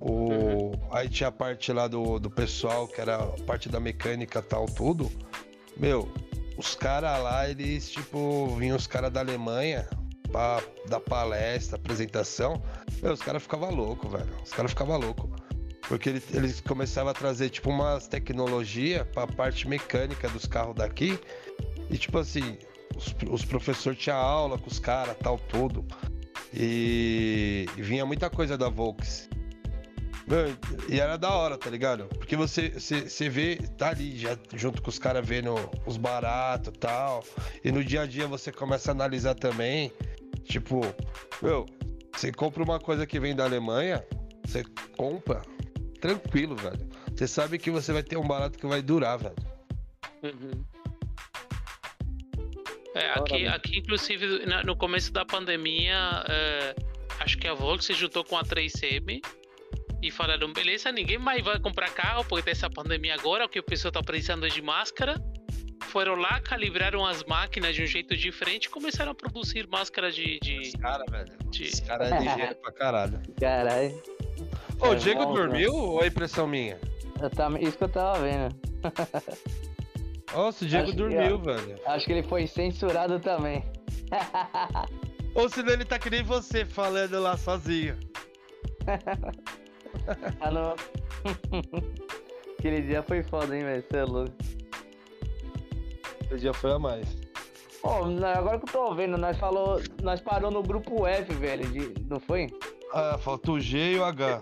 o, 0.01 0.73
aí 0.91 1.09
tinha 1.09 1.29
a 1.29 1.33
parte 1.33 1.73
lá 1.73 1.89
do, 1.89 2.19
do 2.19 2.31
pessoal, 2.31 2.87
que 2.87 3.01
era 3.01 3.17
a 3.17 3.27
parte 3.47 3.69
da 3.69 3.81
mecânica 3.81 4.43
tal, 4.43 4.67
tudo. 4.67 5.11
Meu, 5.77 6.11
os 6.57 6.75
caras 6.75 7.23
lá, 7.23 7.49
eles, 7.49 7.91
tipo, 7.91 8.55
vinham 8.57 8.77
os 8.77 8.87
caras 8.87 9.13
da 9.13 9.21
Alemanha 9.21 9.89
pra 10.31 10.63
dar 10.89 11.01
palestra, 11.01 11.77
apresentação. 11.77 12.63
Meu, 13.03 13.13
os 13.13 13.21
caras 13.21 13.43
ficavam 13.43 13.71
loucos, 13.75 14.11
velho. 14.11 14.29
Os 14.45 14.51
caras 14.53 14.71
ficavam 14.71 14.99
loucos. 14.99 15.31
Porque 15.89 16.11
ele- 16.11 16.23
eles 16.35 16.61
começavam 16.61 17.11
a 17.11 17.15
trazer, 17.15 17.49
tipo, 17.49 17.71
umas 17.71 18.07
tecnologia 18.09 19.05
pra 19.07 19.27
parte 19.27 19.67
mecânica 19.67 20.29
dos 20.29 20.45
carros 20.47 20.75
daqui. 20.75 21.19
E, 21.91 21.97
tipo 21.97 22.19
assim, 22.19 22.59
os, 22.95 23.15
os 23.31 23.45
professores 23.45 23.99
tinham 23.99 24.19
aula 24.19 24.59
com 24.59 24.69
os 24.69 24.79
caras, 24.79 25.17
tal, 25.23 25.39
tudo. 25.39 25.85
E, 26.53 27.67
e 27.77 27.83
vinha 27.83 28.05
muita 28.05 28.29
coisa 28.29 28.57
da 28.59 28.69
Volks. 28.69 29.29
Meu, 30.27 30.55
e 30.91 31.01
era 31.01 31.17
da 31.17 31.31
hora, 31.31 31.57
tá 31.57 31.71
ligado? 31.71 32.05
Porque 32.19 32.37
você, 32.37 32.69
você, 32.69 33.09
você 33.09 33.31
vê, 33.31 33.57
tá 33.79 33.89
ali 33.91 34.15
já 34.19 34.37
junto 34.55 34.83
com 34.83 34.91
os 34.91 34.99
caras 34.99 35.27
vendo 35.27 35.55
os 35.87 35.97
baratos 35.97 36.69
e 36.75 36.79
tal. 36.79 37.25
E 37.65 37.73
no 37.73 37.83
dia 37.83 38.03
a 38.03 38.07
dia 38.07 38.27
você 38.27 38.53
começa 38.53 38.91
a 38.91 38.93
analisar 38.93 39.35
também. 39.35 39.91
Tipo, 40.49 40.81
meu, 41.43 41.67
você 42.15 42.33
compra 42.33 42.63
uma 42.63 42.81
coisa 42.81 43.07
que 43.07 43.21
vem 43.21 43.37
da 43.37 43.45
Alemanha, 43.45 44.05
você 44.45 44.65
compra 44.97 45.43
tranquilo, 46.01 46.57
velho. 46.57 46.89
Você 47.15 47.29
sabe 47.29 47.59
que 47.59 47.71
você 47.71 47.93
vai 47.93 48.03
ter 48.03 48.17
um 48.17 48.27
barato 48.27 48.59
que 48.59 48.67
vai 48.67 48.81
durar, 48.81 49.19
velho. 49.19 49.37
Uhum. 50.23 50.65
É, 52.95 53.11
aqui, 53.11 53.47
aqui, 53.47 53.79
inclusive, 53.79 54.45
no 54.65 54.75
começo 54.75 55.13
da 55.13 55.25
pandemia, 55.25 56.25
é, 56.29 56.75
acho 57.21 57.37
que 57.39 57.47
a 57.47 57.55
Volks 57.55 57.87
se 57.87 57.93
juntou 57.93 58.25
com 58.25 58.37
a 58.37 58.43
3M 58.43 59.21
e 60.03 60.11
falaram: 60.11 60.53
beleza, 60.53 60.91
ninguém 60.91 61.19
mais 61.19 61.45
vai 61.45 61.61
comprar 61.61 61.91
carro 61.91 62.25
porque 62.25 62.43
tem 62.43 62.53
essa 62.53 62.71
pandemia 62.71 63.15
agora, 63.15 63.45
o 63.45 63.49
que 63.49 63.59
o 63.59 63.63
pessoal 63.63 63.93
tá 63.93 64.03
precisando 64.03 64.47
é 64.47 64.49
de 64.49 64.63
máscara. 64.63 65.15
Foram 65.89 66.15
lá, 66.17 66.39
calibraram 66.41 67.05
as 67.07 67.25
máquinas 67.25 67.75
de 67.75 67.83
um 67.83 67.87
jeito 67.87 68.15
diferente 68.17 68.67
e 68.67 68.69
começaram 68.69 69.13
a 69.13 69.15
produzir 69.15 69.67
máscara 69.69 70.11
de. 70.13 70.39
de- 70.41 70.73
Cara, 70.79 71.05
velho. 71.11 71.37
de- 71.51 71.65
Esse 71.65 71.83
cara 71.83 72.07
é 72.09 72.19
ligeiro 72.21 72.55
pra 72.57 72.73
caralho. 72.73 73.21
Caralho. 73.41 74.03
Ô, 74.81 74.89
o 74.89 74.93
É, 74.93 74.97
Diego 74.97 75.25
volta. 75.25 75.41
dormiu 75.41 75.75
ou 75.75 76.03
é 76.05 76.09
impressão 76.09 76.47
minha? 76.47 76.79
Eu 77.21 77.31
tava- 77.31 77.59
Isso 77.61 77.77
que 77.79 77.85
eu 77.85 77.89
tava 77.89 78.19
vendo. 78.21 78.55
Nossa, 80.35 80.65
o 80.65 80.69
Diego 80.69 80.85
Acho 80.85 80.93
que, 80.93 80.99
dormiu, 80.99 81.35
ó. 81.37 81.39
velho. 81.39 81.81
Acho 81.87 82.07
que 82.07 82.13
ele 82.13 82.23
foi 82.23 82.47
censurado 82.47 83.19
também. 83.19 83.65
Ou 85.35 85.49
senão 85.49 85.73
ele 85.73 85.85
tá 85.87 85.99
que 85.99 86.11
nem 86.11 86.23
você, 86.23 86.65
falando 86.65 87.19
lá 87.19 87.37
sozinho. 87.37 87.97
Tá 90.39 90.51
no... 90.51 90.75
Aquele 92.59 92.83
dia 92.83 93.03
foi 93.03 93.23
foda, 93.23 93.57
hein, 93.57 93.63
velho? 93.65 93.85
Você 93.91 93.97
é 93.97 94.05
louco. 94.05 94.33
Esse 96.31 96.39
dia 96.41 96.53
foi 96.53 96.73
a 96.73 96.79
mais. 96.79 97.17
Agora 98.37 98.59
que 98.59 98.69
eu 98.69 98.73
tô 98.73 98.95
vendo, 98.95 99.17
nós 99.17 99.37
falou. 99.39 99.81
Nós 100.03 100.21
parou 100.21 100.51
no 100.51 100.63
grupo 100.63 101.07
F, 101.07 101.33
velho. 101.35 101.67
de- 101.71 101.95
Não 102.09 102.21
foi? 102.21 102.47
Ah, 102.93 103.17
falta 103.19 103.53
o 103.53 103.61
G 103.61 103.93
e 103.95 103.99
o 103.99 104.05
H. 104.05 104.41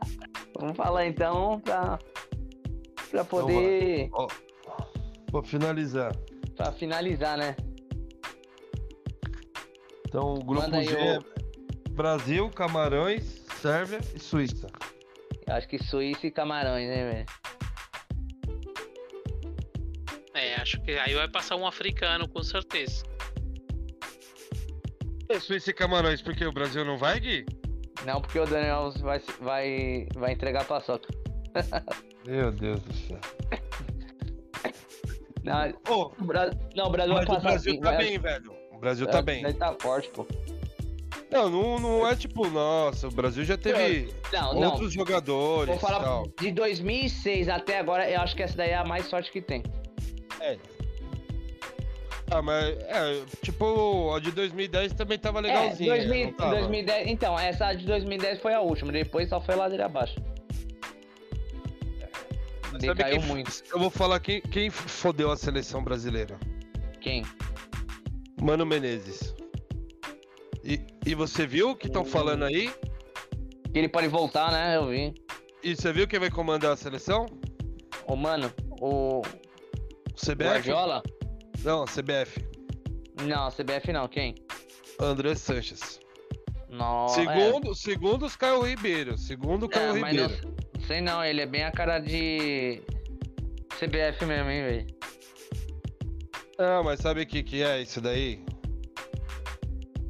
Vamos 0.58 0.76
falar 0.76 1.06
então 1.06 1.60
pra. 1.60 1.98
Pra 3.10 3.24
poder. 3.24 4.08
Ó, 4.12 4.26
vou 5.30 5.42
finalizar. 5.42 6.14
Pra 6.56 6.72
finalizar, 6.72 7.38
né? 7.38 7.54
Então, 10.06 10.34
o 10.34 10.44
grupo 10.44 10.62
Manda 10.62 10.82
G 10.82 10.94
o- 10.94 10.98
é 10.98 11.18
Brasil, 11.90 12.48
Camarões, 12.50 13.44
Sérvia 13.60 14.00
e 14.14 14.18
Suíça. 14.18 14.66
Eu 15.46 15.54
acho 15.54 15.68
que 15.68 15.78
Suíça 15.82 16.26
e 16.26 16.30
Camarões, 16.30 16.88
né, 16.88 17.10
velho? 17.12 17.26
Acho 20.68 20.80
que 20.82 20.92
aí 20.98 21.14
vai 21.14 21.26
passar 21.26 21.56
um 21.56 21.66
africano, 21.66 22.28
com 22.28 22.42
certeza. 22.42 23.02
É, 25.30 25.40
Suíça 25.40 25.70
e 25.70 25.74
Camarões, 25.74 26.20
porque 26.20 26.44
o 26.44 26.52
Brasil 26.52 26.84
não 26.84 26.98
vai, 26.98 27.18
Gui? 27.18 27.46
Não, 28.04 28.20
porque 28.20 28.38
o 28.38 28.46
Daniel 28.46 28.92
vai, 29.00 29.18
vai, 29.40 30.08
vai 30.14 30.32
entregar 30.32 30.62
a 30.62 30.64
paçoca. 30.64 31.08
Meu 32.26 32.52
Deus 32.52 32.80
do 32.80 32.94
céu. 32.94 33.18
Não, 35.44 35.72
Ô, 35.88 36.12
o 36.20 36.24
Bra... 36.24 36.50
não, 36.74 36.86
o 36.86 36.90
Brasil 36.90 37.14
mas 37.14 37.28
o 37.28 37.40
Brasil 37.40 37.80
tá 37.80 37.92
bem, 37.92 38.18
velho. 38.18 38.52
O 38.70 38.78
Brasil 38.78 39.08
é, 39.08 39.10
tá 39.10 39.22
bem. 39.22 39.42
Ele 39.42 39.54
tá 39.54 39.74
forte, 39.80 40.10
pô. 40.10 40.26
Não, 41.30 41.48
não, 41.48 41.78
não 41.78 42.06
é 42.06 42.14
tipo, 42.14 42.46
nossa, 42.48 43.08
o 43.08 43.10
Brasil 43.10 43.44
já 43.44 43.56
teve 43.56 44.12
Não, 44.30 44.52
não. 44.52 44.70
outros 44.72 44.92
jogadores 44.92 45.68
Vou 45.68 45.78
falar 45.78 46.04
tal. 46.04 46.28
de 46.38 46.50
2006 46.50 47.48
até 47.48 47.78
agora, 47.78 48.10
eu 48.10 48.20
acho 48.20 48.36
que 48.36 48.42
essa 48.42 48.56
daí 48.56 48.70
é 48.70 48.76
a 48.76 48.84
mais 48.84 49.06
sorte 49.06 49.32
que 49.32 49.40
tem. 49.40 49.62
É. 50.40 50.56
Ah, 52.30 52.42
mas, 52.42 52.76
é, 52.80 53.24
tipo, 53.42 54.12
a 54.14 54.20
de 54.20 54.30
2010 54.32 54.92
também 54.92 55.18
tava 55.18 55.40
legalzinha. 55.40 55.94
é, 55.94 55.98
2000, 55.98 56.26
não 56.26 56.32
tava? 56.34 56.50
2010, 56.56 57.08
então, 57.08 57.38
essa 57.38 57.72
de 57.72 57.86
2010 57.86 58.40
foi 58.40 58.52
a 58.52 58.60
última, 58.60 58.92
depois 58.92 59.28
só 59.30 59.40
foi 59.40 59.54
ladeira 59.54 59.86
abaixo. 59.86 60.16
Sabe 62.70 62.78
Decaiu 62.86 63.18
quem- 63.20 63.26
muito. 63.28 63.50
Eu 63.72 63.78
vou 63.78 63.90
falar 63.90 64.20
quem, 64.20 64.40
quem 64.42 64.68
fodeu 64.70 65.30
a 65.30 65.36
seleção 65.36 65.82
brasileira. 65.82 66.38
Quem? 67.00 67.24
Mano 68.40 68.66
Menezes. 68.66 69.34
E, 70.62 70.78
e 71.06 71.14
você 71.14 71.46
viu 71.46 71.70
o 71.70 71.76
que 71.76 71.86
estão 71.86 72.04
falando 72.04 72.44
aí? 72.44 72.68
Que 73.72 73.78
ele 73.78 73.88
pode 73.88 74.06
voltar, 74.08 74.52
né? 74.52 74.76
Eu 74.76 74.88
vi. 74.88 75.14
E 75.62 75.74
você 75.74 75.92
viu 75.92 76.06
quem 76.06 76.18
vai 76.20 76.30
comandar 76.30 76.72
a 76.72 76.76
seleção? 76.76 77.24
Ô, 78.06 78.14
mano, 78.14 78.52
o 78.80 79.20
O 79.20 79.22
CBF? 80.18 80.44
Guardiola? 80.44 81.02
Não, 81.64 81.84
CBF. 81.84 82.44
Não, 83.26 83.48
CBF 83.50 83.92
não, 83.92 84.06
quem? 84.08 84.34
André 85.00 85.34
Sanches. 85.34 86.00
Não, 86.68 87.08
Segundo, 87.08 87.74
segundo 87.74 88.26
os 88.26 88.36
Caio 88.36 88.60
Ribeiro. 88.62 89.16
Segundo 89.16 89.64
o 89.64 89.66
é, 89.66 89.68
Caio 89.68 89.96
é, 89.96 90.00
mas 90.00 90.12
Ribeiro. 90.16 90.54
não 90.76 90.82
sei 90.86 91.00
não, 91.00 91.24
ele 91.24 91.40
é 91.40 91.46
bem 91.46 91.64
a 91.64 91.72
cara 91.72 91.98
de 91.98 92.82
CBF 93.78 94.24
mesmo, 94.26 94.50
hein, 94.50 94.62
velho. 94.62 94.86
Não, 96.58 96.84
mas 96.84 97.00
sabe 97.00 97.22
o 97.22 97.26
que, 97.26 97.42
que 97.42 97.62
é 97.62 97.80
isso 97.80 98.00
daí? 98.00 98.44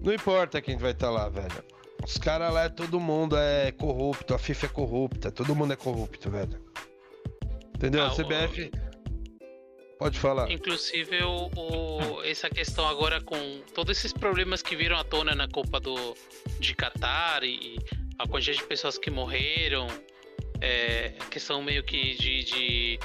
Não 0.03 0.13
importa 0.13 0.61
quem 0.61 0.77
vai 0.77 0.93
estar 0.93 1.11
lá, 1.11 1.29
velho. 1.29 1.65
Os 2.05 2.17
caras 2.17 2.53
lá, 2.53 2.69
todo 2.71 2.99
mundo 2.99 3.37
é 3.37 3.71
corrupto, 3.73 4.35
a 4.35 4.39
FIFA 4.39 4.67
é 4.67 4.69
corrupta, 4.71 5.31
todo 5.31 5.55
mundo 5.55 5.73
é 5.75 5.77
corrupto, 5.77 6.31
velho. 6.31 6.59
Entendeu? 7.77 8.03
Ah, 8.03 8.09
a 8.09 8.13
o- 8.13 8.17
CBF. 8.17 8.71
Pode 9.99 10.19
falar. 10.19 10.51
Inclusive, 10.51 11.23
o, 11.25 11.51
o- 11.57 12.23
essa 12.23 12.49
questão 12.49 12.87
agora 12.87 13.21
com 13.21 13.61
todos 13.75 13.97
esses 13.99 14.13
problemas 14.13 14.63
que 14.63 14.77
viram 14.77 14.97
à 14.97 15.03
tona 15.05 15.35
na 15.35 15.49
Copa 15.49 15.81
do, 15.81 16.15
de 16.61 16.75
Qatar 16.75 17.43
e 17.43 17.77
a 18.19 18.27
quantidade 18.29 18.59
de 18.59 18.65
pessoas 18.65 18.97
que 18.97 19.11
morreram, 19.11 19.87
é, 20.61 21.15
questão 21.31 21.63
meio 21.63 21.83
que 21.83 22.15
de, 22.15 22.45
de, 22.45 22.99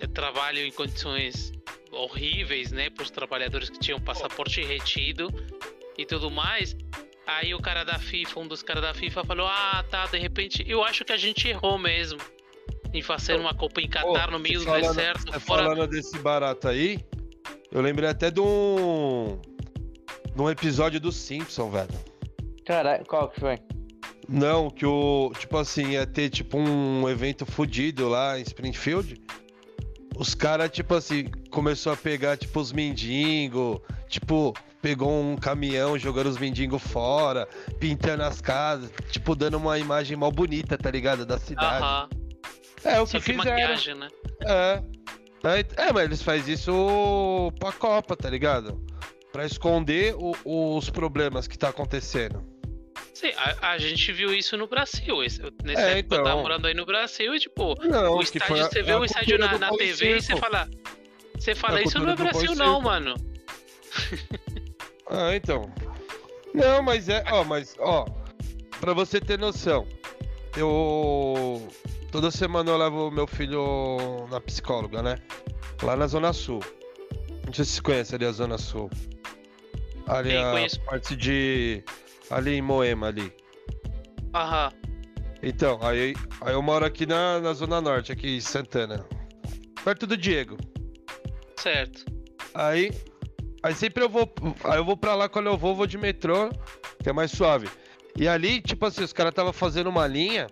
é, 0.00 0.06
trabalho 0.08 0.58
em 0.58 0.72
condições 0.72 1.52
horríveis, 1.92 2.70
né, 2.72 2.88
para 2.90 3.02
os 3.02 3.10
trabalhadores 3.10 3.68
que 3.70 3.78
tinham 3.78 4.00
passaporte 4.00 4.60
retido 4.62 5.28
e 5.98 6.04
tudo 6.06 6.30
mais. 6.30 6.76
Aí 7.26 7.54
o 7.54 7.60
cara 7.60 7.84
da 7.84 7.98
FIFA, 7.98 8.40
um 8.40 8.48
dos 8.48 8.62
caras 8.62 8.82
da 8.82 8.92
FIFA 8.94 9.24
falou: 9.24 9.46
Ah, 9.46 9.84
tá, 9.88 10.06
de 10.06 10.18
repente, 10.18 10.64
eu 10.66 10.82
acho 10.82 11.04
que 11.04 11.12
a 11.12 11.16
gente 11.16 11.46
errou 11.46 11.78
mesmo 11.78 12.18
em 12.92 13.02
fazer 13.02 13.34
uma 13.38 13.54
Copa 13.54 13.80
em 13.80 13.88
Qatar 13.88 14.28
Ô, 14.28 14.32
no 14.32 14.38
meio 14.38 14.58
do 14.60 14.64
falando- 14.64 14.82
deserto, 14.94 15.32
você 15.32 15.40
fora 15.40 15.62
falando 15.64 15.86
desse 15.88 16.18
barato 16.18 16.68
aí, 16.68 16.98
eu 17.70 17.80
lembrei 17.80 18.08
até 18.08 18.30
de 18.30 18.40
um. 18.40 19.38
de 20.34 20.40
um 20.42 20.50
episódio 20.50 21.00
do 21.00 21.12
Simpson, 21.12 21.70
velho. 21.70 21.88
Caralho, 22.64 23.04
qual 23.06 23.28
que 23.28 23.40
foi? 23.40 23.56
Não, 24.28 24.70
que 24.70 24.86
o. 24.86 25.32
Tipo 25.38 25.58
assim, 25.58 25.90
ia 25.90 26.06
ter 26.06 26.30
tipo 26.30 26.56
um 26.58 27.08
evento 27.08 27.44
fudido 27.46 28.08
lá 28.08 28.38
em 28.38 28.42
Springfield. 28.42 29.20
Os 30.16 30.34
caras, 30.34 30.70
tipo 30.70 30.94
assim, 30.94 31.24
começou 31.50 31.92
a 31.92 31.96
pegar, 31.96 32.36
tipo, 32.36 32.60
os 32.60 32.72
mendigos, 32.72 33.80
tipo, 34.06 34.52
pegou 34.82 35.10
um 35.10 35.34
caminhão 35.34 35.98
jogando 35.98 36.26
os 36.26 36.36
mendigos 36.36 36.82
fora, 36.82 37.48
pintando 37.78 38.22
as 38.24 38.38
casas, 38.40 38.90
tipo, 39.10 39.34
dando 39.34 39.56
uma 39.56 39.78
imagem 39.78 40.16
mal 40.18 40.30
bonita, 40.30 40.76
tá 40.76 40.90
ligado? 40.90 41.24
Da 41.24 41.38
cidade. 41.38 41.82
Aham. 41.82 42.08
É 42.84 43.00
o 43.00 43.04
que 43.04 43.12
Só 43.12 43.18
que 43.18 43.24
fizeram. 43.32 43.50
maquiagem, 43.50 43.94
né? 43.94 44.08
É. 44.42 44.82
É, 45.42 45.86
é, 45.88 45.92
mas 45.92 46.04
eles 46.04 46.22
fazem 46.22 46.52
isso 46.54 47.50
pra 47.58 47.72
Copa, 47.72 48.14
tá 48.16 48.28
ligado? 48.28 48.78
Pra 49.32 49.46
esconder 49.46 50.14
o- 50.16 50.76
os 50.76 50.90
problemas 50.90 51.46
que 51.46 51.56
tá 51.58 51.68
acontecendo. 51.70 52.44
Sim, 53.14 53.32
a, 53.36 53.70
a 53.72 53.78
gente 53.78 54.12
viu 54.12 54.34
isso 54.34 54.56
no 54.56 54.66
Brasil. 54.66 55.22
Esse, 55.24 55.40
nessa 55.64 55.80
É, 55.82 55.98
época 56.00 56.16
eu 56.16 56.18
tava 56.22 56.30
então. 56.30 56.42
morando 56.42 56.66
aí 56.66 56.74
no 56.74 56.84
Brasil 56.84 57.34
e, 57.34 57.38
tipo, 57.40 57.74
Não, 57.86 58.14
o 58.14 58.18
que 58.18 58.24
estádio, 58.38 58.46
foi 58.56 58.58
você 58.64 58.82
vê 58.82 58.92
a 58.92 58.98
o 58.98 59.04
estádio 59.04 59.38
na, 59.38 59.58
na 59.58 59.70
TV 59.70 60.16
e 60.16 60.22
você 60.22 60.36
fala. 60.36 60.68
Você 61.38 61.54
fala, 61.54 61.78
A 61.78 61.82
isso 61.82 61.98
não 61.98 62.10
é 62.10 62.16
Brasil, 62.16 62.54
não, 62.54 62.80
mano. 62.82 63.14
Ah, 65.08 65.34
então. 65.34 65.72
Não, 66.54 66.82
mas 66.82 67.08
é, 67.08 67.24
ó, 67.30 67.44
mas 67.44 67.76
ó, 67.78 68.04
pra 68.80 68.92
você 68.92 69.20
ter 69.20 69.38
noção, 69.38 69.86
eu 70.56 71.66
toda 72.10 72.30
semana 72.30 72.70
eu 72.70 72.76
levo 72.76 73.10
meu 73.10 73.26
filho 73.26 74.26
na 74.30 74.40
psicóloga, 74.40 75.02
né? 75.02 75.16
Lá 75.82 75.96
na 75.96 76.06
Zona 76.06 76.32
Sul. 76.32 76.60
Não 77.46 77.52
sei 77.52 77.64
se 77.64 77.72
você 77.72 77.82
conhece 77.82 78.14
ali 78.14 78.24
a 78.24 78.32
Zona 78.32 78.58
Sul. 78.58 78.90
Ali 80.06 80.30
Sim, 80.30 80.36
a 80.36 80.50
conheço. 80.50 80.80
parte 80.82 81.16
de 81.16 81.82
ali 82.30 82.54
em 82.54 82.62
Moema 82.62 83.08
ali. 83.08 83.32
Aham. 84.34 84.70
Então, 85.42 85.78
aí, 85.82 86.14
aí 86.42 86.52
eu 86.52 86.60
moro 86.60 86.84
aqui 86.84 87.06
na, 87.06 87.40
na 87.40 87.52
Zona 87.54 87.80
Norte, 87.80 88.12
aqui 88.12 88.36
em 88.36 88.40
Santana. 88.40 89.04
Perto 89.82 90.06
do 90.06 90.16
Diego. 90.16 90.58
Certo. 91.56 92.04
Aí, 92.54 92.92
aí 93.62 93.74
sempre 93.74 94.04
eu 94.04 94.08
vou. 94.08 94.30
Aí 94.64 94.78
eu 94.78 94.84
vou 94.84 94.96
pra 94.96 95.14
lá 95.14 95.28
quando 95.28 95.46
eu 95.46 95.56
vou, 95.56 95.74
vou 95.74 95.86
de 95.86 95.96
metrô, 95.96 96.50
que 97.02 97.08
é 97.08 97.12
mais 97.12 97.30
suave. 97.30 97.68
E 98.16 98.28
ali, 98.28 98.60
tipo 98.60 98.84
assim, 98.84 99.02
os 99.02 99.12
caras 99.12 99.32
tava 99.32 99.52
fazendo 99.52 99.88
uma 99.88 100.06
linha. 100.06 100.46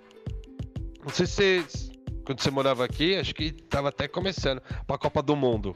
Não 1.09 1.14
sei 1.14 1.26
se 1.26 1.32
você. 1.32 1.64
Quando 2.26 2.43
você 2.43 2.51
morava 2.51 2.85
aqui, 2.85 3.16
acho 3.16 3.35
que 3.35 3.51
tava 3.51 3.89
até 3.89 4.06
começando. 4.06 4.60
Pra 4.86 4.98
Copa 4.98 5.22
do 5.22 5.35
Mundo. 5.35 5.74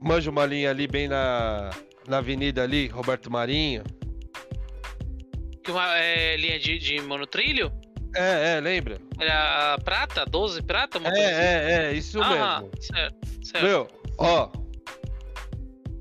Manja 0.00 0.30
uma 0.30 0.46
linha 0.46 0.70
ali 0.70 0.86
bem 0.86 1.08
na. 1.08 1.70
Na 2.06 2.18
avenida 2.18 2.62
ali, 2.62 2.86
Roberto 2.86 3.30
Marinho. 3.30 3.82
Uma 5.68 5.98
é, 5.98 6.36
linha 6.36 6.58
de, 6.60 6.78
de 6.78 7.00
monotrilho? 7.00 7.72
É, 8.14 8.56
é, 8.56 8.60
lembra? 8.60 9.00
Era 9.18 9.74
a 9.74 9.78
prata? 9.78 10.24
12 10.24 10.62
prata? 10.62 10.98
Uma 10.98 11.10
coisa 11.10 11.26
assim? 11.26 11.40
É, 11.40 11.44
é, 11.44 11.84
é, 11.86 11.92
isso 11.92 12.20
Aham, 12.20 12.62
mesmo. 12.62 12.70
certo, 12.80 13.16
certo. 13.44 13.64
Meu, 13.64 13.88
ó. 14.18 14.50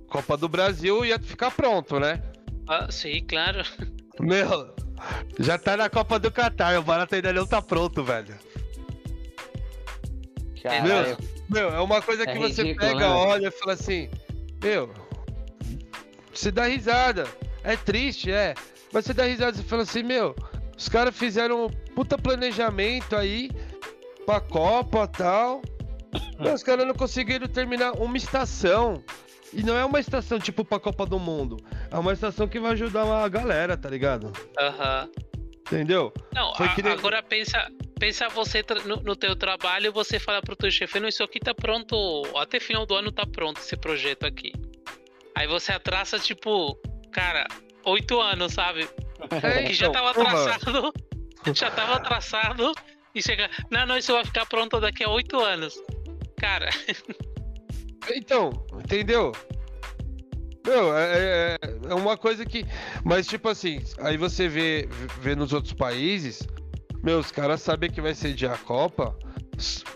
Copa 0.08 0.38
do 0.38 0.50
Brasil 0.50 1.06
ia 1.06 1.20
ficar 1.20 1.52
pronto, 1.52 2.00
né? 2.00 2.22
Ah, 2.68 2.92
sim, 2.92 3.24
claro. 3.28 3.64
Meu, 4.20 4.74
já 5.40 5.58
tá 5.58 5.76
na 5.78 5.90
Copa 5.90 6.20
do 6.20 6.32
Catar, 6.32 6.78
o 6.80 6.84
barato 6.84 7.16
ainda 7.16 7.34
não 7.34 7.46
tá 7.46 7.62
pronto, 7.62 8.04
velho. 8.04 8.36
Caralho. 10.62 11.18
Meu, 11.50 11.70
é 11.70 11.80
uma 11.82 12.02
coisa 12.02 12.24
que 12.26 12.32
É 12.32 12.38
você 12.38 12.64
ridículo, 12.64 12.88
pega, 12.92 13.00
né? 13.00 13.14
olha 13.14 13.48
e 13.48 13.52
fala 13.52 13.74
assim, 13.74 14.10
meu, 14.64 14.90
você 16.34 16.52
dá 16.52 16.66
risada. 16.66 17.28
É 17.64 17.76
triste, 17.76 18.32
é. 18.32 18.54
Mas 18.94 19.06
você 19.06 19.14
dá 19.14 19.26
risada 19.26 19.60
e 19.60 19.64
fala 19.64 19.84
assim, 19.84 20.04
meu, 20.04 20.36
os 20.78 20.88
caras 20.88 21.16
fizeram 21.16 21.66
um 21.66 21.70
puta 21.94 22.18
planejamento 22.18 23.16
aí 23.16 23.52
pra 24.26 24.40
Copa 24.40 25.04
e 25.04 25.18
tal. 25.18 25.62
Mas 26.40 26.56
os 26.56 26.64
caras 26.64 26.88
não 26.88 26.94
conseguiram 26.94 27.48
terminar 27.48 27.94
uma 27.94 28.18
estação. 28.18 29.04
E 29.54 29.64
não 29.64 29.76
é 29.78 29.84
uma 29.84 30.00
estação 30.00 30.40
tipo 30.40 30.64
pra 30.64 30.80
Copa 30.80 31.06
do 31.06 31.20
Mundo. 31.20 31.58
É 31.90 31.98
uma 31.98 32.14
estação 32.14 32.48
que 32.48 32.60
vai 32.60 32.72
ajudar 32.74 33.04
a 33.04 33.28
galera, 33.28 33.76
tá 33.76 33.90
ligado? 33.90 34.32
Aham. 34.60 35.10
Entendeu? 35.68 36.14
Não, 36.34 36.54
a- 36.54 36.76
nem- 36.84 36.92
agora 36.94 37.22
pensa, 37.24 37.70
pensa 38.00 38.28
você 38.30 38.64
no, 38.86 38.98
no 38.98 39.16
teu 39.16 39.36
trabalho, 39.36 39.92
você 39.94 40.20
fala 40.20 40.42
pro 40.42 40.56
teu 40.56 40.70
chefe, 40.70 41.00
não, 41.00 41.08
isso 41.08 41.24
aqui 41.24 41.40
tá 41.40 41.54
pronto, 41.54 41.96
até 42.38 42.60
final 42.60 42.86
do 42.86 42.94
ano 42.96 43.12
tá 43.12 43.26
pronto 43.26 43.60
esse 43.62 43.78
projeto 43.78 44.26
aqui. 44.26 44.52
Aí 45.36 45.48
você 45.48 45.72
atrasa, 45.72 46.20
tipo, 46.20 46.76
cara, 47.12 47.48
oito 47.86 48.20
anos, 48.20 48.54
sabe? 48.54 48.88
É, 49.44 49.64
Que 49.64 49.74
já 49.74 49.88
então, 49.88 50.02
tava 50.04 50.14
traçado, 50.14 50.94
já 51.56 51.72
tava 51.72 52.00
traçado, 52.02 52.72
e 53.16 53.22
chega, 53.24 53.50
não, 53.70 53.86
não, 53.86 53.98
isso 53.98 54.12
vai 54.12 54.26
ficar 54.26 54.46
pronto 54.46 54.78
daqui 54.80 55.04
a 55.06 55.10
oito 55.10 55.40
anos. 55.40 55.76
Cara, 56.38 56.70
Então, 58.10 58.52
entendeu? 58.84 59.32
Meu, 60.66 60.96
é, 60.96 61.56
é- 61.56 61.58
é 61.90 61.94
uma 61.94 62.18
coisa 62.18 62.46
que. 62.46 62.66
Mas, 63.04 63.28
tipo 63.28 63.50
assim, 63.50 63.82
aí 64.00 64.18
você 64.18 64.48
vê, 64.48 64.88
vê 65.20 65.36
nos 65.36 65.54
outros 65.54 65.74
países, 65.74 66.48
meu, 67.04 67.20
os 67.20 67.32
caras 67.32 67.62
sabem 67.62 67.90
que 67.90 68.02
vai 68.02 68.14
ser 68.14 68.34
dia 68.34 68.52
a 68.52 68.58
Copa. 68.58 69.18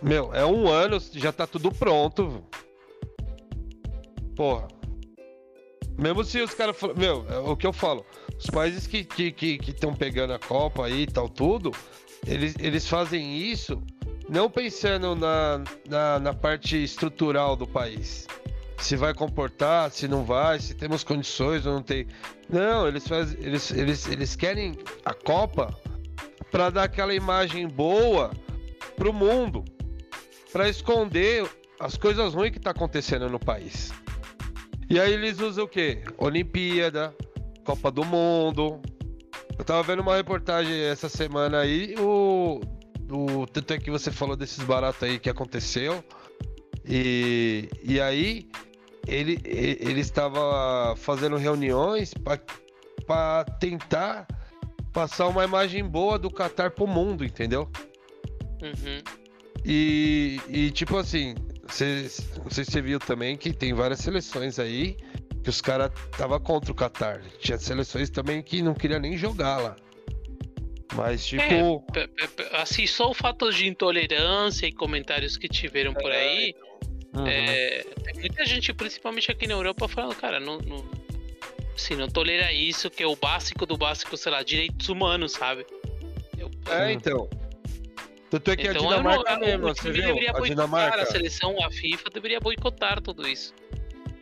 Meu, 0.02 0.34
é 0.34 0.46
um 0.46 0.68
ano, 0.68 0.98
já 1.14 1.32
tá 1.32 1.46
tudo 1.48 1.72
pronto. 1.72 2.44
Porra. 4.36 4.68
Mesmo 5.98 6.24
se 6.24 6.42
os 6.42 6.54
caras. 6.54 6.76
Meu, 6.98 7.26
é 7.30 7.38
o 7.38 7.56
que 7.56 7.66
eu 7.66 7.74
falo. 7.74 8.06
Os 8.38 8.48
países 8.48 8.86
que 8.86 8.98
estão 8.98 9.16
que, 9.16 9.58
que, 9.58 9.72
estão 9.72 9.94
pegando 9.94 10.34
a 10.34 10.40
Copa 10.40 10.86
aí 10.86 11.04
e 11.04 11.08
tal, 11.08 11.30
tudo, 11.30 11.72
eles, 12.28 12.56
eles 12.60 12.88
fazem 12.88 13.38
isso 13.38 13.82
não 14.28 14.50
pensando 14.50 15.16
na, 15.16 15.64
na, 15.88 16.20
na 16.20 16.34
parte 16.34 16.84
estrutural 16.84 17.56
do 17.56 17.68
país. 17.68 18.28
Se 18.78 18.96
vai 18.96 19.14
comportar, 19.14 19.90
se 19.92 20.08
não 20.08 20.24
vai, 20.24 20.60
se 20.60 20.74
temos 20.76 21.04
condições 21.04 21.66
ou 21.66 21.74
não 21.74 21.82
tem. 21.82 22.08
Não, 22.50 22.88
eles 22.88 23.08
fazem. 23.08 23.40
Eles, 23.42 23.72
eles, 23.72 24.08
eles 24.08 24.36
querem 24.36 24.78
a 25.04 25.14
Copa 25.14 25.76
para 26.52 26.70
dar 26.70 26.84
aquela 26.84 27.14
imagem 27.14 27.68
boa 27.68 28.32
pro 28.96 29.14
mundo. 29.14 29.64
para 30.52 30.70
esconder 30.70 31.46
as 31.80 31.98
coisas 31.98 32.34
ruins 32.34 32.52
que 32.52 32.60
tá 32.60 32.72
acontecendo 32.72 33.30
no 33.30 33.38
país. 33.40 33.92
E 34.90 35.00
aí 35.00 35.12
eles 35.12 35.40
usam 35.40 35.66
o 35.66 35.68
quê? 35.68 36.02
Olimpíada, 36.18 37.14
Copa 37.66 37.92
do 37.92 38.06
Mundo. 38.06 38.80
Eu 39.58 39.66
tava 39.66 39.84
vendo 39.84 40.02
uma 40.02 40.16
reportagem 40.16 40.74
essa 40.80 41.10
semana 41.10 41.60
aí, 41.60 41.96
o, 42.00 42.62
o 43.10 43.46
tanto 43.46 43.74
é 43.74 43.78
que 43.78 43.92
você 43.92 44.12
falou 44.12 44.36
desses 44.36 44.64
baratos 44.64 45.04
aí 45.04 45.20
que 45.20 45.30
aconteceu. 45.30 46.04
E, 46.88 47.70
e 47.84 48.00
aí 48.00 48.48
ele, 49.08 49.40
ele 49.44 50.00
estava 50.00 50.96
fazendo 50.96 51.36
reuniões 51.38 52.14
para 53.06 53.44
tentar 53.60 54.28
passar 54.94 55.28
uma 55.28 55.44
imagem 55.44 55.84
boa 55.84 56.18
do 56.18 56.32
Qatar 56.32 56.72
pro 56.72 56.88
mundo, 56.88 57.26
entendeu? 57.26 57.70
Uhum. 58.62 59.02
E, 59.64 60.40
e 60.48 60.72
tipo 60.72 60.98
assim, 60.98 61.36
cê, 61.68 62.10
não 62.44 62.50
sei 62.50 62.66
se 62.66 62.72
você 62.72 62.82
viu 62.82 63.00
também 63.00 63.36
que 63.36 63.52
tem 63.52 63.74
várias 63.74 64.00
seleções 64.00 64.60
aí 64.60 64.96
que 65.44 65.50
os 65.50 65.62
caras 65.62 65.92
tava 66.18 66.40
contra 66.40 66.72
o 66.72 66.76
Qatar. 66.76 67.22
Tinha 67.40 67.58
seleções 67.58 68.10
também 68.10 68.42
que 68.42 68.62
não 68.62 68.74
queria 68.74 69.00
nem 69.00 69.18
jogar 69.18 69.58
lá. 69.58 69.76
Mas 70.94 71.26
tipo, 71.26 71.42
É, 71.44 72.08
pe- 72.08 72.28
pe- 72.28 72.48
Assim, 72.54 72.86
só 72.86 73.10
o 73.10 73.14
fato 73.14 73.52
de 73.52 73.68
intolerância 73.68 74.66
e 74.68 74.72
comentários 74.72 75.36
que 75.38 75.48
tiveram 75.48 75.94
por 75.94 76.12
aí, 76.12 76.54
Uhum. 77.14 77.26
é, 77.28 77.84
tem 78.04 78.14
muita 78.16 78.46
gente, 78.46 78.72
principalmente 78.74 79.32
aqui 79.32 79.48
na 79.48 79.54
Europa, 79.56 79.88
falando, 79.88 80.16
cara, 80.16 80.40
não, 80.40 80.58
não, 80.60 80.86
assim, 81.76 81.96
não 81.96 82.08
tolera 82.08 82.52
isso, 82.54 82.90
que 82.90 83.02
é 83.04 83.08
o 83.08 83.16
básico 83.16 83.66
do 83.66 83.78
básico, 83.78 84.16
sei 84.16 84.32
lá, 84.32 84.44
direitos 84.44 84.88
humanos, 84.90 85.32
sabe? 85.34 85.66
Eu- 86.38 86.52
é 86.72 86.92
então. 86.94 87.30
Tanto 88.30 88.52
é 88.52 88.56
que 88.56 88.68
então, 88.68 88.90
a 88.90 88.96
eu 88.98 89.04
não- 89.04 89.12
Dinamarca 89.12 89.34
eu- 89.34 89.40
mesmo, 89.40 89.66
o 89.66 89.76
você 89.76 89.92
viu? 89.92 90.02
deveria 90.04 90.30
A 90.30 90.34
boicotar, 90.34 90.50
Dinamarca. 90.50 91.02
a 91.02 91.06
seleção, 91.06 91.56
a 91.64 91.72
FIFA 91.72 92.10
deveria 92.10 92.40
boicotar 92.40 93.02
tudo 93.02 93.28
isso. 93.28 93.54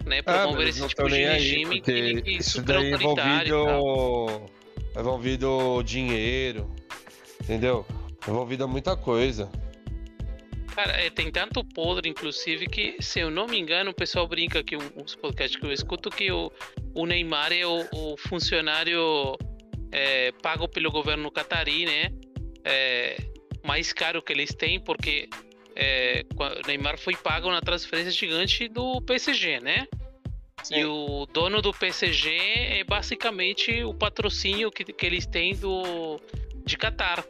Né, 0.06 0.20
Ah, 0.26 0.40
promover 0.42 0.64
eles 0.64 0.76
esse 0.76 0.82
não 0.82 0.88
tipo 0.90 1.08
de 1.10 1.16
regime 1.16 1.82
que, 1.82 2.22
que 2.22 2.32
isso 2.32 2.52
super 2.60 2.76
daí 2.76 2.86
é 2.88 2.90
e 2.90 2.94
envolvido, 2.96 3.56
é 3.70 3.80
envolvido 4.98 5.82
dinheiro, 5.84 6.70
entendeu? 7.42 7.86
Envolvido 8.28 8.68
muita 8.68 8.96
coisa. 8.96 9.50
Cara, 10.74 10.94
é, 11.00 11.10
tem 11.10 11.32
tanto 11.32 11.64
podre, 11.64 12.10
inclusive, 12.10 12.66
que, 12.68 12.96
se 13.00 13.20
eu 13.20 13.30
não 13.30 13.46
me 13.46 13.60
engano, 13.60 13.92
o 13.92 13.94
pessoal 13.94 14.28
brinca 14.28 14.60
aqui, 14.60 14.76
uns 14.76 15.16
podcasts 15.16 15.60
que 15.60 15.66
eu 15.66 15.72
escuto, 15.72 16.10
que 16.10 16.32
o, 16.32 16.52
o 16.96 17.06
Neymar 17.06 17.54
é 17.54 17.66
o, 17.66 17.86
o 17.94 18.18
funcionário 18.18 19.38
é, 19.92 20.32
pago 20.42 20.68
pelo 20.68 20.90
governo 20.90 21.30
catarí, 21.30 21.86
né? 21.86 22.12
É, 22.64 23.18
mais 23.64 23.94
caro 23.94 24.22
que 24.22 24.34
eles 24.34 24.54
têm, 24.56 24.80
porque 24.80 25.30
é, 25.76 26.26
o 26.36 26.68
Neymar 26.68 26.98
foi 26.98 27.16
pago 27.16 27.52
na 27.52 27.62
transferência 27.62 28.12
gigante 28.12 28.68
do 28.68 29.00
PSG, 29.02 29.60
né? 29.60 29.88
E 30.72 30.86
o 30.86 31.26
dono 31.32 31.62
do 31.62 31.72
PSG 31.74 32.30
é 32.80 32.84
basicamente 32.84 33.84
o 33.84 33.94
patrocínio 33.94 34.72
que, 34.72 34.84
que 34.86 35.06
eles 35.06 35.26
têm 35.26 35.56
do, 35.56 36.20
de 36.66 36.78
Qatar 36.78 37.24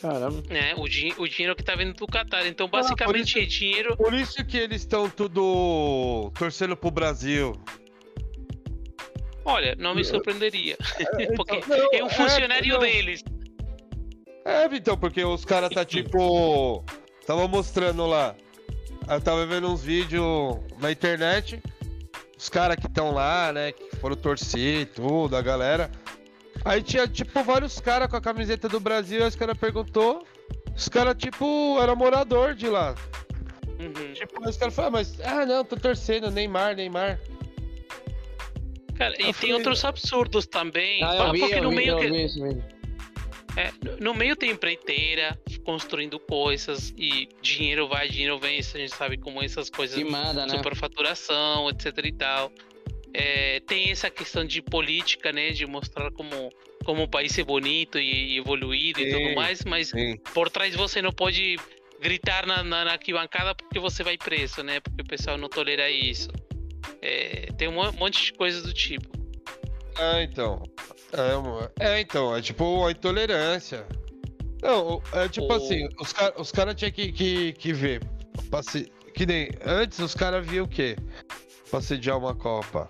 Caramba. 0.00 0.42
né? 0.50 0.74
O, 0.76 0.88
din- 0.88 1.14
o 1.18 1.26
dinheiro 1.28 1.54
que 1.56 1.62
tá 1.62 1.74
vindo 1.74 1.94
do 1.94 2.06
Qatar. 2.06 2.46
Então, 2.46 2.66
Ah, 2.66 2.70
basicamente, 2.70 3.28
isso- 3.28 3.38
é 3.38 3.44
dinheiro. 3.46 3.96
Por 3.96 4.12
isso 4.12 4.44
que 4.44 4.56
eles 4.58 4.82
estão 4.82 5.08
tudo 5.08 6.30
torcendo 6.38 6.76
pro 6.76 6.90
Brasil. 6.90 7.52
Olha, 9.44 9.74
não 9.78 9.94
me 9.94 10.04
surpreenderia. 10.04 10.76
Porque 11.36 11.56
Então, 11.56 11.78
não, 11.78 11.88
é 11.92 12.04
um 12.04 12.08
funcionário 12.10 12.74
não. 12.74 12.80
deles. 12.80 13.22
É, 14.44 14.68
Vitão, 14.68 14.96
porque 14.98 15.24
os 15.24 15.42
caras 15.44 15.70
tá 15.70 15.84
tipo. 15.86 16.84
Tava 17.26 17.48
mostrando 17.48 18.04
lá. 18.06 18.34
Eu 19.08 19.18
tava 19.20 19.46
vendo 19.46 19.70
uns 19.70 19.82
vídeos 19.82 20.58
na 20.78 20.92
internet. 20.92 21.62
Os 22.44 22.50
caras 22.50 22.76
que 22.76 22.86
estão 22.86 23.10
lá, 23.10 23.50
né? 23.54 23.72
Que 23.72 23.96
foram 23.96 24.14
torcer 24.14 24.80
e 24.82 24.84
tudo, 24.84 25.34
a 25.34 25.40
galera. 25.40 25.90
Aí 26.62 26.82
tinha, 26.82 27.08
tipo, 27.08 27.42
vários 27.42 27.80
caras 27.80 28.06
com 28.06 28.16
a 28.16 28.20
camiseta 28.20 28.68
do 28.68 28.78
Brasil. 28.78 29.22
Aí 29.22 29.28
os 29.28 29.34
caras 29.34 29.56
perguntou. 29.56 30.26
Os 30.76 30.86
caras, 30.86 31.14
tipo, 31.16 31.78
era 31.80 31.94
morador 31.94 32.54
de 32.54 32.68
lá. 32.68 32.94
Uhum. 33.80 34.12
Tipo, 34.12 34.44
aí 34.44 34.50
os 34.50 34.58
caras 34.58 34.74
falaram, 34.74 34.92
mas. 34.92 35.18
Ah, 35.22 35.46
não, 35.46 35.64
tô 35.64 35.74
torcendo, 35.76 36.30
Neymar, 36.30 36.76
Neymar. 36.76 37.18
Cara, 38.94 39.14
e 39.18 39.32
tem 39.32 39.54
outros 39.54 39.82
absurdos 39.82 40.46
também. 40.46 41.02
Ah, 41.02 41.16
Fala 41.16 41.28
eu 41.28 41.32
vi, 41.32 41.40
porque 41.40 41.54
eu 41.54 41.62
no 41.62 41.70
vi, 41.70 41.76
meio 41.76 41.90
eu 41.92 41.98
que- 41.98 42.10
vi 42.10 42.24
isso 42.26 42.42
mesmo. 42.42 42.62
é, 43.56 43.70
no- 43.82 43.96
no 44.12 44.14
meio 44.14 44.36
tem 44.36 44.50
empreiteira 44.50 45.38
construindo 45.64 46.18
coisas 46.20 46.94
e 46.96 47.28
dinheiro 47.42 47.88
vai, 47.88 48.08
dinheiro 48.08 48.38
vem. 48.38 48.58
Isso 48.58 48.76
a 48.76 48.80
gente 48.80 48.94
sabe 48.94 49.16
como 49.16 49.42
essas 49.42 49.68
coisas 49.70 50.00
manda, 50.02 50.46
né? 50.46 50.56
superfaturação, 50.56 51.68
etc 51.70 51.98
e 52.04 52.12
tal. 52.12 52.52
É, 53.12 53.60
tem 53.60 53.90
essa 53.90 54.10
questão 54.10 54.44
de 54.44 54.60
política, 54.60 55.32
né? 55.32 55.50
De 55.50 55.66
mostrar 55.66 56.10
como 56.12 56.50
como 56.84 57.04
o 57.04 57.08
país 57.08 57.36
é 57.38 57.42
bonito 57.42 57.98
e, 57.98 58.34
e 58.34 58.38
evoluído 58.38 59.00
e 59.00 59.10
Sim, 59.10 59.18
tudo 59.18 59.34
mais, 59.34 59.64
mas 59.64 59.88
Sim. 59.88 60.18
por 60.34 60.50
trás 60.50 60.74
você 60.76 61.00
não 61.00 61.12
pode 61.12 61.56
gritar 61.98 62.46
na, 62.46 62.62
na, 62.62 62.84
na 62.84 62.92
arquibancada 62.92 63.54
porque 63.54 63.78
você 63.80 64.02
vai 64.02 64.18
preso, 64.18 64.62
né? 64.62 64.80
Porque 64.80 65.00
o 65.00 65.06
pessoal 65.06 65.38
não 65.38 65.48
tolera 65.48 65.90
isso. 65.90 66.28
É, 67.00 67.46
tem 67.56 67.68
um 67.68 67.72
mon- 67.72 67.92
monte 67.92 68.22
de 68.22 68.32
coisas 68.34 68.62
do 68.62 68.74
tipo. 68.74 69.08
Ah, 69.96 70.22
então. 70.22 70.62
É, 71.78 71.94
é, 71.94 72.00
então, 72.00 72.36
é 72.36 72.42
tipo 72.42 72.84
a 72.84 72.90
intolerância. 72.90 73.86
Não, 74.64 75.02
é 75.12 75.28
tipo 75.28 75.52
assim, 75.52 75.86
os 76.00 76.10
caras 76.12 76.34
os 76.38 76.50
cara 76.50 76.74
tinham 76.74 76.90
que, 76.90 77.12
que, 77.12 77.52
que 77.52 77.72
ver. 77.74 78.02
pra 78.50 78.62
se- 78.62 78.90
que 79.14 79.26
nem 79.26 79.50
antes 79.64 79.98
os 79.98 80.14
caras 80.14 80.44
viam 80.44 80.64
o 80.64 80.68
quê? 80.68 80.96
Pra 81.70 81.82
sediar 81.82 82.16
uma 82.18 82.34
Copa. 82.34 82.88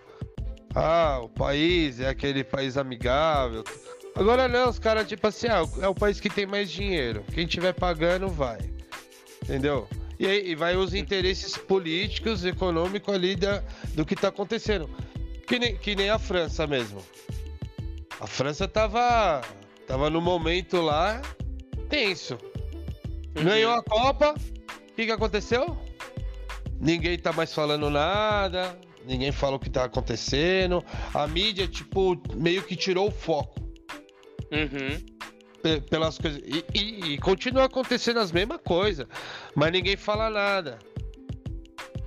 Ah, 0.72 1.18
o 1.22 1.28
país 1.28 1.98
é 1.98 2.08
aquele 2.08 2.44
país 2.44 2.76
amigável. 2.76 3.64
Agora 4.14 4.46
não, 4.46 4.68
os 4.70 4.78
caras, 4.78 5.08
tipo 5.08 5.26
assim, 5.26 5.48
ah, 5.48 5.64
é 5.82 5.88
o 5.88 5.94
país 5.94 6.20
que 6.20 6.30
tem 6.30 6.46
mais 6.46 6.70
dinheiro. 6.70 7.24
Quem 7.34 7.44
tiver 7.44 7.72
pagando, 7.72 8.28
vai. 8.28 8.58
Entendeu? 9.42 9.88
E 10.18 10.26
aí 10.28 10.50
e 10.50 10.54
vai 10.54 10.76
os 10.76 10.94
interesses 10.94 11.56
políticos, 11.56 12.44
econômicos 12.44 13.12
ali 13.12 13.34
da, 13.34 13.62
do 13.94 14.06
que 14.06 14.14
tá 14.14 14.28
acontecendo. 14.28 14.88
Que 15.46 15.58
nem, 15.58 15.76
que 15.76 15.96
nem 15.96 16.08
a 16.08 16.18
França 16.20 16.66
mesmo. 16.68 17.02
A 18.20 18.26
França 18.28 18.68
tava, 18.68 19.40
tava 19.88 20.08
no 20.08 20.20
momento 20.20 20.80
lá 20.80 21.20
tenso. 21.94 22.38
Ganhou 23.34 23.72
a 23.72 23.82
Copa. 23.82 24.34
O 24.34 24.94
que, 24.94 25.06
que 25.06 25.12
aconteceu? 25.12 25.76
Ninguém 26.80 27.18
tá 27.18 27.32
mais 27.32 27.54
falando 27.54 27.88
nada. 27.90 28.78
Ninguém 29.06 29.30
fala 29.32 29.56
o 29.56 29.60
que 29.60 29.70
tá 29.70 29.84
acontecendo. 29.84 30.84
A 31.12 31.26
mídia, 31.26 31.68
tipo, 31.68 32.20
meio 32.34 32.62
que 32.62 32.74
tirou 32.76 33.08
o 33.08 33.12
foco 33.12 33.60
Uhum. 34.50 35.04
pe- 35.62 35.80
pelas 35.82 36.18
coisas. 36.18 36.40
E, 36.44 36.64
e- 36.74 37.12
e 37.14 37.18
continua 37.18 37.64
acontecendo 37.64 38.18
as 38.20 38.32
mesmas 38.32 38.60
coisas. 38.64 39.06
Mas 39.54 39.72
ninguém 39.72 39.96
fala 39.96 40.30
nada. 40.30 40.78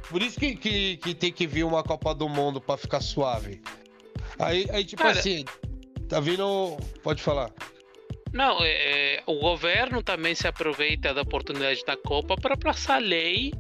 Por 0.10 0.22
isso 0.22 0.40
que, 0.40 0.56
que, 0.56 0.98
que 0.98 1.14
tem 1.14 1.32
que 1.32 1.46
vir 1.46 1.64
uma 1.66 1.84
Copa 1.84 2.14
do 2.16 2.28
Mundo 2.30 2.60
pra 2.62 2.78
ficar 2.78 3.02
suave. 3.02 3.62
Aí, 4.40 4.66
aí 4.72 4.84
tipo 4.86 5.02
Cara- 5.04 5.18
assim, 5.20 5.44
tá 6.08 6.20
vindo. 6.20 6.78
Pode 7.04 7.22
falar. 7.22 7.52
Não, 8.34 8.64
é, 8.64 8.70
é, 9.16 9.24
o 9.26 9.36
governo 9.36 10.04
também 10.04 10.36
se 10.36 10.48
aproveita 10.48 11.14
da 11.14 11.22
oportunidade 11.22 11.84
da 11.86 11.96
Copa 11.96 12.36
para 12.36 12.58
passar 12.58 13.02
lei 13.02 13.52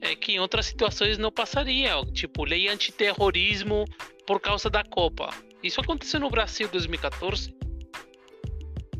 é, 0.00 0.14
que 0.14 0.32
em 0.32 0.38
outras 0.38 0.66
situações 0.66 1.16
não 1.16 1.32
passaria, 1.32 1.94
tipo 2.12 2.44
lei 2.44 2.68
antiterrorismo 2.68 3.84
por 4.26 4.40
causa 4.40 4.68
da 4.68 4.84
Copa. 4.84 5.30
Isso 5.62 5.80
aconteceu 5.80 6.20
no 6.20 6.30
Brasil 6.30 6.66
em 6.66 6.70
2014. 6.70 7.54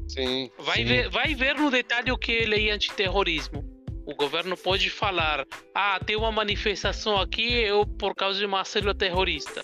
Sim. 0.09 0.51
Vai 0.59 0.85
ver, 0.85 1.11
vai 1.11 1.35
ver 1.35 1.57
no 1.57 1.71
detalhe 1.71 2.11
o 2.11 2.17
que 2.17 2.33
é 2.39 2.47
lei 2.47 2.71
antiterrorismo. 2.71 3.63
O 4.07 4.15
governo 4.15 4.57
pode 4.57 4.89
falar: 4.89 5.47
ah, 5.75 6.01
tem 6.05 6.17
uma 6.17 6.33
manifestação 6.33 7.21
aqui 7.21 7.53
eu 7.53 7.87
por 7.87 8.15
causa 8.15 8.39
de 8.39 8.47
uma 8.47 8.65
célula 8.65 8.95
terrorista. 8.95 9.63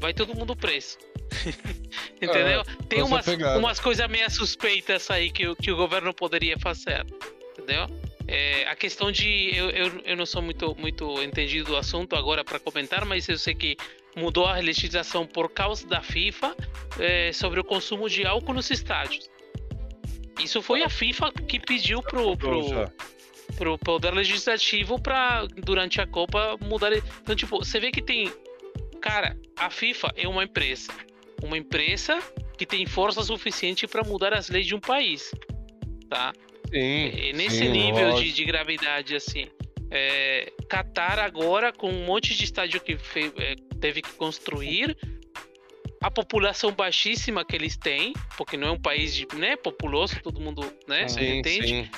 Vai 0.00 0.12
todo 0.12 0.34
mundo 0.34 0.56
preso. 0.56 0.98
Entendeu? 2.20 2.62
tem 2.88 3.02
vai 3.04 3.22
ser 3.22 3.36
umas, 3.36 3.56
umas 3.58 3.80
coisas 3.80 4.08
meio 4.08 4.30
suspeitas 4.30 5.10
aí 5.10 5.30
que, 5.30 5.46
o- 5.48 5.56
que 5.56 5.70
o 5.70 5.76
governo 5.76 6.12
poderia 6.14 6.58
fazer. 6.58 7.04
Entendeu? 7.58 7.86
É, 8.28 8.66
a 8.68 8.76
questão 8.76 9.10
de. 9.10 9.50
Eu, 9.54 9.70
eu, 9.70 10.00
eu 10.04 10.16
não 10.16 10.24
sou 10.24 10.40
muito, 10.40 10.74
muito 10.78 11.20
entendido 11.22 11.72
do 11.72 11.76
assunto 11.76 12.14
agora 12.14 12.44
para 12.44 12.58
comentar, 12.60 13.04
mas 13.04 13.28
eu 13.28 13.36
sei 13.36 13.54
que 13.54 13.76
mudou 14.16 14.46
a 14.46 14.56
legislação 14.58 15.26
por 15.26 15.50
causa 15.50 15.86
da 15.86 16.00
FIFA 16.02 16.54
é, 17.00 17.32
sobre 17.32 17.58
o 17.60 17.64
consumo 17.64 18.08
de 18.08 18.24
álcool 18.24 18.54
nos 18.54 18.70
estádios. 18.70 19.28
Isso 20.40 20.62
foi 20.62 20.82
a 20.82 20.88
FIFA 20.88 21.32
que 21.32 21.58
pediu 21.60 22.02
pro, 22.02 22.36
pro, 22.36 22.68
Já. 22.68 22.90
pro 23.56 23.78
poder 23.78 24.12
legislativo 24.14 25.00
para 25.00 25.46
durante 25.56 26.00
a 26.00 26.06
Copa 26.06 26.56
mudar. 26.60 26.92
Então, 26.92 27.34
tipo, 27.34 27.58
você 27.58 27.80
vê 27.80 27.90
que 27.90 28.00
tem. 28.02 28.32
Cara, 29.00 29.36
a 29.56 29.68
FIFA 29.68 30.12
é 30.16 30.28
uma 30.28 30.44
empresa. 30.44 30.92
Uma 31.42 31.58
empresa 31.58 32.18
que 32.56 32.64
tem 32.64 32.86
força 32.86 33.22
suficiente 33.22 33.86
para 33.86 34.02
mudar 34.04 34.32
as 34.34 34.48
leis 34.48 34.66
de 34.66 34.74
um 34.74 34.80
país. 34.80 35.30
Tá? 36.08 36.32
Sim. 36.70 37.08
É 37.08 37.32
nesse 37.32 37.58
sim, 37.58 37.68
nível 37.68 38.14
de, 38.14 38.32
de 38.32 38.44
gravidade, 38.44 39.16
assim. 39.16 39.46
É, 39.90 40.52
Qatar 40.68 41.18
agora, 41.18 41.72
com 41.72 41.90
um 41.90 42.04
monte 42.04 42.34
de 42.34 42.44
estádio 42.44 42.80
que 42.80 42.96
fe- 42.96 43.32
é, 43.36 43.56
teve 43.80 44.00
que 44.00 44.12
construir, 44.12 44.96
a 46.02 46.10
população 46.10 46.72
baixíssima 46.72 47.44
que 47.44 47.54
eles 47.54 47.76
têm, 47.76 48.12
porque 48.36 48.56
não 48.56 48.68
é 48.68 48.70
um 48.72 48.80
país 48.80 49.14
de, 49.14 49.26
né, 49.36 49.54
populoso, 49.56 50.18
todo 50.22 50.40
mundo 50.40 50.62
né, 50.88 51.08
Sim, 51.08 51.38
entende. 51.38 51.68
sim. 51.68 51.90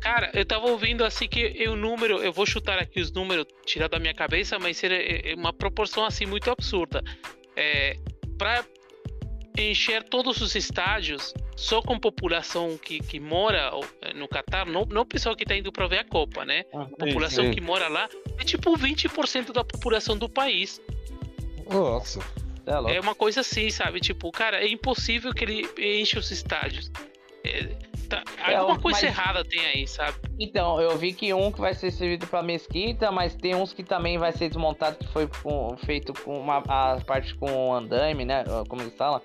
Cara, 0.00 0.30
eu 0.34 0.44
tava 0.44 0.66
ouvindo 0.70 1.04
assim 1.04 1.26
que 1.26 1.66
o 1.68 1.76
número, 1.76 2.22
eu 2.22 2.32
vou 2.32 2.46
chutar 2.46 2.78
aqui 2.78 3.00
os 3.00 3.10
números 3.10 3.46
tirado 3.64 3.92
da 3.92 3.98
minha 3.98 4.14
cabeça, 4.14 4.58
mas 4.58 4.76
seria 4.76 4.98
é, 4.98 5.32
é 5.32 5.34
uma 5.34 5.52
proporção 5.52 6.04
assim 6.04 6.26
muito 6.26 6.50
absurda. 6.50 7.02
É, 7.56 7.96
para 8.36 8.64
encher 9.56 10.02
todos 10.02 10.40
os 10.40 10.54
estádios 10.56 11.32
só 11.56 11.80
com 11.80 11.98
população 11.98 12.76
que, 12.76 12.98
que 12.98 13.20
mora 13.20 13.70
no 14.16 14.26
Catar, 14.26 14.66
não, 14.66 14.84
não 14.84 15.02
o 15.02 15.06
pessoal 15.06 15.36
que 15.36 15.44
tá 15.44 15.56
indo 15.56 15.70
para 15.70 15.86
ver 15.86 15.98
a 15.98 16.04
Copa, 16.04 16.44
né? 16.44 16.64
A 16.72 16.84
população 16.86 17.44
sim. 17.44 17.50
que 17.52 17.60
mora 17.60 17.88
lá 17.88 18.08
é 18.38 18.44
tipo 18.44 18.76
20% 18.76 19.52
da 19.52 19.64
população 19.64 20.16
do 20.16 20.28
país. 20.28 20.80
Nossa. 21.70 22.20
É. 22.88 22.96
É 22.96 23.00
uma 23.00 23.14
coisa 23.14 23.40
assim, 23.40 23.70
sabe? 23.70 24.00
Tipo, 24.00 24.30
cara, 24.32 24.64
é 24.64 24.68
impossível 24.68 25.32
que 25.32 25.44
ele 25.44 25.68
enche 26.00 26.18
os 26.18 26.30
estádios. 26.30 26.90
É, 27.44 27.68
tá- 28.08 28.22
É, 28.46 28.54
alguma 28.56 28.78
coisa 28.78 29.00
mas- 29.02 29.16
errada 29.16 29.44
tem 29.44 29.60
aí, 29.66 29.86
sabe? 29.86 30.16
Então, 30.38 30.80
eu 30.80 30.96
vi 30.96 31.12
que 31.12 31.32
um 31.34 31.50
que 31.52 31.60
vai 31.60 31.74
ser 31.74 31.90
servido 31.90 32.26
pra 32.26 32.42
mesquita, 32.42 33.10
mas 33.10 33.34
tem 33.34 33.54
uns 33.54 33.72
que 33.72 33.82
também 33.82 34.18
vai 34.18 34.32
ser 34.32 34.48
desmontado, 34.48 34.96
que 34.98 35.06
foi 35.08 35.26
com- 35.42 35.76
feito 35.84 36.12
com 36.12 36.38
uma 36.38 36.58
a 36.68 37.00
parte 37.00 37.34
com 37.34 37.74
andame, 37.74 38.24
né? 38.24 38.44
Como 38.68 38.82
eles 38.82 38.94
falam. 38.96 39.20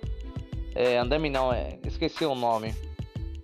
É, 0.76 0.98
andame 0.98 1.30
não, 1.30 1.52
é, 1.52 1.78
esqueci 1.86 2.24
o 2.26 2.36
nome. 2.36 2.74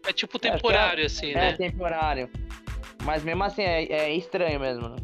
É 0.08 0.14
tipo 0.14 0.38
temporário, 0.38 1.06
assim, 1.06 1.32
É, 1.32 1.36
né? 1.36 1.54
temporário. 1.54 2.30
Mas 3.04 3.24
mesmo 3.24 3.44
assim, 3.44 3.64
é, 3.64 3.84
é 3.92 4.14
estranho 4.16 4.60
mesmo. 4.60 4.90
né? 4.90 4.96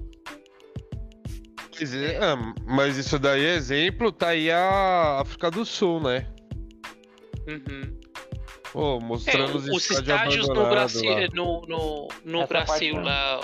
Mas, 1.80 1.96
é- 1.96 2.18
ah, 2.22 2.36
mas 2.68 2.98
isso 2.98 3.18
daí 3.18 3.44
é 3.44 3.56
exemplo, 3.56 4.12
tá 4.12 4.30
aí 4.30 4.52
a 4.52 5.20
África 5.22 5.50
do 5.50 5.66
Sul, 5.66 6.00
né? 6.00 6.28
Uhum. 7.48 8.00
Pô, 8.72 8.98
É, 8.98 9.04
mostrando 9.04 9.56
os, 9.58 9.68
os, 9.68 9.90
estádios 9.92 10.48
no 10.48 10.54
Brasil, 10.70 11.10
lá. 11.12 11.28
no, 11.34 11.62
no, 11.68 12.08
no 12.24 12.48
Brasil 12.48 12.94
parte 12.96 13.06
lá. 13.06 13.42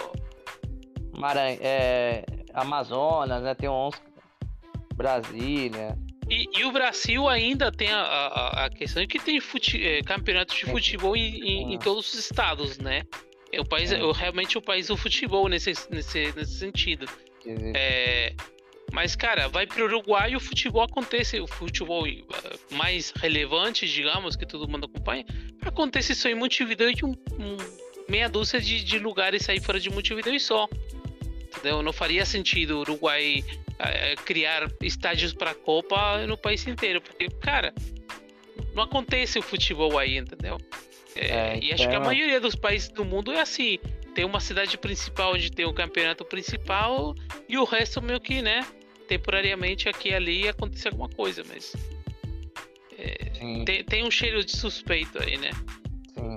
Maranhão, 1.18 1.58
é, 1.62 2.24
Amazonas, 2.54 3.42
né? 3.44 3.54
Tem 3.56 3.70
uns. 3.70 3.96
Brasília. 4.96 5.98
E, 6.30 6.46
e 6.60 6.66
o 6.66 6.72
Brasil 6.72 7.28
ainda 7.30 7.72
tem 7.72 7.90
a, 7.92 8.02
a, 8.02 8.66
a 8.66 8.70
questão 8.70 9.02
de 9.02 9.08
que 9.08 9.20
tem 9.20 9.40
fute, 9.40 9.82
eh, 9.82 10.02
campeonatos 10.02 10.56
de 10.58 10.66
É. 10.68 10.72
futebol 10.72 11.16
em, 11.16 11.40
em- 11.40 11.74
em 11.76 11.80
todos 11.80 12.08
os 12.14 12.20
estados, 12.20 12.78
né? 12.80 13.04
É 13.52 13.62
o 13.62 13.66
país, 13.66 13.92
É. 13.94 13.98
é. 14.00 14.12
realmente 14.14 14.58
o 14.58 14.62
país 14.62 14.88
do 14.88 14.98
futebol 14.98 15.48
nesse, 15.48 15.72
nesse, 15.90 16.34
nesse 16.36 16.58
sentido. 16.58 17.06
quer 17.42 17.56
dizer, 17.56 17.74
É, 17.78 18.34
mas, 18.92 19.16
cara, 19.16 19.48
vai 19.48 19.68
pro 19.68 19.86
Uruguai 19.86 20.32
e 20.32 20.36
o 20.36 20.40
futebol 20.40 20.82
acontece, 20.84 21.40
o 21.40 21.48
futebol 21.48 22.08
eh, 22.08 22.24
mais 22.72 23.12
relevante, 23.12 23.88
digamos, 23.88 24.36
que 24.36 24.46
todo 24.46 24.68
mundo 24.68 24.86
acompanha, 24.86 25.26
acontece 25.62 26.16
só 26.16 26.30
em 26.30 26.36
Montevideo 26.36 26.90
e 26.90 27.06
um, 27.06 27.12
um 27.40 27.58
meia 28.10 28.30
dúzia 28.30 28.60
de, 28.62 28.84
de 28.84 28.98
lugares 29.00 29.48
aí 29.50 29.60
fora 29.60 29.80
de 29.80 29.90
Montevideo 29.90 30.34
e 30.34 30.40
só. 30.40 30.68
Entendeu? 31.58 31.82
Não 31.82 31.92
faria 31.94 32.26
sentido 32.26 32.78
o 32.78 32.80
Uruguai 32.82 33.44
eh, 33.80 34.16
criar 34.26 34.68
estádios 34.82 35.34
para 35.34 35.54
Copa 35.54 36.26
no 36.26 36.38
país 36.38 36.66
inteiro, 36.68 37.02
porque, 37.02 37.30
cara, 37.42 37.74
não 38.74 38.84
acontece 38.84 39.38
o 39.40 39.42
futebol 39.42 39.98
aí, 39.98 40.18
entendeu? 40.18 40.58
É, 41.16 41.28
É, 41.56 41.60
e 41.62 41.74
acho 41.74 41.84
que 41.84 41.96
a 41.96 41.98
então- 41.98 42.06
maioria 42.06 42.40
dos 42.40 42.56
países 42.56 42.90
do 42.90 43.04
mundo 43.04 43.32
é 43.32 43.42
assim. 43.42 43.80
Tem 44.18 44.26
uma 44.26 44.40
cidade 44.40 44.76
principal 44.80 45.34
onde 45.36 45.52
tem 45.52 45.64
o 45.68 45.72
campeonato 45.72 46.26
principal 46.26 47.14
e 47.48 47.56
o 47.56 47.64
resto 47.64 48.02
meio 48.02 48.20
que, 48.20 48.42
né? 48.42 48.66
Temporariamente 49.08 49.88
aqui 49.88 50.10
e 50.10 50.16
ali 50.16 50.50
acontece 50.50 50.88
alguma 50.88 51.08
coisa, 51.08 51.44
mas 51.48 51.76
sim, 53.36 53.64
tem, 53.64 53.84
tem 53.84 54.04
um 54.04 54.10
cheiro 54.10 54.44
de 54.44 54.58
suspeito 54.58 55.22
aí, 55.22 55.38
né? 55.38 55.52
sim. 56.16 56.36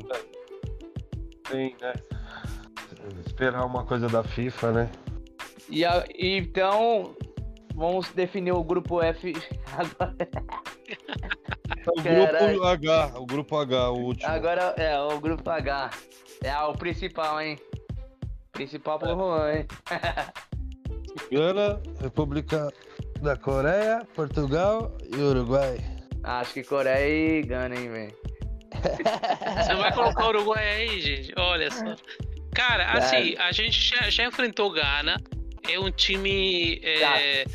Sim, 1.51 1.75
né? 1.81 1.95
Esperar 3.27 3.65
uma 3.65 3.83
coisa 3.87 4.09
da 4.09 4.23
FIFA, 4.23 4.73
né? 4.73 4.91
E 5.71 5.83
a- 5.83 6.05
e 6.15 6.37
então, 6.37 7.17
vamos 7.75 8.11
definir 8.11 8.53
o 8.53 8.63
grupo 8.63 9.01
F 9.01 9.33
agora. 9.73 10.17
O 11.89 12.03
Caralho. 12.03 12.47
grupo 12.53 12.67
H, 12.67 13.13
o 13.17 13.25
grupo 13.25 13.57
H, 13.57 13.91
o 13.91 13.97
último. 14.05 14.31
Agora 14.31 14.75
é 14.77 15.01
o 15.01 15.19
grupo 15.19 15.49
H. 15.49 15.91
É 16.45 16.59
o 16.59 16.75
principal, 16.75 17.41
hein? 17.41 17.59
Principal 18.61 18.99
pro 18.99 19.17
Juan, 19.17 19.55
hein? 19.55 19.67
Gana, 21.33 21.81
República 21.99 22.71
da 23.23 23.35
Coreia, 23.35 24.07
Portugal 24.15 24.99
e 25.11 25.17
Uruguai. 25.17 25.79
Acho 26.23 26.53
que 26.53 26.65
Coreia 26.65 27.39
e 27.39 27.43
Gana, 27.43 27.75
hein, 27.75 27.91
velho? 27.91 28.15
Você 29.65 29.75
vai 29.77 29.95
colocar 29.95 30.27
o 30.27 30.29
Uruguai 30.29 30.63
aí, 30.63 31.01
gente? 31.01 31.33
Olha 31.39 31.71
só. 31.71 31.97
Cara, 32.55 32.99
assim, 32.99 33.35
a 33.39 33.51
gente 33.51 33.81
já, 33.81 34.11
já 34.11 34.27
enfrentou 34.27 34.71
Gana. 34.71 35.17
É 35.67 35.81
um 35.81 35.91
time 35.91 36.83
é, 36.85 37.45
que 37.47 37.51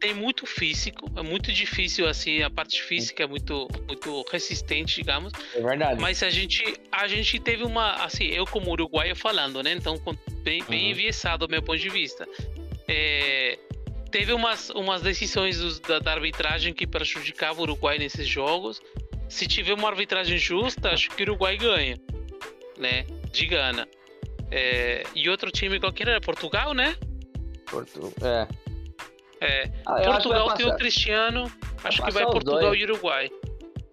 tem 0.00 0.14
muito 0.14 0.46
físico. 0.46 1.10
É 1.16 1.22
muito 1.22 1.52
difícil, 1.52 2.08
assim, 2.08 2.42
a 2.42 2.50
parte 2.50 2.82
física 2.82 3.22
é 3.22 3.26
muito, 3.26 3.68
muito 3.86 4.24
resistente, 4.30 4.96
digamos. 4.96 5.32
É 5.54 5.60
verdade. 5.60 6.00
Mas 6.00 6.22
a 6.22 6.30
gente, 6.30 6.64
a 6.90 7.06
gente 7.06 7.38
teve 7.38 7.62
uma. 7.62 7.92
Assim, 8.04 8.24
eu 8.28 8.46
como 8.46 8.70
uruguaio 8.70 9.14
falando, 9.14 9.62
né? 9.62 9.72
Então, 9.72 10.00
bem, 10.42 10.64
bem 10.68 10.84
Uhum. 10.86 10.90
enviesado 10.90 11.46
do 11.46 11.50
meu 11.50 11.62
ponto 11.62 11.78
de 11.78 11.88
vista. 11.90 12.26
É, 12.88 13.58
teve 14.10 14.32
umas, 14.32 14.70
umas 14.70 15.02
decisões 15.02 15.58
dos- 15.58 15.78
da, 15.78 15.98
da 16.00 16.12
arbitragem 16.12 16.72
que 16.74 16.86
prejudicavam 16.86 17.60
o 17.60 17.62
Uruguai 17.62 17.98
nesses 17.98 18.26
jogos. 18.26 18.80
Se 19.28 19.46
tiver 19.46 19.74
uma 19.74 19.88
arbitragem 19.88 20.38
justa, 20.38 20.90
acho 20.90 21.10
que 21.10 21.22
o 21.22 21.26
Uruguai 21.26 21.56
ganha, 21.56 21.96
né? 22.76 23.04
De 23.30 23.46
Gana. 23.46 23.86
É, 24.50 25.04
e 25.14 25.28
outro 25.28 25.50
time 25.52 25.78
qualquer 25.78 26.08
era 26.08 26.20
Portugal, 26.20 26.74
né? 26.74 26.96
Portu... 27.66 28.12
É. 28.20 28.48
É, 29.40 29.70
Ah, 29.86 30.02
Portugal 30.02 30.54
tem 30.54 30.66
o. 30.68 30.76
Cristiano. 30.76 31.50
Acho 31.82 32.02
que 32.02 32.10
vai 32.12 32.24
Portugal 32.26 32.60
dois. 32.60 32.80
e 32.80 32.84
Uruguai. 32.84 33.30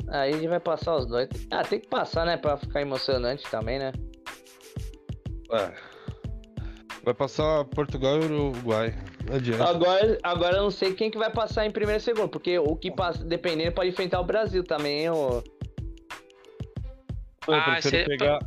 Aí 0.10 0.34
a 0.34 0.36
gente 0.38 0.48
vai 0.48 0.60
passar 0.60 0.96
os 0.98 1.06
dois. 1.06 1.30
Ah, 1.52 1.64
tem 1.64 1.80
que 1.80 1.88
passar, 1.88 2.26
né? 2.26 2.38
Pra 2.38 2.58
ficar 2.58 2.82
emocionante 2.82 3.44
também, 3.50 3.80
né? 3.80 3.92
É. 5.52 5.72
Vai 7.04 7.14
passar 7.14 7.64
Portugal 7.66 8.20
e 8.22 8.26
Uruguai. 8.26 8.94
Não 9.30 9.36
adianta. 9.38 9.64
Agora, 9.70 10.18
agora 10.24 10.58
eu 10.58 10.64
não 10.64 10.72
sei 10.72 10.94
quem 10.94 11.10
que 11.10 11.18
vai 11.18 11.32
passar 11.32 11.66
em 11.66 11.72
primeiro 11.72 12.02
e 12.02 12.04
segundo, 12.04 12.28
porque 12.30 12.58
o 12.60 12.76
que 12.76 12.92
passa, 12.92 13.24
dependendo, 13.24 13.72
pode 13.74 13.90
enfrentar 13.90 14.20
o 14.20 14.26
Brasil 14.26 14.64
também, 14.64 15.02
hein, 15.04 15.10
ô. 15.12 15.42
Eu 17.48 17.54
Ah, 17.54 17.62
prefiro 17.72 17.98
cê- 17.98 18.04
pegar. 18.04 18.40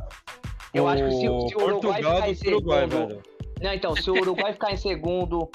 Eu 0.73 0.87
acho 0.87 1.03
que 1.03 1.11
se 1.11 1.27
o- 1.29 1.47
se 1.49 1.55
o 1.55 1.63
Uruguai 1.63 2.01
Portugal 2.01 2.15
ficar 2.15 2.29
em 2.29 2.33
o 2.33 2.55
Uruguai, 2.55 2.79
segundo- 2.89 3.07
velho. 3.07 3.21
Não, 3.61 3.73
então, 3.73 3.95
se 3.95 4.09
o 4.11 4.13
Uruguai 4.13 4.53
ficar 4.53 4.71
em 4.71 4.77
segundo 4.77 5.49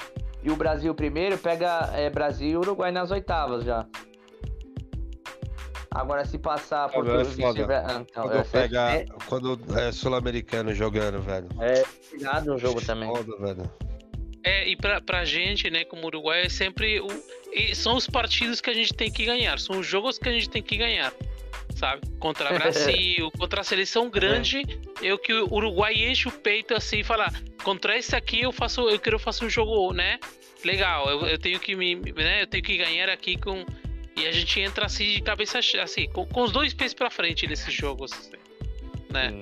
e 0.47 0.51
o 0.51 0.55
Brasil 0.55 0.95
primeiro, 0.95 1.37
pega 1.37 1.89
é, 1.93 2.09
Brasil 2.09 2.49
e 2.49 2.57
Uruguai 2.57 2.91
nas 2.91 3.11
oitavas 3.11 3.63
já. 3.65 3.85
Agora 5.91 6.25
se 6.25 6.37
passar 6.37 6.89
por 6.89 7.07
é 7.07 7.23
tudo, 7.23 7.25
foda. 7.35 7.53
vice-versa- 7.53 7.97
ah, 7.97 8.01
então, 8.07 8.23
Quando 8.23 8.37
é, 8.37 8.43
pega. 8.43 8.91
é, 8.91 9.05
Quando 9.27 9.59
é 9.79 9.91
sul-americano 9.91 10.73
jogando, 10.73 11.21
velho. 11.21 11.47
é 11.59 11.83
cuidado 12.09 12.51
no 12.51 12.57
jogo 12.57 12.85
também. 12.85 13.09
Foda, 13.09 13.35
velho. 13.37 13.71
É, 14.43 14.67
e 14.69 14.75
pra, 14.77 15.01
pra 15.01 15.25
gente, 15.25 15.69
né, 15.69 15.83
como 15.85 16.05
Uruguai, 16.05 16.43
é 16.45 16.49
sempre. 16.49 16.99
O, 17.01 17.07
e 17.51 17.73
são 17.75 17.95
os 17.95 18.07
partidos 18.07 18.61
que 18.61 18.69
a 18.69 18.73
gente 18.73 18.93
tem 18.93 19.11
que 19.11 19.25
ganhar, 19.25 19.57
são 19.59 19.79
os 19.79 19.87
jogos 19.87 20.17
que 20.19 20.29
a 20.29 20.31
gente 20.31 20.49
tem 20.49 20.61
que 20.61 20.77
ganhar, 20.77 21.11
sabe? 21.77 22.01
Contra 22.19 22.51
Brasil, 22.57 23.31
contra 23.31 23.61
a 23.61 23.63
seleção 23.63 24.09
grande, 24.09 24.61
eu 25.01 25.17
que 25.17 25.33
o 25.33 25.53
Uruguai 25.53 25.93
enche 25.93 26.27
o 26.27 26.31
peito 26.31 26.73
assim 26.73 26.99
e 26.99 27.03
fala: 27.03 27.31
contra 27.63 27.97
esse 27.97 28.15
aqui 28.15 28.41
eu 28.41 28.51
faço, 28.51 28.89
eu 28.89 28.99
quero 28.99 29.19
fazer 29.19 29.45
um 29.45 29.49
jogo, 29.49 29.93
né? 29.93 30.19
Legal, 30.65 31.09
eu, 31.09 31.27
eu 31.27 31.37
tenho 31.37 31.59
que 31.59 31.75
me, 31.75 31.95
né, 31.95 32.41
eu 32.41 32.47
tenho 32.47 32.63
que 32.63 32.77
ganhar 32.77 33.09
aqui 33.09 33.37
com. 33.37 33.65
E 34.15 34.25
a 34.25 34.31
gente 34.31 34.59
entra 34.59 34.87
assim 34.87 35.11
de 35.11 35.21
cabeça 35.21 35.59
assim, 35.59 36.09
com, 36.09 36.25
com 36.25 36.41
os 36.41 36.51
dois 36.51 36.73
pés 36.73 36.91
pra 36.93 37.09
frente 37.11 37.45
nesses 37.45 37.71
jogos, 37.71 38.11
assim, 38.11 38.31
né? 39.11 39.31
Hum. 39.31 39.41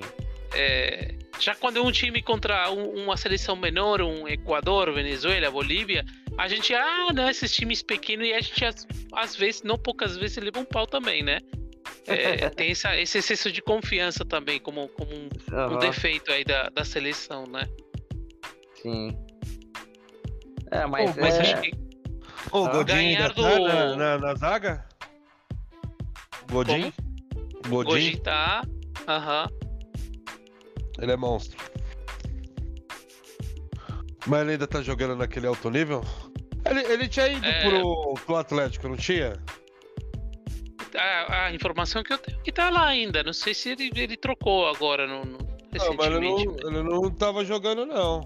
É, 0.54 1.14
já 1.40 1.54
quando 1.54 1.78
é 1.78 1.80
um 1.80 1.90
time 1.90 2.22
contra 2.22 2.70
um- 2.70 3.04
uma 3.04 3.16
seleção 3.16 3.56
menor, 3.56 4.02
um 4.02 4.28
Equador, 4.28 4.92
Venezuela, 4.92 5.50
Bolívia, 5.50 6.04
a 6.36 6.46
gente, 6.46 6.74
ah, 6.74 7.08
não, 7.14 7.28
esses 7.28 7.50
times 7.54 7.82
pequenos, 7.82 8.26
e 8.26 8.34
a 8.34 8.40
gente 8.40 8.64
às, 8.64 8.86
às 9.12 9.34
vezes, 9.34 9.62
não 9.62 9.78
poucas 9.78 10.16
vezes, 10.18 10.36
leva 10.36 10.60
um 10.60 10.64
pau 10.64 10.86
também, 10.86 11.22
né? 11.22 11.40
É, 12.08 12.48
tem 12.50 12.70
essa- 12.70 12.96
esse 12.96 13.18
excesso 13.18 13.50
de 13.50 13.60
confiança 13.60 14.24
também, 14.24 14.60
como, 14.60 14.88
como 14.88 15.10
um, 15.12 15.28
um 15.52 15.54
Aham, 15.56 15.78
defeito 15.78 16.30
aí 16.30 16.44
da, 16.44 16.68
da 16.68 16.84
seleção, 16.84 17.44
né? 17.46 17.66
sim. 18.82 19.16
É, 20.70 20.86
mas, 20.86 21.14
Pô, 21.14 21.20
Mas 21.20 21.34
é, 21.36 21.40
acho 21.42 21.60
que 21.62 21.70
Ô, 22.52 22.60
o 22.62 22.66
Ah. 22.66 22.70
Godinho 22.70 22.96
Ganhar 22.98 23.22
ainda 23.22 23.34
tá 23.34 23.56
do- 23.58 23.64
na, 23.68 23.96
na, 23.96 24.18
na 24.18 24.34
zaga? 24.36 24.84
Godinho? 26.50 26.92
o 27.66 27.68
Godinho? 27.68 28.20
Tá. 28.22 28.62
Aham. 29.08 29.48
Ele 31.00 31.12
é 31.12 31.16
monstro. 31.16 31.58
Mas 34.26 34.40
ele 34.42 34.52
ainda 34.52 34.66
tá 34.66 34.82
jogando 34.82 35.16
naquele 35.16 35.46
alto 35.46 35.70
nível? 35.70 36.04
Ele, 36.64 36.80
ele 36.92 37.08
tinha 37.08 37.28
ido 37.28 37.46
É. 37.46 37.62
pro, 37.68 38.14
pro 38.26 38.36
Atlético, 38.36 38.88
não 38.88 38.96
tinha? 38.96 39.32
A, 40.96 41.46
a 41.46 41.52
informação 41.54 42.02
que 42.02 42.12
eu 42.12 42.18
tenho 42.18 42.38
que 42.40 42.50
tá 42.52 42.70
lá 42.70 42.86
ainda. 42.86 43.22
Não 43.22 43.32
sei 43.32 43.52
se 43.54 43.70
ele, 43.70 43.90
ele 43.94 44.16
trocou 44.16 44.66
agora 44.68 45.06
no, 45.06 45.24
no- 45.24 45.38
Não, 45.38 45.94
mas 45.94 46.06
ele 46.06 46.20
não, 46.20 46.38
ele 46.40 46.82
não 46.82 47.10
tava 47.10 47.44
jogando, 47.44 47.84
não. 47.84 48.20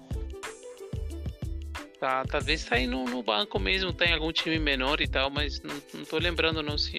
Tá, 1.99 2.23
talvez 2.25 2.65
tá 2.65 2.75
aí 2.75 2.87
no, 2.87 3.05
no 3.05 3.21
banco 3.21 3.59
mesmo, 3.59 3.93
tem 3.93 4.13
algum 4.13 4.31
time 4.31 4.57
menor 4.57 5.01
e 5.01 5.07
tal, 5.07 5.29
mas 5.29 5.61
não, 5.61 5.75
não 5.93 6.03
tô 6.05 6.17
lembrando 6.17 6.63
não 6.63 6.77
se 6.77 6.97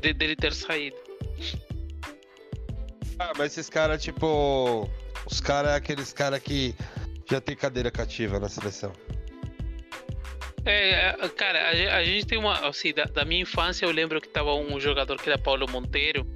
de- 0.00 0.12
dele 0.12 0.34
ter 0.34 0.52
saído. 0.52 0.96
Ah, 3.18 3.32
mas 3.36 3.52
esses 3.52 3.68
caras, 3.68 4.02
tipo. 4.02 4.88
Os 5.30 5.40
caras 5.40 5.72
é 5.72 5.74
aqueles 5.76 6.12
caras 6.12 6.40
que 6.42 6.74
já 7.30 7.40
tem 7.40 7.54
cadeira 7.54 7.90
cativa 7.90 8.40
na 8.40 8.48
seleção. 8.48 8.92
É, 10.64 11.16
é, 11.20 11.28
cara, 11.28 11.58
a, 11.58 11.96
a 11.96 12.04
gente 12.04 12.26
tem 12.26 12.38
uma, 12.38 12.68
assim, 12.68 12.92
da, 12.92 13.04
da 13.04 13.24
minha 13.24 13.42
infância 13.42 13.84
eu 13.84 13.90
lembro 13.90 14.20
que 14.20 14.28
tava 14.28 14.54
um 14.54 14.78
jogador 14.78 15.20
que 15.20 15.28
era 15.28 15.38
Paulo 15.38 15.66
Monteiro, 15.68 16.26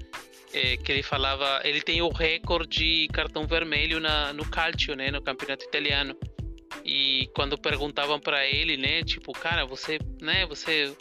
é, 0.53 0.77
que 0.77 0.91
ele 0.91 1.03
falava, 1.03 1.61
ele 1.65 1.81
tem 1.81 2.03
o 2.03 2.09
recorde 2.09 2.69
de 2.69 3.09
cartão 3.09 3.47
vermelho 3.47 4.01
na, 4.01 4.33
no 4.33 4.49
Calcio, 4.49 4.97
né, 4.97 5.11
no 5.11 5.23
campeonato 5.23 5.65
italiano. 5.65 6.17
E 6.85 7.29
quando 7.35 7.59
perguntavam 7.59 8.19
pra 8.19 8.47
ele, 8.47 8.77
né, 8.77 9.03
tipo, 9.03 9.33
cara, 9.33 9.65
você, 9.65 9.99
né, 10.21 10.45
você 10.47 10.93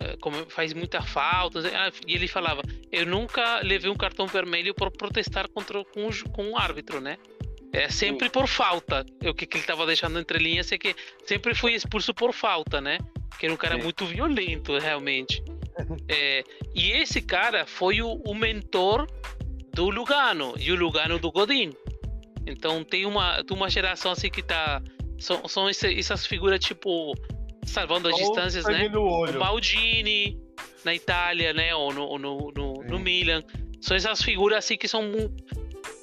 é, 0.00 0.16
faz 0.48 0.72
muita 0.72 1.02
falta, 1.02 1.60
ah, 1.74 1.90
e 2.06 2.14
ele 2.14 2.28
falava, 2.28 2.62
eu 2.90 3.06
nunca 3.06 3.60
levei 3.60 3.90
um 3.90 3.96
cartão 3.96 4.26
vermelho 4.26 4.74
por 4.74 4.90
protestar 4.90 5.48
contra 5.48 5.84
com, 5.84 6.08
com 6.32 6.44
um 6.44 6.56
árbitro, 6.56 7.00
né? 7.00 7.18
É 7.72 7.88
sempre 7.88 8.28
por 8.28 8.46
falta. 8.46 9.04
O 9.24 9.34
que, 9.34 9.46
que 9.46 9.56
ele 9.58 9.64
tava 9.66 9.86
deixando 9.86 10.18
entre 10.18 10.38
linhas 10.38 10.70
é 10.72 10.78
que 10.78 10.94
sempre 11.24 11.54
foi 11.54 11.72
expulso 11.72 12.12
por 12.12 12.32
falta, 12.32 12.80
né? 12.80 12.98
Que 13.38 13.46
era 13.46 13.54
um 13.54 13.56
cara 13.56 13.76
Sim. 13.76 13.82
muito 13.82 14.04
violento, 14.06 14.76
realmente. 14.78 15.42
É, 16.06 16.44
e 16.74 16.92
esse 16.92 17.22
cara 17.22 17.64
foi 17.64 18.02
o, 18.02 18.20
o 18.26 18.34
mentor 18.34 19.06
do 19.72 19.88
Lugano 19.88 20.52
e 20.58 20.70
o 20.70 20.76
Lugano 20.76 21.18
do 21.18 21.32
Godin. 21.32 21.70
Então 22.46 22.84
tem 22.84 23.06
uma, 23.06 23.42
tem 23.42 23.56
uma 23.56 23.70
geração 23.70 24.12
assim 24.12 24.28
que 24.28 24.42
tá. 24.42 24.82
São, 25.18 25.48
são 25.48 25.70
esse- 25.70 25.98
essas 25.98 26.26
figuras 26.26 26.60
tipo. 26.60 27.14
Salvando 27.64 28.08
as 28.08 28.16
distâncias, 28.16 28.66
né? 28.66 28.86
O 28.94 29.00
olho. 29.00 29.40
Maldini 29.40 30.38
na 30.84 30.94
Itália, 30.94 31.54
né? 31.54 31.74
Ou 31.74 31.90
no, 31.92 32.18
no, 32.18 32.52
no, 32.54 32.74
no. 32.84 32.98
Milan. 32.98 33.42
São 33.80 33.96
essas 33.96 34.20
figuras 34.22 34.58
assim 34.58 34.76
que 34.76 34.86
são. 34.86 35.10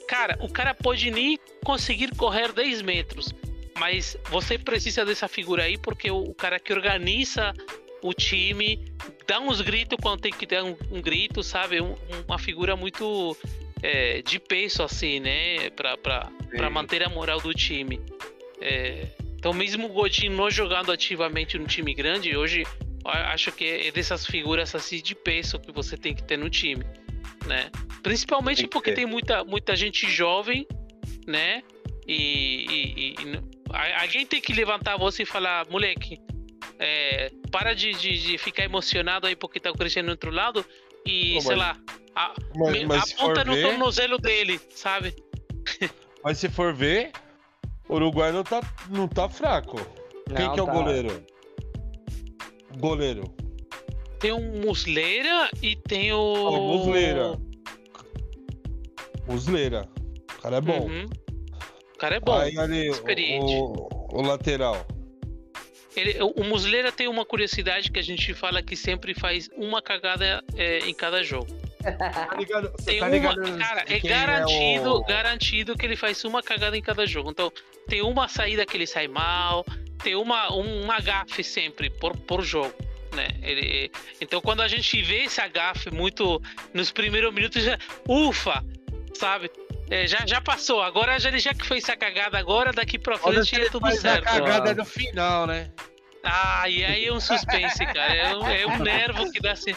Cara, 0.09 0.35
o 0.41 0.49
cara 0.49 0.73
pode 0.73 1.11
nem 1.11 1.37
conseguir 1.63 2.15
correr 2.15 2.51
10 2.51 2.81
metros. 2.81 3.31
Mas 3.77 4.17
você 4.31 4.57
precisa 4.57 5.05
dessa 5.05 5.27
figura 5.27 5.63
aí 5.63 5.77
porque 5.77 6.09
o, 6.09 6.17
o 6.17 6.33
cara 6.33 6.59
que 6.59 6.73
organiza 6.73 7.53
o 8.01 8.11
time 8.11 8.83
dá 9.27 9.39
uns 9.39 9.61
gritos 9.61 9.99
quando 10.01 10.21
tem 10.21 10.31
que 10.31 10.47
dar 10.47 10.63
um, 10.63 10.75
um 10.89 10.99
grito, 10.99 11.43
sabe? 11.43 11.79
Um- 11.79 11.95
uma 12.27 12.39
figura 12.39 12.75
muito 12.75 13.37
é, 13.83 14.23
de 14.23 14.39
peso, 14.39 14.81
assim, 14.81 15.19
né? 15.19 15.69
Pra, 15.75 15.95
pra, 15.95 16.31
pra 16.49 16.71
manter 16.71 17.03
a 17.03 17.09
moral 17.09 17.39
do 17.39 17.53
time. 17.53 18.01
É, 18.59 19.05
então, 19.37 19.53
mesmo 19.53 19.85
o 19.85 19.89
Godinho 19.89 20.31
não 20.31 20.49
jogando 20.49 20.91
ativamente 20.91 21.55
no 21.59 21.67
time 21.67 21.93
grande, 21.93 22.35
hoje 22.35 22.63
acho 23.05 23.51
que 23.51 23.63
é 23.63 23.91
dessas 23.91 24.25
figuras 24.25 24.73
assim 24.73 25.01
de 25.01 25.13
peso 25.13 25.59
que 25.59 25.71
você 25.71 25.95
tem 25.95 26.15
que 26.15 26.23
ter 26.23 26.37
no 26.37 26.49
time, 26.49 26.83
né? 27.45 27.69
Principalmente 28.03 28.57
Tem 28.57 28.65
que 28.67 28.71
porque 28.73 28.91
ter. 28.91 28.97
tem 28.97 29.05
muita, 29.05 29.43
muita 29.43 29.75
gente 29.75 30.09
jovem, 30.09 30.67
né? 31.27 31.61
E, 32.07 32.65
e- 32.69 32.93
e- 32.97 33.15
e 33.35 33.95
alguém 34.01 34.25
tem 34.25 34.41
que 34.41 34.53
levantar 34.53 34.93
a 34.93 34.97
voz 34.97 35.19
e 35.19 35.25
falar, 35.25 35.67
moleque, 35.69 36.17
é, 36.79 37.29
para 37.51 37.73
de, 37.73 37.91
de- 37.93 38.19
de 38.19 38.37
ficar 38.37 38.63
emocionado 38.63 39.27
aí 39.27 39.35
porque 39.35 39.59
tá 39.59 39.69
o 39.69 39.73
Cristiano 39.77 40.07
do 40.07 40.11
outro 40.11 40.31
lado 40.31 40.65
e, 41.05 41.35
Pô, 41.35 41.41
sei 41.41 41.55
mas- 41.55 41.59
lá, 41.59 41.77
a- 42.15 42.33
Mas, 42.55 42.71
me- 42.71 42.85
mas 42.85 43.13
aponta 43.13 43.43
no 43.43 43.53
ver, 43.53 43.63
tornozelo 43.63 44.17
dele, 44.17 44.59
sabe? 44.71 45.13
mas 46.23 46.37
se 46.39 46.49
for 46.49 46.73
ver, 46.73 47.11
o 47.87 47.95
Uruguai 47.95 48.31
não 48.31 48.43
tá, 48.43 48.61
não 48.89 49.07
tá 49.07 49.29
fraco. 49.29 49.77
Quem 50.35 50.45
Não, 50.45 50.53
que 50.53 50.59
é 50.59 50.63
o 50.63 50.65
tá. 50.65 50.71
goleiro? 50.73 51.25
Goleiro. 52.77 53.23
Tem 54.19 54.31
o 54.31 54.39
Muslera 54.41 55.49
e 55.61 55.75
tem 55.75 56.11
o. 56.11 56.17
Ó, 56.19 56.77
Muslera. 56.77 57.39
Musleira. 59.27 59.87
O 60.37 60.41
cara 60.41 60.57
é 60.57 60.61
bom. 60.61 60.79
Uhum. 60.87 61.05
O 61.95 61.97
cara 61.97 62.15
é 62.15 62.19
bom. 62.19 62.33
Aí 62.33 62.57
ali, 62.57 62.89
experiente. 62.89 63.53
o, 63.55 63.87
o 64.11 64.21
lateral. 64.21 64.85
Ele, 65.95 66.21
o 66.21 66.27
o 66.41 66.43
Muslera 66.45 66.91
tem 66.91 67.07
uma 67.07 67.25
curiosidade 67.25 67.91
que 67.91 67.99
a 67.99 68.03
gente 68.03 68.33
fala 68.33 68.61
que 68.61 68.75
sempre 68.75 69.13
faz 69.13 69.49
uma 69.55 69.81
cagada 69.81 70.43
é, 70.55 70.79
em 70.79 70.93
cada 70.93 71.23
jogo. 71.23 71.47
Tá 71.79 72.35
ligado? 72.37 72.71
Você 72.77 72.91
Tem 72.91 72.99
tá 72.99 73.07
uma, 73.07 73.57
cara, 73.57 73.81
é 73.87 73.99
quem 73.99 74.09
garantido, 74.09 74.93
o- 74.95 75.03
garantido 75.05 75.77
que 75.77 75.85
ele 75.85 75.95
faz 75.95 76.23
uma 76.25 76.43
cagada 76.43 76.77
em 76.77 76.81
cada 76.81 77.05
jogo. 77.05 77.31
Então, 77.31 77.49
tem 77.87 78.01
uma 78.01 78.27
saída 78.27 78.65
que 78.65 78.75
ele 78.75 78.85
sai 78.85 79.07
mal, 79.07 79.65
tem 80.03 80.13
uma, 80.13 80.53
um, 80.53 80.83
uma 80.83 80.99
gafe 80.99 81.41
sempre 81.41 81.89
por, 81.89 82.17
por 82.17 82.43
jogo. 82.43 82.73
Né? 83.13 83.27
Ele, 83.41 83.91
então 84.21 84.39
quando 84.41 84.61
a 84.61 84.67
gente 84.67 85.01
vê 85.01 85.23
esse 85.23 85.41
agafe 85.41 85.91
muito 85.91 86.41
nos 86.73 86.91
primeiros 86.91 87.33
minutos, 87.33 87.63
já, 87.63 87.77
ufa, 88.07 88.63
sabe? 89.15 89.51
É, 89.89 90.05
já, 90.07 90.25
já 90.25 90.39
passou. 90.39 90.81
Agora 90.81 91.19
já, 91.19 91.29
ele 91.29 91.39
já 91.39 91.53
que 91.53 91.65
fez 91.65 91.83
essa 91.83 91.97
cagada, 91.97 92.37
agora 92.37 92.71
daqui 92.71 92.99
pra 92.99 93.17
frente 93.17 93.59
é 93.59 93.69
tudo 93.69 93.89
certo. 93.91 94.27
a 94.27 94.31
cagada 94.31 94.75
no 94.75 94.85
final, 94.85 95.47
né? 95.47 95.71
Ah, 96.23 96.67
e 96.67 96.83
aí 96.83 97.05
é 97.05 97.13
um 97.13 97.19
suspense, 97.19 97.85
cara. 97.85 98.13
É 98.13 98.35
um, 98.35 98.47
é 98.47 98.67
um 98.67 98.77
nervo 98.83 99.31
que 99.31 99.39
dá 99.39 99.53
assim. 99.53 99.71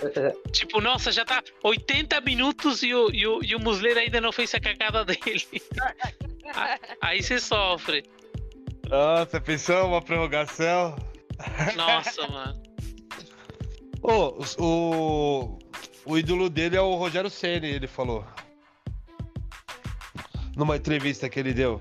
Tipo, 0.51 0.81
nossa, 0.81 1.13
já 1.13 1.25
tá 1.25 1.43
80 1.63 2.21
minutos 2.21 2.83
e 2.83 2.93
o, 2.93 3.11
e 3.11 3.27
o, 3.27 3.43
e 3.43 3.55
o 3.55 3.61
Muslera 3.61 4.01
ainda 4.01 4.21
não 4.21 4.33
fez 4.33 4.55
a 4.55 4.61
cagada 4.61 5.05
dele. 5.07 5.47
Aí 7.01 7.23
você 7.23 7.39
sofre. 7.39 8.05
Nossa, 8.89 9.41
pensou 9.41 9.89
uma 9.89 10.03
prorrogação? 10.03 10.97
Nossa, 11.77 12.27
mano. 12.27 12.72
Ô, 14.03 14.35
os- 14.39 14.57
o, 14.59 15.59
o 16.05 16.19
ídolo 16.19 16.51
dele 16.51 16.77
é 16.77 16.81
o 16.81 16.95
Rogério 16.95 17.31
Ceni, 17.31 17.69
ele 17.69 17.87
falou. 17.87 18.25
Numa 20.57 20.77
entrevista 20.77 21.29
que 21.29 21.39
ele 21.41 21.55
deu. 21.55 21.81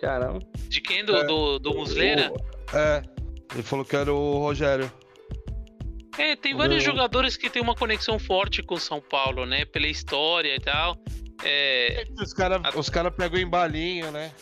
Caramba. 0.00 0.38
De 0.68 0.80
quem? 0.80 1.04
Do, 1.04 1.22
do, 1.26 1.58
do 1.58 1.74
Muslera? 1.74 2.32
É, 2.72 3.02
ele 3.52 3.62
falou 3.62 3.84
que 3.84 3.96
era 3.96 4.12
o 4.12 4.38
Rogério. 4.38 4.90
É, 6.18 6.34
tem 6.36 6.54
vários 6.56 6.82
Eu- 6.84 6.92
jogadores 6.92 7.36
que 7.36 7.50
tem 7.50 7.60
uma 7.60 7.74
conexão 7.74 8.18
forte 8.18 8.62
com 8.62 8.76
São 8.78 9.00
Paulo, 9.00 9.44
né? 9.44 9.64
Pela 9.66 9.86
história 9.86 10.54
e 10.54 10.60
tal. 10.60 10.96
É, 11.44 12.04
Os 12.18 12.32
caras 12.32 12.74
os 12.74 12.88
cara 12.88 13.10
pegam 13.10 13.38
em 13.38 13.46
balinho, 13.46 14.10
né? 14.10 14.32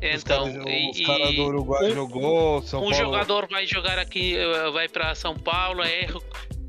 Os 0.00 0.22
então, 0.22 0.44
caras 0.52 0.66
e- 0.66 0.90
os 0.90 1.00
cara 1.06 1.30
e- 1.30 1.36
do 1.36 1.44
Uruguai 1.44 1.90
jogou, 1.90 2.62
São 2.62 2.80
um 2.80 2.90
Paulo. 2.90 2.96
jogador 2.96 3.48
vai 3.48 3.66
jogar 3.66 3.98
aqui, 3.98 4.36
eh, 4.36 4.70
vai 4.70 4.88
pra 4.88 5.14
São 5.14 5.34
Paulo, 5.36 5.82
é, 5.82 6.06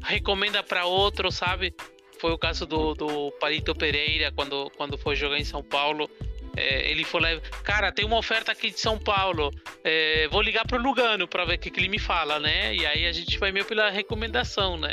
recomenda 0.04 0.64
pra 0.64 0.86
outro, 0.86 1.32
sabe? 1.32 1.74
Foi 2.20 2.32
o 2.32 2.38
caso 2.38 2.66
do, 2.66 2.94
do 2.96 3.32
Palito 3.40 3.74
Pereira 3.76 4.32
quando, 4.36 4.70
quando 4.76 4.98
foi 4.98 5.16
jogar 5.16 5.38
em 5.40 5.44
São 5.46 5.64
Paulo. 5.64 6.10
É, 6.58 6.90
ele 6.92 7.06
falou, 7.06 7.30
cara, 7.64 7.92
tem 7.92 8.04
uma 8.04 8.18
oferta 8.18 8.52
aqui 8.52 8.72
de 8.72 8.80
São 8.80 8.98
Paulo. 8.98 9.52
é, 9.84 10.28
vou 10.30 10.42
ligar 10.42 10.66
pro 10.68 10.82
Lugano 10.82 11.28
pra 11.28 11.46
ver 11.46 11.56
o 11.56 11.60
que, 11.60 11.70
que 11.72 11.80
ele 11.80 11.88
me 11.88 12.00
fala, 12.00 12.40
né? 12.40 12.76
E 12.76 12.86
aí 12.86 13.06
a 13.06 13.12
gente 13.14 13.38
vai 13.38 13.52
meio 13.52 13.64
pela 13.66 13.90
recomendação, 13.90 14.76
né? 14.76 14.90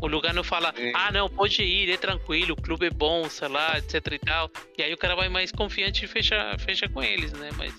O 0.00 0.06
Lugano 0.06 0.44
fala, 0.44 0.72
Sim. 0.76 0.92
ah, 0.94 1.10
não, 1.10 1.28
pode 1.28 1.62
ir, 1.62 1.90
é 1.90 1.96
tranquilo, 1.96 2.52
o 2.52 2.60
clube 2.62 2.86
é 2.86 2.90
bom, 2.90 3.28
sei 3.28 3.48
lá, 3.48 3.78
etc 3.78 3.94
e 4.12 4.18
tal. 4.18 4.50
E 4.76 4.82
aí 4.82 4.92
o 4.92 4.96
cara 4.98 5.14
vai 5.16 5.28
mais 5.28 5.50
confiante 5.50 6.04
e 6.04 6.08
fecha, 6.08 6.56
fecha 6.58 6.88
com 6.88 7.02
eles, 7.02 7.32
né? 7.32 7.50
Mas 7.56 7.72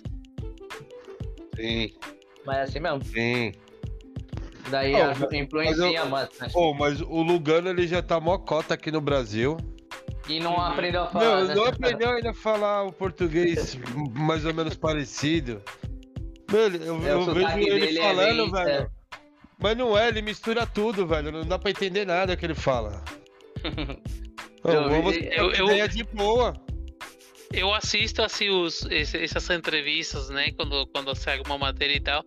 Sim, 1.55 1.91
Mas 2.45 2.57
é 2.57 2.61
assim 2.61 2.79
mesmo. 2.79 3.03
sim. 3.03 3.51
Daí 4.69 4.93
Oh, 4.93 4.97
a- 5.01 5.15
mas- 5.15 5.33
influencia 5.33 6.05
mas 6.05 6.27
bastante. 6.27 6.53
Pô, 6.53 6.73
mas 6.73 7.01
o 7.01 7.21
Lugano 7.21 7.69
ele 7.69 7.87
já 7.87 8.01
tá 8.01 8.19
mó 8.19 8.37
cota 8.37 8.73
aqui 8.73 8.91
no 8.91 8.99
Brasil. 9.01 9.57
E 10.27 10.39
não 10.41 10.59
aprendeu 10.59 11.03
a 11.03 11.07
falar. 11.07 11.25
Não, 11.25 11.45
né? 11.47 11.55
não 11.55 11.65
aprendeu 11.65 12.09
ainda 12.11 12.31
a 12.31 12.33
falar 12.33 12.83
o 12.83 12.91
português 12.91 13.75
mais 14.13 14.43
ou 14.45 14.53
menos 14.53 14.75
parecido. 14.75 15.61
Meu, 16.51 16.65
ele- 16.65 16.77
eu, 16.85 16.95
É, 17.07 17.11
eu 17.13 17.25
vejo 17.33 17.57
ele 17.59 17.97
é 17.97 18.01
falando, 18.03 18.51
bem- 18.51 18.51
velho. 18.51 18.91
Mas 19.59 19.75
não 19.77 19.97
é, 19.97 20.07
ele 20.09 20.21
mistura 20.21 20.65
tudo, 20.67 21.05
velho. 21.07 21.31
Não 21.31 21.45
dá 21.45 21.57
pra 21.57 21.71
entender 21.71 22.05
nada 22.05 22.35
que 22.37 22.45
ele 22.45 22.55
fala. 22.55 23.03
Eu 24.63 25.01
você 25.01 25.29
eu- 25.31 25.51
eu- 25.53 25.65
ideia 25.67 25.87
de 25.87 26.03
boa. 26.03 26.53
eu 27.53 27.73
assisto 27.73 28.21
assim 28.21 28.49
os, 28.49 28.85
essas 28.89 29.49
entrevistas, 29.49 30.29
né? 30.29 30.51
Quando, 30.57 30.85
quando 30.87 31.15
sai 31.15 31.37
alguma 31.37 31.57
matéria 31.57 31.93
e 31.95 31.99
tal, 32.01 32.21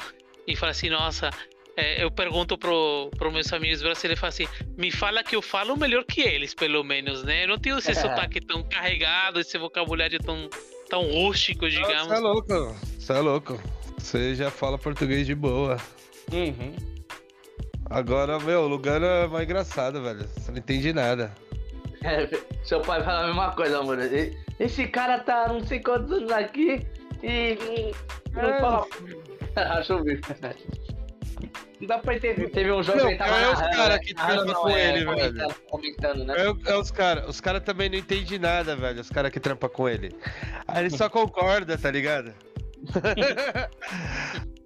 e 0.47 0.57
falo 0.57 0.71
assim, 0.71 0.89
nossa, 0.89 1.29
é, 1.77 2.03
eu 2.03 2.11
pergunto 2.11 2.57
pro, 2.57 3.11
pro 3.19 3.31
meus 3.31 3.53
amigos 3.53 3.83
brasileiros, 3.83 4.17
eu 4.17 4.21
falo 4.21 4.29
assim, 4.29 4.47
me 4.79 4.91
fala 4.91 5.23
que 5.23 5.37
eu 5.37 5.43
falo 5.43 5.77
melhor 5.77 6.05
que 6.05 6.23
eles, 6.23 6.55
pelo 6.55 6.83
menos, 6.83 7.23
né? 7.25 7.45
Eu 7.45 7.49
não 7.49 7.59
tenho 7.59 7.77
esse 7.79 7.91
É. 7.91 7.95
sotaque 7.95 8.41
tão 8.41 8.63
carregado, 8.63 9.39
esse 9.41 9.59
vocabulário 9.59 10.19
tão, 10.21 10.49
tão 10.89 11.03
rústico, 11.11 11.69
Você 11.69 11.77
é 11.77 11.81
digamos. 11.83 12.21
louco. 12.21 12.77
Você 12.99 13.13
é 13.13 13.19
louco. 13.21 13.61
Você 13.99 14.35
já 14.35 14.51
fala 14.51 14.79
português 14.79 15.27
de 15.27 15.35
boa. 15.35 15.77
Uhum. 16.33 16.75
Agora, 17.91 18.39
meu, 18.39 18.61
o 18.63 18.69
Lugano 18.69 19.05
é 19.05 19.27
mais 19.27 19.45
engraçado, 19.45 20.01
velho. 20.01 20.27
Você 20.29 20.53
não 20.53 20.59
entende 20.59 20.93
nada. 20.93 21.33
É, 22.05 22.29
seu 22.63 22.81
pai 22.81 23.03
fala 23.03 23.25
a 23.25 23.27
mesma 23.27 23.51
coisa. 23.53 23.81
E- 24.17 24.35
Esse 24.59 24.87
cara 24.87 25.19
tá 25.19 25.49
não 25.49 25.61
sei 25.67 25.81
quantos 25.81 26.13
anos 26.13 26.31
aqui 26.31 26.87
e. 27.23 27.59
Não 28.33 28.43
É. 28.43 28.61
fala. 28.61 28.87
Acho. 29.79 29.95
Não 31.81 31.87
dá 31.89 31.99
pra 31.99 32.15
entender. 32.15 32.49
Teve 32.51 32.71
um 32.71 32.83
jogo 32.83 32.99
Não, 32.99 33.07
que 33.07 33.11
ele 33.13 33.19
tava 33.19 33.37
é 33.39 33.53
os 33.53 33.59
narrando, 33.59 33.77
cara 33.77 33.95
né? 33.95 33.99
que 33.99 34.15
trampa 34.15 34.55
com 34.55 34.69
é, 34.69 34.89
ele, 34.89 35.05
velho. 35.05 35.55
Comentando, 35.69 36.25
né? 36.25 36.35
É, 36.37 36.71
é 36.71 36.77
os 36.77 36.91
caras. 36.91 37.29
Os 37.29 37.41
caras 37.41 37.63
também 37.65 37.89
não 37.91 37.99
entendem 37.99 38.39
nada, 38.39 38.77
velho. 38.77 39.01
Os 39.01 39.11
caras 39.11 39.33
que 39.33 39.41
trampam 39.41 39.69
com 39.69 39.89
ele. 39.89 40.15
Aí 40.69 40.85
ele 40.85 40.91
só 40.97 41.09
concorda, 41.11 41.77
tá 41.77 41.91
ligado? 41.91 42.33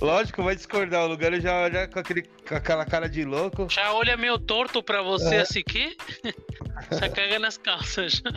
Lógico, 0.00 0.42
vai 0.42 0.56
discordar. 0.56 1.04
O 1.04 1.08
lugar 1.08 1.32
já 1.40 1.62
olha 1.62 1.86
com, 1.88 1.98
aquele, 1.98 2.22
com 2.22 2.54
aquela 2.54 2.84
cara 2.84 3.08
de 3.08 3.24
louco. 3.24 3.66
Já 3.70 3.92
olha 3.92 4.16
meio 4.16 4.38
torto 4.38 4.82
pra 4.82 5.00
você 5.02 5.36
É. 5.36 5.40
assim 5.42 5.62
que 5.62 5.96
já 6.90 7.08
caga 7.08 7.38
nas 7.38 7.56
calças. 7.56 8.14
já. 8.14 8.30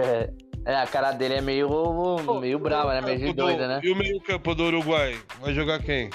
É, 0.00 0.30
é, 0.72 0.76
a 0.76 0.86
cara 0.86 1.12
dele 1.12 1.34
é 1.34 1.40
meio, 1.40 1.68
meio 2.40 2.58
brava, 2.58 2.94
né? 2.94 3.00
Meio 3.00 3.32
do- 3.32 3.42
doida, 3.44 3.66
né? 3.66 3.80
E 3.82 3.90
o 3.90 3.96
meio 3.96 4.20
campo 4.20 4.54
do 4.54 4.64
Uruguai? 4.64 5.18
Vai 5.40 5.52
jogar 5.52 5.82
quem? 5.82 6.10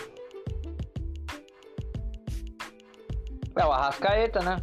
É 3.57 3.65
o 3.65 3.71
Arrascaeta, 3.71 4.39
né? 4.41 4.57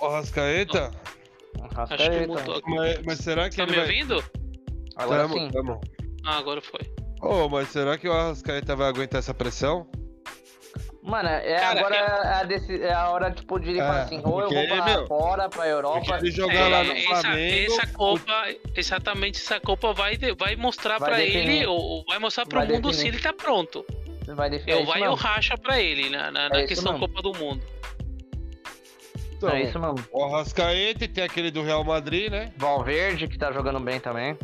O 0.00 0.08
Rascaeta? 0.08 0.90
Acho 1.62 1.68
que 1.68 1.74
Arrascaeta. 1.76 2.26
mudou. 2.26 2.62
Mas, 2.66 3.02
mas 3.04 3.18
será 3.18 3.48
que 3.48 3.56
Tá 3.56 3.62
ele 3.62 3.72
me 3.72 3.76
vai... 3.78 3.86
ouvindo? 3.86 4.24
Agora 4.96 5.22
Tamo, 5.22 5.34
sim. 5.34 5.48
tamo. 5.50 5.80
Ah, 6.24 6.38
agora 6.38 6.60
foi. 6.60 6.80
Ô, 7.20 7.48
mas 7.48 7.68
será 7.68 7.98
que 7.98 8.08
o 8.08 8.12
Arrascaeta 8.12 8.74
vai 8.74 8.88
aguentar 8.88 9.18
essa 9.18 9.34
pressão? 9.34 9.86
Mano, 11.02 11.28
é 11.28 11.56
Cara, 11.56 11.80
agora 11.80 11.96
eu- 11.96 12.04
é, 12.04 12.32
a 12.34 12.44
deci- 12.44 12.82
é 12.82 12.92
a 12.92 13.08
hora, 13.10 13.30
tipo, 13.30 13.58
de 13.58 13.70
ele 13.70 13.80
É, 13.80 13.86
falar 13.86 14.02
assim, 14.02 14.20
ou 14.24 14.40
eu 14.42 14.50
vou 14.50 14.66
pra 14.68 14.84
meu, 14.84 15.06
fora, 15.06 15.48
pra 15.48 15.66
Europa. 15.66 16.18
Ele 16.18 16.30
jogar 16.30 16.54
É, 16.54 16.68
lá 16.68 16.84
no 16.84 16.92
essa, 16.92 17.20
Flamengo... 17.22 17.72
essa 17.72 17.86
Copa, 17.88 18.46
exatamente 18.76 19.38
essa 19.40 19.58
Copa 19.60 19.92
vai, 19.94 20.18
vai 20.38 20.56
mostrar 20.56 20.98
Vai 20.98 21.08
pra 21.10 21.18
definir. 21.18 21.48
ele, 21.58 21.66
ou 21.66 22.04
vai 22.06 22.18
mostrar 22.18 22.44
pro 22.46 22.58
Vai 22.58 22.68
mundo 22.68 22.92
se 22.92 22.98
definir. 23.04 23.14
ele 23.14 23.22
tá 23.22 23.32
pronto. 23.32 23.84
Vai 24.28 24.50
definir. 24.50 24.72
Eu 24.72 24.78
é 24.78 24.82
isso 24.82 24.90
vai 24.92 25.00
mesmo. 25.00 25.14
racha 25.16 25.58
pra 25.58 25.80
ele 25.80 26.10
na, 26.10 26.30
na, 26.30 26.48
na 26.50 26.56
É 26.56 26.58
isso 26.60 26.68
questão 26.68 26.92
mesmo. 26.92 27.08
Copa 27.08 27.22
do 27.22 27.36
Mundo. 27.38 27.62
Então, 29.36 29.48
É 29.50 29.62
isso 29.62 29.78
mesmo. 29.80 29.96
o 30.12 30.24
Arrascaeta 30.24 31.04
e 31.04 31.08
tem 31.08 31.24
aquele 31.24 31.50
do 31.50 31.62
Real 31.62 31.82
Madrid, 31.82 32.30
né? 32.30 32.52
Valverde, 32.58 33.26
que 33.26 33.38
tá 33.38 33.50
jogando 33.50 33.80
bem 33.80 33.98
também. 33.98 34.36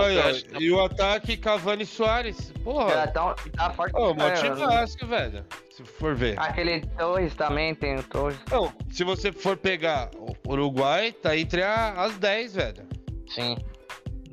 Aí, 0.00 0.18
ó, 0.18 0.32
que- 0.58 0.64
e 0.64 0.70
o 0.72 0.80
ataque 0.82 1.36
Cavani 1.36 1.84
Soares. 1.86 2.52
Porra, 2.64 3.06
tá, 3.08 3.34
tá 3.56 3.70
forte. 3.70 3.94
ô, 3.96 4.14
mó 4.14 4.26
é, 4.28 4.32
timaço, 4.32 5.06
velho. 5.06 5.44
Se 5.70 5.84
for 5.84 6.14
ver. 6.14 6.38
Aquele 6.38 6.80
Torres 6.80 7.34
também, 7.34 7.74
tem 7.74 7.96
o 7.96 8.02
Torres. 8.02 8.38
Não, 8.50 8.72
se 8.90 9.04
você 9.04 9.32
for 9.32 9.56
pegar 9.56 10.10
o 10.16 10.34
Uruguai, 10.50 11.12
tá 11.12 11.36
entre 11.36 11.62
a- 11.62 11.92
as 12.04 12.16
10, 12.18 12.54
velho. 12.54 12.86
Sim. 13.28 13.56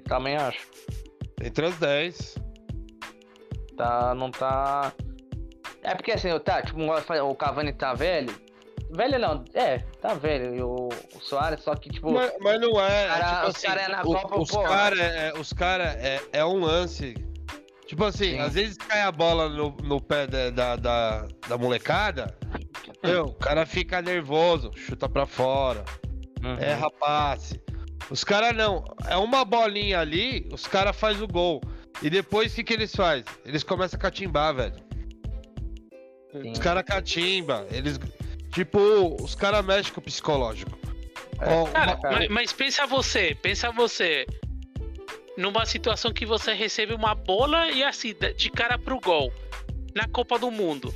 Também 0.05 0.35
acho. 0.35 0.67
Entre 1.41 1.65
as 1.65 1.75
10. 1.77 2.35
Tá, 3.77 4.13
não 4.13 4.29
tá. 4.29 4.91
É 5.81 5.95
porque 5.95 6.11
assim, 6.11 6.27
tá, 6.39 6.61
tipo, 6.61 6.79
o 6.81 7.35
Cavani 7.35 7.71
tá 7.71 7.93
velho. 7.93 8.33
Velho 8.91 9.19
não, 9.19 9.45
é, 9.53 9.79
tá 10.01 10.13
velho. 10.15 10.55
E 10.55 10.61
o, 10.61 10.89
o 11.15 11.19
Soares, 11.21 11.61
só 11.63 11.75
que, 11.75 11.89
tipo. 11.89 12.11
Mas, 12.11 12.31
mas 12.41 12.59
não 12.59 12.79
é. 12.83 13.07
Cara, 13.07 13.25
tipo 13.35 13.49
os 13.49 13.55
assim, 13.55 13.67
cara 13.67 13.81
é 13.81 13.87
na 13.87 14.01
o- 14.01 14.05
Copa, 14.05 14.39
os 14.39 14.49
pô. 14.49 14.63
cara, 14.63 14.97
é, 14.99 15.33
os 15.39 15.53
cara 15.53 15.83
é, 16.01 16.21
é 16.33 16.45
um 16.45 16.59
lance. 16.59 17.13
Tipo 17.85 18.05
assim, 18.05 18.31
Sim. 18.33 18.39
às 18.39 18.53
vezes 18.53 18.77
cai 18.77 19.01
a 19.01 19.11
bola 19.11 19.49
no, 19.49 19.71
no 19.83 19.99
pé 20.01 20.27
da, 20.27 20.49
da, 20.49 20.75
da, 20.75 21.27
da 21.47 21.57
molecada. 21.57 22.35
Meu, 23.03 23.25
o 23.25 23.33
cara 23.33 23.65
fica 23.65 24.01
nervoso, 24.01 24.71
chuta 24.75 25.07
pra 25.09 25.25
fora. 25.25 25.83
Uhum. 26.43 26.55
É 26.59 26.73
rapaz. 26.73 27.53
Os 28.09 28.23
caras 28.23 28.55
não. 28.55 28.83
É 29.07 29.17
uma 29.17 29.43
bolinha 29.45 29.99
ali, 29.99 30.47
os 30.51 30.65
caras 30.67 30.95
fazem 30.95 31.23
o 31.23 31.27
gol. 31.27 31.61
E 32.01 32.09
depois 32.09 32.51
o 32.51 32.55
que, 32.55 32.63
que 32.63 32.73
eles 32.73 32.95
fazem? 32.95 33.23
Eles 33.45 33.63
começam 33.63 33.97
a 33.97 34.01
catimbar, 34.01 34.55
velho. 34.55 34.73
Sim. 36.31 36.51
Os 36.51 36.59
caras 36.59 36.83
catimba. 36.83 37.65
Eles. 37.71 37.99
Tipo, 38.51 39.15
os 39.21 39.35
caras 39.35 39.63
mexem 39.65 39.93
com 39.93 39.99
o 39.99 40.03
psicológico. 40.03 40.77
É. 41.41 41.71
Cara, 41.71 41.95
uma- 41.95 42.11
mas, 42.11 42.27
mas 42.29 42.53
pensa 42.53 42.85
você, 42.85 43.35
pensa 43.41 43.71
você. 43.71 44.25
Numa 45.37 45.65
situação 45.65 46.11
que 46.11 46.25
você 46.25 46.53
recebe 46.53 46.93
uma 46.93 47.15
bola 47.15 47.69
e 47.71 47.83
assim, 47.83 48.13
de 48.35 48.49
cara 48.49 48.77
pro 48.77 48.99
gol. 48.99 49.31
Na 49.95 50.07
Copa 50.07 50.37
do 50.37 50.51
Mundo. 50.51 50.93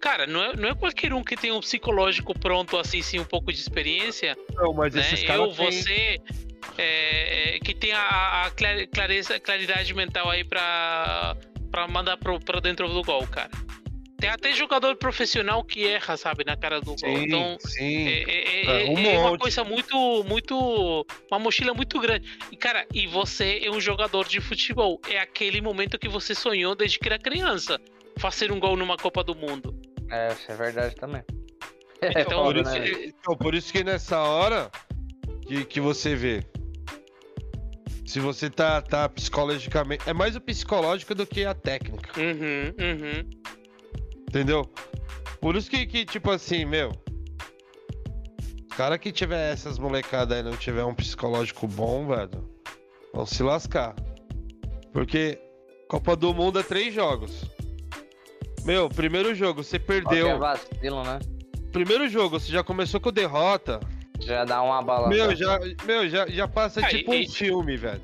Cara, 0.00 0.26
não 0.26 0.42
é, 0.42 0.56
não 0.56 0.68
é 0.68 0.74
qualquer 0.74 1.12
um 1.12 1.22
que 1.24 1.36
tem 1.36 1.50
um 1.52 1.60
psicológico 1.60 2.36
pronto, 2.38 2.76
assim, 2.76 3.02
sim, 3.02 3.18
um 3.18 3.24
pouco 3.24 3.52
de 3.52 3.58
experiência. 3.58 4.36
Não, 4.54 4.72
mas 4.72 4.94
né? 4.94 5.00
esses 5.00 5.20
Eu, 5.22 5.26
caras 5.26 5.56
têm- 5.56 5.72
você, 5.82 6.18
é, 6.76 7.56
é, 7.56 7.58
que 7.60 7.74
tem 7.74 7.92
a, 7.92 8.44
a 8.46 8.50
cla- 8.50 8.86
clareza, 8.92 9.38
claridade 9.40 9.92
mental 9.94 10.28
aí 10.30 10.44
pra, 10.44 11.36
pra 11.70 11.88
mandar 11.88 12.16
pro, 12.16 12.38
pra 12.40 12.60
dentro 12.60 12.88
do 12.88 13.02
gol, 13.02 13.26
cara. 13.26 13.50
Tem 14.20 14.28
até 14.30 14.52
jogador 14.52 14.96
profissional 14.96 15.62
que 15.62 15.86
erra, 15.86 16.16
sabe, 16.16 16.42
na 16.44 16.56
cara 16.56 16.80
do 16.80 16.86
gol. 16.86 16.98
Sim, 16.98 17.24
Então, 17.24 17.56
sim. 17.60 18.08
é, 18.08 18.22
é- 18.24 18.64
É, 18.66 18.86
é- 18.86 18.90
um 18.90 18.98
é 18.98 19.18
uma 19.18 19.30
monte. 19.30 19.40
coisa 19.40 19.62
muito, 19.62 20.24
muito. 20.24 21.06
Uma 21.30 21.38
mochila 21.38 21.72
muito 21.72 22.00
grande. 22.00 22.28
E, 22.50 22.56
cara, 22.56 22.84
e 22.92 23.06
você 23.06 23.60
é 23.62 23.70
um 23.70 23.80
jogador 23.80 24.26
de 24.26 24.40
futebol. 24.40 25.00
É 25.08 25.20
aquele 25.20 25.60
momento 25.60 25.96
que 25.98 26.08
você 26.08 26.34
sonhou 26.34 26.74
desde 26.74 26.98
que 26.98 27.06
era 27.08 27.16
criança. 27.18 27.80
Fazer 28.18 28.50
um 28.50 28.58
gol 28.58 28.76
numa 28.76 28.96
Copa 28.96 29.22
do 29.22 29.36
Mundo. 29.36 29.72
É, 30.10 30.32
isso 30.32 30.50
é 30.50 30.56
verdade 30.56 30.94
também. 30.96 31.22
É 32.00 32.20
Então, 32.22 32.44
Por 32.44 32.56
isso, 32.56 32.70
né? 32.70 32.80
que, 32.80 33.06
então, 33.06 33.36
por 33.36 33.54
isso 33.56 33.72
que 33.72 33.82
nessa 33.84 34.20
hora 34.22 34.70
que, 35.46 35.64
que 35.64 35.80
você 35.80 36.14
vê. 36.14 36.44
Se 38.06 38.20
você 38.20 38.48
tá, 38.48 38.80
tá 38.80 39.08
psicologicamente. 39.08 40.08
É 40.08 40.12
mais 40.12 40.34
o 40.36 40.40
psicológico 40.40 41.14
do 41.14 41.26
que 41.26 41.44
a 41.44 41.54
técnica. 41.54 42.10
Uhum, 42.18 42.72
uhum. 42.78 43.30
Entendeu? 44.28 44.70
Por 45.40 45.56
isso 45.56 45.70
que, 45.70 45.86
que 45.86 46.04
tipo 46.04 46.30
assim, 46.30 46.64
meu. 46.64 46.92
Cara 48.76 48.96
que 48.98 49.10
tiver 49.10 49.52
essas 49.52 49.78
molecadas 49.78 50.36
aí 50.36 50.40
e 50.44 50.48
não 50.48 50.56
tiver 50.56 50.84
um 50.84 50.94
psicológico 50.94 51.66
bom, 51.66 52.06
velho, 52.06 52.48
vão 53.12 53.26
se 53.26 53.42
lascar. 53.42 53.94
Porque 54.92 55.38
Copa 55.88 56.14
do 56.14 56.32
Mundo 56.32 56.60
é 56.60 56.62
três 56.62 56.94
jogos. 56.94 57.44
Meu, 58.64 58.88
primeiro 58.88 59.34
jogo, 59.34 59.64
você 59.64 59.78
perdeu. 59.78 60.38
vacilo, 60.38 61.02
né? 61.02 61.18
Primeiro 61.72 62.08
jogo, 62.08 62.38
você 62.38 62.52
já 62.52 62.62
começou 62.62 63.00
com 63.00 63.10
derrota. 63.10 63.80
Já 64.20 64.44
dá 64.44 64.62
uma 64.62 64.82
bala. 64.82 65.08
Meu, 65.08 65.34
já, 65.34 65.58
meu, 65.84 66.08
já, 66.08 66.26
já 66.26 66.46
passa 66.46 66.80
Ah, 66.80 66.88
tipo 66.88 67.14
e- 67.14 67.24
um 67.24 67.28
filme, 67.30 67.76
velho. 67.76 68.02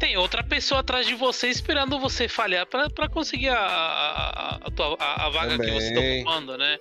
Tem 0.00 0.16
outra 0.16 0.42
pessoa 0.42 0.80
atrás 0.80 1.06
de 1.06 1.14
você 1.14 1.48
esperando 1.48 2.00
você 2.00 2.26
falhar 2.26 2.66
pra, 2.66 2.88
pra 2.90 3.08
conseguir 3.08 3.50
a, 3.50 3.58
a, 3.60 4.56
a, 4.56 4.70
tua- 4.70 4.96
a- 4.98 5.26
a 5.26 5.30
vaga 5.30 5.58
que 5.58 5.70
você 5.70 5.88
tá 5.90 5.94
Também. 6.00 6.22
ocupando, 6.22 6.58
né? 6.58 6.78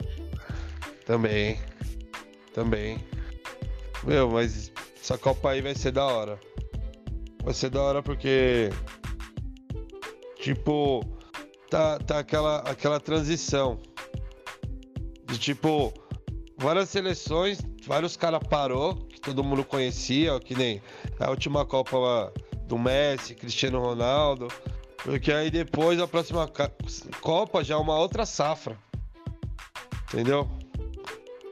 Também. 1.05 1.59
Também. 2.53 2.97
Meu, 4.03 4.29
mas 4.29 4.71
essa 4.99 5.17
Copa 5.17 5.51
aí 5.51 5.61
vai 5.61 5.75
ser 5.75 5.91
da 5.91 6.05
hora. 6.05 6.39
Vai 7.43 7.53
ser 7.53 7.69
da 7.69 7.81
hora 7.81 8.01
porque. 8.01 8.69
Tipo. 10.37 11.03
Tá, 11.69 11.99
tá 11.99 12.19
aquela, 12.19 12.59
aquela 12.59 12.99
transição. 12.99 13.79
De 15.25 15.37
tipo. 15.37 15.93
Várias 16.57 16.89
seleções, 16.89 17.59
vários 17.85 18.17
caras 18.17 18.41
parou, 18.49 18.93
que 18.95 19.21
todo 19.21 19.41
mundo 19.45 19.63
conhecia, 19.63 20.35
ó, 20.35 20.39
que 20.39 20.53
nem 20.53 20.81
a 21.17 21.29
última 21.29 21.65
Copa 21.65 22.33
do 22.69 22.77
Messi, 22.77 23.35
Cristiano 23.35 23.81
Ronaldo. 23.81 24.47
Porque 25.03 25.31
aí 25.31 25.49
depois 25.49 25.99
a 25.99 26.07
próxima 26.07 26.49
Copa 27.19 27.63
já 27.63 27.73
é 27.73 27.77
uma 27.77 27.97
outra 27.97 28.25
safra. 28.25 28.77
Entendeu? 30.05 30.49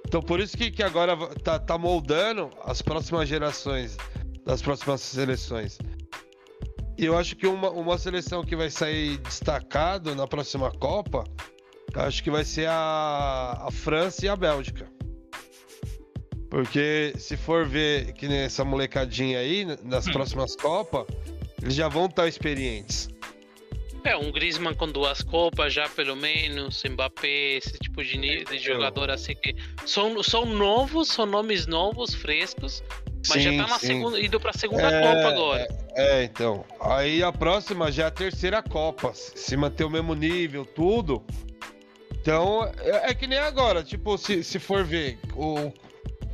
Então 0.05 0.21
por 0.21 0.39
isso 0.39 0.55
que, 0.55 0.71
que 0.71 0.83
agora 0.83 1.17
tá, 1.43 1.59
tá 1.59 1.77
moldando 1.77 2.49
as 2.63 2.81
próximas 2.81 3.27
gerações 3.27 3.97
das 4.45 4.61
próximas 4.61 5.01
seleções. 5.01 5.77
E 6.97 7.05
eu 7.05 7.17
acho 7.17 7.35
que 7.35 7.45
uma, 7.45 7.69
uma 7.69 7.97
seleção 7.97 8.43
que 8.43 8.55
vai 8.55 8.69
sair 8.69 9.17
destacado 9.17 10.15
na 10.15 10.25
próxima 10.27 10.71
Copa, 10.71 11.23
acho 11.95 12.23
que 12.23 12.31
vai 12.31 12.43
ser 12.43 12.67
a, 12.69 13.65
a 13.67 13.71
França 13.71 14.25
e 14.25 14.29
a 14.29 14.35
Bélgica. 14.35 14.96
Porque 16.49 17.13
se 17.17 17.35
for 17.35 17.65
ver 17.65 18.13
que 18.13 18.27
nem 18.27 18.39
essa 18.39 18.63
molecadinha 18.63 19.39
aí, 19.39 19.65
nas 19.83 20.09
próximas 20.09 20.55
Copas, 20.55 21.05
eles 21.61 21.75
já 21.75 21.87
vão 21.87 22.05
estar 22.05 22.27
experientes. 22.27 23.09
É, 24.03 24.15
um 24.15 24.31
Griezmann 24.31 24.73
com 24.73 24.87
duas 24.87 25.21
copas 25.21 25.73
já, 25.73 25.89
pelo 25.89 26.15
menos, 26.15 26.81
Mbappé, 26.81 27.57
esse 27.57 27.77
tipo 27.77 28.01
de, 28.01 28.45
de 28.45 28.57
jogador 28.57 29.09
assim 29.11 29.35
que 29.35 29.53
são, 29.85 30.23
são 30.23 30.45
novos, 30.45 31.09
são 31.09 31.25
nomes 31.25 31.67
novos, 31.67 32.13
frescos, 32.13 32.81
mas 33.27 33.43
já 33.43 33.49
Sim, 33.51 33.57
tá 33.57 33.67
na 33.67 33.79
sim. 33.79 33.87
segunda, 33.87 34.21
indo 34.21 34.39
pra 34.39 34.53
segunda 34.53 34.89
É, 34.89 35.01
Copa 35.01 35.27
agora. 35.27 35.67
É, 35.95 36.23
então. 36.23 36.63
Aí 36.79 37.21
a 37.21 37.33
próxima 37.33 37.91
já 37.91 38.03
é 38.03 38.07
a 38.07 38.11
terceira 38.11 38.63
Copa. 38.63 39.13
Se 39.13 39.37
se 39.37 39.57
manter 39.57 39.83
o 39.83 39.89
mesmo 39.89 40.13
nível, 40.13 40.65
tudo. 40.65 41.21
Então, 42.21 42.63
é, 42.79 43.11
é 43.11 43.13
que 43.13 43.27
nem 43.27 43.39
agora. 43.39 43.83
Tipo, 43.83 44.17
se, 44.17 44.41
se 44.43 44.59
for 44.59 44.85
ver, 44.85 45.19
o, 45.35 45.71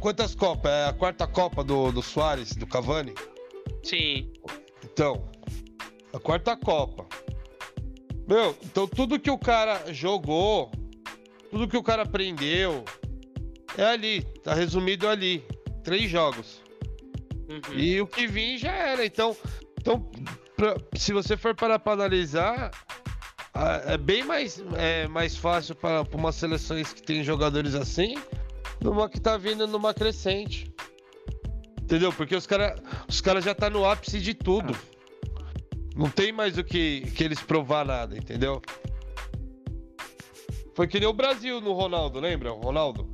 quantas 0.04 0.36
Copas? 0.36 0.70
É 0.70 0.86
a 0.90 0.94
quarta 0.94 1.26
Copa 1.26 1.64
do, 1.64 1.90
do 1.90 2.02
Soares, 2.02 2.54
do 2.58 2.68
Cavani? 2.68 3.14
Sim. 3.82 4.30
Então, 4.84 5.30
a 6.14 6.20
quarta 6.20 6.58
Copa. 6.58 7.06
Meu, 8.28 8.54
então 8.66 8.86
tudo 8.86 9.18
que 9.18 9.32
o 9.32 9.38
cara 9.38 9.94
jogou, 9.94 10.70
tudo 11.50 11.70
que 11.70 11.78
o 11.78 11.82
cara 11.84 12.04
aprendeu, 12.04 12.84
é 13.78 13.86
ali. 13.86 14.24
Tá 14.44 14.54
resumido 14.54 15.08
ali. 15.08 15.42
Três 15.86 16.12
jogos. 16.12 16.62
Uhum. 17.48 17.74
E 17.74 18.02
o 18.02 18.08
que 18.08 18.28
vir 18.28 18.58
já 18.58 18.74
era. 18.74 19.06
Então, 19.06 19.36
então 19.80 20.12
pra- 20.58 20.76
se 20.98 21.14
você 21.14 21.38
for 21.38 21.56
parar 21.56 21.80
para 21.80 21.94
analisar, 21.94 22.72
é 23.86 23.98
bem 23.98 24.24
mais, 24.26 24.62
é, 24.76 25.08
mais 25.08 25.38
fácil 25.38 25.76
para 25.76 26.04
para 26.04 26.18
umas 26.18 26.36
seleções 26.36 26.92
que 26.92 27.02
tem 27.02 27.24
jogadores 27.24 27.74
assim, 27.74 28.16
numa 28.84 29.10
que 29.10 29.20
tá 29.20 29.38
vindo 29.38 29.66
numa 29.66 29.94
crescente. 29.94 30.72
Entendeu? 31.82 32.12
Porque 32.12 32.36
os 32.36 32.46
caras 32.46 32.80
os 33.08 33.22
cara 33.22 33.42
já 33.42 33.56
tá 33.56 33.70
no 33.70 33.86
ápice 33.86 34.20
de 34.20 34.34
tudo. 34.34 34.76
Não 35.96 36.10
tem 36.10 36.32
mais 36.32 36.58
o 36.58 36.64
que, 36.64 37.02
que 37.12 37.24
eles 37.24 37.40
provar 37.40 37.86
nada, 37.86 38.18
entendeu? 38.18 38.62
Foi 40.76 40.88
que 40.88 41.00
nem 41.00 41.08
o 41.08 41.14
Brasil 41.14 41.62
no 41.62 41.74
Ronaldo, 41.74 42.20
lembra? 42.20 42.52
O 42.52 42.60
Ronaldo. 42.60 43.08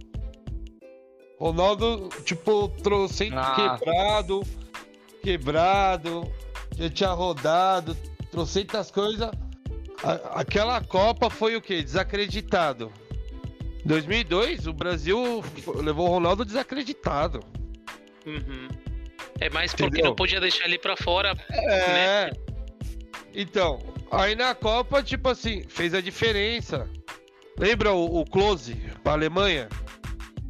Ronaldo, 1.37 2.09
tipo, 2.23 2.69
trouxe 2.81 3.29
Ah. 3.33 3.77
quebrado, 3.77 4.43
quebrado, 5.21 6.31
já 6.77 6.89
tinha 6.89 7.11
rodado, 7.11 7.95
trouxe 8.31 8.63
tantas 8.63 8.91
coisas. 8.91 9.29
Aquela 10.31 10.81
Copa 10.81 11.29
foi 11.29 11.55
o 11.57 11.61
quê? 11.61 11.83
Desacreditado. 11.83 12.91
2002, 13.85 14.67
o 14.67 14.73
Brasil 14.73 15.43
levou 15.75 16.07
o 16.07 16.11
Ronaldo 16.11 16.43
desacreditado. 16.45 17.39
Uhum. 18.25 18.67
É 19.39 19.49
mais 19.49 19.71
porque 19.71 19.85
Entendeu? 19.85 20.05
não 20.05 20.15
podia 20.15 20.39
deixar 20.39 20.65
ele 20.65 20.77
pra 20.77 20.97
fora. 20.97 21.33
É. 21.51 22.31
Então, 23.33 23.79
aí 24.11 24.35
na 24.35 24.53
Copa, 24.53 25.01
tipo 25.01 25.29
assim, 25.29 25.63
fez 25.67 25.93
a 25.93 26.01
diferença. 26.01 26.89
Lembra 27.57 27.93
o, 27.93 28.19
o 28.19 28.25
Close 28.25 28.75
pra 29.03 29.13
Alemanha? 29.13 29.69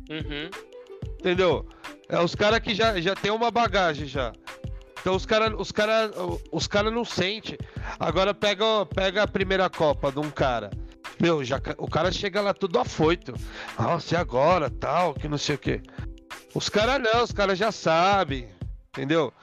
Uhum. 0.10 0.50
Entendeu? 1.20 1.68
É 2.08 2.20
os 2.20 2.34
caras 2.34 2.60
que 2.60 2.74
já, 2.74 3.00
já 3.00 3.16
tem 3.16 3.32
uma 3.32 3.52
bagagem 3.52 4.08
já. 4.08 4.34
Então 5.00 5.16
os 5.16 5.26
caras 5.26 5.54
os 5.58 5.72
cara, 5.72 6.12
os 6.52 6.68
cara 6.68 6.90
não 6.92 7.06
sente. 7.06 7.58
Agora 8.00 8.34
pega, 8.34 8.86
pega 8.88 9.24
a 9.24 9.28
primeira 9.28 9.70
Copa 9.70 10.12
de 10.12 10.20
um 10.20 10.30
cara. 10.32 10.72
Meu, 11.20 11.44
já, 11.44 11.60
o 11.78 11.88
cara 11.90 12.12
chega 12.12 12.40
lá 12.42 12.54
tudo 12.54 12.80
afoito. 12.80 13.34
Nossa, 13.78 14.16
e 14.16 14.18
agora? 14.18 14.70
Tal, 14.70 15.14
que 15.14 15.28
não 15.28 15.38
sei 15.38 15.56
o 15.56 15.60
quê. 15.60 15.82
Os 16.56 16.70
caras 16.70 17.00
não, 17.02 17.24
os 17.24 17.32
caras 17.32 17.58
já 17.58 17.72
sabem. 17.72 18.50
Entendeu? 18.90 19.34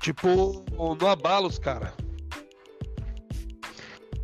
Tipo, 0.00 0.64
não 1.00 1.08
abala 1.08 1.46
os 1.48 1.58
caras. 1.58 1.92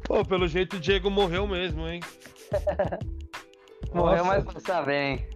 Pô, 0.04 0.24
pelo 0.24 0.48
jeito 0.48 0.76
o 0.76 0.80
Diego 0.80 1.10
morreu 1.10 1.46
mesmo, 1.46 1.86
hein? 1.86 2.00
Morreu, 3.92 4.24
mas 4.24 4.44
sabe, 4.62 4.94
hein? 4.94 5.28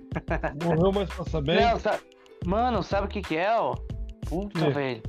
Morreu, 0.63 0.93
mas 0.93 1.09
passa 1.13 1.41
bem. 1.41 1.61
Não, 1.61 1.79
sa- 1.79 1.99
Mano, 2.45 2.83
sabe 2.83 3.07
o 3.07 3.11
que 3.11 3.23
que 3.23 3.37
é, 3.37 3.55
ó? 3.59 3.75
Puta, 4.27 4.59
Que? 4.67 4.71
velho. 4.71 5.03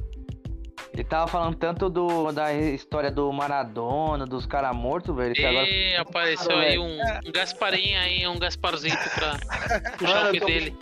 Ele 0.94 1.04
tava 1.04 1.28
falando 1.28 1.56
tanto 1.56 1.90
do, 1.90 2.32
da 2.32 2.54
história 2.54 3.10
do 3.10 3.32
Maradona, 3.34 4.26
dos 4.28 4.46
caras 4.46 4.76
mortos, 4.76 5.16
velho. 5.16 5.34
que 5.34 5.44
agora- 5.44 5.68
E 5.68 5.96
apareceu 5.96 6.56
aí 6.56 6.78
um, 6.78 7.00
um 7.26 7.32
Gasparinho 7.32 8.00
aí, 8.00 8.28
um 8.28 8.38
Gasparzito 8.38 9.10
pra 9.16 9.40
puxar 9.98 10.14
Mano, 10.16 10.30
o 10.30 10.34
pé 10.34 10.40
tô- 10.40 10.46
dele. 10.46 10.78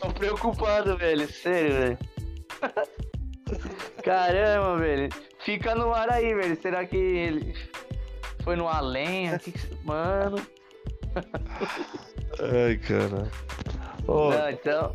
Tô 0.00 0.10
preocupado, 0.12 0.96
velho. 0.96 1.26
Sério, 1.32 1.72
velho. 1.72 1.98
Caramba, 4.04 4.76
velho. 4.78 5.08
Fica 5.40 5.74
no 5.74 5.92
ar 5.92 6.10
aí, 6.10 6.32
velho. 6.34 6.56
Será 6.60 6.86
que 6.86 6.96
ele 6.96 7.54
foi 8.44 8.54
no 8.56 8.68
além? 8.68 9.36
Que 9.38 9.52
Mano. 9.84 10.36
Ai, 12.38 12.76
cara. 12.78 13.28
Ô, 14.06 14.30
Não, 14.30 14.50
então, 14.50 14.94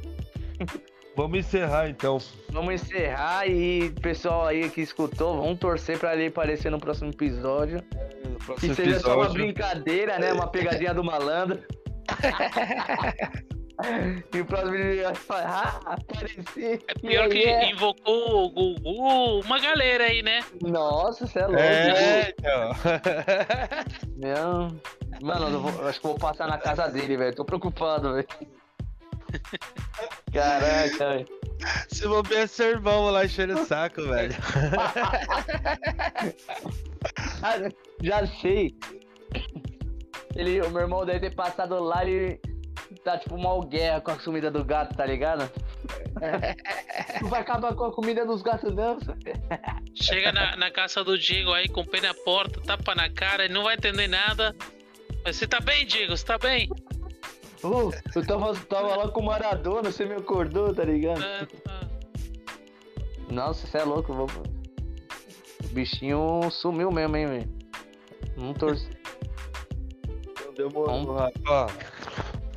vamos 1.15 1.39
encerrar 1.39 1.89
então. 1.89 2.19
vamos 2.49 2.73
encerrar 2.75 3.47
e 3.47 3.89
pessoal 4.01 4.45
aí 4.47 4.69
que 4.69 4.81
escutou, 4.81 5.41
vamos 5.41 5.59
torcer 5.59 5.97
pra 5.99 6.13
ele 6.15 6.27
aparecer 6.27 6.69
no 6.69 6.79
próximo 6.79 7.09
episódio. 7.09 7.81
Que 7.81 8.45
Próximo 8.45 8.75
seja 8.75 8.99
só 8.99 9.15
uma 9.15 9.25
episódio. 9.25 9.43
brincadeira, 9.43 10.19
né? 10.19 10.31
Uma 10.33 10.47
pegadinha 10.47 10.93
do 10.93 11.03
malandro. 11.03 11.59
e 14.33 14.39
o 14.39 14.45
próximo 14.45 14.71
vídeo 14.71 15.03
vai 15.03 15.15
falar, 15.15 15.79
ah, 15.85 15.93
apareci. 15.93 16.79
É 16.87 16.93
pior 16.93 17.27
que 17.29 17.37
yeah. 17.39 17.69
invocou 17.71 18.45
o 18.45 18.49
Gugu, 18.49 19.39
uma 19.43 19.59
galera 19.59 20.05
aí, 20.05 20.21
né? 20.21 20.41
Nossa, 20.61 21.25
você 21.25 21.39
é 21.39 21.45
louco. 21.47 21.59
É, 21.59 22.29
então. 22.29 22.71
Meu... 24.15 24.67
Mano, 25.21 25.47
eu, 25.49 25.59
vou- 25.61 25.81
eu 25.81 25.87
acho 25.87 25.99
que 25.99 26.05
eu 26.05 26.11
vou 26.11 26.19
passar 26.19 26.47
na 26.47 26.57
casa 26.57 26.87
dele, 26.89 27.17
velho. 27.17 27.35
Tô 27.35 27.43
preocupado, 27.45 28.13
velho. 28.13 28.27
Caraca, 30.33 31.09
velho. 31.09 31.27
Se 31.87 32.07
bobear 32.07 32.43
é 32.43 32.47
seu 32.47 32.69
irmão 32.71 33.09
lá 33.09 33.25
enchendo 33.25 33.59
o 33.59 33.65
saco, 33.65 34.01
velho. 34.03 34.33
Ah, 37.43 37.53
Já 38.01 38.25
sei. 38.25 38.75
Ele, 40.35 40.59
o 40.61 40.71
meu 40.71 40.81
irmão 40.81 41.05
deve 41.05 41.29
ter 41.29 41.35
passado 41.35 41.79
lá 41.81 42.03
e 42.03 42.39
tá 43.03 43.17
tipo 43.17 43.37
mal 43.37 43.61
guerra 43.61 44.01
com 44.01 44.11
a 44.11 44.17
comida 44.17 44.49
do 44.49 44.63
gato, 44.63 44.95
tá 44.95 45.05
ligado? 45.05 45.49
Não 47.21 47.29
vai 47.29 47.41
acabar 47.41 47.73
com 47.75 47.85
a 47.85 47.93
comida 47.93 48.25
dos 48.25 48.41
gatos, 48.41 48.73
não. 48.73 48.97
Chega 49.93 50.31
na, 50.31 50.55
na 50.55 50.71
casa 50.71 51.03
do 51.03 51.17
Diego 51.17 51.53
aí 51.53 51.69
com 51.69 51.81
o 51.81 51.87
pé 51.87 52.01
na 52.01 52.13
porta, 52.13 52.59
tapa 52.61 52.95
na 52.95 53.09
cara, 53.09 53.45
ele 53.45 53.53
não 53.53 53.63
vai 53.63 53.75
entender 53.75 54.07
nada. 54.07 54.55
Mas 55.23 55.37
você 55.37 55.47
tá 55.47 55.59
bem, 55.59 55.85
Diego? 55.85 56.15
Você 56.17 56.25
tá 56.25 56.37
bem? 56.37 56.69
Ô, 57.65 57.91
eu 58.15 58.25
tava, 58.25 58.55
tava 58.65 58.95
lá 58.95 59.07
com 59.09 59.21
o 59.21 59.25
Maradona, 59.25 59.91
você 59.91 60.05
me 60.05 60.13
acordou, 60.13 60.73
tá 60.73 60.83
ligado? 60.83 61.23
Ah, 61.23 61.47
ah. 61.67 61.87
Nossa, 63.31 63.65
você 63.65 63.79
é 63.79 63.83
louco, 63.83 64.13
vou... 64.13 64.27
O 64.27 65.67
bichinho 65.73 66.41
sumiu 66.51 66.91
mesmo, 66.91 67.17
hein, 67.17 67.25
velho. 67.25 67.49
Não 68.37 68.53
torce. 68.53 68.87
Demorou, 70.55 71.13
Rafa. 71.15 71.73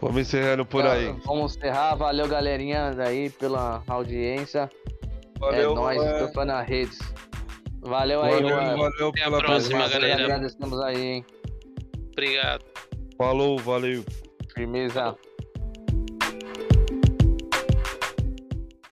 Vamos 0.01 0.21
encerrando 0.21 0.65
por 0.65 0.87
aí. 0.87 1.13
Vamos 1.25 1.57
encerrar. 1.57 1.97
Valeu, 1.97 2.29
galerinha, 2.29 2.95
aí 3.03 3.31
pela 3.31 3.83
audiência. 3.89 4.71
Valeu, 5.41 5.73
é 5.73 5.75
nóis, 5.75 6.03
estufando 6.03 6.53
as 6.53 6.69
redes. 6.69 6.99
Valeu 7.81 8.23
aí, 8.23 8.35
Valeu, 8.35 8.49
Juan. 8.49 8.77
valeu 8.77 9.09
Até 9.09 9.23
a 9.23 9.25
pela 9.25 9.39
próxima, 9.39 9.79
presença. 9.81 10.01
galera. 10.01 10.25
Agradecemos 10.25 10.81
aí, 10.81 11.01
hein. 11.01 11.25
Obrigado. 12.13 12.65
Falou, 13.17 13.59
valeu. 13.59 14.05
Firmeza. 14.59 15.17